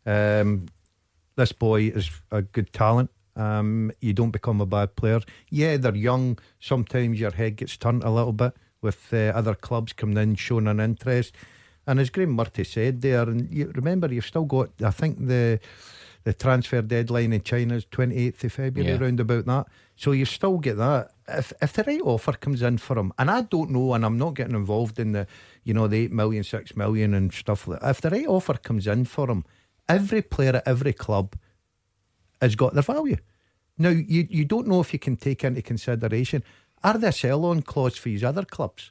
um, 0.05 0.66
this 1.36 1.53
boy 1.53 1.82
is 1.82 2.11
a 2.32 2.42
good 2.42 2.72
talent. 2.72 3.11
Um, 3.36 3.92
you 4.00 4.12
don't 4.12 4.30
become 4.30 4.60
a 4.60 4.66
bad 4.66 4.96
player. 4.96 5.20
Yeah, 5.50 5.76
they're 5.76 5.94
young. 5.94 6.38
Sometimes 6.58 7.20
your 7.20 7.30
head 7.30 7.56
gets 7.56 7.76
turned 7.76 8.04
a 8.04 8.10
little 8.10 8.32
bit 8.32 8.54
with 8.82 9.12
uh, 9.12 9.32
other 9.34 9.54
clubs 9.54 9.92
coming 9.92 10.16
in 10.16 10.34
showing 10.34 10.66
an 10.66 10.80
interest. 10.80 11.34
And 11.86 11.98
as 11.98 12.10
Graeme 12.10 12.36
Murty 12.36 12.64
said 12.64 13.00
there, 13.00 13.22
and 13.22 13.52
you 13.52 13.72
remember 13.74 14.12
you've 14.12 14.26
still 14.26 14.44
got, 14.44 14.70
I 14.82 14.90
think 14.90 15.26
the 15.26 15.60
the 16.24 16.34
transfer 16.34 16.82
deadline 16.82 17.32
in 17.32 17.42
China 17.42 17.74
is 17.74 17.86
28th 17.86 18.44
of 18.44 18.52
February, 18.52 18.92
yeah. 18.92 19.00
around 19.00 19.20
about 19.20 19.46
that. 19.46 19.66
So 19.96 20.12
you 20.12 20.26
still 20.26 20.58
get 20.58 20.76
that. 20.76 21.12
If 21.26 21.52
if 21.62 21.72
the 21.72 21.84
right 21.84 22.00
offer 22.04 22.32
comes 22.32 22.62
in 22.62 22.78
for 22.78 22.98
him, 22.98 23.12
and 23.18 23.30
I 23.30 23.42
don't 23.42 23.70
know, 23.70 23.94
and 23.94 24.04
I'm 24.04 24.18
not 24.18 24.34
getting 24.34 24.54
involved 24.54 24.98
in 24.98 25.12
the, 25.12 25.26
you 25.64 25.74
know, 25.74 25.86
the 25.88 26.04
eight 26.04 26.12
million, 26.12 26.44
six 26.44 26.76
million, 26.76 27.14
and 27.14 27.32
stuff 27.32 27.66
like 27.66 27.80
that. 27.80 27.90
If 27.90 28.00
the 28.02 28.10
right 28.10 28.26
offer 28.26 28.54
comes 28.54 28.86
in 28.86 29.04
for 29.06 29.30
him, 29.30 29.44
every 29.88 30.22
player 30.22 30.56
at 30.56 30.68
every 30.68 30.92
club 30.92 31.36
has 32.41 32.57
got 32.57 32.74
their 32.74 32.82
value. 32.82 33.16
Now 33.78 33.91
you 33.91 34.26
you 34.30 34.45
don't 34.45 34.66
know 34.66 34.80
if 34.80 34.93
you 34.93 34.99
can 34.99 35.16
take 35.16 35.45
into 35.45 35.62
consideration 35.62 36.43
are 36.82 36.97
there 36.97 37.12
sell 37.12 37.45
on 37.45 37.61
clause 37.61 37.97
for 37.97 38.09
these 38.09 38.24
other 38.24 38.45
clubs? 38.45 38.91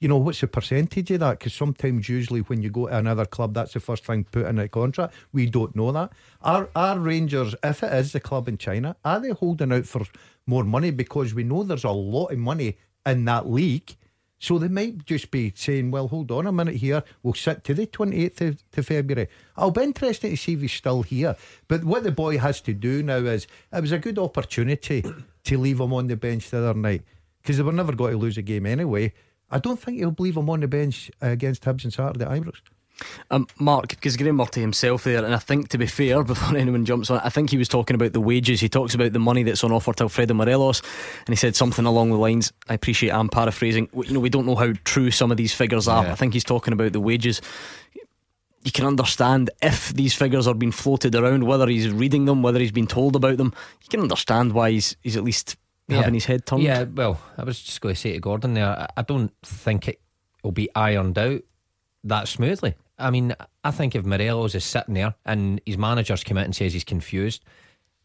you 0.00 0.08
know, 0.08 0.16
what's 0.16 0.40
the 0.40 0.46
percentage 0.46 1.10
of 1.10 1.20
that? 1.20 1.38
Because 1.38 1.54
sometimes, 1.54 2.08
usually, 2.08 2.40
when 2.40 2.62
you 2.62 2.70
go 2.70 2.86
to 2.86 2.96
another 2.96 3.26
club, 3.26 3.54
that's 3.54 3.72
the 3.72 3.80
first 3.80 4.04
thing 4.04 4.24
put 4.24 4.46
in 4.46 4.58
a 4.58 4.68
contract. 4.68 5.14
We 5.32 5.46
don't 5.46 5.74
know 5.74 5.90
that. 5.92 6.12
Are, 6.42 6.68
are 6.76 6.98
Rangers, 6.98 7.54
if 7.64 7.82
it 7.82 7.92
is 7.92 8.12
the 8.12 8.20
club 8.20 8.48
in 8.48 8.58
China, 8.58 8.96
are 9.04 9.18
they 9.18 9.30
holding 9.30 9.72
out 9.72 9.86
for 9.86 10.02
more 10.46 10.64
money? 10.64 10.90
Because 10.90 11.34
we 11.34 11.42
know 11.42 11.64
there's 11.64 11.84
a 11.84 11.90
lot 11.90 12.26
of 12.26 12.38
money 12.38 12.78
in 13.04 13.24
that 13.24 13.50
league. 13.50 13.96
So 14.38 14.58
they 14.58 14.68
might 14.68 15.04
just 15.04 15.30
be 15.30 15.52
saying, 15.54 15.90
well, 15.90 16.08
hold 16.08 16.30
on 16.30 16.46
a 16.46 16.52
minute 16.52 16.76
here. 16.76 17.02
We'll 17.22 17.34
sit 17.34 17.64
to 17.64 17.74
the 17.74 17.86
28th 17.86 18.40
of, 18.40 18.70
to 18.72 18.82
February. 18.82 19.28
I'll 19.56 19.72
be 19.72 19.82
interested 19.82 20.30
to 20.30 20.36
see 20.36 20.52
if 20.52 20.60
he's 20.60 20.72
still 20.72 21.02
here. 21.02 21.36
But 21.66 21.84
what 21.84 22.04
the 22.04 22.12
boy 22.12 22.38
has 22.38 22.60
to 22.62 22.72
do 22.72 23.02
now 23.02 23.16
is, 23.16 23.46
it 23.72 23.80
was 23.80 23.92
a 23.92 23.98
good 23.98 24.18
opportunity 24.18 25.04
to 25.44 25.58
leave 25.58 25.80
him 25.80 25.92
on 25.92 26.06
the 26.06 26.16
bench 26.16 26.50
the 26.50 26.58
other 26.58 26.78
night 26.78 27.02
because 27.42 27.56
they 27.56 27.62
were 27.62 27.72
never 27.72 27.92
going 27.92 28.12
to 28.12 28.18
lose 28.18 28.38
a 28.38 28.42
game 28.42 28.66
anyway. 28.66 29.12
I 29.50 29.58
don't 29.58 29.80
think 29.80 29.98
he'll 29.98 30.10
believe 30.10 30.36
him 30.36 30.50
on 30.50 30.60
the 30.60 30.68
bench 30.68 31.10
uh, 31.22 31.28
against 31.28 31.64
Hibs 31.64 31.84
on 31.84 31.90
Saturday 31.90 32.24
at 32.24 32.30
Ibrox. 32.30 32.60
Um, 33.30 33.46
Mark, 33.58 33.88
because 33.88 34.16
Graeme 34.16 34.36
Murty 34.36 34.60
himself 34.60 35.04
there, 35.04 35.24
and 35.24 35.34
I 35.34 35.38
think 35.38 35.68
to 35.68 35.78
be 35.78 35.86
fair, 35.86 36.22
before 36.24 36.56
anyone 36.56 36.84
jumps 36.84 37.10
on, 37.10 37.20
I 37.20 37.28
think 37.28 37.50
he 37.50 37.58
was 37.58 37.68
talking 37.68 37.94
about 37.94 38.12
the 38.12 38.20
wages. 38.20 38.60
He 38.60 38.68
talks 38.68 38.94
about 38.94 39.12
the 39.12 39.18
money 39.18 39.42
that's 39.42 39.64
on 39.64 39.72
offer 39.72 39.92
to 39.94 40.04
Alfredo 40.04 40.34
Morelos, 40.34 40.82
and 41.26 41.28
he 41.28 41.36
said 41.36 41.56
something 41.56 41.84
along 41.84 42.10
the 42.10 42.16
lines. 42.16 42.52
I 42.68 42.74
appreciate 42.74 43.10
I'm 43.10 43.28
paraphrasing. 43.28 43.88
You 43.94 44.14
know, 44.14 44.20
we 44.20 44.30
don't 44.30 44.46
know 44.46 44.56
how 44.56 44.72
true 44.84 45.10
some 45.10 45.30
of 45.30 45.36
these 45.36 45.54
figures 45.54 45.88
are. 45.88 46.04
Yeah. 46.04 46.12
I 46.12 46.14
think 46.14 46.34
he's 46.34 46.44
talking 46.44 46.72
about 46.72 46.92
the 46.92 47.00
wages. 47.00 47.40
You 48.64 48.72
can 48.72 48.86
understand 48.86 49.50
if 49.62 49.90
these 49.90 50.14
figures 50.14 50.46
are 50.46 50.54
being 50.54 50.72
floated 50.72 51.14
around, 51.14 51.44
whether 51.44 51.68
he's 51.68 51.90
reading 51.90 52.24
them, 52.24 52.42
whether 52.42 52.58
he's 52.58 52.72
been 52.72 52.88
told 52.88 53.16
about 53.16 53.36
them. 53.36 53.54
You 53.82 53.88
can 53.88 54.00
understand 54.00 54.52
why 54.52 54.72
he's 54.72 54.96
he's 55.02 55.16
at 55.16 55.24
least 55.24 55.56
yeah. 55.88 55.98
having 55.98 56.14
his 56.14 56.26
head 56.26 56.46
turned. 56.46 56.62
Yeah, 56.62 56.84
well, 56.84 57.20
I 57.36 57.44
was 57.44 57.60
just 57.60 57.80
going 57.80 57.94
to 57.94 58.00
say 58.00 58.12
to 58.12 58.20
Gordon 58.20 58.54
there, 58.54 58.88
I 58.96 59.02
don't 59.02 59.32
think 59.42 59.88
it 59.88 60.00
will 60.42 60.52
be 60.52 60.68
ironed 60.74 61.18
out 61.18 61.42
that 62.04 62.28
smoothly. 62.28 62.74
I 62.98 63.10
mean, 63.10 63.34
I 63.64 63.70
think 63.70 63.94
if 63.94 64.04
Morelos 64.04 64.54
is 64.54 64.64
sitting 64.64 64.94
there 64.94 65.14
and 65.24 65.60
his 65.64 65.78
manager's 65.78 66.24
come 66.24 66.38
out 66.38 66.44
and 66.44 66.54
says 66.54 66.72
he's 66.72 66.84
confused, 66.84 67.44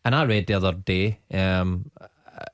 and 0.06 0.16
I 0.16 0.24
read 0.24 0.48
the 0.48 0.54
other 0.54 0.74
day 0.74 1.20
um, 1.34 1.92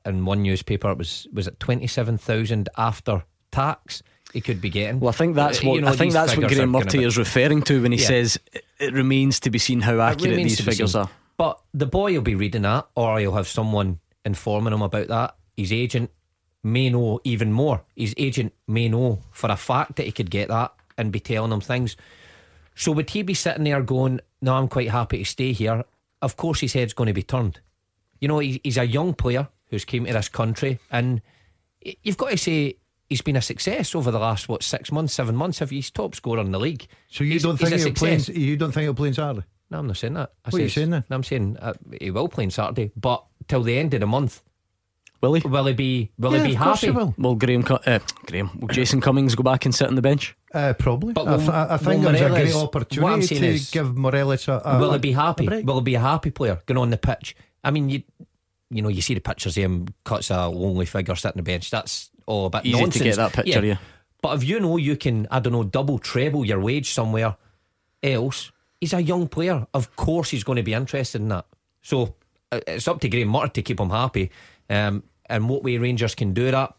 in 0.04 0.24
one 0.24 0.42
newspaper 0.42 0.90
it 0.90 0.98
was 0.98 1.26
was 1.32 1.46
it 1.46 1.60
twenty 1.60 1.86
seven 1.86 2.18
thousand 2.18 2.68
after 2.76 3.24
tax 3.50 4.02
he 4.32 4.40
could 4.40 4.60
be 4.60 4.70
getting. 4.70 5.00
Well, 5.00 5.08
I 5.08 5.12
think 5.12 5.34
that's 5.34 5.62
what 5.62 5.74
you 5.74 5.80
know, 5.80 5.88
I 5.88 5.96
think 5.96 6.12
that's 6.12 6.36
what 6.36 6.48
Graeme 6.48 6.70
Murty 6.70 7.04
is 7.04 7.18
referring 7.18 7.62
to 7.62 7.82
when 7.82 7.92
he 7.92 7.98
yeah. 7.98 8.06
says 8.06 8.38
it 8.78 8.92
remains 8.92 9.40
to 9.40 9.50
be 9.50 9.58
seen 9.58 9.80
how 9.80 10.00
accurate 10.00 10.36
these 10.36 10.60
figures 10.60 10.94
are. 10.94 11.10
But 11.36 11.60
the 11.72 11.86
boy 11.86 12.12
will 12.12 12.20
be 12.20 12.34
reading 12.34 12.62
that, 12.62 12.86
or 12.94 13.18
he'll 13.18 13.32
have 13.32 13.48
someone 13.48 13.98
informing 14.24 14.72
him 14.72 14.82
about 14.82 15.08
that. 15.08 15.36
His 15.56 15.72
agent 15.72 16.10
may 16.62 16.90
know 16.90 17.20
even 17.24 17.52
more. 17.52 17.82
His 17.96 18.14
agent 18.16 18.52
may 18.68 18.88
know 18.88 19.20
for 19.32 19.50
a 19.50 19.56
fact 19.56 19.96
that 19.96 20.06
he 20.06 20.12
could 20.12 20.30
get 20.30 20.48
that 20.48 20.74
and 20.96 21.10
be 21.10 21.20
telling 21.20 21.52
him 21.52 21.60
things. 21.60 21.96
So 22.74 22.92
would 22.92 23.10
he 23.10 23.22
be 23.22 23.34
sitting 23.34 23.64
there 23.64 23.82
going, 23.82 24.20
"No, 24.40 24.54
I'm 24.54 24.68
quite 24.68 24.90
happy 24.90 25.18
to 25.18 25.24
stay 25.24 25.52
here"? 25.52 25.84
Of 26.22 26.36
course, 26.36 26.60
his 26.60 26.72
head's 26.72 26.92
going 26.92 27.08
to 27.08 27.14
be 27.14 27.22
turned. 27.22 27.60
You 28.20 28.28
know, 28.28 28.38
he's 28.38 28.76
a 28.76 28.84
young 28.84 29.14
player 29.14 29.48
who's 29.70 29.84
came 29.84 30.04
to 30.04 30.12
this 30.12 30.28
country, 30.28 30.78
and 30.90 31.22
you've 32.02 32.16
got 32.16 32.30
to 32.30 32.36
say 32.36 32.76
he's 33.08 33.22
been 33.22 33.36
a 33.36 33.42
success 33.42 33.94
over 33.94 34.10
the 34.10 34.18
last 34.18 34.48
what 34.48 34.62
six 34.62 34.92
months, 34.92 35.12
seven 35.12 35.36
months. 35.36 35.58
Have 35.58 35.70
he's 35.70 35.90
top 35.90 36.14
scorer 36.14 36.40
in 36.40 36.52
the 36.52 36.60
league? 36.60 36.86
So 37.08 37.24
you 37.24 37.32
he's, 37.32 37.42
don't 37.42 37.56
think 37.56 37.74
he'll 37.74 37.92
play? 37.92 38.16
You 38.16 38.56
don't 38.56 38.72
think 38.72 38.84
he'll 38.84 38.94
play 38.94 39.08
on 39.08 39.14
Saturday? 39.14 39.46
No, 39.70 39.78
I'm 39.78 39.86
not 39.86 39.96
saying 39.96 40.14
that. 40.14 40.32
I 40.44 40.50
what 40.50 40.60
are 40.60 40.64
you 40.64 40.68
saying 40.68 40.90
then? 40.90 41.04
No, 41.08 41.16
I'm 41.16 41.22
saying 41.22 41.56
uh, 41.60 41.74
he 42.00 42.10
will 42.10 42.28
play 42.28 42.44
on 42.44 42.50
Saturday, 42.50 42.92
but 42.96 43.24
till 43.48 43.62
the 43.62 43.78
end 43.78 43.94
of 43.94 44.00
the 44.00 44.06
month. 44.06 44.42
Will 45.20 45.34
he? 45.34 45.46
Will 45.46 45.66
he 45.66 45.74
be? 45.74 46.10
Will 46.18 46.32
yeah, 46.32 46.42
he 46.42 46.48
be 46.48 46.54
happy? 46.54 46.86
He 46.86 46.90
will. 46.90 47.14
will 47.18 47.34
Graeme? 47.34 47.64
Uh, 47.68 47.98
Graeme? 48.26 48.50
Will 48.58 48.68
Jason 48.68 49.00
Cummings 49.00 49.34
go 49.34 49.42
back 49.42 49.66
and 49.66 49.74
sit 49.74 49.86
on 49.86 49.94
the 49.94 50.02
bench? 50.02 50.34
Uh, 50.52 50.72
probably. 50.72 51.12
But 51.12 51.26
will, 51.26 51.50
I, 51.50 51.74
I, 51.74 51.76
think 51.76 52.02
it 52.02 52.10
was 52.10 52.20
a 52.20 52.28
great 52.28 52.54
opportunity 52.54 53.38
to 53.38 53.46
is, 53.46 53.70
give 53.70 53.96
Morelos 53.96 54.48
a, 54.48 54.60
a. 54.64 54.80
Will 54.80 54.92
he 54.92 54.98
be 54.98 55.12
happy? 55.12 55.46
Will 55.46 55.78
he 55.78 55.82
be 55.82 55.94
a 55.94 56.00
happy 56.00 56.30
player 56.30 56.60
going 56.66 56.78
on 56.78 56.90
the 56.90 56.98
pitch? 56.98 57.36
I 57.62 57.70
mean, 57.70 57.88
you 57.88 58.02
you 58.70 58.82
know, 58.82 58.88
you 58.88 59.02
see 59.02 59.14
the 59.14 59.20
pictures 59.20 59.56
of 59.56 59.62
him 59.62 59.88
cuts 60.04 60.30
a 60.30 60.48
lonely 60.48 60.86
figure 60.86 61.14
sitting 61.16 61.40
on 61.40 61.44
the 61.44 61.50
bench. 61.50 61.70
That's 61.70 62.10
all 62.26 62.46
a 62.46 62.50
bit 62.50 62.66
Easy 62.66 62.86
to 62.86 63.04
get 63.04 63.16
that 63.16 63.32
picture, 63.32 63.64
yeah. 63.64 63.76
But 64.22 64.36
if 64.36 64.44
you 64.44 64.60
know 64.60 64.76
you 64.76 64.96
can, 64.96 65.26
I 65.30 65.40
don't 65.40 65.52
know, 65.52 65.64
double 65.64 65.98
treble 65.98 66.44
your 66.44 66.60
wage 66.60 66.92
somewhere 66.92 67.36
else, 68.02 68.52
he's 68.80 68.92
a 68.92 69.02
young 69.02 69.28
player. 69.28 69.66
Of 69.72 69.96
course, 69.96 70.30
he's 70.30 70.44
going 70.44 70.56
to 70.56 70.62
be 70.62 70.74
interested 70.74 71.20
in 71.20 71.28
that. 71.28 71.46
So 71.82 72.14
uh, 72.52 72.60
it's 72.66 72.86
up 72.86 73.00
to 73.00 73.08
Graeme 73.08 73.28
Murty 73.28 73.54
to 73.54 73.62
keep 73.62 73.80
him 73.80 73.90
happy. 73.90 74.30
Um, 74.68 75.02
and 75.26 75.48
what 75.48 75.64
way 75.64 75.78
Rangers 75.78 76.14
can 76.14 76.34
do 76.34 76.50
that, 76.50 76.74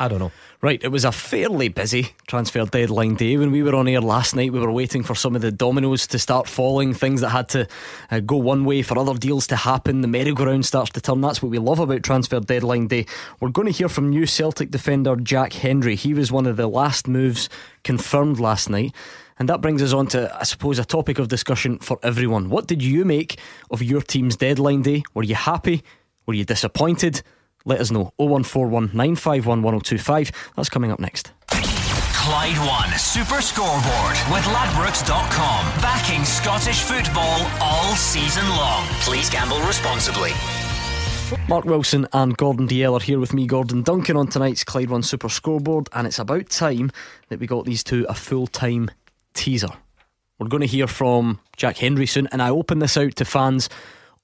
I 0.00 0.08
don't 0.08 0.18
know. 0.18 0.32
Right, 0.60 0.82
it 0.82 0.88
was 0.88 1.04
a 1.04 1.12
fairly 1.12 1.68
busy 1.68 2.14
transfer 2.26 2.64
deadline 2.64 3.14
day. 3.14 3.36
When 3.36 3.52
we 3.52 3.62
were 3.62 3.74
on 3.74 3.86
air 3.86 4.00
last 4.00 4.34
night, 4.34 4.52
we 4.52 4.58
were 4.58 4.72
waiting 4.72 5.02
for 5.02 5.14
some 5.14 5.36
of 5.36 5.42
the 5.42 5.52
dominoes 5.52 6.06
to 6.08 6.18
start 6.18 6.48
falling, 6.48 6.94
things 6.94 7.20
that 7.20 7.28
had 7.28 7.48
to 7.50 7.68
uh, 8.10 8.20
go 8.20 8.36
one 8.36 8.64
way 8.64 8.82
for 8.82 8.98
other 8.98 9.14
deals 9.14 9.46
to 9.48 9.56
happen. 9.56 10.00
The 10.00 10.08
merry-go-round 10.08 10.66
starts 10.66 10.90
to 10.92 11.00
turn. 11.00 11.20
That's 11.20 11.42
what 11.42 11.50
we 11.50 11.58
love 11.58 11.78
about 11.78 12.02
transfer 12.02 12.40
deadline 12.40 12.88
day. 12.88 13.06
We're 13.40 13.50
going 13.50 13.66
to 13.66 13.72
hear 13.72 13.88
from 13.88 14.10
new 14.10 14.26
Celtic 14.26 14.70
defender 14.70 15.14
Jack 15.16 15.52
Hendry. 15.52 15.94
He 15.96 16.12
was 16.12 16.32
one 16.32 16.46
of 16.46 16.56
the 16.56 16.66
last 16.66 17.06
moves 17.06 17.48
confirmed 17.84 18.40
last 18.40 18.68
night. 18.68 18.94
And 19.38 19.48
that 19.48 19.60
brings 19.60 19.82
us 19.82 19.92
on 19.92 20.06
to, 20.08 20.34
I 20.34 20.44
suppose, 20.44 20.78
a 20.78 20.84
topic 20.84 21.18
of 21.18 21.28
discussion 21.28 21.78
for 21.78 21.98
everyone. 22.02 22.50
What 22.50 22.66
did 22.66 22.82
you 22.82 23.04
make 23.04 23.38
of 23.70 23.82
your 23.82 24.00
team's 24.00 24.36
deadline 24.36 24.82
day? 24.82 25.02
Were 25.12 25.24
you 25.24 25.34
happy? 25.34 25.84
Were 26.26 26.34
you 26.34 26.44
disappointed? 26.44 27.22
Let 27.64 27.80
us 27.80 27.90
know. 27.90 28.12
0141 28.16 28.90
951 28.92 29.62
1025. 29.62 30.52
That's 30.56 30.68
coming 30.68 30.90
up 30.90 31.00
next. 31.00 31.32
Clyde 31.48 32.56
One 32.58 32.98
Super 32.98 33.42
Scoreboard 33.42 34.16
with 34.32 34.44
Ladbrokes.com. 34.44 35.82
Backing 35.82 36.24
Scottish 36.24 36.80
football 36.80 37.46
all 37.60 37.94
season 37.96 38.48
long. 38.48 38.86
Please 39.00 39.28
gamble 39.28 39.60
responsibly. 39.60 40.30
Mark 41.48 41.64
Wilson 41.64 42.06
and 42.12 42.36
Gordon 42.36 42.66
Dalziel 42.68 42.98
are 42.98 43.04
here 43.04 43.18
with 43.18 43.34
me, 43.34 43.46
Gordon 43.46 43.82
Duncan, 43.82 44.16
on 44.16 44.26
tonight's 44.28 44.64
Clyde 44.64 44.90
One 44.90 45.02
Super 45.02 45.28
Scoreboard, 45.28 45.88
and 45.92 46.06
it's 46.06 46.18
about 46.18 46.48
time 46.48 46.90
that 47.28 47.40
we 47.40 47.46
got 47.46 47.64
these 47.66 47.84
two 47.84 48.06
a 48.08 48.14
full 48.14 48.46
time 48.46 48.90
teaser. 49.34 49.68
We're 50.38 50.48
going 50.48 50.62
to 50.62 50.66
hear 50.66 50.86
from 50.86 51.40
Jack 51.56 51.76
Hendry 51.78 52.06
soon, 52.06 52.26
and 52.28 52.40
I 52.40 52.50
open 52.50 52.78
this 52.78 52.96
out 52.96 53.16
to 53.16 53.24
fans 53.24 53.68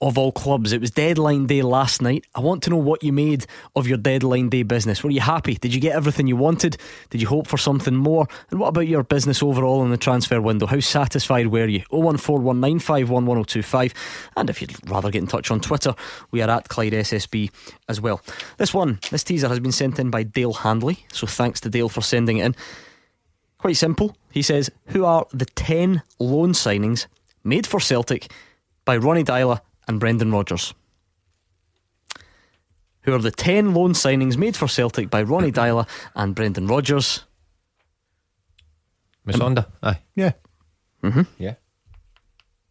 of 0.01 0.17
all 0.17 0.33
clubs. 0.33 0.73
It 0.73 0.81
was 0.81 0.91
deadline 0.91 1.47
day 1.47 1.61
last 1.63 2.01
night. 2.01 2.25
I 2.35 2.41
want 2.41 2.63
to 2.65 2.71
know 2.71 2.79
what 2.79 3.03
you 3.03 3.13
made 3.13 3.45
of 3.77 3.87
your 3.87 3.99
deadline 3.99 4.49
day 4.49 4.63
business. 4.63 5.05
Were 5.05 5.11
you 5.11 5.21
happy? 5.21 5.57
Did 5.57 5.75
you 5.75 5.81
get 5.81 5.95
everything 5.95 6.27
you 6.27 6.37
wanted? 6.37 6.79
Did 7.11 7.21
you 7.21 7.29
hope 7.29 7.47
for 7.47 7.59
something 7.59 7.95
more? 7.95 8.27
And 8.51 8.59
what 8.59 8.69
about 8.69 8.89
your 8.89 9.03
business 9.03 9.43
overall 9.43 9.85
in 9.85 9.91
the 9.91 9.99
transfer 9.99 10.41
window? 10.41 10.65
How 10.67 10.81
satisfied 10.81 11.49
were 11.49 11.67
you? 11.67 11.81
01419511025. 11.91 13.93
And 14.37 14.49
if 14.49 14.63
you'd 14.63 14.91
rather 14.91 15.11
get 15.11 15.21
in 15.23 15.29
touch 15.29 15.51
on 15.51 15.61
Twitter, 15.61 15.95
we 16.31 16.41
are 16.41 16.49
at 16.49 16.71
Clyde 16.71 16.93
SSB 16.93 17.51
as 17.89 18.01
well. 18.01 18.23
This 18.57 18.73
one, 18.73 19.01
this 19.11 19.25
teaser 19.25 19.49
has 19.49 19.61
been 19.61 19.73
sent 19.73 19.99
in 19.99 20.09
by 20.11 20.23
Dale 20.23 20.55
Handley. 20.55 21.05
So 21.13 21.27
thanks 21.27 21.61
to 21.61 21.69
Dale 21.69 21.91
for 21.91 22.01
sending 22.01 22.39
it 22.39 22.47
in. 22.47 22.57
Quite 23.59 23.77
simple. 23.77 24.17
He 24.31 24.41
says, 24.41 24.71
Who 24.87 25.05
are 25.05 25.27
the 25.33 25.45
10 25.45 26.01
loan 26.19 26.53
signings 26.53 27.07
made 27.45 27.67
for 27.67 27.81
Celtic 27.81 28.33
by 28.87 28.97
Ronny 28.97 29.25
Deila 29.25 29.61
and 29.91 29.99
Brendan 29.99 30.31
Rodgers? 30.31 30.73
Who 33.03 33.13
are 33.15 33.19
the 33.19 33.31
10 33.33 33.75
loan 33.75 33.93
signings 33.93 34.37
made 34.37 34.57
for 34.57 34.69
Celtic 34.69 35.11
by 35.11 35.23
Ronny 35.23 35.51
Deila 35.51 35.89
and 36.15 36.35
Brendan 36.35 36.67
Rodgers? 36.69 37.25
Musonda, 39.27 39.67
aye. 39.83 39.99
Yeah. 40.15 40.33
Mm-hmm. 41.03 41.23
Yeah. 41.39 41.55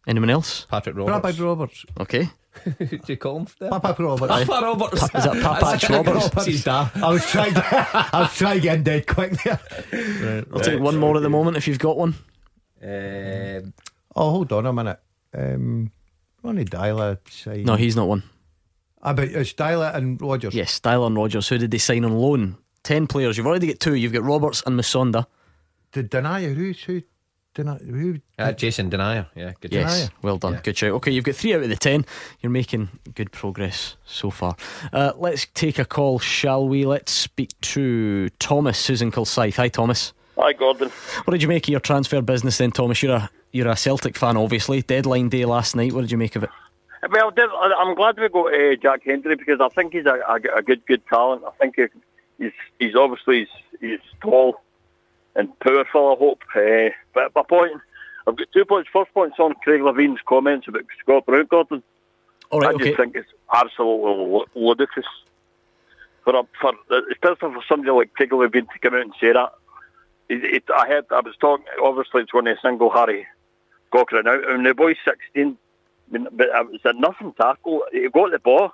Anyone 0.06 0.30
else? 0.30 0.66
Patrick 0.70 0.96
Roberts. 0.96 1.36
Papa 1.36 1.42
Roberts. 1.44 1.84
Okay. 2.00 2.28
Do 2.78 2.98
you 3.06 3.16
call 3.16 3.38
him 3.40 3.46
that? 3.60 3.70
Papa 3.70 4.02
Roberts. 4.02 4.44
Papa 4.44 4.64
Roberts. 4.66 5.08
Pa- 5.08 5.18
is 5.18 5.24
that 5.24 5.34
Papach 5.36 5.88
Roberts? 6.06 6.28
That's 6.30 6.46
his 6.46 6.64
dad. 6.64 6.90
I 6.96 7.10
was 7.10 7.24
trying. 7.30 7.52
I 7.56 8.10
was 8.22 8.34
trying 8.34 8.60
getting 8.60 8.82
dead 8.82 9.06
quick 9.06 9.32
there. 9.44 10.44
I'll 10.52 10.60
take 10.60 10.80
one 10.80 10.96
more 10.96 11.16
at 11.16 11.22
the 11.22 11.30
moment 11.30 11.56
if 11.58 11.68
you've 11.68 11.78
got 11.78 11.96
one. 11.96 12.14
Um, 12.82 13.72
Oh, 14.16 14.30
hold 14.30 14.52
on 14.52 14.66
a 14.66 14.72
minute. 14.72 14.98
Um, 15.32 15.92
Ronny 16.42 16.64
Deila 16.64 17.18
signed. 17.28 17.66
No, 17.66 17.76
he's 17.76 17.96
not 17.96 18.08
one. 18.08 18.22
Ah, 19.02 19.12
but 19.12 19.28
it's 19.28 19.52
Deila 19.54 19.94
and 19.94 20.20
Rodgers. 20.20 20.54
Yes, 20.54 20.78
Deila 20.80 21.06
and 21.06 21.16
Rodgers. 21.16 21.48
Who 21.48 21.58
did 21.58 21.70
they 21.70 21.78
sign 21.78 22.04
on 22.04 22.12
loan? 22.16 22.56
10 22.84 23.06
players. 23.06 23.36
You've 23.36 23.46
already 23.46 23.66
got 23.68 23.80
two. 23.80 23.94
You've 23.94 24.12
got 24.12 24.22
Roberts 24.24 24.62
and 24.66 24.78
Musonda. 24.78 25.26
Did 25.92 26.10
Denia? 26.10 26.54
Who's 26.54 26.82
who? 26.84 27.02
Denia, 27.54 27.78
who? 27.84 28.18
uh, 28.38 28.52
Jason 28.52 28.90
Denayer. 28.90 29.26
Yeah, 29.34 29.52
good 29.60 29.72
Yes, 29.72 30.02
choice. 30.08 30.10
well 30.22 30.38
done. 30.38 30.60
Good 30.62 30.78
shout. 30.78 30.92
Okay, 30.92 31.10
you've 31.10 31.24
got 31.24 31.34
three 31.34 31.52
out 31.54 31.62
of 31.62 31.68
the 31.68 31.76
ten. 31.76 32.06
You're 32.40 32.50
making 32.52 32.88
good 33.14 33.32
progress 33.32 33.96
so 34.06 34.30
far. 34.30 34.54
Uh, 34.92 35.12
let's 35.16 35.46
take 35.54 35.78
a 35.78 35.84
call, 35.84 36.18
shall 36.20 36.66
we? 36.68 36.86
Let's 36.86 37.10
speak 37.12 37.60
to 37.62 38.28
Thomas, 38.38 38.78
Susan 38.78 39.10
Kilsyth. 39.10 39.56
Hi, 39.56 39.68
Thomas. 39.68 40.12
Hi, 40.38 40.52
Gordon. 40.52 40.90
What 41.24 41.32
did 41.32 41.42
you 41.42 41.48
make 41.48 41.64
of 41.64 41.70
your 41.70 41.80
transfer 41.80 42.22
business 42.22 42.58
then, 42.58 42.70
Thomas? 42.70 43.02
You're 43.02 43.16
a 43.16 43.30
you're 43.52 43.68
a 43.68 43.76
Celtic 43.76 44.16
fan, 44.16 44.36
obviously. 44.36 44.82
Deadline 44.82 45.28
day 45.28 45.44
last 45.44 45.74
night. 45.74 45.92
What 45.92 46.02
did 46.02 46.12
you 46.12 46.18
make 46.18 46.36
of 46.36 46.44
it? 46.44 46.50
Well, 47.10 47.32
I'm 47.78 47.94
glad 47.94 48.18
we 48.18 48.28
got 48.28 48.54
uh, 48.54 48.76
Jack 48.76 49.02
Hendry 49.04 49.36
because 49.36 49.60
I 49.60 49.68
think 49.68 49.94
he's 49.94 50.06
a, 50.06 50.20
a, 50.28 50.58
a 50.58 50.62
good, 50.62 50.84
good 50.86 51.02
talent. 51.06 51.42
I 51.46 51.50
think 51.52 51.76
he's 52.38 52.52
he's 52.78 52.94
obviously 52.94 53.40
he's, 53.40 53.80
he's 53.80 54.00
tall 54.20 54.60
and 55.34 55.58
powerful. 55.60 56.12
I 56.12 56.18
hope. 56.18 56.42
Uh, 56.54 56.90
but 57.14 57.34
my 57.34 57.42
point, 57.42 57.80
I've 58.26 58.36
got 58.36 58.48
two 58.52 58.66
points. 58.66 58.90
First 58.92 59.12
point's 59.14 59.38
on 59.38 59.54
Craig 59.64 59.80
Levein's 59.80 60.20
comments 60.28 60.68
about 60.68 60.82
Scott 61.00 61.26
Brown, 61.26 61.46
Gordon. 61.46 61.82
All 62.50 62.60
right, 62.60 62.74
I 62.74 62.78
just 62.78 62.82
okay. 62.82 62.96
think 62.96 63.16
it's 63.16 63.30
absolutely 63.52 64.32
lu- 64.32 64.46
ludicrous 64.54 65.06
for 66.24 66.36
a, 66.36 66.42
for 66.60 66.72
especially 67.12 67.54
for 67.54 67.64
somebody 67.66 67.92
like 67.92 68.12
Craig 68.12 68.30
Levein 68.30 68.68
to 68.70 68.78
come 68.80 68.94
out 68.94 69.02
and 69.02 69.14
say 69.18 69.32
that. 69.32 69.52
It, 70.28 70.44
it, 70.44 70.64
I 70.74 70.86
heard 70.86 71.06
I 71.10 71.20
was 71.20 71.34
talking. 71.40 71.64
Obviously, 71.82 72.22
it's 72.22 72.30
going 72.30 72.44
to 72.44 72.56
single 72.62 72.90
Harry 72.90 73.26
Cochrane 73.92 74.26
out. 74.26 74.48
I 74.48 74.54
mean, 74.54 74.64
the 74.64 74.74
boy's 74.74 74.96
16, 75.04 75.56
I 76.14 76.18
but 76.32 76.46
it 76.48 76.70
was 76.70 76.80
a 76.84 76.92
nothing 76.94 77.32
tackle. 77.40 77.82
He 77.92 78.08
got 78.08 78.30
the 78.32 78.38
ball. 78.38 78.70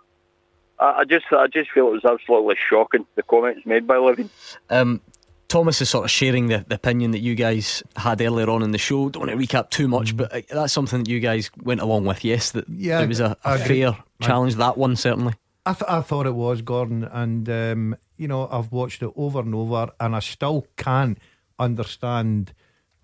I, 0.79 1.01
I 1.01 1.05
just, 1.05 1.27
I 1.33 1.47
just 1.47 1.71
feel 1.71 1.89
it 1.89 1.93
was 1.93 2.05
absolutely 2.05 2.57
shocking 2.69 3.07
the 3.15 3.23
comments 3.23 3.67
made 3.67 3.87
by 3.87 3.97
Levein. 3.97 4.29
Um, 4.71 5.01
Thomas 5.49 5.81
is 5.81 5.89
sort 5.89 6.05
of 6.05 6.11
sharing 6.11 6.49
the, 6.49 6.65
the 6.67 6.75
opinion 6.75 7.13
that 7.13 7.21
you 7.21 7.35
guys 7.35 7.83
had 7.97 8.21
earlier 8.21 8.51
on 8.51 8.63
in 8.63 8.73
the 8.73 8.79
show. 8.79 9.09
Don't 9.09 9.29
want 9.29 9.39
to 9.41 9.47
recap 9.47 9.71
too 9.71 9.87
much, 9.87 10.17
but 10.17 10.35
uh, 10.35 10.41
that's 10.51 10.73
something 10.73 11.05
that 11.05 11.09
you 11.11 11.21
guys 11.21 11.51
went 11.63 11.81
along 11.81 12.05
with. 12.05 12.25
Yes, 12.25 12.51
that 12.53 12.69
Yeah, 12.69 13.01
it 13.01 13.09
was 13.09 13.21
a, 13.21 13.37
agree. 13.45 13.81
fair 13.83 13.97
challenge. 14.21 14.57
That 14.57 14.77
one 14.77 14.97
certainly. 14.97 15.35
I, 15.65 15.73
th- 15.73 15.89
I 15.89 16.01
thought 16.01 16.27
it 16.27 16.35
was 16.35 16.63
Gordon, 16.63 17.05
and 17.05 17.49
um, 17.49 17.97
you 18.17 18.29
know 18.29 18.49
I've 18.51 18.73
watched 18.73 19.03
it 19.03 19.11
over 19.17 19.41
and 19.41 19.55
over, 19.55 19.91
and 20.01 20.17
I 20.17 20.21
still 20.21 20.67
can't 20.77 21.19
understand 21.59 22.53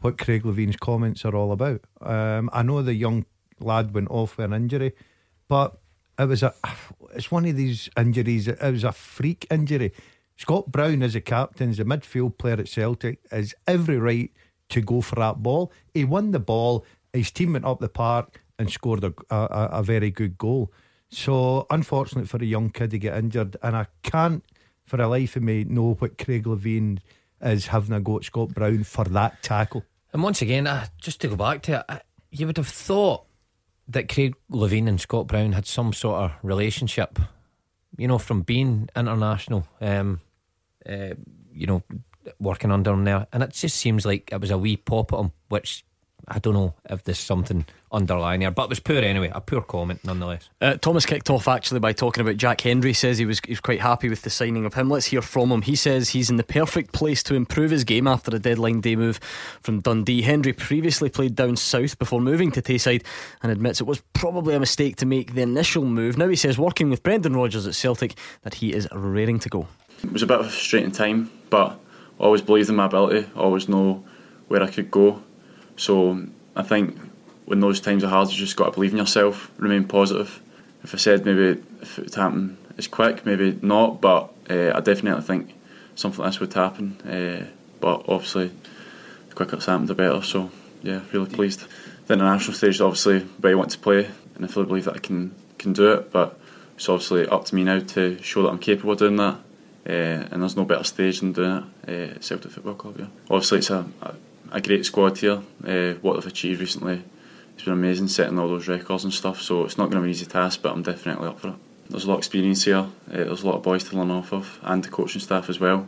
what 0.02 0.18
Craig 0.18 0.42
Levein's 0.44 0.76
comments 0.76 1.24
are 1.24 1.34
all 1.34 1.52
about. 1.52 1.80
Um, 2.00 2.50
I 2.52 2.62
know 2.62 2.82
the 2.82 2.94
young 2.94 3.24
lad 3.60 3.94
went 3.94 4.10
off 4.10 4.36
with 4.36 4.46
an 4.46 4.52
injury, 4.52 4.92
but 5.48 5.78
it 6.18 6.26
was 6.26 6.42
a 6.42 6.54
it's 7.14 7.30
one 7.30 7.46
of 7.46 7.56
these 7.56 7.88
injuries. 7.96 8.48
It 8.48 8.60
was 8.60 8.84
a 8.84 8.92
freak 8.92 9.46
injury. 9.50 9.92
Scott 10.36 10.72
Brown, 10.72 11.02
as 11.02 11.14
a 11.14 11.20
captain, 11.20 11.70
as 11.70 11.78
a 11.78 11.84
midfield 11.84 12.38
player 12.38 12.54
at 12.54 12.68
Celtic, 12.68 13.20
has 13.30 13.54
every 13.66 13.98
right 13.98 14.32
to 14.70 14.80
go 14.80 15.00
for 15.00 15.16
that 15.16 15.42
ball. 15.42 15.72
He 15.92 16.04
won 16.04 16.30
the 16.30 16.40
ball. 16.40 16.84
His 17.12 17.30
team 17.30 17.52
went 17.52 17.64
up 17.64 17.80
the 17.80 17.88
park 17.88 18.42
and 18.58 18.70
scored 18.70 19.04
a, 19.04 19.12
a, 19.30 19.68
a 19.72 19.82
very 19.82 20.10
good 20.10 20.38
goal. 20.38 20.72
So, 21.10 21.66
unfortunate 21.70 22.28
for 22.28 22.38
a 22.38 22.46
young 22.46 22.70
kid 22.70 22.90
to 22.90 22.98
get 22.98 23.16
injured, 23.16 23.56
and 23.62 23.76
I 23.76 23.86
can't 24.02 24.42
for 24.84 24.96
the 24.96 25.06
life 25.06 25.36
of 25.36 25.42
me 25.42 25.64
know 25.64 25.94
what 25.94 26.18
Craig 26.18 26.44
Levein 26.44 26.98
is 27.42 27.66
having 27.66 27.94
a 27.94 28.00
go 28.00 28.16
at 28.16 28.24
Scott 28.24 28.54
Brown 28.54 28.84
for 28.84 29.04
that 29.04 29.42
tackle. 29.42 29.84
And 30.12 30.22
once 30.22 30.42
again, 30.42 30.66
uh, 30.66 30.86
just 31.00 31.20
to 31.22 31.28
go 31.28 31.36
back 31.36 31.62
to 31.62 31.78
it, 31.78 31.84
uh, 31.88 31.98
you 32.30 32.46
would 32.46 32.56
have 32.58 32.68
thought 32.68 33.24
that 33.88 34.08
Craig 34.08 34.34
Levein 34.50 34.88
and 34.88 35.00
Scott 35.00 35.26
Brown 35.26 35.52
had 35.52 35.66
some 35.66 35.92
sort 35.92 36.22
of 36.22 36.32
relationship, 36.42 37.18
you 37.96 38.08
know, 38.08 38.18
from 38.18 38.42
being 38.42 38.88
international, 38.94 39.66
um, 39.80 40.20
uh, 40.88 41.14
you 41.52 41.66
know, 41.66 41.82
working 42.38 42.70
under 42.70 42.92
him 42.92 43.04
there. 43.04 43.26
And 43.32 43.42
it 43.42 43.52
just 43.52 43.76
seems 43.76 44.04
like 44.04 44.30
it 44.32 44.40
was 44.40 44.50
a 44.50 44.58
wee 44.58 44.76
pop 44.76 45.12
at 45.12 45.18
him, 45.18 45.32
which 45.48 45.84
I 46.28 46.38
don't 46.38 46.54
know 46.54 46.74
if 46.88 47.04
there's 47.04 47.18
something 47.18 47.66
underlying 47.90 48.40
there, 48.40 48.50
but 48.50 48.64
it 48.64 48.68
was 48.70 48.80
poor 48.80 48.96
anyway, 48.96 49.30
a 49.34 49.40
poor 49.40 49.60
comment 49.60 50.04
nonetheless. 50.04 50.48
Uh, 50.60 50.76
Thomas 50.76 51.04
kicked 51.04 51.28
off 51.30 51.48
actually 51.48 51.80
by 51.80 51.92
talking 51.92 52.22
about 52.22 52.36
Jack 52.36 52.60
Hendry. 52.62 52.92
Says 52.92 53.18
he 53.18 53.26
was 53.26 53.40
he 53.44 53.52
was 53.52 53.60
quite 53.60 53.80
happy 53.80 54.08
with 54.08 54.22
the 54.22 54.30
signing 54.30 54.64
of 54.64 54.74
him. 54.74 54.88
Let's 54.88 55.06
hear 55.06 55.22
from 55.22 55.50
him. 55.50 55.62
He 55.62 55.76
says 55.76 56.10
he's 56.10 56.30
in 56.30 56.36
the 56.36 56.44
perfect 56.44 56.92
place 56.92 57.22
to 57.24 57.34
improve 57.34 57.70
his 57.70 57.84
game 57.84 58.06
after 58.06 58.34
a 58.34 58.38
deadline 58.38 58.80
day 58.80 58.96
move 58.96 59.18
from 59.60 59.80
Dundee. 59.80 60.22
Hendry 60.22 60.52
previously 60.52 61.10
played 61.10 61.34
down 61.34 61.56
south 61.56 61.98
before 61.98 62.20
moving 62.20 62.50
to 62.52 62.62
Tayside 62.62 63.04
and 63.42 63.52
admits 63.52 63.80
it 63.80 63.86
was 63.86 64.02
probably 64.12 64.54
a 64.54 64.60
mistake 64.60 64.96
to 64.96 65.06
make 65.06 65.34
the 65.34 65.42
initial 65.42 65.84
move. 65.84 66.16
Now 66.16 66.28
he 66.28 66.36
says 66.36 66.58
working 66.58 66.90
with 66.90 67.02
Brendan 67.02 67.36
Rodgers 67.36 67.66
at 67.66 67.74
Celtic 67.74 68.14
that 68.42 68.54
he 68.54 68.72
is 68.72 68.88
raring 68.92 69.38
to 69.40 69.48
go. 69.48 69.68
It 70.02 70.12
was 70.12 70.22
a 70.22 70.26
bit 70.26 70.40
of 70.40 70.46
a 70.46 70.48
frustrating 70.48 70.92
time, 70.92 71.30
but 71.50 71.78
I 72.18 72.24
always 72.24 72.42
believed 72.42 72.68
in 72.68 72.76
my 72.76 72.86
ability. 72.86 73.28
I 73.36 73.38
always 73.38 73.68
know 73.68 74.04
where 74.48 74.62
I 74.62 74.68
could 74.68 74.90
go. 74.90 75.22
So 75.76 76.26
I 76.54 76.62
think 76.62 76.98
when 77.44 77.60
those 77.60 77.80
times 77.80 78.04
are 78.04 78.08
hard, 78.08 78.30
you 78.30 78.36
just 78.36 78.56
got 78.56 78.66
to 78.66 78.70
believe 78.72 78.92
in 78.92 78.98
yourself, 78.98 79.50
remain 79.56 79.84
positive, 79.84 80.40
if 80.82 80.94
I 80.94 80.98
said 80.98 81.24
maybe 81.24 81.62
if 81.80 81.98
it 81.98 82.04
would 82.04 82.14
happen 82.14 82.56
as 82.78 82.88
quick, 82.88 83.24
maybe 83.24 83.58
not, 83.62 84.00
but 84.00 84.32
uh, 84.50 84.72
I 84.74 84.80
definitely 84.80 85.22
think 85.22 85.54
something 85.94 86.22
like 86.22 86.32
this 86.32 86.40
would 86.40 86.54
happen. 86.54 87.00
Uh, 87.02 87.46
but 87.80 88.04
obviously, 88.08 88.50
the 89.28 89.34
quicker 89.34 89.56
it's 89.56 89.66
happened, 89.66 89.88
the 89.88 89.94
better. 89.94 90.22
So 90.22 90.50
yeah, 90.82 91.00
really 91.12 91.30
pleased. 91.30 91.64
The 92.06 92.14
international 92.14 92.54
stage 92.54 92.76
is 92.76 92.80
obviously 92.80 93.20
where 93.20 93.52
I 93.52 93.56
want 93.56 93.70
to 93.72 93.78
play, 93.78 94.10
and 94.34 94.44
I 94.44 94.48
fully 94.48 94.66
believe 94.66 94.84
that 94.84 94.96
I 94.96 94.98
can 94.98 95.34
can 95.58 95.72
do 95.72 95.92
it. 95.92 96.12
But 96.12 96.38
it's 96.74 96.88
obviously 96.88 97.26
up 97.26 97.44
to 97.46 97.54
me 97.54 97.64
now 97.64 97.80
to 97.80 98.20
show 98.22 98.42
that 98.42 98.48
I'm 98.48 98.58
capable 98.58 98.92
of 98.92 98.98
doing 98.98 99.16
that. 99.16 99.38
Uh, 99.84 100.28
and 100.30 100.42
there's 100.42 100.56
no 100.56 100.64
better 100.64 100.84
stage 100.84 101.20
than 101.20 101.32
doing 101.32 101.64
it 101.86 102.12
uh, 102.12 102.14
at 102.14 102.24
Celtic 102.24 102.52
Football 102.52 102.74
Club. 102.74 102.96
Yeah. 103.00 103.06
Obviously, 103.28 103.58
it's 103.58 103.70
a, 103.70 103.84
a, 104.00 104.14
a 104.52 104.60
great 104.60 104.86
squad 104.86 105.18
here. 105.18 105.42
Uh, 105.66 105.94
what 106.00 106.14
they've 106.14 106.26
achieved 106.26 106.60
recently 106.60 107.02
it's 107.54 107.64
been 107.64 107.74
amazing 107.74 108.08
setting 108.08 108.38
all 108.38 108.48
those 108.48 108.68
records 108.68 109.04
and 109.04 109.12
stuff. 109.12 109.40
So 109.40 109.64
it's 109.64 109.78
not 109.78 109.84
going 109.90 109.96
to 109.96 110.00
be 110.00 110.06
an 110.06 110.10
easy 110.10 110.26
task, 110.26 110.62
but 110.62 110.72
I'm 110.72 110.82
definitely 110.82 111.28
up 111.28 111.40
for 111.40 111.48
it. 111.48 111.54
There's 111.88 112.04
a 112.04 112.08
lot 112.08 112.14
of 112.14 112.20
experience 112.20 112.64
here. 112.64 112.78
Uh, 112.78 112.88
there's 113.08 113.42
a 113.42 113.46
lot 113.46 113.56
of 113.56 113.62
boys 113.62 113.84
to 113.84 113.96
learn 113.96 114.10
off 114.10 114.32
of, 114.32 114.58
and 114.62 114.82
the 114.82 114.88
coaching 114.88 115.20
staff 115.20 115.48
as 115.48 115.60
well. 115.60 115.86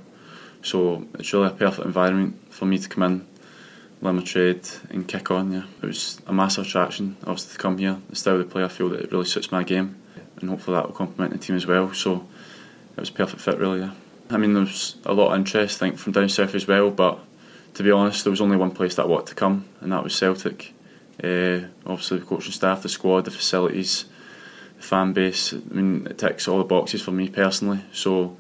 So 0.62 1.06
it's 1.18 1.32
really 1.32 1.48
a 1.48 1.50
perfect 1.50 1.86
environment 1.86 2.52
for 2.52 2.66
me 2.66 2.78
to 2.78 2.88
come 2.88 3.02
in, 3.04 3.26
learn 4.00 4.16
my 4.16 4.22
trade, 4.22 4.68
and 4.90 5.08
kick 5.08 5.30
on. 5.30 5.52
Yeah, 5.52 5.64
it 5.82 5.86
was 5.86 6.20
a 6.26 6.32
massive 6.32 6.66
attraction, 6.66 7.16
obviously, 7.22 7.52
to 7.52 7.58
come 7.58 7.78
here. 7.78 7.98
The 8.08 8.16
style 8.16 8.40
of 8.40 8.50
play, 8.50 8.64
I 8.64 8.68
feel 8.68 8.90
that 8.90 9.00
it 9.00 9.12
really 9.12 9.24
suits 9.24 9.50
my 9.50 9.62
game, 9.62 9.96
and 10.40 10.50
hopefully 10.50 10.76
that 10.76 10.86
will 10.86 10.94
complement 10.94 11.32
the 11.32 11.38
team 11.38 11.56
as 11.56 11.66
well. 11.66 11.92
So 11.92 12.26
it 12.96 13.00
was 13.00 13.10
perfect 13.10 13.42
fit, 13.42 13.58
really. 13.58 13.80
Yeah. 13.80 13.92
I 14.30 14.36
mean, 14.36 14.54
there's 14.54 14.96
a 15.04 15.12
lot 15.12 15.32
of 15.32 15.38
interest, 15.38 15.82
I 15.82 15.86
think, 15.86 15.98
from 15.98 16.12
down 16.12 16.28
south 16.28 16.54
as 16.54 16.66
well. 16.66 16.90
But 16.90 17.18
to 17.75 17.83
be 17.83 17.91
honest, 17.91 18.25
there 18.25 18.31
was 18.31 18.41
only 18.41 18.57
one 18.57 18.70
place 18.70 18.95
that 18.95 19.03
I 19.03 19.07
wanted 19.07 19.27
to 19.29 19.35
come, 19.35 19.66
and 19.81 19.93
that 19.93 20.03
was 20.03 20.14
Celtic. 20.14 20.72
Uh, 21.22 21.61
obviously, 21.87 22.18
the 22.18 22.25
coaching 22.25 22.53
staff, 22.53 22.83
the 22.83 22.89
squad, 22.89 23.25
the 23.25 23.31
facilities, 23.31 24.07
the 24.77 24.83
fan 24.83 25.12
base. 25.12 25.53
I 25.53 25.75
mean, 25.75 26.07
it 26.09 26.18
ticks 26.18 26.49
all 26.49 26.59
the 26.59 26.64
boxes 26.64 27.03
for 27.03 27.12
me 27.12 27.29
personally. 27.29 27.81
So 27.93 28.37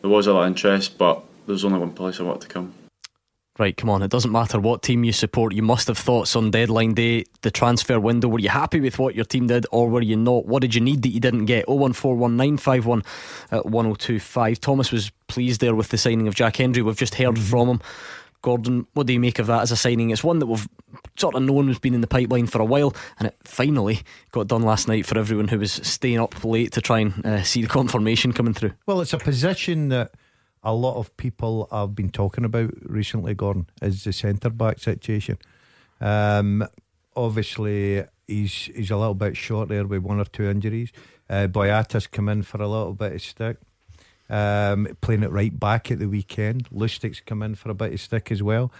there 0.00 0.10
was 0.10 0.26
a 0.26 0.32
lot 0.32 0.42
of 0.42 0.48
interest, 0.48 0.98
but 0.98 1.22
there's 1.46 1.64
only 1.64 1.78
one 1.78 1.92
place 1.92 2.20
I 2.20 2.24
wanted 2.24 2.42
to 2.42 2.48
come. 2.48 2.74
Right, 3.58 3.74
come 3.74 3.88
on. 3.88 4.02
It 4.02 4.10
doesn't 4.10 4.32
matter 4.32 4.60
what 4.60 4.82
team 4.82 5.02
you 5.02 5.12
support. 5.12 5.54
You 5.54 5.62
must 5.62 5.88
have 5.88 5.96
thoughts 5.96 6.36
on 6.36 6.50
deadline 6.50 6.92
day, 6.92 7.24
the 7.40 7.50
transfer 7.50 7.98
window. 7.98 8.28
Were 8.28 8.38
you 8.38 8.50
happy 8.50 8.80
with 8.80 8.98
what 8.98 9.14
your 9.14 9.24
team 9.24 9.46
did, 9.46 9.64
or 9.72 9.88
were 9.88 10.02
you 10.02 10.16
not? 10.16 10.44
What 10.44 10.60
did 10.60 10.74
you 10.74 10.82
need 10.82 11.00
that 11.02 11.08
you 11.08 11.20
didn't 11.20 11.46
get? 11.46 11.66
0141951 11.66 13.02
at 13.50 13.64
1025. 13.64 14.60
Thomas 14.60 14.92
was 14.92 15.10
pleased 15.26 15.62
there 15.62 15.74
with 15.74 15.88
the 15.88 15.96
signing 15.96 16.28
of 16.28 16.34
Jack 16.34 16.56
Hendry. 16.56 16.82
We've 16.82 16.96
just 16.96 17.14
heard 17.14 17.36
mm-hmm. 17.36 17.44
from 17.44 17.68
him. 17.68 17.80
Gordon, 18.46 18.86
what 18.92 19.08
do 19.08 19.12
you 19.12 19.18
make 19.18 19.40
of 19.40 19.48
that 19.48 19.62
as 19.62 19.72
a 19.72 19.76
signing? 19.76 20.10
It's 20.10 20.22
one 20.22 20.38
that 20.38 20.46
we've 20.46 20.68
sort 21.18 21.34
of 21.34 21.42
known 21.42 21.66
has 21.66 21.80
been 21.80 21.94
in 21.94 22.00
the 22.00 22.06
pipeline 22.06 22.46
for 22.46 22.60
a 22.60 22.64
while, 22.64 22.94
and 23.18 23.26
it 23.26 23.36
finally 23.42 24.02
got 24.30 24.46
done 24.46 24.62
last 24.62 24.86
night 24.86 25.04
for 25.04 25.18
everyone 25.18 25.48
who 25.48 25.58
was 25.58 25.72
staying 25.72 26.20
up 26.20 26.44
late 26.44 26.70
to 26.74 26.80
try 26.80 27.00
and 27.00 27.26
uh, 27.26 27.42
see 27.42 27.60
the 27.60 27.66
confirmation 27.66 28.32
coming 28.32 28.54
through. 28.54 28.70
Well, 28.86 29.00
it's 29.00 29.12
a 29.12 29.18
position 29.18 29.88
that 29.88 30.12
a 30.62 30.72
lot 30.72 30.94
of 30.94 31.16
people 31.16 31.66
have 31.72 31.96
been 31.96 32.08
talking 32.08 32.44
about 32.44 32.70
recently, 32.88 33.34
Gordon, 33.34 33.68
is 33.82 34.04
the 34.04 34.12
centre 34.12 34.50
back 34.50 34.78
situation. 34.78 35.38
Um, 36.00 36.64
obviously, 37.16 38.04
he's 38.28 38.70
he's 38.76 38.92
a 38.92 38.96
little 38.96 39.14
bit 39.14 39.36
short 39.36 39.70
there 39.70 39.88
with 39.88 40.04
one 40.04 40.20
or 40.20 40.24
two 40.24 40.48
injuries. 40.48 40.92
Uh, 41.28 41.48
Boyata's 41.48 42.06
come 42.06 42.28
in 42.28 42.44
for 42.44 42.62
a 42.62 42.68
little 42.68 42.94
bit 42.94 43.12
of 43.12 43.22
stick. 43.22 43.56
Um, 44.28 44.88
playing 45.00 45.22
it 45.22 45.30
right 45.30 45.56
back 45.58 45.90
at 45.90 45.98
the 45.98 46.08
weekend. 46.08 46.68
Lustig's 46.72 47.20
come 47.20 47.42
in 47.42 47.54
for 47.54 47.70
a 47.70 47.74
bit 47.74 47.92
of 47.92 48.00
stick 48.00 48.32
as 48.32 48.42
well. 48.42 48.72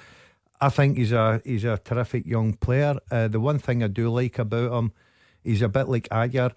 I 0.61 0.71
think 0.71 0.97
he's 0.97 1.13
a 1.13 1.41
he's 1.45 1.65
a 1.65 1.79
terrific 1.79 2.27
young 2.27 2.55
player. 2.55 2.97
Uh, 3.11 3.29
the 3.29 3.41
one 3.41 3.59
thing 3.59 3.83
I 3.83 3.89
do 3.89 4.09
like 4.09 4.39
about 4.39 4.73
him, 4.73 4.93
he's 5.45 5.63
a 5.63 5.69
bit 5.69 5.89
like 5.89 6.09
Ajer. 6.09 6.53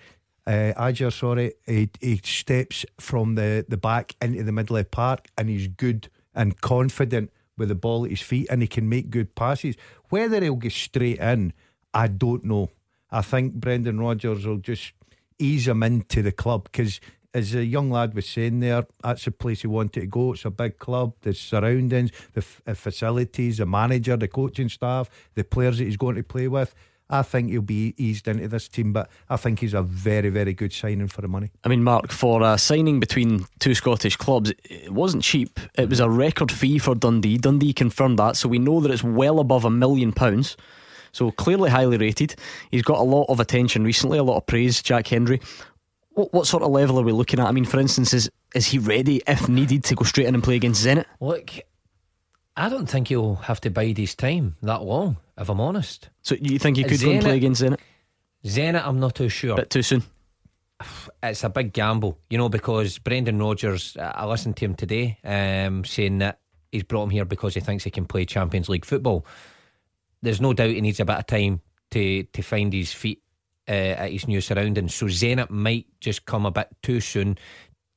Uh, 0.48 0.74
Ajer, 0.78 1.14
sorry, 1.14 1.54
he, 1.68 1.90
he 2.02 2.20
steps 2.24 2.86
from 3.00 3.36
the, 3.36 3.64
the 3.68 3.78
back 3.78 4.16
into 4.20 4.42
the 4.44 4.52
middle 4.52 4.78
of 4.78 4.86
the 4.86 4.90
park 4.90 5.28
and 5.38 5.48
he's 5.50 5.68
good 5.68 6.10
and 6.34 6.60
confident 6.60 7.32
with 7.56 7.70
the 7.70 7.76
ball 7.76 8.06
at 8.06 8.10
his 8.10 8.22
feet 8.22 8.48
and 8.50 8.64
he 8.64 8.68
can 8.68 8.90
make 8.90 9.12
good 9.12 9.36
passes. 9.36 9.76
Whether 10.10 10.42
he'll 10.42 10.56
get 10.56 10.72
straight 10.72 11.20
in, 11.20 11.54
I 11.94 12.08
don't 12.08 12.46
know. 12.46 12.72
I 13.12 13.22
think 13.22 13.56
Brendan 13.56 14.00
Rodgers 14.00 14.46
will 14.48 14.58
just 14.58 14.94
ease 15.38 15.68
him 15.68 15.84
into 15.84 16.22
the 16.22 16.32
club 16.32 16.64
because 16.72 17.00
as 17.34 17.54
a 17.54 17.64
young 17.64 17.92
lad 17.92 18.14
was 18.14 18.28
saying 18.28 18.60
there, 18.60 18.86
that's 19.04 19.26
the 19.26 19.32
place 19.32 19.62
he 19.62 19.68
wanted 19.68 20.02
to 20.02 20.08
go. 20.08 20.34
It's 20.34 20.46
a 20.46 20.50
big 20.50 20.80
club, 20.80 21.14
the 21.22 21.34
surroundings, 21.34 22.12
the 22.34 22.42
f- 22.42 22.78
facilities, 22.78 23.58
the 23.58 23.66
manager, 23.66 24.18
the 24.18 24.28
coaching 24.28 24.70
staff, 24.70 25.10
the 25.36 25.44
players 25.44 25.78
that 25.78 25.86
he's 25.86 25.98
going 25.98 26.16
to 26.16 26.24
play 26.24 26.48
with. 26.48 26.74
I 27.12 27.24
think 27.24 27.50
he'll 27.50 27.62
be 27.62 27.96
eased 27.98 28.28
into 28.28 28.48
this 28.48 28.68
team, 28.68 28.94
but 28.94 29.10
I 29.30 29.36
think 29.36 29.60
he's 29.60 29.74
a 29.74 29.82
very, 29.82 30.30
very 30.30 30.54
good 30.54 30.72
signing 30.72 31.08
for 31.08 31.22
the 31.22 31.28
money. 31.28 31.50
I 31.64 31.68
mean, 31.68 31.84
Mark, 31.84 32.12
for 32.12 32.44
a 32.44 32.58
signing 32.58 33.00
between 33.00 33.46
two 33.58 33.74
Scottish 33.74 34.16
clubs, 34.16 34.54
it 34.64 34.92
wasn't 34.92 35.24
cheap. 35.24 35.60
It 35.76 35.90
was 35.90 36.00
a 36.00 36.10
record 36.10 36.52
fee 36.52 36.78
for 36.78 36.94
Dundee. 36.94 37.40
Dundee 37.40 37.74
confirmed 37.74 38.20
that, 38.20 38.38
so 38.38 38.48
we 38.48 38.60
know 38.60 38.80
that 38.82 38.92
it's 38.92 39.04
well 39.04 39.40
above 39.40 39.66
a 39.66 39.72
million 39.72 40.12
pounds. 40.12 40.56
So 41.12 41.32
clearly 41.32 41.72
highly 41.72 41.98
rated. 41.98 42.36
He's 42.70 42.84
got 42.84 43.00
a 43.00 43.04
lot 43.04 43.26
of 43.30 43.40
attention 43.40 43.84
recently, 43.84 44.20
a 44.20 44.24
lot 44.24 44.38
of 44.38 44.46
praise, 44.46 44.82
Jack 44.84 45.08
Hendry. 45.08 45.42
What, 46.20 46.34
what 46.34 46.48
sort 46.48 46.64
of 46.64 46.72
level 46.72 47.00
are 47.00 47.04
we 47.04 47.14
looking 47.14 47.40
at? 47.40 47.48
I 47.48 47.54
mean, 47.54 47.64
for 47.64 47.80
instance, 47.80 48.14
is 48.14 48.30
is 48.54 48.66
he 48.66 48.78
ready 48.78 49.22
if 49.26 49.48
needed 49.48 49.86
to 49.86 49.96
go 49.96 50.04
straight 50.04 50.28
in 50.28 50.36
and 50.36 50.44
play 50.44 50.58
against 50.58 50.86
Zenit? 50.86 51.06
Look, 51.22 51.52
I 52.58 52.68
don't 52.68 52.88
think 52.88 53.08
he'll 53.08 53.36
have 53.36 53.62
to 53.62 53.70
bide 53.70 53.98
his 53.98 54.16
time 54.16 54.58
that 54.62 54.84
long, 54.84 55.16
if 55.38 55.48
I'm 55.48 55.62
honest. 55.62 56.10
So 56.22 56.36
you 56.36 56.60
think 56.60 56.76
he 56.76 56.84
could 56.84 57.00
Zenit, 57.00 57.06
go 57.06 57.12
and 57.12 57.22
play 57.22 57.38
against 57.38 57.62
Zenit? 57.62 57.80
Zenit, 58.44 58.86
I'm 58.86 59.00
not 59.00 59.16
too 59.16 59.30
sure. 59.30 59.56
Bit 59.56 59.70
too 59.70 59.82
soon. 59.82 60.04
It's 61.24 61.46
a 61.46 61.50
big 61.50 61.72
gamble, 61.72 62.20
you 62.30 62.38
know, 62.38 62.50
because 62.50 62.98
Brendan 62.98 63.40
Rodgers, 63.40 63.96
I 63.98 64.26
listened 64.26 64.58
to 64.58 64.66
him 64.66 64.76
today 64.76 65.20
um, 65.24 65.86
saying 65.86 66.18
that 66.18 66.40
he's 66.70 66.84
brought 66.84 67.04
him 67.04 67.12
here 67.12 67.24
because 67.24 67.54
he 67.54 67.62
thinks 67.62 67.86
he 67.86 67.92
can 67.92 68.06
play 68.06 68.26
Champions 68.26 68.68
League 68.68 68.84
football. 68.84 69.26
There's 70.22 70.42
no 70.42 70.52
doubt 70.52 70.72
he 70.72 70.82
needs 70.82 71.00
a 71.00 71.06
bit 71.06 71.18
of 71.18 71.28
time 71.28 71.62
to 71.92 72.24
to 72.24 72.42
find 72.42 72.74
his 72.74 72.92
feet 72.92 73.24
uh, 73.70 73.96
at 73.98 74.12
his 74.12 74.28
new 74.28 74.42
surroundings. 74.42 74.96
So 74.96 75.06
Zenit 75.06 75.50
might 75.50 75.86
just 76.02 76.26
come 76.26 76.46
a 76.46 76.52
bit 76.52 76.70
too 76.82 77.00
soon 77.00 77.38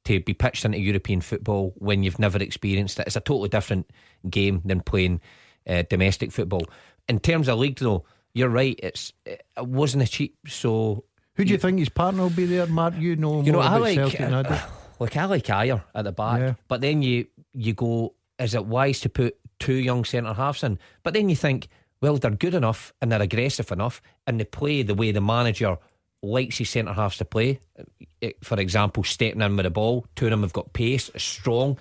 to 0.05 0.21
be 0.21 0.35
pitched 0.35 0.65
into 0.65 0.79
European 0.79 1.21
football 1.21 1.73
when 1.77 2.03
you've 2.03 2.19
never 2.19 2.39
experienced 2.39 2.99
it. 3.01 3.07
It's 3.07 3.17
a 3.17 3.21
totally 3.21 3.49
different 3.49 3.91
game 4.29 4.61
than 4.65 4.81
playing 4.81 5.21
uh, 5.67 5.83
domestic 5.89 6.33
football. 6.33 6.67
In 7.09 7.21
terms 7.21 7.49
of 7.49 7.59
league, 7.59 7.79
though, 7.79 8.05
you're 8.35 8.49
right. 8.49 8.79
It's 8.83 9.13
it 9.25 9.45
wasn't 9.57 10.03
a 10.03 10.07
cheap. 10.07 10.37
So 10.47 11.05
who 11.35 11.45
do 11.45 11.49
you, 11.51 11.55
you 11.55 11.59
think 11.59 11.79
his 11.79 11.89
partner 11.89 12.23
will 12.23 12.31
be 12.31 12.47
there, 12.47 12.67
Mark? 12.67 12.95
You 12.97 13.17
know, 13.17 13.43
you 13.43 13.53
know, 13.53 13.61
I 13.61 13.77
like 13.79 14.21
uh, 14.21 14.45
like 14.99 15.17
I 15.17 15.25
like 15.25 15.45
Ajer 15.45 15.83
at 15.95 16.05
the 16.05 16.13
back, 16.13 16.41
yeah. 16.41 16.55
but 16.69 16.81
then 16.81 17.03
you 17.03 17.27
you 17.55 17.75
go, 17.75 18.15
is 18.39 18.55
it 18.55 18.67
wise 18.67 19.01
to 19.01 19.09
put 19.09 19.37
two 19.59 19.75
young 19.75 20.05
centre 20.05 20.35
halves 20.35 20.63
in? 20.63 20.79
But 21.03 21.15
then 21.15 21.29
you 21.29 21.37
think 21.37 21.69
well, 22.03 22.17
they're 22.17 22.33
good 22.33 22.55
enough 22.55 22.93
and 23.01 23.11
they're 23.11 23.23
aggressive 23.23 23.71
enough 23.71 24.03
and 24.27 24.39
they 24.39 24.45
play 24.45 24.83
the 24.83 24.95
way 24.95 25.13
the 25.13 25.21
manager 25.21 25.79
likes 26.21 26.59
his 26.59 26.69
centre 26.69 26.93
halves 26.93 27.17
to 27.19 27.25
play. 27.25 27.61
Eh, 27.79 27.85
eh, 28.21 28.31
for 28.43 28.59
example, 28.61 29.05
stepping 29.05 29.41
in 29.41 29.57
with 29.57 29.65
the 29.65 29.71
ball, 29.71 30.05
two 30.17 30.27
of 30.27 30.33
them 30.33 30.43
have 30.43 30.53
got 30.53 30.73
pace, 30.73 31.11
strong. 31.17 31.79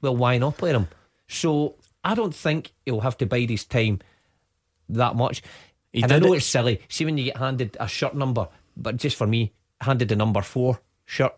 Well, 0.00 0.16
why 0.16 0.38
not 0.38 0.56
play 0.56 0.72
them? 0.72 0.88
So 1.28 1.74
I 2.04 2.14
don't 2.14 2.34
think 2.34 2.72
he'll 2.84 3.00
have 3.00 3.18
to 3.18 3.26
bide 3.26 3.50
his 3.50 3.64
time 3.64 4.00
that 4.88 5.16
much. 5.16 5.42
He 5.92 6.02
and 6.02 6.12
I 6.12 6.20
know 6.20 6.32
it. 6.32 6.38
it's 6.38 6.46
silly. 6.46 6.80
See 6.88 7.04
when 7.04 7.18
you 7.18 7.24
get 7.24 7.36
handed 7.36 7.76
a 7.80 7.88
shirt 7.88 8.14
number, 8.14 8.48
but 8.76 8.96
just 8.96 9.16
for 9.16 9.26
me, 9.26 9.52
handed 9.80 10.08
the 10.08 10.16
number 10.16 10.42
four 10.42 10.80
shirt 11.04 11.32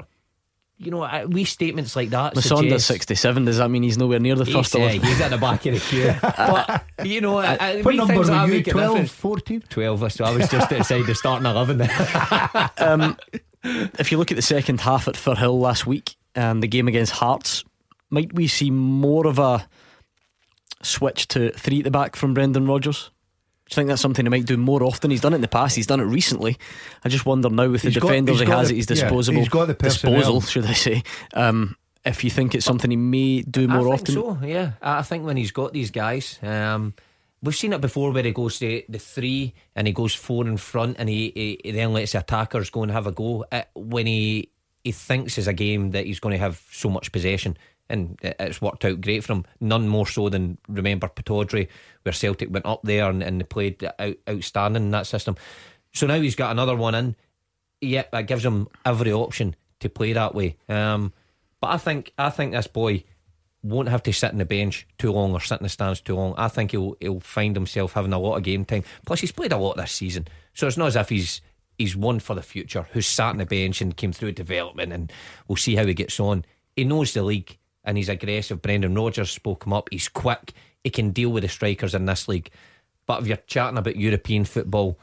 you 0.79 0.93
know, 0.93 1.27
wee 1.29 1.45
statements 1.45 1.97
like 1.97 2.11
that. 2.11 2.35
Musonda's 2.35 2.87
67. 2.87 3.45
Does 3.45 3.59
that 3.59 3.69
mean 3.69 3.83
he's 3.83 3.99
nowhere 3.99 4.21
near 4.21 4.37
the 4.37 4.45
he's, 4.45 4.55
first? 4.55 4.77
Uh, 4.77 4.89
he's 4.89 5.21
at 5.21 5.31
the 5.31 5.39
back 5.39 5.67
of 5.67 5.75
the 5.75 5.81
queue. 5.81 6.15
but, 6.23 6.85
you 7.05 7.21
know, 7.21 7.39
uh, 7.39 7.81
what 7.83 7.95
number 7.97 8.15
were 8.15 8.47
you? 8.47 8.63
12, 8.63 9.11
14? 9.11 9.61
12. 9.69 10.13
So 10.13 10.25
I 10.25 10.31
was 10.31 10.49
just 10.49 10.73
outside 10.73 11.05
the 11.05 11.15
starting 11.15 11.47
11 11.47 11.83
um, 12.79 13.17
if 13.99 14.13
you 14.13 14.19
look 14.19 14.31
at 14.31 14.37
the 14.37 14.43
second 14.43 14.81
half 14.81 15.09
at 15.09 15.15
Firhill 15.15 15.59
last 15.59 15.87
week 15.87 16.15
and 16.35 16.63
the 16.63 16.69
game 16.69 16.87
against 16.87 17.13
Hearts, 17.13 17.65
might 18.11 18.33
we 18.33 18.47
see 18.47 18.71
more 18.71 19.27
of 19.27 19.39
a 19.39 19.69
switch 20.83 21.27
to 21.29 21.51
three 21.51 21.79
at 21.79 21.85
the 21.85 21.91
back 21.91 22.15
from 22.15 22.35
Brendan 22.35 22.67
Rodgers? 22.67 23.11
Do 23.69 23.75
you 23.75 23.75
think 23.75 23.89
that's 23.89 24.01
something 24.01 24.25
he 24.25 24.31
might 24.31 24.47
do 24.47 24.57
more 24.57 24.83
often? 24.83 25.11
He's 25.11 25.21
done 25.21 25.35
it 25.35 25.37
in 25.37 25.43
the 25.43 25.49
past. 25.49 25.77
He's 25.77 25.87
done 25.87 26.01
it 26.01 26.05
recently. 26.05 26.57
I 27.05 27.11
just 27.11 27.27
wonder 27.27 27.51
now 27.51 27.69
with 27.69 27.83
the 27.83 27.91
he's 27.91 28.01
defenders 28.01 28.39
got, 28.39 28.47
he 28.47 28.51
has 28.51 28.69
the, 28.69 28.75
at 28.75 28.77
his 28.77 28.87
disposable, 28.87 29.35
yeah, 29.37 29.41
he's 29.41 29.49
got 29.51 29.67
the 29.67 29.75
disposal, 29.75 30.41
should 30.41 30.65
I 30.65 30.73
say? 30.73 31.03
Um, 31.35 31.77
if 32.03 32.25
you 32.25 32.31
think 32.31 32.55
it's 32.55 32.65
something 32.65 32.91
he 32.91 32.97
may 32.97 33.43
do 33.43 33.69
more 33.69 33.89
I 33.89 33.93
often, 33.93 34.15
so 34.15 34.39
yeah. 34.43 34.73
I 34.81 35.03
think 35.03 35.27
when 35.27 35.37
he's 35.37 35.51
got 35.51 35.75
these 35.75 35.91
guys, 35.91 36.39
um, 36.43 36.95
we've 37.43 37.55
seen 37.55 37.75
it 37.75 37.83
before 37.83 38.11
where 38.11 38.23
he 38.23 38.33
goes 38.33 38.59
to 38.61 38.83
the 38.89 38.99
three 38.99 39.53
and 39.77 39.87
he 39.87 39.93
goes 39.93 40.15
four 40.15 40.47
in 40.47 40.57
front 40.57 40.97
and 40.99 41.11
he, 41.11 41.31
he, 41.35 41.61
he 41.63 41.71
then 41.73 41.93
lets 41.93 42.13
the 42.13 42.21
attackers 42.21 42.71
go 42.71 42.83
and 42.83 42.93
have 42.93 43.07
a 43.07 43.13
go. 43.13 43.45
It, 43.53 43.69
when 43.75 44.07
he 44.07 44.51
he 44.83 44.93
thinks 44.93 45.37
is 45.37 45.47
a 45.47 45.53
game 45.53 45.91
that 45.91 46.07
he's 46.07 46.21
going 46.21 46.33
to 46.33 46.39
have 46.39 46.63
so 46.73 46.89
much 46.89 47.13
possession 47.13 47.59
and 47.91 48.19
it's 48.23 48.61
worked 48.61 48.85
out 48.85 49.01
great 49.01 49.25
for 49.25 49.33
him. 49.35 49.45
None 49.61 49.89
more 49.89 50.07
so 50.07 50.29
than 50.29 50.59
remember 50.69 51.09
Pittodrie, 51.09 51.69
where 52.03 52.13
Celtic 52.13 52.53
went 52.53 52.67
up 52.67 52.83
there 52.83 53.09
and, 53.09 53.23
and 53.23 53.41
they 53.41 53.45
played 53.45 53.83
out, 53.99 54.17
outstanding 54.29 54.85
in 54.85 54.91
that 54.91 55.07
system. 55.07 55.37
So 55.93 56.07
now 56.07 56.21
he's 56.21 56.37
got 56.37 56.51
another 56.51 56.77
one 56.77 56.95
in. 56.95 57.17
yeah, 57.81 58.05
that 58.13 58.27
gives 58.27 58.45
him 58.45 58.69
every 58.85 59.13
option 59.13 59.57
to 59.81 59.89
play 59.89 60.13
that 60.13 60.35
way. 60.35 60.57
Um, 60.69 61.13
but 61.61 61.69
I 61.69 61.79
think 61.79 62.13
I 62.19 62.31
think 62.31 62.53
this 62.53 62.67
boy 62.67 63.05
won't 63.63 63.89
have 63.89 64.03
to 64.05 64.13
sit 64.13 64.33
in 64.33 64.39
the 64.39 64.45
bench 64.45 64.87
too 64.99 65.13
long 65.13 65.33
or 65.33 65.41
sit 65.41 65.61
in 65.61 65.65
the 65.65 65.69
stands 65.69 66.01
too 66.01 66.15
long. 66.15 66.35
I 66.37 66.49
think 66.49 66.71
he'll 66.71 66.97
he'll 67.01 67.21
find 67.21 67.57
himself 67.57 67.93
having 67.93 68.13
a 68.13 68.19
lot 68.19 68.37
of 68.37 68.43
game 68.43 68.65
time. 68.65 68.85
Plus, 69.07 69.21
he's 69.21 69.33
played 69.33 69.53
a 69.53 69.57
lot 69.57 69.77
this 69.77 69.93
season, 69.93 70.29
so 70.55 70.67
it's 70.67 70.77
not 70.77 70.89
as 70.89 70.97
if 70.97 71.09
he's 71.09 71.41
he's 71.77 71.97
one 71.97 72.21
for 72.21 72.35
the 72.35 72.43
future 72.43 72.87
who's 72.93 73.07
sat 73.07 73.31
in 73.31 73.39
the 73.39 73.47
bench 73.47 73.81
and 73.81 73.97
came 73.97 74.13
through 74.13 74.33
development, 74.33 74.93
and 74.93 75.13
we'll 75.47 75.57
see 75.57 75.77
how 75.77 75.87
he 75.87 75.95
gets 75.95 76.21
on. 76.21 76.45
He 76.77 76.85
knows 76.85 77.13
the 77.13 77.23
league 77.23 77.59
and 77.89 77.97
he's 77.97 78.11
aggressive. 78.11 78.61
Brendan 78.61 78.95
Rodgers 78.95 79.31
spoke 79.31 79.65
him 79.65 79.73
up. 79.73 79.89
He's 79.91 80.09
quick. 80.09 80.53
He 80.85 80.91
can 80.91 81.11
deal 81.11 81.31
with 81.31 81.43
the 81.43 81.49
strikers 81.49 81.95
in 81.95 82.05
this 82.05 82.29
league. 82.29 82.51
But 83.07 83.23
if 83.23 83.27
you're 83.27 83.39
chatting 83.47 83.79
about 83.79 83.97
European 83.97 84.45
football, 84.45 84.99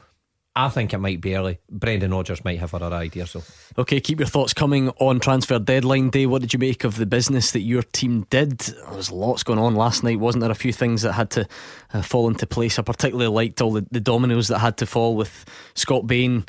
I 0.54 0.68
think 0.68 0.94
it 0.94 0.98
might 0.98 1.20
be 1.20 1.34
early. 1.34 1.58
Brendan 1.68 2.12
Rodgers 2.12 2.44
might 2.44 2.60
have 2.60 2.74
other 2.74 2.94
ideas. 2.94 3.32
So, 3.32 3.42
okay, 3.76 3.98
keep 3.98 4.20
your 4.20 4.28
thoughts 4.28 4.54
coming 4.54 4.90
on 5.00 5.18
transfer 5.18 5.58
deadline 5.58 6.10
day. 6.10 6.26
What 6.26 6.42
did 6.42 6.52
you 6.52 6.60
make 6.60 6.84
of 6.84 6.96
the 6.96 7.06
business 7.06 7.50
that 7.50 7.60
your 7.62 7.82
team 7.82 8.24
did? 8.30 8.60
There 8.60 8.94
was 8.94 9.10
lots 9.10 9.42
going 9.42 9.58
on 9.58 9.74
last 9.74 10.04
night, 10.04 10.20
wasn't 10.20 10.42
there? 10.42 10.52
A 10.52 10.54
few 10.54 10.72
things 10.72 11.02
that 11.02 11.14
had 11.14 11.30
to 11.30 11.48
uh, 11.92 12.02
fall 12.02 12.28
into 12.28 12.46
place. 12.46 12.78
I 12.78 12.82
particularly 12.82 13.26
liked 13.26 13.60
all 13.60 13.72
the, 13.72 13.84
the 13.90 14.00
dominoes 14.00 14.46
that 14.46 14.60
had 14.60 14.76
to 14.76 14.86
fall 14.86 15.16
with 15.16 15.44
Scott 15.74 16.06
Bain 16.06 16.46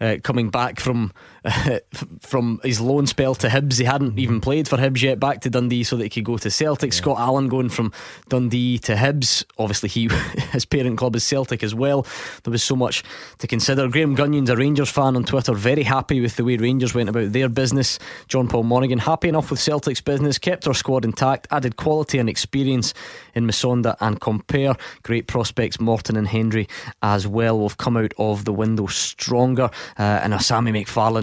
uh, 0.00 0.18
coming 0.22 0.50
back 0.50 0.78
from 0.78 1.12
from 2.20 2.60
his 2.62 2.80
loan 2.80 3.06
spell 3.06 3.34
to 3.36 3.48
Hibs. 3.48 3.78
He 3.78 3.84
hadn't 3.84 4.18
even 4.18 4.40
played 4.40 4.68
for 4.68 4.76
Hibs 4.76 5.02
yet. 5.02 5.18
Back 5.18 5.40
to 5.42 5.50
Dundee 5.50 5.84
so 5.84 5.96
that 5.96 6.04
he 6.04 6.10
could 6.10 6.24
go 6.24 6.36
to 6.38 6.50
Celtic. 6.50 6.92
Yeah. 6.92 6.98
Scott 6.98 7.18
Allan 7.18 7.48
going 7.48 7.68
from 7.68 7.92
Dundee 8.28 8.78
to 8.80 8.94
Hibs. 8.94 9.44
Obviously, 9.58 9.88
he 9.88 10.08
his 10.52 10.64
parent 10.64 10.98
club 10.98 11.16
is 11.16 11.24
Celtic 11.24 11.62
as 11.62 11.74
well. 11.74 12.06
There 12.44 12.50
was 12.50 12.62
so 12.62 12.76
much 12.76 13.02
to 13.38 13.46
consider. 13.46 13.88
Graham 13.88 14.16
Gunyon's 14.16 14.50
a 14.50 14.56
Rangers 14.56 14.90
fan 14.90 15.16
on 15.16 15.24
Twitter. 15.24 15.54
Very 15.54 15.82
happy 15.82 16.20
with 16.20 16.36
the 16.36 16.44
way 16.44 16.56
Rangers 16.56 16.94
went 16.94 17.08
about 17.08 17.32
their 17.32 17.48
business. 17.48 17.98
John 18.28 18.48
Paul 18.48 18.64
Monaghan 18.64 18.98
happy 18.98 19.28
enough 19.28 19.50
with 19.50 19.60
Celtic's 19.60 20.00
business. 20.00 20.38
Kept 20.38 20.66
our 20.66 20.74
squad 20.74 21.04
intact. 21.04 21.46
Added 21.50 21.76
quality 21.76 22.18
and 22.18 22.28
experience 22.28 22.94
in 23.34 23.46
Musonda 23.46 23.96
and 24.00 24.20
Compper. 24.20 24.78
Great 25.02 25.26
prospects 25.26 25.80
Morgan 25.80 26.16
and 26.16 26.28
Hendry 26.28 26.68
as 27.02 27.26
well. 27.26 27.58
We've 27.58 27.76
come 27.76 27.96
out 27.96 28.12
of 28.18 28.44
the 28.44 28.52
window 28.52 28.86
stronger. 28.86 29.70
Uh, 29.98 30.20
and 30.22 30.34
our 30.34 30.40
Sammy 30.40 30.72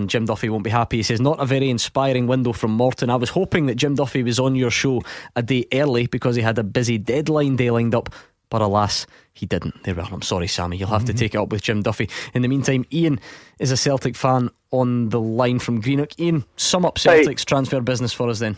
McFarlane, 0.07 0.09
Jim 0.09 0.25
Duffy 0.25 0.49
won't 0.49 0.63
be 0.63 0.69
happy. 0.69 0.97
He 0.97 1.03
says, 1.03 1.21
Not 1.21 1.39
a 1.39 1.45
very 1.45 1.69
inspiring 1.69 2.27
window 2.27 2.53
from 2.53 2.71
Morton. 2.71 3.09
I 3.09 3.15
was 3.15 3.29
hoping 3.29 3.67
that 3.67 3.75
Jim 3.75 3.95
Duffy 3.95 4.23
was 4.23 4.39
on 4.39 4.55
your 4.55 4.71
show 4.71 5.01
a 5.35 5.43
day 5.43 5.65
early 5.73 6.07
because 6.07 6.35
he 6.35 6.41
had 6.41 6.57
a 6.57 6.63
busy 6.63 6.97
deadline 6.97 7.55
day 7.55 7.71
lined 7.71 7.95
up. 7.95 8.09
But 8.49 8.61
alas, 8.61 9.05
he 9.33 9.45
didn't. 9.45 9.83
There 9.83 9.93
we 9.93 10.01
are. 10.01 10.09
I'm 10.09 10.21
sorry, 10.21 10.47
Sammy. 10.47 10.77
You'll 10.77 10.87
have 10.89 11.01
mm-hmm. 11.01 11.07
to 11.07 11.13
take 11.13 11.35
it 11.35 11.37
up 11.37 11.49
with 11.49 11.61
Jim 11.61 11.81
Duffy. 11.81 12.09
In 12.33 12.43
the 12.43 12.47
meantime, 12.47 12.85
Ian 12.93 13.19
is 13.59 13.71
a 13.71 13.77
Celtic 13.77 14.15
fan 14.15 14.49
on 14.71 15.09
the 15.09 15.19
line 15.19 15.59
from 15.59 15.81
Greenock. 15.81 16.17
Ian, 16.17 16.45
sum 16.55 16.85
up 16.85 16.97
Celtic's 16.97 17.41
hey. 17.41 17.45
transfer 17.45 17.81
business 17.81 18.13
for 18.13 18.29
us 18.29 18.39
then. 18.39 18.55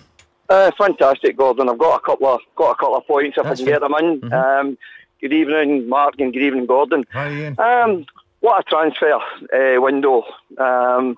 Uh, 0.47 0.71
fantastic, 0.77 1.37
Gordon. 1.37 1.69
I've 1.69 1.77
got 1.79 1.97
a 1.97 2.05
couple 2.05 2.27
of 2.27 2.39
got 2.55 2.71
a 2.71 2.75
couple 2.75 2.97
of 2.97 3.07
points 3.07 3.37
if 3.37 3.43
That's 3.43 3.61
I 3.61 3.63
can 3.63 3.65
fair. 3.65 3.79
get 3.79 3.81
them 3.81 3.93
in. 3.99 4.21
Mm-hmm. 4.21 4.67
Um, 4.67 4.77
good 5.21 5.33
evening, 5.33 5.89
Mark, 5.89 6.15
and 6.19 6.33
good 6.33 6.43
evening, 6.43 6.67
Gordon. 6.67 7.05
Hi, 7.11 7.31
Ian. 7.31 7.59
Um, 7.59 8.05
what 8.41 8.59
a 8.59 8.63
transfer 8.69 9.13
uh, 9.13 9.81
window. 9.81 10.23
Um, 10.57 11.17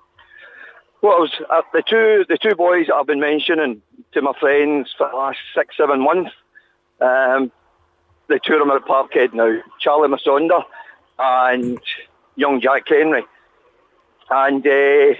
what 1.01 1.19
was 1.19 1.31
uh, 1.49 1.61
the 1.73 1.83
two 1.87 2.25
the 2.29 2.37
two 2.37 2.55
boys 2.55 2.87
that 2.87 2.95
I've 2.95 3.07
been 3.07 3.19
mentioning 3.19 3.81
to 4.13 4.21
my 4.21 4.33
friends 4.39 4.93
for 4.97 5.09
the 5.09 5.17
last 5.17 5.39
six 5.55 5.75
seven 5.75 6.01
months. 6.01 6.31
Um, 6.99 7.51
the 8.27 8.39
two 8.39 8.53
of 8.53 8.59
them 8.59 8.71
are 8.71 8.77
at 8.77 8.85
Parkhead 8.85 9.33
now. 9.33 9.61
Charlie 9.79 10.09
Musonda 10.09 10.63
and 11.19 11.79
young 12.35 12.61
Jack 12.61 12.87
Hendry. 12.87 13.23
And 14.29 14.65
uh, 14.65 15.15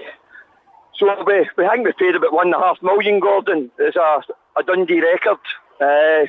so 0.94 1.24
we, 1.26 1.48
we 1.56 1.68
think 1.68 1.84
we 1.84 1.92
paid 1.92 2.14
about 2.14 2.32
one 2.32 2.46
and 2.46 2.54
a 2.54 2.58
half 2.58 2.82
million. 2.82 3.20
Gordon 3.20 3.70
It's 3.78 3.96
a, 3.96 4.22
a 4.56 4.62
Dundee 4.62 5.02
record 5.02 5.38
uh, 5.80 6.26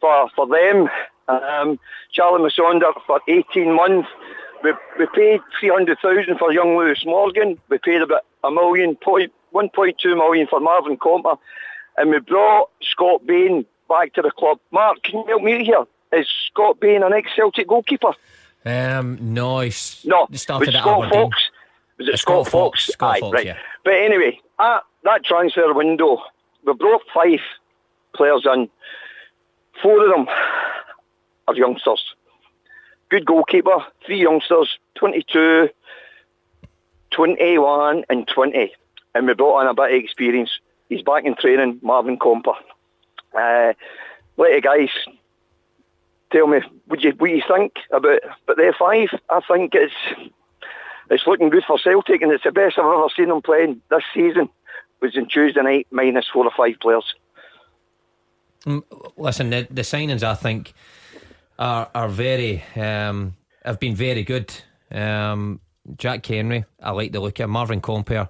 for 0.00 0.30
for 0.34 0.46
them. 0.46 0.88
Um, 1.28 1.78
Charlie 2.12 2.48
Musonda 2.48 2.92
for 3.06 3.20
18 3.28 3.74
months 3.74 4.08
we, 4.62 4.72
we 4.98 5.06
paid 5.14 5.40
300,000 5.58 6.38
for 6.38 6.52
young 6.52 6.76
Lewis 6.76 7.04
Morgan. 7.04 7.58
We 7.68 7.78
paid 7.78 8.02
about 8.02 8.24
a 8.44 8.50
million, 8.50 8.96
point, 8.96 9.32
1.2 9.54 10.16
million 10.16 10.46
for 10.46 10.60
Marvin 10.60 10.96
Compper. 10.96 11.36
And 11.96 12.10
we 12.10 12.20
brought 12.20 12.70
Scott 12.82 13.26
Bain 13.26 13.66
back 13.88 14.14
to 14.14 14.22
the 14.22 14.30
club. 14.30 14.58
Mark, 14.70 15.02
can 15.02 15.20
you 15.20 15.26
help 15.26 15.42
me 15.42 15.64
here? 15.64 15.84
Is 16.12 16.26
Scott 16.48 16.80
Bain 16.80 17.02
an 17.02 17.12
ex-Celtic 17.12 17.68
goalkeeper? 17.68 18.14
Um, 18.64 19.18
no, 19.20 19.60
he's 19.60 20.04
no. 20.04 20.28
Started 20.32 20.68
was 20.68 20.76
Scott 20.76 21.10
Fox? 21.10 21.50
Was 21.98 22.08
it 22.08 22.18
Scott, 22.18 22.46
Scott 22.46 22.52
Fox? 22.52 22.84
Fox? 22.86 22.92
Scott 22.92 23.16
Aye, 23.16 23.20
Fox, 23.20 23.34
right. 23.34 23.46
Yeah. 23.46 23.58
But 23.84 23.94
anyway, 23.94 24.40
at 24.58 24.82
that 25.04 25.24
transfer 25.24 25.72
window, 25.74 26.22
we 26.64 26.72
brought 26.74 27.02
five 27.12 27.40
players 28.14 28.46
in. 28.46 28.68
Four 29.82 30.04
of 30.04 30.10
them 30.10 30.28
are 31.48 31.56
youngsters 31.56 32.14
good 33.12 33.26
goalkeeper, 33.26 33.84
three 34.06 34.22
youngsters, 34.22 34.78
22, 34.94 35.68
21 37.12 38.04
and 38.08 38.26
20. 38.26 38.72
And 39.14 39.26
we 39.26 39.34
brought 39.34 39.60
on 39.60 39.66
a 39.66 39.74
bit 39.74 39.92
of 39.94 40.04
experience. 40.04 40.50
He's 40.88 41.02
back 41.02 41.24
in 41.24 41.34
training, 41.36 41.80
Marvin 41.82 42.18
Compper. 42.18 42.54
Uh, 43.38 43.72
let 44.36 44.62
guys 44.62 44.88
tell 46.30 46.46
me 46.46 46.60
what 46.86 47.02
you, 47.02 47.12
what 47.12 47.30
you 47.30 47.42
think 47.46 47.74
about, 47.90 48.20
but 48.46 48.56
they're 48.56 48.74
five. 48.78 49.08
I 49.30 49.40
think 49.46 49.74
it's 49.74 49.94
it's 51.10 51.26
looking 51.26 51.50
good 51.50 51.64
for 51.66 51.78
Celtic 51.78 52.22
and 52.22 52.32
it's 52.32 52.44
the 52.44 52.52
best 52.52 52.78
I've 52.78 52.86
ever 52.86 53.08
seen 53.14 53.28
them 53.28 53.42
playing 53.42 53.82
this 53.90 54.02
season 54.14 54.48
was 55.00 55.16
on 55.16 55.28
Tuesday 55.28 55.60
night 55.60 55.86
minus 55.90 56.26
four 56.32 56.46
or 56.46 56.52
five 56.56 56.76
players. 56.80 57.04
Mm, 58.64 58.82
listen, 59.16 59.50
the, 59.50 59.66
the 59.70 59.82
signings 59.82 60.22
I 60.22 60.34
think 60.34 60.72
are 61.58 61.90
are 61.94 62.08
very 62.08 62.62
um, 62.76 63.34
have 63.64 63.78
been 63.78 63.94
very 63.94 64.22
good. 64.22 64.54
Um, 64.90 65.60
Jack 65.96 66.24
Hendry, 66.26 66.64
I 66.80 66.90
like 66.92 67.12
the 67.12 67.20
look 67.20 67.40
of 67.40 67.50
Marvin 67.50 67.80
Compper. 67.80 68.28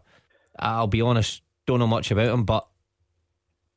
I'll 0.58 0.86
be 0.86 1.02
honest, 1.02 1.42
don't 1.66 1.78
know 1.78 1.86
much 1.86 2.10
about 2.10 2.32
him, 2.32 2.44
but 2.44 2.66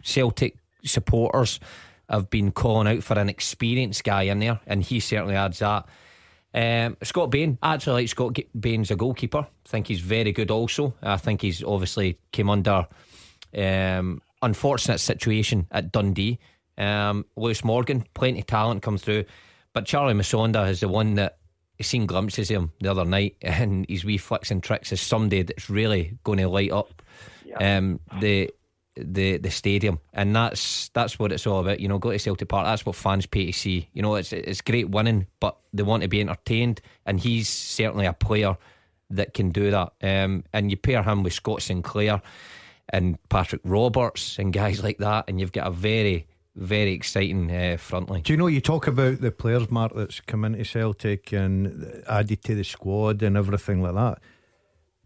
Celtic 0.03 0.57
supporters 0.83 1.59
have 2.09 2.29
been 2.29 2.51
calling 2.51 2.87
out 2.87 3.03
for 3.03 3.17
an 3.17 3.29
experienced 3.29 4.03
guy 4.03 4.23
in 4.23 4.39
there, 4.39 4.59
and 4.67 4.83
he 4.83 4.99
certainly 4.99 5.35
adds 5.35 5.59
that. 5.59 5.85
Um, 6.53 6.95
Scott 7.03 7.31
Bain, 7.31 7.57
I 7.61 7.73
actually 7.73 8.03
like 8.03 8.09
Scott 8.09 8.37
Bain 8.57 8.81
as 8.81 8.91
a 8.91 8.95
goalkeeper. 8.95 9.39
I 9.39 9.69
think 9.69 9.87
he's 9.87 9.99
very 9.99 10.31
good 10.31 10.51
also. 10.51 10.93
I 11.01 11.17
think 11.17 11.41
he's 11.41 11.63
obviously 11.63 12.17
came 12.31 12.49
under 12.49 12.87
um, 13.57 14.21
unfortunate 14.41 14.99
situation 14.99 15.67
at 15.71 15.91
Dundee. 15.91 16.39
Um, 16.77 17.25
Lewis 17.35 17.63
Morgan, 17.63 18.05
plenty 18.13 18.39
of 18.39 18.47
talent 18.47 18.83
comes 18.83 19.01
through. 19.01 19.25
But 19.73 19.85
Charlie 19.85 20.13
Musonda 20.13 20.69
is 20.69 20.79
the 20.79 20.87
one 20.87 21.15
that 21.15 21.39
seen 21.83 22.05
glimpses 22.05 22.49
of 22.51 22.57
him 22.57 22.71
the 22.79 22.91
other 22.91 23.05
night, 23.05 23.35
and 23.41 23.85
his 23.89 24.05
wee 24.05 24.17
flicks 24.17 24.51
and 24.51 24.61
tricks 24.63 24.91
is 24.91 25.01
somebody 25.01 25.43
that's 25.43 25.69
really 25.69 26.17
going 26.23 26.39
to 26.39 26.47
light 26.47 26.71
up 26.71 27.01
yeah. 27.45 27.77
um, 27.77 27.99
the 28.19 28.51
the 28.97 29.37
the 29.37 29.51
stadium, 29.51 29.99
and 30.13 30.35
that's 30.35 30.89
that's 30.89 31.19
what 31.19 31.31
it's 31.31 31.45
all 31.45 31.59
about. 31.59 31.79
You 31.79 31.87
know, 31.87 31.97
go 31.97 32.11
to 32.11 32.19
Celtic 32.19 32.47
Park. 32.47 32.65
That's 32.65 32.85
what 32.85 32.95
fans 32.95 33.25
pay 33.25 33.47
to 33.47 33.53
see. 33.53 33.89
You 33.93 34.01
know, 34.01 34.15
it's 34.15 34.31
it's 34.31 34.61
great 34.61 34.89
winning, 34.89 35.27
but 35.39 35.57
they 35.73 35.83
want 35.83 36.03
to 36.03 36.09
be 36.09 36.21
entertained, 36.21 36.81
and 37.05 37.19
he's 37.19 37.49
certainly 37.49 38.05
a 38.05 38.13
player 38.13 38.57
that 39.09 39.33
can 39.33 39.49
do 39.49 39.71
that. 39.71 39.93
Um, 40.01 40.43
and 40.53 40.71
you 40.71 40.77
pair 40.77 41.03
him 41.03 41.23
with 41.23 41.33
Scott 41.33 41.61
Sinclair 41.61 42.21
and 42.89 43.17
Patrick 43.29 43.61
Roberts 43.63 44.39
and 44.39 44.53
guys 44.53 44.81
like 44.81 44.99
that, 44.99 45.25
and 45.27 45.39
you've 45.39 45.51
got 45.51 45.67
a 45.67 45.71
very 45.71 46.27
very 46.55 46.93
exciting 46.93 47.51
uh, 47.51 47.77
front 47.77 48.09
line. 48.09 48.21
Do 48.21 48.33
you 48.33 48.37
know 48.37 48.47
you 48.47 48.61
talk 48.61 48.87
about 48.87 49.21
the 49.21 49.31
players, 49.31 49.69
Mark, 49.69 49.93
that's 49.93 50.21
come 50.21 50.45
into 50.45 50.63
Celtic 50.63 51.31
and 51.33 52.03
added 52.07 52.43
to 52.43 52.55
the 52.55 52.63
squad 52.63 53.21
and 53.21 53.35
everything 53.35 53.81
like 53.81 53.95
that? 53.95 54.19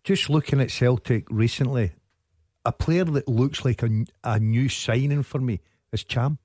Just 0.03 0.29
looking 0.29 0.61
at 0.61 0.71
Celtic 0.71 1.25
recently, 1.29 1.91
a 2.65 2.71
player 2.71 3.03
that 3.05 3.27
looks 3.27 3.65
like 3.65 3.83
a, 3.83 3.89
a 4.23 4.39
new 4.39 4.69
signing 4.69 5.23
for 5.23 5.39
me 5.39 5.59
is 5.91 6.03
Cham 6.03 6.37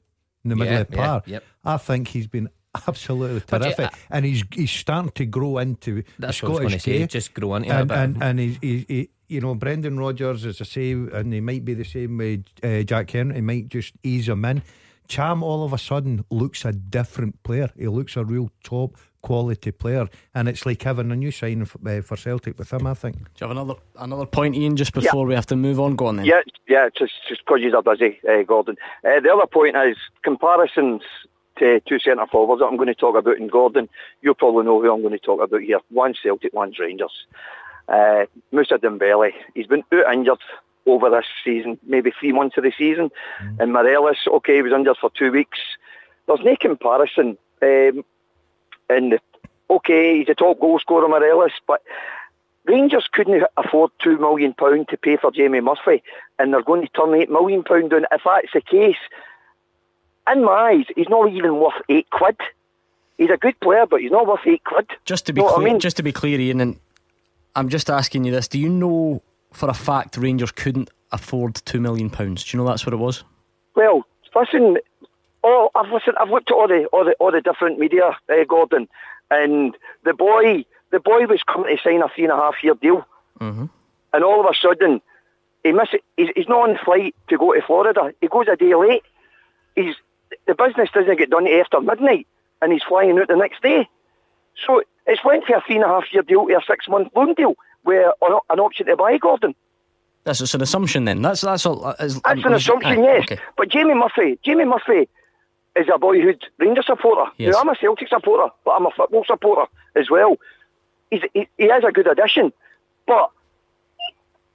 in 0.43 0.51
the 0.51 0.57
middle 0.57 0.73
yeah, 0.73 0.81
of 0.81 0.91
the 0.91 0.97
park. 0.97 1.25
Yeah, 1.27 1.33
yep. 1.35 1.45
I 1.65 1.77
think 1.77 2.09
he's 2.09 2.27
been 2.27 2.49
absolutely 2.89 3.41
terrific, 3.41 3.93
and 4.11 4.25
he's 4.25 4.43
he's 4.53 4.71
starting 4.71 5.13
to 5.13 5.27
grow 5.27 5.59
into 5.59 6.03
that's 6.19 6.41
the 6.41 6.47
Scottish 6.47 6.83
say, 6.83 7.07
Just 7.07 7.35
grow 7.35 7.55
into 7.57 7.73
and, 7.73 7.91
and, 7.93 8.23
and 8.23 8.41
he's, 8.41 8.59
he's, 8.61 8.85
he, 8.89 9.11
you 9.29 9.41
know, 9.41 9.55
Brendan 9.55 9.99
Rodgers 9.99 10.45
is 10.45 10.59
the 10.59 10.65
same, 10.65 11.11
and 11.13 11.33
he 11.33 11.41
might 11.41 11.65
be 11.65 11.75
the 11.75 11.85
same 11.85 12.19
with 12.19 12.45
uh, 12.63 12.83
Jack 12.83 13.11
Hendry. 13.11 13.37
He 13.37 13.41
might 13.41 13.69
just 13.69 13.95
ease 14.03 14.29
him 14.29 14.45
in. 14.45 14.63
Cham 15.09 15.43
all 15.43 15.65
of 15.65 15.73
a 15.73 15.79
sudden 15.79 16.25
looks 16.31 16.65
a 16.65 16.73
different 16.73 17.43
player. 17.43 17.71
He 17.77 17.89
looks 17.89 18.17
a 18.17 18.25
real 18.25 18.51
top 18.63 18.97
quality 19.23 19.71
player, 19.71 20.07
and 20.35 20.49
it's 20.49 20.67
like 20.67 20.83
having 20.83 21.11
a 21.11 21.17
new 21.17 21.31
signing 21.31 21.65
for, 21.65 21.79
uh, 21.89 22.03
for 22.03 22.17
Celtic 22.17 22.59
with 22.59 22.73
him. 22.73 22.87
I 22.87 22.95
think. 22.95 23.17
Do 23.17 23.23
you 23.41 23.49
have 23.49 23.51
another 23.51 23.75
another 23.97 24.27
point, 24.27 24.55
Ian? 24.55 24.77
Just 24.77 24.93
before 24.93 25.25
yeah. 25.25 25.29
we 25.29 25.35
have 25.35 25.47
to 25.47 25.57
move 25.57 25.81
on, 25.81 25.97
go 25.97 26.07
on 26.07 26.17
then. 26.17 26.27
Yeah, 26.27 26.43
yeah, 26.69 26.89
just 26.97 27.13
just 27.29 27.43
because 27.45 27.61
you're 27.61 27.83
busy, 27.83 28.21
uh, 28.29 28.43
Gordon. 28.43 28.77
Uh, 29.05 29.21
the 29.21 29.33
other 29.33 29.47
point 29.47 29.77
is 29.77 29.97
comparisons 30.23 31.03
to 31.59 31.81
two 31.89 31.99
centre 31.99 32.27
forwards 32.27 32.61
that 32.61 32.67
I'm 32.67 32.77
going 32.77 32.89
to 32.89 32.95
talk 32.95 33.17
about 33.17 33.39
in 33.39 33.49
Gordon. 33.49 33.89
You 34.23 34.35
probably 34.35 34.65
know 34.65 34.81
who 34.81 34.93
I'm 34.93 35.03
going 35.03 35.13
to 35.13 35.19
talk 35.19 35.41
about 35.41 35.61
here. 35.61 35.81
One 35.91 36.15
Celtic, 36.21 36.53
one's 36.53 36.79
Rangers. 36.79 37.27
Uh, 37.89 38.25
Musa 38.51 38.79
Dembele, 38.79 39.31
he's 39.55 39.67
been 39.67 39.85
out 39.93 40.13
injured 40.13 40.39
over 40.87 41.09
this 41.11 41.25
season, 41.45 41.79
maybe 41.87 42.13
three 42.19 42.33
months 42.33 42.57
of 42.57 42.65
the 42.65 42.73
season. 42.77 43.11
And 43.59 43.73
Morelos, 43.73 44.19
okay, 44.27 44.57
he 44.57 44.63
was 44.63 44.73
injured 44.73 44.97
for 45.01 45.11
two 45.11 45.33
weeks. 45.33 45.59
There's 46.27 46.41
no 46.41 46.57
comparison. 46.57 47.39
Um, 47.63 48.05
and 48.91 49.19
okay, 49.71 50.19
he's 50.19 50.29
a 50.29 50.35
top 50.35 50.61
goal 50.61 50.79
scorer, 50.79 51.09
Morelos, 51.09 51.53
but 51.67 51.83
Rangers 52.67 53.09
couldn't 53.13 53.45
afford 53.57 53.91
two 54.03 54.19
million 54.19 54.55
pound 54.55 54.89
to 54.89 54.97
pay 54.97 55.17
for 55.17 55.31
Jamie 55.31 55.61
Murphy, 55.61 56.03
and 56.39 56.53
they're 56.53 56.63
going 56.63 56.83
to 56.83 56.89
turn 56.93 57.15
eight 57.15 57.31
million 57.31 57.63
pound 57.63 57.91
down. 57.91 58.07
If 58.11 58.23
that's 58.25 58.53
the 58.55 58.61
case, 58.63 58.97
in 60.33 60.45
my 60.45 60.53
eyes, 60.53 60.87
he's 60.97 61.09
not 61.09 61.31
even 61.31 61.57
worth 61.59 61.75
eight 61.89 62.09
quid. 62.11 62.37
He's 63.19 63.31
a 63.31 63.37
good 63.37 63.59
player, 63.61 63.87
but 63.87 64.01
he's 64.01 64.11
not 64.11 64.27
worth 64.27 64.47
eight 64.47 64.65
quid. 64.65 64.91
Just 65.05 65.27
to 65.27 65.33
be 65.33 65.41
Know 65.41 65.45
what 65.47 65.53
I 65.53 65.57
clear, 65.57 65.69
mean? 65.69 65.81
just 65.81 65.97
to 65.99 66.03
be 66.03 66.13
clear, 66.13 66.41
Ian, 66.41 66.61
and 66.61 66.81
I'm 67.55 67.69
just 67.69 67.91
asking 67.91 68.25
you 68.25 68.33
this: 68.33 68.49
Do 68.49 68.59
you 68.59 68.69
know 68.71 69.23
for 69.55 69.69
a 69.69 69.75
fact 69.75 70.17
Rangers 70.17 70.53
couldn't 70.53 70.91
afford 71.13 71.55
two 71.65 71.81
million 71.81 72.11
pounds? 72.11 72.45
Do 72.45 72.57
you 72.57 72.63
know 72.63 72.69
that's 72.69 72.85
what 72.85 72.93
it 72.93 72.99
was? 72.99 73.25
Well, 73.75 74.05
listen, 74.35 74.79
oh, 75.43 75.71
I've 75.75 75.91
listened. 75.93 76.17
I've 76.21 76.31
looked 76.31 76.51
at 76.51 76.55
all 76.55 76.69
the 76.69 76.87
all 76.87 77.05
the 77.05 77.13
all 77.21 77.33
the 77.33 77.41
different 77.41 77.79
media, 77.79 78.17
uh, 78.29 78.45
Gordon, 78.49 78.89
and 79.31 79.77
the 80.05 80.15
boy, 80.15 80.65
the 80.91 81.01
boy 81.01 81.27
was 81.27 81.43
coming 81.47 81.77
to 81.77 81.83
sign 81.83 82.03
a 82.03 82.09
three 82.09 82.25
and 82.25 82.33
a 82.33 82.37
half 82.37 82.55
year 82.63 82.75
deal, 82.75 83.07
Mm-hmm. 83.41 83.67
and 84.13 84.25
all 84.25 84.41
of 84.41 84.47
a 84.47 84.55
sudden, 84.55 85.01
he 85.65 85.73
miss 85.73 85.89
it. 85.93 86.03
He's, 86.17 86.29
he's 86.37 86.49
not 86.49 86.69
on 86.69 86.73
the 86.75 86.79
flight 86.85 87.15
to 87.29 87.39
go 87.39 87.53
to 87.55 87.63
Florida. 87.63 88.13
He 88.21 88.29
goes 88.29 88.47
a 88.49 88.57
day 88.57 88.75
late. 88.75 89.03
He's 89.75 89.95
the 90.47 90.55
business 90.55 90.89
doesn't 90.93 91.19
get 91.19 91.31
done 91.31 91.47
after 91.49 91.81
midnight, 91.81 92.27
and 92.63 92.73
he's 92.73 92.83
flying 92.83 93.19
out 93.19 93.29
the 93.29 93.37
next 93.37 93.63
day. 93.63 93.89
So 94.67 94.83
it's 95.07 95.25
went 95.25 95.47
to 95.47 95.57
a 95.57 95.61
three 95.61 95.77
and 95.77 95.85
a 95.85 95.89
half 95.89 96.05
year 96.13 96.23
deal 96.23 96.47
to 96.47 96.55
a 96.55 96.61
six 96.67 96.89
month 96.89 97.09
loan 97.15 97.35
deal, 97.35 97.55
or 97.85 98.43
an 98.51 98.61
option 98.61 98.87
to 98.87 98.97
buy 98.97 99.19
Gordon. 99.19 99.55
That's 100.25 100.39
just 100.39 100.55
an 100.55 100.63
assumption 100.63 101.05
then. 101.05 101.21
That's 101.23 101.43
that's 101.43 101.67
all. 101.67 101.85
uh, 101.85 101.95
Is, 102.01 102.21
That's 102.23 102.45
an 102.45 102.55
assumption, 102.55 103.03
yes. 103.05 103.23
okay. 103.25 103.39
But 103.57 103.69
Jamie 103.69 103.95
Murphy, 103.95 104.39
Jamie 104.43 104.65
Murphy 104.65 105.09
is 105.77 105.87
a 105.95 105.99
boyhood 105.99 106.43
Rangers 106.59 106.87
supporter. 106.87 107.31
Yes. 107.37 107.53
Now, 107.53 107.61
I'm 107.61 107.69
a 107.69 107.77
Celtic 107.77 108.09
supporter, 108.09 108.51
but 108.65 108.71
I'm 108.73 108.87
a 108.87 108.91
football 108.91 109.25
supporter 109.27 109.71
as 109.95 110.09
well. 110.11 110.37
He's, 111.11 111.21
he, 111.35 111.47
he 111.59 111.65
is 111.65 111.85
a 111.85 111.93
good 111.93 112.07
addition, 112.07 112.53
but 113.07 113.31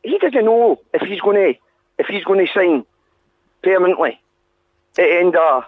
he 0.02 0.18
doesn't 0.18 0.44
know 0.46 0.80
if 0.94 1.02
he's 1.08 1.22
going 1.22 1.36
to 1.54 1.60
if 2.00 2.08
he's 2.08 2.24
going 2.24 2.46
to 2.46 2.52
sign 2.52 2.84
permanently 3.62 4.12
at 4.12 4.96
the 4.96 5.20
end 5.20 5.36
of 5.36 5.64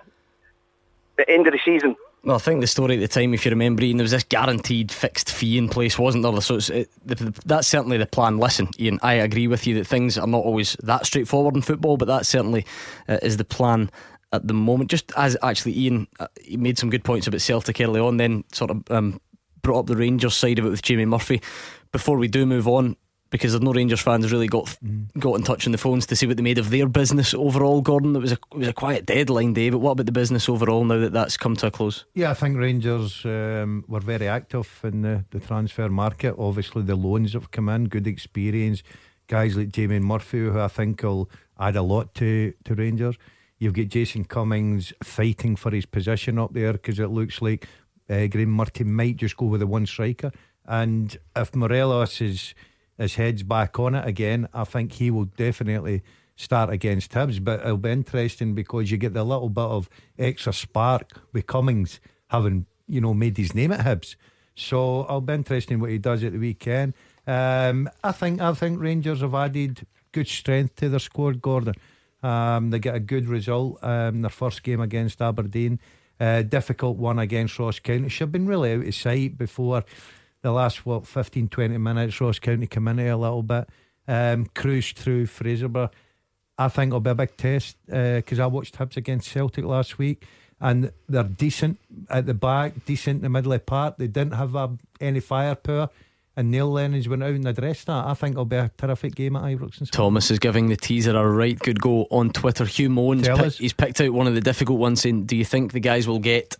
the 1.17 1.29
end 1.29 1.45
of 1.45 1.53
the 1.53 1.59
season. 1.63 1.95
Well, 2.23 2.35
I 2.35 2.39
think 2.39 2.61
the 2.61 2.67
story 2.67 2.95
at 2.95 2.99
the 2.99 3.07
time, 3.07 3.33
if 3.33 3.45
you 3.45 3.49
remember, 3.49 3.83
Ian, 3.83 3.97
there 3.97 4.03
was 4.03 4.11
this 4.11 4.23
guaranteed 4.23 4.91
fixed 4.91 5.31
fee 5.31 5.57
in 5.57 5.67
place, 5.67 5.97
wasn't 5.97 6.23
there? 6.23 6.39
So 6.41 6.59
it, 6.71 6.91
the, 7.03 7.33
that's 7.45 7.67
certainly 7.67 7.97
the 7.97 8.05
plan. 8.05 8.37
Listen, 8.37 8.69
Ian, 8.79 8.99
I 9.01 9.13
agree 9.13 9.47
with 9.47 9.65
you 9.65 9.73
that 9.75 9.87
things 9.87 10.19
are 10.19 10.27
not 10.27 10.45
always 10.45 10.73
that 10.83 11.07
straightforward 11.07 11.55
in 11.55 11.63
football, 11.63 11.97
but 11.97 12.07
that 12.07 12.27
certainly 12.27 12.65
uh, 13.09 13.17
is 13.23 13.37
the 13.37 13.43
plan 13.43 13.89
at 14.31 14.47
the 14.47 14.53
moment. 14.53 14.91
Just 14.91 15.11
as 15.17 15.35
actually, 15.41 15.75
Ian, 15.79 16.07
uh, 16.19 16.27
he 16.43 16.57
made 16.57 16.77
some 16.77 16.91
good 16.91 17.03
points 17.03 17.25
about 17.25 17.41
Celtic 17.41 17.81
early 17.81 17.99
on, 17.99 18.17
then 18.17 18.43
sort 18.51 18.69
of 18.69 18.83
um, 18.91 19.19
brought 19.63 19.79
up 19.79 19.85
the 19.87 19.97
Rangers 19.97 20.35
side 20.35 20.59
of 20.59 20.65
it 20.65 20.69
with 20.69 20.83
Jamie 20.83 21.05
Murphy. 21.05 21.41
Before 21.91 22.17
we 22.17 22.27
do 22.27 22.45
move 22.45 22.67
on, 22.67 22.97
because 23.31 23.53
there's 23.53 23.63
no 23.63 23.73
Rangers 23.73 24.01
fans 24.01 24.31
really 24.31 24.47
got 24.47 24.77
got 25.17 25.35
in 25.35 25.43
touch 25.43 25.65
on 25.65 25.71
the 25.71 25.77
phones 25.77 26.05
to 26.05 26.15
see 26.15 26.27
what 26.27 26.37
they 26.37 26.43
made 26.43 26.59
of 26.59 26.69
their 26.69 26.87
business 26.87 27.33
overall. 27.33 27.81
Gordon, 27.81 28.15
it 28.15 28.19
was 28.19 28.33
a 28.33 28.37
it 28.51 28.57
was 28.57 28.67
a 28.67 28.73
quiet 28.73 29.07
deadline 29.07 29.53
day, 29.53 29.69
but 29.69 29.79
what 29.79 29.91
about 29.91 30.05
the 30.05 30.11
business 30.11 30.47
overall 30.47 30.83
now 30.83 30.99
that 30.99 31.13
that's 31.13 31.37
come 31.37 31.55
to 31.55 31.67
a 31.67 31.71
close? 31.71 32.05
Yeah, 32.13 32.29
I 32.29 32.33
think 32.35 32.57
Rangers 32.57 33.25
um, 33.25 33.85
were 33.87 34.01
very 34.01 34.27
active 34.27 34.79
in 34.83 35.01
the, 35.01 35.25
the 35.31 35.39
transfer 35.39 35.89
market. 35.89 36.35
Obviously, 36.37 36.83
the 36.83 36.95
loans 36.95 37.33
have 37.33 37.49
come 37.49 37.69
in, 37.69 37.87
good 37.87 38.05
experience. 38.05 38.83
Guys 39.27 39.55
like 39.55 39.69
Jamie 39.69 39.99
Murphy, 39.99 40.39
who 40.39 40.59
I 40.59 40.67
think 40.67 41.01
will 41.01 41.29
add 41.57 41.77
a 41.77 41.81
lot 41.81 42.13
to, 42.15 42.53
to 42.65 42.75
Rangers. 42.75 43.15
You've 43.59 43.73
got 43.73 43.87
Jason 43.87 44.25
Cummings 44.25 44.91
fighting 45.03 45.55
for 45.55 45.71
his 45.71 45.85
position 45.85 46.37
up 46.37 46.53
there 46.53 46.73
because 46.73 46.99
it 46.99 47.07
looks 47.07 47.41
like 47.41 47.67
uh, 48.09 48.27
Graeme 48.27 48.49
Murty 48.49 48.83
might 48.83 49.15
just 49.15 49.37
go 49.37 49.45
with 49.45 49.61
the 49.61 49.67
one 49.67 49.85
striker. 49.85 50.31
And 50.65 51.15
if 51.35 51.55
Morelos 51.55 52.19
is 52.19 52.53
his 53.01 53.15
head's 53.15 53.43
back 53.43 53.79
on 53.79 53.95
it 53.95 54.07
again, 54.07 54.47
I 54.53 54.63
think 54.63 54.93
he 54.93 55.11
will 55.11 55.25
definitely 55.25 56.03
start 56.35 56.69
against 56.69 57.11
Hibs. 57.11 57.43
But 57.43 57.61
it'll 57.61 57.77
be 57.77 57.91
interesting 57.91 58.53
because 58.53 58.91
you 58.91 58.97
get 58.97 59.13
the 59.13 59.23
little 59.23 59.49
bit 59.49 59.63
of 59.63 59.89
extra 60.17 60.53
spark 60.53 61.21
with 61.33 61.47
Cummings 61.47 61.99
having, 62.27 62.65
you 62.87 63.01
know, 63.01 63.13
made 63.13 63.37
his 63.37 63.53
name 63.53 63.71
at 63.71 63.85
Hibs. 63.85 64.15
So 64.55 65.03
it'll 65.03 65.21
be 65.21 65.33
interesting 65.33 65.79
what 65.79 65.91
he 65.91 65.97
does 65.97 66.23
at 66.23 66.33
the 66.33 66.37
weekend. 66.37 66.93
Um, 67.27 67.89
I 68.03 68.11
think 68.11 68.41
I 68.41 68.53
think 68.53 68.79
Rangers 68.79 69.21
have 69.21 69.35
added 69.35 69.85
good 70.11 70.27
strength 70.27 70.75
to 70.77 70.89
their 70.89 70.99
squad, 70.99 71.41
Gordon. 71.41 71.75
Um, 72.23 72.69
they 72.69 72.79
get 72.79 72.95
a 72.95 72.99
good 72.99 73.27
result. 73.27 73.79
Um, 73.83 74.21
their 74.21 74.29
first 74.29 74.63
game 74.63 74.81
against 74.81 75.21
Aberdeen, 75.21 75.79
uh, 76.19 76.43
difficult 76.43 76.97
one 76.97 77.19
against 77.19 77.57
Ross 77.57 77.79
County. 77.79 78.09
Have 78.09 78.31
been 78.31 78.47
really 78.47 78.73
out 78.73 78.85
of 78.85 78.95
sight 78.95 79.37
before 79.37 79.83
the 80.41 80.51
last 80.51 80.85
what 80.85 81.07
15 81.07 81.49
20 81.49 81.77
minutes 81.77 82.19
Ross 82.19 82.39
County 82.39 82.67
come 82.67 82.87
in 82.87 82.97
here 82.97 83.11
a 83.11 83.17
little 83.17 83.43
bit 83.43 83.69
um, 84.07 84.45
cruised 84.55 84.97
through 84.97 85.27
Fraserburgh. 85.27 85.91
I 86.57 86.67
think 86.67 86.89
it'll 86.89 86.99
be 86.99 87.09
a 87.11 87.15
big 87.15 87.37
test 87.37 87.77
because 87.85 88.39
I 88.39 88.45
watched 88.45 88.77
Hibs 88.77 88.97
against 88.97 89.29
Celtic 89.29 89.65
last 89.65 89.97
week 89.97 90.25
and 90.59 90.91
they're 91.09 91.23
decent 91.23 91.79
at 92.09 92.25
the 92.25 92.33
back 92.33 92.85
decent 92.85 93.17
in 93.17 93.21
the 93.23 93.29
middle 93.29 93.53
of 93.53 93.59
the 93.61 93.65
park. 93.65 93.97
They 93.97 94.07
didn't 94.07 94.33
have 94.33 94.55
uh, 94.55 94.69
any 94.99 95.19
firepower 95.19 95.89
and 96.35 96.49
Neil 96.49 96.71
Lennon's 96.71 97.09
went 97.09 97.23
out 97.23 97.31
and 97.31 97.47
addressed 97.47 97.87
that. 97.87 98.05
I 98.05 98.13
think 98.13 98.33
it'll 98.33 98.45
be 98.45 98.55
a 98.55 98.71
terrific 98.77 99.15
game 99.15 99.35
at 99.35 99.43
Ibrox 99.43 99.79
and 99.79 99.91
Thomas 99.91 100.31
is 100.31 100.39
giving 100.39 100.69
the 100.69 100.77
teaser 100.77 101.15
a 101.15 101.29
right 101.29 101.57
good 101.59 101.81
go 101.81 102.05
on 102.09 102.29
Twitter. 102.31 102.65
Hugh 102.65 102.89
Moan's 102.89 103.27
pick- 103.27 103.53
he's 103.53 103.73
picked 103.73 103.99
out 103.99 104.11
one 104.11 104.27
of 104.27 104.35
the 104.35 104.41
difficult 104.41 104.79
ones 104.79 105.01
saying, 105.01 105.25
Do 105.25 105.35
you 105.35 105.45
think 105.45 105.73
the 105.73 105.79
guys 105.79 106.07
will 106.07 106.19
get 106.19 106.55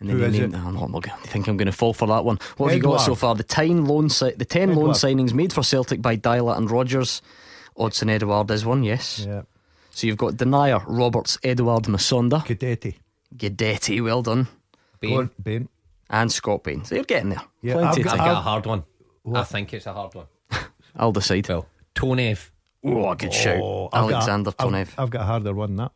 and 0.00 0.10
Who 0.10 0.18
you 0.18 0.24
is 0.24 0.38
named- 0.38 0.54
it? 0.54 0.58
Oh, 0.58 0.70
no, 0.70 0.80
I'm 0.82 0.92
not 0.92 1.02
gonna- 1.02 1.18
I 1.22 1.26
think 1.26 1.48
I'm 1.48 1.56
going 1.56 1.66
to 1.66 1.72
fall 1.72 1.92
for 1.94 2.06
that 2.08 2.24
one. 2.24 2.38
What 2.56 2.68
have 2.68 2.76
you 2.76 2.82
got 2.82 2.98
so 2.98 3.14
far? 3.14 3.34
The 3.34 3.42
ten 3.42 3.86
loan 3.86 4.08
si- 4.10 4.32
the 4.36 4.44
ten 4.44 4.74
loan 4.74 4.90
signings 4.90 5.32
made 5.32 5.52
for 5.52 5.62
Celtic 5.62 6.02
by 6.02 6.16
Deila 6.16 6.56
and 6.56 6.70
Rodgers. 6.70 7.22
Odsonne 7.78 8.10
Edouard 8.10 8.50
is 8.50 8.64
one, 8.64 8.82
yes. 8.82 9.24
Yeah. 9.28 9.42
So 9.90 10.06
you've 10.06 10.16
got 10.18 10.34
Denayer, 10.34 10.82
Roberts, 10.86 11.38
Edouard, 11.42 11.84
Musonda, 11.84 12.44
Guidetti, 12.46 12.96
Guidetti, 13.36 14.02
well 14.02 14.22
done, 14.22 14.46
Bain. 15.00 15.30
Bain. 15.42 15.68
and 16.10 16.30
Scott 16.32 16.62
Bain. 16.64 16.84
So 16.84 16.94
you're 16.94 17.04
getting 17.04 17.30
there. 17.30 17.42
Yeah, 17.62 17.74
Plenty 17.74 17.88
I've 17.88 17.98
of 17.98 18.04
got- 18.04 18.14
I 18.14 18.16
time. 18.18 18.26
got 18.28 18.38
a 18.38 18.40
hard 18.42 18.66
one. 18.66 18.84
I 19.34 19.42
think 19.44 19.72
it's 19.74 19.86
a 19.86 19.92
hard 19.92 20.14
one. 20.14 20.26
I'll 20.96 21.12
decide. 21.12 21.48
Well, 21.48 21.66
Tonev. 21.94 22.50
Oh, 22.84 23.14
good 23.14 23.32
shout, 23.34 23.58
Oh, 23.60 23.86
I've 23.86 23.90
got 23.92 24.10
a- 24.10 24.14
Alexander 24.14 24.52
I've- 24.58 24.92
I've 24.98 25.10
got 25.10 25.22
a 25.22 25.24
harder 25.24 25.52
one 25.54 25.70
than 25.70 25.76
that 25.76 25.92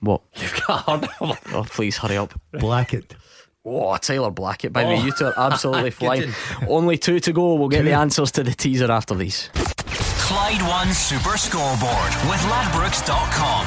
What? 0.00 0.22
You've 0.36 0.54
got 0.66 0.68
a 0.70 0.72
harder 0.82 1.08
one. 1.18 1.38
Oh, 1.52 1.64
please 1.64 1.96
hurry 1.98 2.16
up. 2.16 2.32
Blackett 2.52 3.14
Oh, 3.62 3.94
Tyler 3.98 4.30
Blackett. 4.30 4.72
By 4.72 4.84
the 4.84 4.88
way, 4.88 4.98
Oh. 5.00 5.04
you 5.04 5.12
two 5.12 5.26
are 5.26 5.34
absolutely 5.36 5.90
flying. 5.90 6.32
Only 6.66 6.96
two 6.96 7.20
to 7.20 7.32
go. 7.32 7.54
We'll 7.54 7.68
get 7.68 7.82
the 7.84 7.92
answers 7.92 8.32
to 8.32 8.42
the 8.42 8.52
teaser 8.52 8.90
after 8.90 9.14
these. 9.14 9.50
Clyde 9.54 10.62
One 10.62 10.88
Super 10.94 11.36
Scoreboard 11.36 12.12
with 12.30 12.40
Ladbrokes.com. 12.48 13.66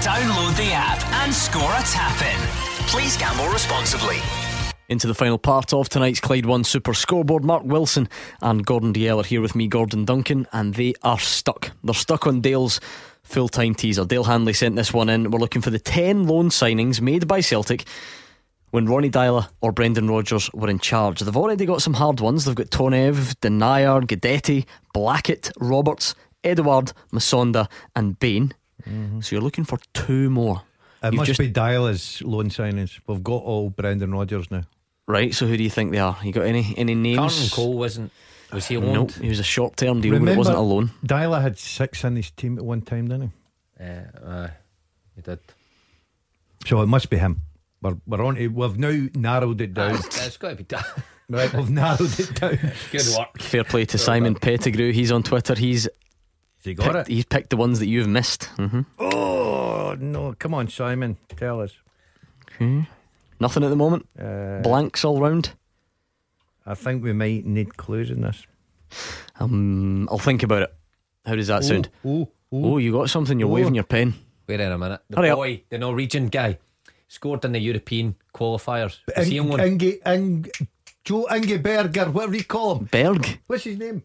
Download 0.00 0.56
the 0.56 0.72
app 0.72 1.04
and 1.22 1.32
score 1.34 1.62
a 1.62 1.82
tap 1.82 2.20
in. 2.22 2.86
Please 2.88 3.16
gamble 3.18 3.48
responsibly. 3.52 4.16
Into 4.88 5.06
the 5.06 5.14
final 5.14 5.38
part 5.38 5.72
of 5.72 5.88
tonight's 5.88 6.20
Clyde 6.20 6.46
One 6.46 6.64
Super 6.64 6.94
Scoreboard. 6.94 7.44
Mark 7.44 7.64
Wilson 7.64 8.08
and 8.40 8.64
Gordon 8.64 8.92
Dalziel 8.94 9.20
are 9.20 9.26
here 9.26 9.40
with 9.42 9.54
me, 9.54 9.66
Gordon 9.66 10.04
Duncan, 10.06 10.46
and 10.52 10.74
they 10.74 10.94
are 11.02 11.18
stuck. 11.18 11.72
They're 11.82 11.94
stuck 11.94 12.26
on 12.26 12.40
Dale's 12.40 12.80
full 13.34 13.48
time 13.48 13.74
teaser. 13.74 14.04
Dale 14.04 14.24
Hanley 14.24 14.52
sent 14.52 14.76
this 14.76 14.92
one 14.94 15.08
in. 15.08 15.30
We're 15.30 15.40
looking 15.40 15.60
for 15.60 15.70
the 15.70 15.78
10 15.80 16.26
loan 16.26 16.50
signings 16.50 17.00
made 17.00 17.26
by 17.26 17.40
Celtic 17.40 17.84
when 18.70 18.86
Ronnie 18.86 19.10
Deila 19.10 19.48
or 19.60 19.72
Brendan 19.72 20.08
Rodgers 20.08 20.48
were 20.54 20.70
in 20.70 20.78
charge. 20.78 21.20
They've 21.20 21.36
already 21.36 21.66
got 21.66 21.82
some 21.82 21.94
hard 21.94 22.20
ones. 22.20 22.44
They've 22.44 22.54
got 22.54 22.68
Tonev, 22.70 23.34
Denayer, 23.40 24.02
Guidetti, 24.06 24.66
Blackett, 24.92 25.50
Roberts, 25.58 26.14
Edouard, 26.44 26.92
Musonda, 27.12 27.68
and 27.96 28.18
Bain. 28.20 28.54
Mm-hmm. 28.88 29.20
So 29.20 29.34
you're 29.34 29.42
looking 29.42 29.64
for 29.64 29.78
two 29.92 30.30
more. 30.30 30.62
It 31.02 31.06
You've 31.06 31.14
must 31.14 31.26
just- 31.26 31.40
be 31.40 31.50
Dyla's 31.50 32.22
loan 32.22 32.50
signings. 32.50 33.00
We've 33.08 33.22
got 33.22 33.42
all 33.42 33.68
Brendan 33.68 34.12
Rodgers 34.12 34.48
now. 34.50 34.62
Right, 35.06 35.34
so 35.34 35.46
who 35.46 35.56
do 35.56 35.62
you 35.62 35.70
think 35.70 35.90
they 35.92 35.98
are? 35.98 36.16
You 36.22 36.32
got 36.32 36.46
any 36.46 36.72
any 36.78 36.94
names? 36.94 37.18
Carlton 37.18 37.48
Cole 37.50 37.74
wasn't. 37.76 38.10
Was 38.54 38.66
he 38.66 38.76
loaned? 38.78 38.94
Nope, 38.94 39.12
he 39.12 39.28
was 39.28 39.40
a 39.40 39.44
short 39.44 39.76
term 39.76 40.00
deal, 40.00 40.18
but 40.18 40.28
it 40.28 40.38
wasn't 40.38 40.56
a 40.58 40.60
loan. 40.60 40.90
Deila 41.04 41.42
had 41.42 41.58
six 41.58 42.04
in 42.04 42.16
his 42.16 42.30
team 42.30 42.56
at 42.58 42.64
one 42.64 42.80
time, 42.82 43.08
didn't 43.08 43.32
he? 43.78 43.84
Uh, 43.84 44.24
uh, 44.26 44.48
he 45.16 45.22
did. 45.22 45.40
So 46.66 46.80
it 46.80 46.86
must 46.86 47.10
be 47.10 47.18
him. 47.18 47.42
We're, 47.82 47.96
we're 48.06 48.24
on 48.24 48.36
to, 48.36 48.48
we've 48.48 48.78
now 48.78 49.08
narrowed 49.14 49.60
it 49.60 49.74
down. 49.74 49.96
It's, 50.06 50.26
it's 50.26 50.36
got 50.36 50.50
to 50.50 50.54
be 50.56 50.64
done. 50.64 50.84
right, 51.28 51.52
we've 51.52 51.68
narrowed 51.70 52.18
it 52.18 52.34
down. 52.34 52.58
Good 52.92 53.06
work. 53.18 53.40
Fair 53.42 53.64
play 53.64 53.84
to 53.86 53.98
Simon 53.98 54.34
Pettigrew. 54.36 54.92
He's 54.92 55.12
on 55.12 55.22
Twitter. 55.22 55.54
He's 55.54 55.88
he 56.62 56.72
got 56.74 56.84
picked, 56.94 57.08
it? 57.10 57.12
He's 57.12 57.24
picked 57.26 57.50
the 57.50 57.56
ones 57.56 57.80
that 57.80 57.86
you've 57.86 58.08
missed. 58.08 58.44
hmm 58.56 58.82
Oh, 58.98 59.96
no. 59.98 60.34
Come 60.38 60.54
on, 60.54 60.68
Simon. 60.68 61.18
Tell 61.36 61.60
us. 61.60 61.72
Hmm. 62.58 62.82
Nothing 63.40 63.64
at 63.64 63.68
the 63.68 63.76
moment. 63.76 64.08
Uh, 64.18 64.60
Blanks 64.62 65.04
all 65.04 65.20
round. 65.20 65.52
I 66.66 66.74
think 66.74 67.02
we 67.04 67.12
might 67.12 67.44
need 67.44 67.76
clues 67.76 68.10
in 68.10 68.22
this. 68.22 68.46
Um, 69.40 70.08
I'll 70.10 70.18
think 70.18 70.42
about 70.42 70.62
it. 70.62 70.74
How 71.26 71.34
does 71.34 71.48
that 71.48 71.64
sound? 71.64 71.88
Oh, 72.04 72.28
oh, 72.52 72.78
you 72.78 72.92
got 72.92 73.10
something? 73.10 73.38
You're 73.38 73.48
waving 73.48 73.74
your 73.74 73.84
pen. 73.84 74.14
Wait 74.46 74.60
in 74.60 74.70
a 74.72 74.78
minute. 74.78 75.00
The 75.08 75.16
Hurry 75.16 75.30
up. 75.30 75.36
boy, 75.38 75.62
the 75.70 75.78
Norwegian 75.78 76.28
guy, 76.28 76.58
scored 77.08 77.44
in 77.44 77.52
the 77.52 77.58
European 77.58 78.14
qualifiers. 78.34 78.98
Is 79.16 79.28
he 79.28 79.36
Ing- 79.38 79.42
on 79.44 79.48
one? 79.48 79.60
Inge, 79.60 79.94
Ing, 80.06 80.46
Joe 81.04 81.26
Inge 81.34 81.62
Berger, 81.62 82.10
whatever 82.10 82.36
you 82.36 82.44
call 82.44 82.76
him. 82.76 82.84
Berg? 82.84 83.40
What's 83.46 83.64
his 83.64 83.78
name? 83.78 84.02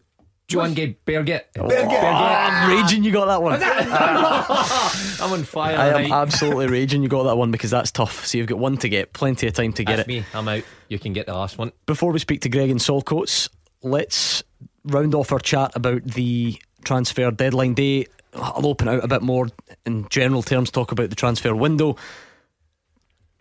Jo 0.50 0.66
Inge 0.66 0.96
Berget. 1.04 1.46
Oh. 1.58 1.68
Berget. 1.68 2.02
I'm 2.02 2.70
ah. 2.70 2.82
raging 2.82 3.04
you 3.04 3.12
got 3.12 3.26
that 3.26 3.40
one. 3.40 3.62
I'm 5.22 5.32
on 5.32 5.44
fire. 5.44 5.78
I 5.78 6.02
am 6.02 6.12
absolutely 6.12 6.66
raging 6.66 7.04
you 7.04 7.08
got 7.08 7.22
that 7.22 7.36
one 7.36 7.52
because 7.52 7.70
that's 7.70 7.92
tough. 7.92 8.26
So 8.26 8.36
you've 8.36 8.48
got 8.48 8.58
one 8.58 8.76
to 8.78 8.88
get, 8.88 9.12
plenty 9.12 9.46
of 9.46 9.54
time 9.54 9.72
to 9.74 9.84
get 9.84 9.98
That's 9.98 10.08
it. 10.08 10.12
me. 10.12 10.24
I'm 10.34 10.48
out. 10.48 10.64
You 10.88 10.98
can 10.98 11.12
get 11.12 11.26
the 11.26 11.34
last 11.34 11.56
one. 11.56 11.70
Before 11.86 12.10
we 12.10 12.18
speak 12.18 12.40
to 12.42 12.48
Greg 12.48 12.68
and 12.68 12.80
Saltcoats, 12.80 13.48
let's 13.82 14.42
round 14.84 15.14
off 15.14 15.30
our 15.30 15.38
chat 15.38 15.70
about 15.76 16.02
the 16.02 16.60
transfer 16.84 17.30
deadline 17.30 17.74
day. 17.74 18.06
I'll 18.34 18.66
open 18.66 18.88
out 18.88 19.04
a 19.04 19.08
bit 19.08 19.22
more 19.22 19.48
in 19.86 20.08
general 20.08 20.42
terms, 20.42 20.72
talk 20.72 20.90
about 20.90 21.10
the 21.10 21.16
transfer 21.16 21.54
window. 21.54 21.96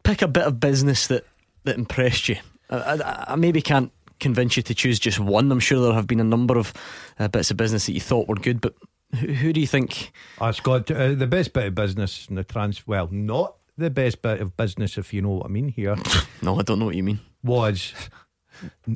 Pick 0.04 0.22
a 0.22 0.28
bit 0.28 0.44
of 0.44 0.60
business 0.60 1.08
that, 1.08 1.26
that 1.64 1.76
impressed 1.76 2.30
you. 2.30 2.38
I, 2.70 2.78
I, 2.78 3.26
I 3.30 3.36
maybe 3.36 3.62
can't 3.64 3.92
convince 4.20 4.58
you 4.58 4.64
to 4.64 4.74
choose 4.76 5.00
just 5.00 5.20
one. 5.20 5.52
I'm 5.52 5.60
sure 5.60 5.82
there 5.82 5.94
have 5.94 6.08
been 6.08 6.20
a 6.20 6.24
number 6.26 6.58
of 6.58 6.74
uh, 7.20 7.28
bits 7.28 7.52
of 7.52 7.58
business 7.58 7.86
that 7.86 7.94
you 7.94 8.02
thought 8.02 8.28
were 8.28 8.36
good, 8.36 8.62
but 8.62 8.74
who, 9.20 9.28
who 9.28 9.54
do 9.54 9.60
you 9.60 9.68
think? 9.68 10.12
Oh, 10.40 10.52
Scott, 10.52 10.90
uh, 10.92 11.14
the 11.14 11.28
best 11.28 11.54
bit 11.54 11.68
of 11.68 11.76
business 11.76 12.28
in 12.30 12.36
the 12.36 12.44
trans. 12.44 12.86
Well, 12.88 13.08
not 13.12 13.56
the 13.78 13.90
best 13.90 14.22
bit 14.22 14.42
of 14.42 14.56
business, 14.58 14.98
if 14.98 15.14
you 15.14 15.22
know 15.22 15.30
what 15.30 15.46
I 15.46 15.50
mean 15.50 15.70
here. 15.70 15.96
no, 16.42 16.60
I 16.60 16.64
don't 16.64 16.80
know 16.80 16.86
what 16.86 16.96
you 16.96 17.04
mean. 17.04 17.20
Was 17.44 17.94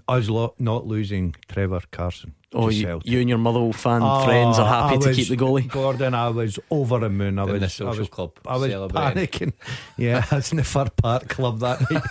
us 0.09 0.27
lo- 0.29 0.53
not 0.59 0.85
losing 0.85 1.33
Trevor 1.47 1.79
Carson. 1.91 2.35
Oh, 2.55 2.69
you, 2.69 3.01
you 3.05 3.19
and 3.21 3.29
your 3.29 3.37
Motherwell 3.39 3.71
fan 3.73 4.01
Oh, 4.03 4.25
friends 4.25 4.59
are 4.59 4.67
happy 4.67 4.95
I 4.95 4.99
to 4.99 5.07
was- 5.07 5.17
keep 5.17 5.27
the 5.29 5.37
goalie. 5.37 5.67
Gordon, 5.67 6.13
I 6.13 6.27
was 6.29 6.59
over 6.69 6.99
the 6.99 7.09
moon. 7.09 7.39
I 7.39 7.45
Doing 7.45 7.61
was 7.61 7.77
the 7.77 7.85
I 7.85 7.87
social 7.89 7.99
was, 8.01 8.09
club 8.09 8.31
I 8.45 8.57
was 8.57 8.69
celebrating. 8.69 9.27
panicking. 9.49 9.53
Yeah, 9.97 10.23
I 10.29 10.35
was 10.35 10.51
in 10.51 10.57
the 10.57 10.63
Fir 10.63 10.89
Park 10.95 11.29
Club 11.29 11.59
that 11.61 11.79
night. 11.91 12.03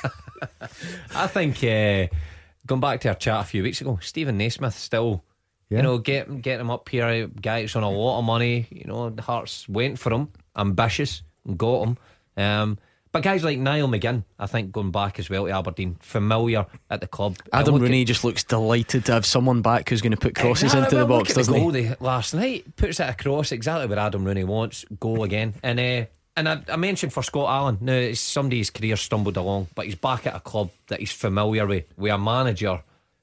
I 1.14 1.26
think 1.28 1.62
uh, 1.62 2.08
going 2.66 2.80
back 2.80 3.00
to 3.02 3.08
our 3.08 3.14
chat 3.14 3.40
a 3.40 3.44
few 3.44 3.62
weeks 3.62 3.80
ago, 3.80 3.98
Steven 4.02 4.36
Naismith 4.36 4.74
still, 4.74 5.24
Yeah. 5.70 5.78
you 5.78 5.82
know, 5.82 5.98
get 5.98 6.42
get 6.42 6.60
him 6.60 6.70
up 6.70 6.88
here. 6.88 7.26
Guys 7.28 7.74
on 7.76 7.82
a 7.82 7.90
lot 7.90 8.18
of 8.18 8.24
money. 8.24 8.66
You 8.70 8.84
know, 8.84 9.10
the 9.10 9.22
Hearts 9.22 9.68
went 9.68 9.98
for 9.98 10.12
him, 10.12 10.28
ambitious, 10.56 11.22
and 11.46 11.58
got 11.58 11.82
him. 11.88 11.98
Um, 12.36 12.78
but 13.10 13.22
guys 13.22 13.44
like 13.44 13.58
Niall 13.58 13.88
McGinn, 13.88 14.24
I 14.38 14.46
think 14.46 14.72
going 14.72 14.90
back 14.90 15.18
as 15.18 15.28
well 15.28 15.44
to 15.44 15.50
Aberdeen, 15.50 15.96
familiar 16.00 16.64
at 16.88 17.02
the 17.02 17.06
club. 17.06 17.36
Adam 17.52 17.76
Rooney 17.78 18.00
at- 18.02 18.06
just 18.06 18.24
looks 18.24 18.42
delighted 18.42 19.04
to 19.04 19.12
have 19.12 19.26
someone 19.26 19.60
back 19.60 19.90
who's 19.90 20.00
going 20.00 20.12
to 20.12 20.16
put 20.16 20.34
crosses 20.34 20.72
into 20.72 20.96
the 20.96 21.04
box, 21.04 21.34
doesn't 21.34 21.52
the 21.52 21.58
he? 21.58 21.62
goal 21.64 21.72
they- 21.72 21.94
last 22.00 22.32
night 22.32 22.74
puts 22.76 23.00
it 23.00 23.08
across 23.10 23.52
exactly 23.52 23.86
what 23.86 23.98
Adam 23.98 24.24
Rooney 24.24 24.44
wants. 24.44 24.86
Goal 24.98 25.24
again, 25.24 25.52
and 25.62 25.78
uh, 25.78 26.06
and 26.36 26.48
I, 26.48 26.62
I 26.68 26.76
mentioned 26.76 27.12
for 27.12 27.22
Scott 27.22 27.48
Allan. 27.48 27.78
Now 27.80 27.94
it's 27.94 28.20
somebody's 28.20 28.70
career 28.70 28.96
stumbled 28.96 29.36
along, 29.36 29.68
but 29.74 29.86
he's 29.86 29.94
back 29.94 30.26
at 30.26 30.34
a 30.34 30.40
club 30.40 30.70
that 30.88 31.00
he's 31.00 31.12
familiar 31.12 31.66
with, 31.66 31.84
with 31.96 32.12
a 32.12 32.18
manager 32.18 32.82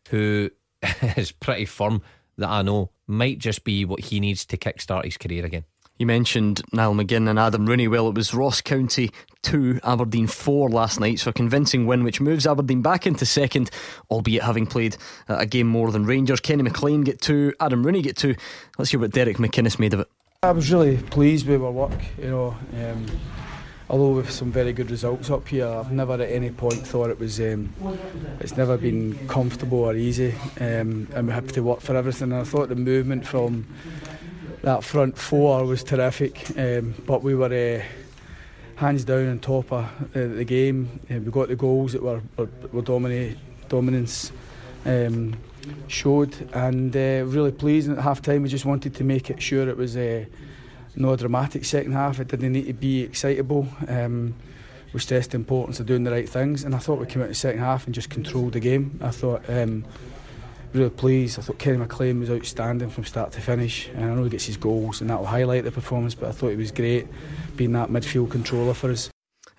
who 0.10 0.52
is 1.18 1.32
pretty 1.32 1.66
firm 1.66 2.02
that 2.38 2.50
I 2.50 2.62
know 2.62 2.92
might 3.08 3.40
just 3.40 3.64
be 3.64 3.86
what 3.86 4.00
he 4.00 4.20
needs 4.20 4.46
to 4.46 4.58
kickstart 4.58 5.06
his 5.06 5.18
career 5.18 5.46
again. 5.46 5.66
You 5.98 6.06
mentioned 6.06 6.62
Niall 6.72 6.94
McGinn 6.94 7.30
and 7.30 7.38
Adam 7.38 7.66
Rooney. 7.66 7.90
Well, 7.90 8.08
it 8.08 8.16
was 8.16 8.34
Ross 8.34 8.62
County 8.62 9.12
2, 9.42 9.82
Aberdeen 9.84 10.28
4 10.28 10.70
last 10.70 10.98
night. 10.98 11.20
So 11.20 11.32
a 11.32 11.34
convincing 11.34 11.86
win, 11.86 12.06
which 12.06 12.22
moves 12.22 12.48
Aberdeen 12.48 12.82
back 12.82 13.06
into 13.06 13.26
second, 13.26 13.70
albeit 14.10 14.44
having 14.44 14.66
played 14.66 14.96
uh, 15.28 15.36
a 15.40 15.46
game 15.46 15.68
more 15.68 15.92
than 15.92 16.06
Rangers. 16.06 16.40
Kenny 16.40 16.64
McLean 16.64 17.02
get 17.02 17.20
2, 17.20 17.56
Adam 17.60 17.86
Rooney 17.86 18.02
get 18.02 18.16
2. 18.16 18.34
Let's 18.78 18.92
hear 18.92 19.00
what 19.02 19.12
Derek 19.12 19.38
McInnes 19.38 19.78
made 19.78 19.94
of 19.94 20.00
it. 20.00 20.08
I 20.42 20.52
was 20.52 20.72
really 20.72 20.96
pleased 20.96 21.46
with 21.48 21.62
our 21.62 21.70
work, 21.70 22.00
you 22.18 22.30
know. 22.30 22.56
Um, 22.74 23.06
although 23.90 24.14
with 24.14 24.32
some 24.32 24.54
very 24.54 24.72
good 24.72 24.90
results 24.90 25.30
up 25.30 25.46
here, 25.50 25.68
I've 25.68 25.92
never 25.92 26.14
at 26.14 26.32
any 26.32 26.50
point 26.50 26.76
thought 26.88 27.10
it 27.10 27.20
was. 27.20 27.42
Um, 27.42 27.74
it's 28.40 28.56
never 28.56 28.78
been 28.78 29.28
comfortable 29.28 29.80
or 29.80 29.96
easy, 29.96 30.34
um, 30.62 31.10
and 31.14 31.28
we 31.28 31.34
had 31.34 31.50
to 31.50 31.62
work 31.62 31.82
for 31.82 31.94
everything. 31.98 32.32
And 32.32 32.40
I 32.40 32.46
thought 32.46 32.70
the 32.70 32.76
movement 32.76 33.28
from 33.28 33.68
that 34.62 34.86
front 34.86 35.18
four 35.18 35.66
was 35.66 35.84
terrific, 35.84 36.58
um, 36.58 36.96
but 37.06 37.22
we 37.22 37.36
were 37.36 37.82
uh, 37.82 37.84
hands 38.80 39.04
down 39.04 39.28
on 39.28 39.40
top 39.40 39.74
of 39.74 39.84
uh, 39.84 39.88
the 40.14 40.46
game. 40.46 41.02
Uh, 41.12 41.16
we 41.16 41.32
got 41.32 41.50
the 41.50 41.58
goals 41.58 41.92
that 41.92 42.02
were 42.02 42.22
were, 42.38 42.48
were 42.72 42.82
dominate, 42.82 43.38
dominance. 43.68 44.32
Um, 44.86 45.36
showed 45.88 46.50
and 46.54 46.96
uh, 46.96 47.24
really 47.26 47.52
pleased 47.52 47.90
at 47.90 47.98
half 47.98 48.22
time 48.22 48.44
we 48.44 48.50
just 48.50 48.66
wanted 48.66 48.96
to 48.96 49.04
make 49.04 49.30
it 49.30 49.42
sure 49.42 49.68
it 49.68 49.78
was 49.78 49.98
uh, 49.98 50.26
no 50.96 51.16
dramatic 51.16 51.66
second 51.66 51.94
half. 51.94 52.20
It 52.20 52.28
didn't 52.28 52.52
need 52.52 52.68
to 52.68 52.74
be 52.74 53.02
excitable. 53.02 53.68
Um, 53.88 54.36
we 54.92 55.00
stressed 55.00 55.32
the 55.32 55.38
importance 55.38 55.80
of 55.80 55.86
doing 55.86 56.04
the 56.04 56.12
right 56.12 56.28
things 56.28 56.64
and 56.64 56.74
I 56.74 56.80
thought 56.80 57.00
we 57.00 57.06
came 57.06 57.22
out 57.22 57.26
in 57.26 57.32
the 57.32 57.36
second 57.36 57.62
half 57.62 57.86
and 57.86 57.94
just 57.94 58.10
controlled 58.10 58.54
the 58.54 58.60
game. 58.60 59.00
I 59.02 59.12
thought 59.12 59.48
um, 59.50 59.86
really 60.74 60.90
pleased. 60.90 61.38
I 61.38 61.44
thought 61.44 61.60
Kenny 61.60 61.78
McLean 61.78 62.20
was 62.20 62.32
outstanding 62.32 62.90
from 62.90 63.06
start 63.06 63.32
to 63.34 63.42
finish 63.42 63.90
and 63.90 64.04
I 64.04 64.16
know 64.16 64.24
he 64.24 64.30
gets 64.30 64.46
his 64.46 64.58
goals 64.58 65.02
and 65.02 65.10
that 65.10 65.20
will 65.20 65.28
highlight 65.28 65.64
the 65.64 65.72
performance 65.72 66.16
but 66.16 66.30
I 66.30 66.32
thought 66.32 66.50
he 66.50 66.56
was 66.56 66.72
great 66.72 67.08
being 67.56 67.74
that 67.74 67.90
midfield 67.90 68.32
controller 68.32 68.74
for 68.74 68.92
us. 68.92 69.10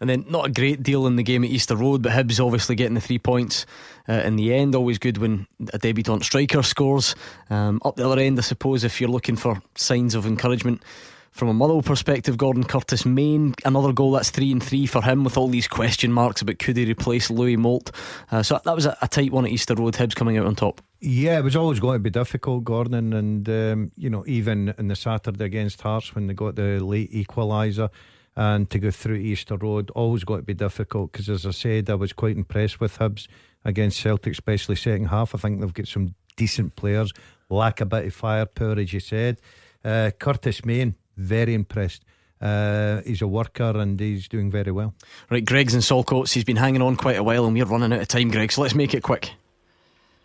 And 0.00 0.08
then 0.08 0.24
not 0.28 0.46
a 0.46 0.50
great 0.50 0.82
deal 0.82 1.06
in 1.06 1.16
the 1.16 1.22
game 1.22 1.44
at 1.44 1.50
Easter 1.50 1.76
Road, 1.76 2.02
but 2.02 2.12
Hibs 2.12 2.44
obviously 2.44 2.74
getting 2.74 2.94
the 2.94 3.02
three 3.02 3.18
points 3.18 3.66
uh, 4.08 4.12
in 4.12 4.36
the 4.36 4.54
end. 4.54 4.74
Always 4.74 4.98
good 4.98 5.18
when 5.18 5.46
a 5.72 5.78
debutant 5.78 6.24
striker 6.24 6.62
scores. 6.62 7.14
Um, 7.48 7.80
up 7.84 7.96
the 7.96 8.08
other 8.08 8.20
end, 8.20 8.38
I 8.38 8.42
suppose, 8.42 8.84
if 8.84 9.00
you're 9.00 9.10
looking 9.10 9.36
for 9.36 9.62
signs 9.74 10.14
of 10.14 10.26
encouragement 10.26 10.82
from 11.30 11.48
a 11.48 11.54
Motherwell 11.54 11.82
perspective, 11.82 12.36
Gordon 12.36 12.64
Curtis 12.64 13.06
Main, 13.06 13.54
another 13.64 13.92
goal 13.92 14.12
that's 14.12 14.30
three 14.30 14.50
and 14.50 14.62
three 14.62 14.86
for 14.86 15.02
him 15.02 15.24
with 15.24 15.36
all 15.36 15.48
these 15.48 15.68
question 15.68 16.12
marks 16.12 16.42
about 16.42 16.58
could 16.58 16.76
he 16.76 16.84
replace 16.84 17.30
Louis 17.30 17.56
Moult. 17.56 17.92
Uh, 18.30 18.42
so 18.42 18.60
that 18.64 18.74
was 18.74 18.86
a, 18.86 18.96
a 19.00 19.08
tight 19.08 19.32
one 19.32 19.46
at 19.46 19.52
Easter 19.52 19.74
Road. 19.74 19.94
Hibs 19.94 20.14
coming 20.14 20.36
out 20.38 20.46
on 20.46 20.56
top. 20.56 20.80
Yeah, 21.00 21.38
it 21.38 21.44
was 21.44 21.56
always 21.56 21.80
going 21.80 21.94
to 21.94 22.02
be 22.02 22.10
difficult, 22.10 22.64
Gordon, 22.64 23.12
and 23.12 23.48
um, 23.48 23.92
you 23.96 24.10
know 24.10 24.24
even 24.26 24.74
in 24.76 24.88
the 24.88 24.96
Saturday 24.96 25.44
against 25.44 25.80
Hearts 25.80 26.14
when 26.14 26.26
they 26.26 26.34
got 26.34 26.56
the 26.56 26.80
late 26.84 27.12
equaliser. 27.12 27.90
And 28.36 28.70
to 28.70 28.78
go 28.78 28.90
through 28.90 29.16
Easter 29.16 29.56
Road, 29.56 29.90
always 29.90 30.24
going 30.24 30.40
to 30.40 30.46
be 30.46 30.54
difficult 30.54 31.12
because, 31.12 31.28
as 31.28 31.44
I 31.44 31.50
said, 31.50 31.90
I 31.90 31.94
was 31.94 32.12
quite 32.12 32.36
impressed 32.36 32.80
with 32.80 32.98
Hibs 32.98 33.26
against 33.64 34.00
Celtic, 34.00 34.32
especially 34.32 34.76
second 34.76 35.06
half. 35.06 35.34
I 35.34 35.38
think 35.38 35.60
they've 35.60 35.72
got 35.74 35.88
some 35.88 36.14
decent 36.36 36.76
players, 36.76 37.12
lack 37.48 37.80
a 37.80 37.86
bit 37.86 38.06
of 38.06 38.14
firepower, 38.14 38.78
as 38.78 38.92
you 38.92 39.00
said. 39.00 39.38
Uh, 39.84 40.10
Curtis 40.18 40.64
Main, 40.64 40.94
very 41.16 41.54
impressed. 41.54 42.04
Uh, 42.40 43.02
he's 43.02 43.20
a 43.20 43.26
worker 43.26 43.72
and 43.76 44.00
he's 44.00 44.26
doing 44.26 44.50
very 44.50 44.72
well. 44.72 44.94
Right, 45.28 45.44
Greg's 45.44 45.74
in 45.74 45.80
Saltcoats. 45.80 46.32
He's 46.32 46.44
been 46.44 46.56
hanging 46.56 46.80
on 46.80 46.96
quite 46.96 47.18
a 47.18 47.22
while, 47.22 47.44
and 47.44 47.54
we're 47.54 47.66
running 47.66 47.92
out 47.92 48.00
of 48.00 48.08
time, 48.08 48.30
Greg. 48.30 48.50
So 48.50 48.62
let's 48.62 48.74
make 48.74 48.94
it 48.94 49.02
quick. 49.02 49.32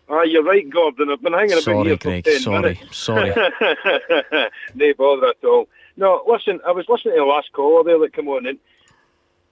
Ah, 0.08 0.22
you're 0.22 0.44
right, 0.44 0.68
Gordon. 0.70 1.10
I've 1.10 1.20
been 1.20 1.32
hanging 1.32 1.52
about 1.52 1.64
Sorry, 1.64 1.88
here 1.88 1.96
Greg, 1.96 2.24
for 2.24 2.30
10 2.30 2.40
sorry, 2.40 2.62
minutes. 2.62 2.96
sorry. 2.96 3.30
no 4.74 4.94
bother 4.96 5.28
at 5.28 5.44
all. 5.44 5.68
No, 5.96 6.22
listen, 6.26 6.60
I 6.66 6.70
was 6.70 6.86
listening 6.88 7.14
to 7.14 7.20
the 7.20 7.26
last 7.26 7.52
caller 7.52 7.82
there 7.82 7.98
that 7.98 8.14
came 8.14 8.28
on, 8.28 8.46
and 8.46 8.58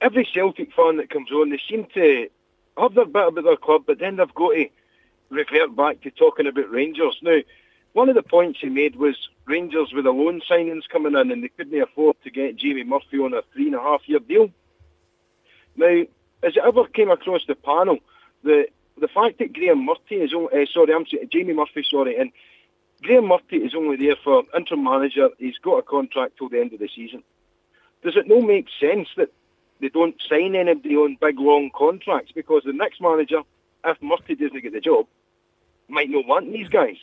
every 0.01 0.29
Celtic 0.33 0.73
fan 0.73 0.97
that 0.99 1.11
comes 1.11 1.31
on, 1.33 1.51
they 1.51 1.61
seem 1.69 1.87
to 1.95 2.29
have 2.79 2.95
their 2.95 3.05
bit 3.07 3.29
about 3.29 3.45
their 3.45 3.57
club, 3.57 3.85
but 3.87 3.99
then 3.99 4.17
they've 4.17 4.35
got 4.35 4.53
to 4.53 4.69
revert 5.31 5.77
back 5.77 6.01
to 6.03 6.11
talking 6.11 6.47
about 6.47 6.71
Rangers. 6.71 7.19
Now, 7.23 7.39
one 7.93 8.09
of 8.09 8.17
the 8.17 8.23
points 8.23 8.61
he 8.61 8.69
made 8.69 8.97
was 8.97 9.17
Rangers 9.47 9.93
with 9.93 10.05
the 10.05 10.11
loan 10.11 10.41
signings 10.49 10.89
coming 10.91 11.15
in, 11.15 11.31
and 11.31 11.45
they 11.45 11.49
couldn't 11.49 11.81
afford 11.81 12.17
to 12.25 12.31
get 12.31 12.57
Jamie 12.57 12.85
Murphy 12.85 13.19
on 13.19 13.35
a 13.35 13.43
three 13.53 13.67
and 13.67 13.77
a 13.77 13.81
half 13.81 14.09
year 14.09 14.19
deal. 14.19 14.51
Now, 15.77 16.03
as 16.43 16.57
it 16.57 16.63
ever 16.65 16.87
came 16.87 17.11
across 17.11 17.43
the 17.47 17.55
panel, 17.55 17.99
the 18.43 18.67
the 18.97 19.09
fact 19.09 19.39
that 19.39 19.53
Graham 19.53 19.87
Murphy 19.87 20.17
is 20.17 20.33
only, 20.33 20.63
uh, 20.63 20.67
sorry, 20.73 20.95
I'm 20.95 21.07
sorry, 21.07 21.27
Jamie 21.27 21.53
Murphy, 21.53 21.85
sorry, 21.89 22.17
and 22.17 22.31
Graham 23.03 23.27
Murphy 23.27 23.57
is 23.57 23.75
only 23.75 23.97
there 23.97 24.17
for 24.23 24.45
interim 24.57 24.85
manager. 24.85 25.31
He's 25.39 25.59
got 25.59 25.79
a 25.79 25.83
contract 25.83 26.39
till 26.39 26.49
the 26.49 26.61
end 26.61 26.73
of 26.73 26.79
the 26.79 26.89
season. 26.95 27.25
Does 28.05 28.17
it 28.17 28.29
not 28.29 28.47
make 28.47 28.69
sense 28.81 29.09
that 29.17 29.31
they 29.85 29.91
don't 29.91 30.15
sign 30.27 30.57
anybody 30.57 30.97
on 30.97 31.19
big 31.21 31.39
long 31.39 31.71
contracts 31.77 32.33
because 32.35 32.63
the 32.65 32.73
next 32.73 33.03
manager, 33.03 33.43
if 33.85 34.01
Murphy 34.01 34.35
doesn't 34.35 34.63
get 34.63 34.73
the 34.73 34.81
job, 34.81 35.07
might 35.89 36.09
not 36.09 36.27
want 36.27 36.51
these 36.51 36.69
guys. 36.69 36.97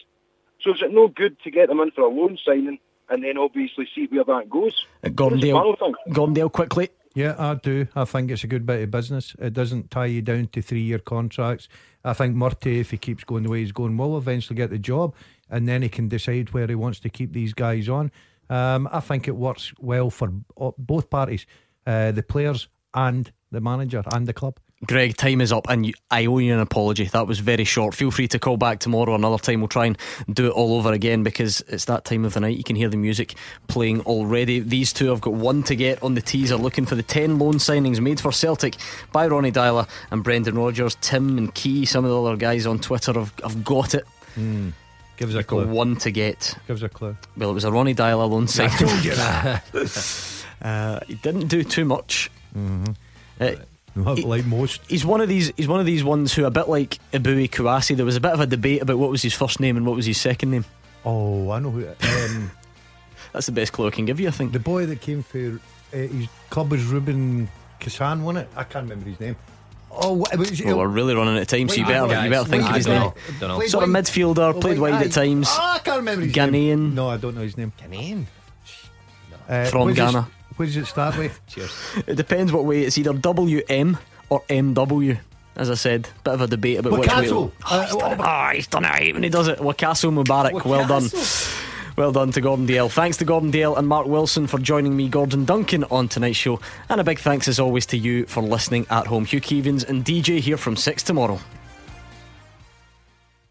So 0.61 0.73
is 0.73 0.81
it 0.81 0.91
no 0.91 1.07
good 1.07 1.39
to 1.43 1.51
get 1.51 1.69
them 1.69 1.79
in 1.79 1.91
for 1.91 2.01
a 2.01 2.09
loan 2.09 2.39
signing 2.43 2.79
and 3.07 3.23
then 3.23 3.37
obviously 3.37 3.87
see 3.93 4.07
where 4.07 4.23
that 4.23 4.49
goes? 4.49 4.83
Uh, 5.03 5.09
Gordon 5.09 5.39
Dalziel, 5.39 5.53
What 5.53 5.63
does 5.63 5.71
the 5.79 5.85
panel 5.85 5.93
think? 6.03 6.15
Gordon 6.15 6.35
Dalziel, 6.35 6.51
quickly. 6.51 6.89
Yeah, 7.13 7.35
I 7.37 7.53
do. 7.53 7.87
I 7.95 8.05
think 8.05 8.31
it's 8.31 8.43
a 8.43 8.47
good 8.47 8.65
bit 8.65 8.81
of 8.81 8.89
business. 8.89 9.35
It 9.37 9.53
doesn't 9.53 9.91
tie 9.91 10.07
you 10.07 10.23
down 10.23 10.47
to 10.47 10.61
three 10.63 10.81
year 10.81 10.97
contracts. 10.97 11.67
I 12.03 12.13
think 12.13 12.35
Murty, 12.35 12.79
if 12.79 12.89
he 12.89 12.97
keeps 12.97 13.23
going 13.23 13.43
the 13.43 13.51
way 13.51 13.59
he's 13.59 13.71
going, 13.71 13.95
will 13.95 14.17
eventually 14.17 14.57
get 14.57 14.71
the 14.71 14.79
job 14.79 15.13
and 15.51 15.67
then 15.67 15.83
he 15.83 15.89
can 15.89 16.07
decide 16.07 16.51
where 16.51 16.65
he 16.65 16.73
wants 16.73 16.99
to 17.01 17.09
keep 17.09 17.33
these 17.33 17.53
guys 17.53 17.87
on. 17.87 18.11
Um, 18.49 18.89
I 18.91 19.01
think 19.01 19.27
it 19.27 19.35
works 19.35 19.71
well 19.79 20.09
for 20.09 20.31
both 20.77 21.09
parties, 21.11 21.45
uh, 21.87 22.11
the 22.11 22.23
players 22.23 22.67
and 22.93 23.31
the 23.51 23.61
manager 23.61 24.03
and 24.11 24.27
the 24.27 24.33
club. 24.33 24.57
Greg, 24.87 25.15
time 25.15 25.41
is 25.41 25.51
up, 25.51 25.69
and 25.69 25.85
you, 25.85 25.93
I 26.09 26.25
owe 26.25 26.39
you 26.39 26.51
an 26.55 26.59
apology. 26.59 27.05
That 27.05 27.27
was 27.27 27.37
very 27.37 27.65
short. 27.65 27.93
Feel 27.93 28.09
free 28.09 28.27
to 28.29 28.39
call 28.39 28.57
back 28.57 28.79
tomorrow. 28.79 29.13
Another 29.13 29.37
time, 29.37 29.61
we'll 29.61 29.67
try 29.67 29.85
and 29.85 29.95
do 30.33 30.47
it 30.47 30.53
all 30.53 30.73
over 30.73 30.91
again 30.91 31.21
because 31.21 31.61
it's 31.67 31.85
that 31.85 32.03
time 32.03 32.25
of 32.25 32.33
the 32.33 32.39
night. 32.39 32.57
You 32.57 32.63
can 32.63 32.75
hear 32.75 32.89
the 32.89 32.97
music 32.97 33.35
playing 33.67 34.01
already. 34.01 34.59
These 34.59 34.91
two 34.91 35.09
have 35.09 35.21
got 35.21 35.33
one 35.35 35.61
to 35.63 35.75
get 35.75 36.01
on 36.01 36.15
the 36.15 36.21
teaser, 36.21 36.55
looking 36.55 36.87
for 36.87 36.95
the 36.95 37.03
10 37.03 37.37
loan 37.37 37.55
signings 37.55 37.99
made 37.99 38.19
for 38.19 38.31
Celtic 38.31 38.75
by 39.11 39.27
Ronny 39.27 39.51
Deila 39.51 39.87
and 40.09 40.23
Brendan 40.23 40.57
Rodgers. 40.57 40.97
Tim 40.99 41.37
and 41.37 41.53
Key, 41.53 41.85
some 41.85 42.03
of 42.03 42.09
the 42.09 42.19
other 42.19 42.35
guys 42.35 42.65
on 42.65 42.79
Twitter 42.79 43.13
have, 43.13 43.31
have 43.43 43.63
got 43.63 43.93
it. 43.93 44.05
Mm. 44.35 44.73
Give 45.17 45.29
us 45.29 45.35
a 45.35 45.37
They've 45.37 45.47
got 45.47 45.65
clue. 45.65 45.67
one 45.67 45.95
to 45.97 46.09
get. 46.09 46.55
Give 46.67 46.77
us 46.77 46.81
a 46.81 46.89
clue. 46.89 47.15
Well, 47.37 47.51
it 47.51 47.53
was 47.53 47.65
a 47.65 47.71
Ronny 47.71 47.93
Deila 47.93 48.27
loan 48.27 48.47
signing. 48.47 48.71
I 48.71 48.75
signing. 48.77 48.89
told 48.93 49.05
you 49.05 49.11
that. 49.15 50.37
uh, 50.61 50.99
he 51.07 51.15
didn't 51.15 51.47
do 51.47 51.63
too 51.63 51.85
much. 51.85 52.29
Mhm. 52.55 52.95
Uh, 53.39 53.51
like 53.95 54.45
most. 54.45 54.81
He's 54.87 55.05
one 55.05 55.19
of 55.21 55.27
these. 55.27 55.51
He's 55.57 55.67
one 55.67 55.79
of 55.79 55.85
these 55.85 56.03
ones 56.03 56.33
who, 56.33 56.45
a 56.45 56.51
bit 56.51 56.69
like 56.69 56.97
Ibui 57.13 57.49
Kouassi, 57.49 57.95
there 57.95 58.05
was 58.05 58.15
a 58.15 58.21
bit 58.21 58.31
of 58.31 58.39
a 58.39 58.45
debate 58.45 58.81
about 58.81 58.97
what 58.97 59.09
was 59.09 59.21
his 59.21 59.33
first 59.33 59.59
name 59.59 59.75
and 59.77 59.85
what 59.85 59.95
was 59.95 60.05
his 60.05 60.19
second 60.19 60.51
name. 60.51 60.65
Oh, 61.03 61.49
I 61.51 61.59
know 61.59 61.71
who. 61.71 61.87
Um, 61.87 62.51
That's 63.33 63.45
the 63.47 63.51
best 63.53 63.71
clue 63.73 63.87
I 63.87 63.91
can 63.91 64.05
give 64.05 64.19
you, 64.19 64.27
I 64.27 64.31
think. 64.31 64.51
The 64.51 64.59
boy 64.59 64.85
that 64.85 65.01
came 65.01 65.23
for 65.23 65.59
uh, 65.93 65.97
his 65.97 66.27
club 66.49 66.71
was 66.71 66.83
Ruben 66.85 67.49
Kassan, 67.79 68.21
wasn't 68.23 68.45
it? 68.45 68.49
I 68.55 68.63
can't 68.63 68.83
remember 68.89 69.09
his 69.09 69.19
name. 69.19 69.35
Oh, 69.89 70.13
what, 70.13 70.37
was, 70.37 70.61
Well, 70.63 70.77
we're 70.77 70.87
really 70.87 71.15
running 71.15 71.35
out 71.35 71.41
of 71.41 71.47
time, 71.47 71.67
so 71.67 71.75
you 71.75 71.85
better, 71.85 72.07
guys, 72.07 72.23
you 72.23 72.29
better 72.29 72.49
think 72.49 72.63
of 72.63 72.75
his 72.75 72.87
name. 72.87 73.11
Sort 73.67 73.83
of 73.83 73.89
midfielder, 73.89 74.53
oh, 74.55 74.59
played 74.59 74.79
wide 74.79 75.05
at 75.05 75.11
times. 75.11 75.47
Ah, 75.49 75.75
I 75.75 75.79
can't 75.79 75.97
remember 75.97 76.25
his 76.25 76.33
Ghanaian. 76.33 76.51
name. 76.77 76.95
No, 76.95 77.09
I 77.09 77.17
don't 77.17 77.35
know 77.35 77.41
his 77.41 77.57
name. 77.57 77.73
Ghanaian. 77.81 78.25
Uh, 79.49 79.65
From 79.65 79.81
what 79.81 79.95
does 79.95 80.09
it- 80.09 80.13
Ghana. 80.13 80.27
What 80.61 80.67
does 80.67 80.77
it 80.77 80.85
start 80.85 81.17
with? 81.17 81.41
Cheers. 81.47 81.71
It 82.05 82.15
depends 82.15 82.51
what 82.53 82.65
way. 82.65 82.83
It's 82.83 82.95
either 82.99 83.13
WM 83.13 83.97
or 84.29 84.41
MW. 84.47 85.17
As 85.55 85.71
I 85.71 85.73
said, 85.73 86.07
bit 86.23 86.35
of 86.35 86.41
a 86.41 86.47
debate 86.47 86.77
about 86.77 86.99
which 86.99 87.09
way. 87.09 87.27
Uh, 87.29 87.47
Oh, 87.71 87.81
he's 87.83 87.97
done 87.97 88.11
it. 88.13 88.19
Oh, 88.21 88.49
he's 88.53 88.67
done 88.67 88.85
it 88.85 88.89
right 88.89 89.13
when 89.15 89.23
he 89.23 89.29
does 89.29 89.47
it. 89.47 89.57
Wakaso 89.57 90.13
Mubarak. 90.23 90.63
Well 90.63 90.87
done. 90.87 91.09
Well 91.97 92.11
done 92.11 92.31
to 92.33 92.41
Gordon 92.41 92.67
Dalziel. 92.67 92.91
Thanks 92.91 93.17
to 93.17 93.25
Gordon 93.25 93.51
Dalziel 93.51 93.77
and 93.77 93.87
Mark 93.87 94.05
Wilson 94.05 94.45
for 94.45 94.59
joining 94.59 94.95
me, 94.95 95.09
Gordon 95.09 95.43
Duncan, 95.45 95.83
on 95.85 96.07
tonight's 96.07 96.37
show. 96.37 96.59
And 96.89 97.01
a 97.01 97.03
big 97.03 97.17
thanks 97.17 97.47
as 97.47 97.59
always 97.59 97.87
to 97.87 97.97
you 97.97 98.27
for 98.27 98.43
listening 98.43 98.85
at 98.91 99.07
home. 99.07 99.25
Hugh 99.25 99.41
Keevins 99.41 99.83
and 99.89 100.05
DJ 100.05 100.39
here 100.39 100.57
from 100.57 100.75
6 100.77 101.01
tomorrow. 101.03 101.39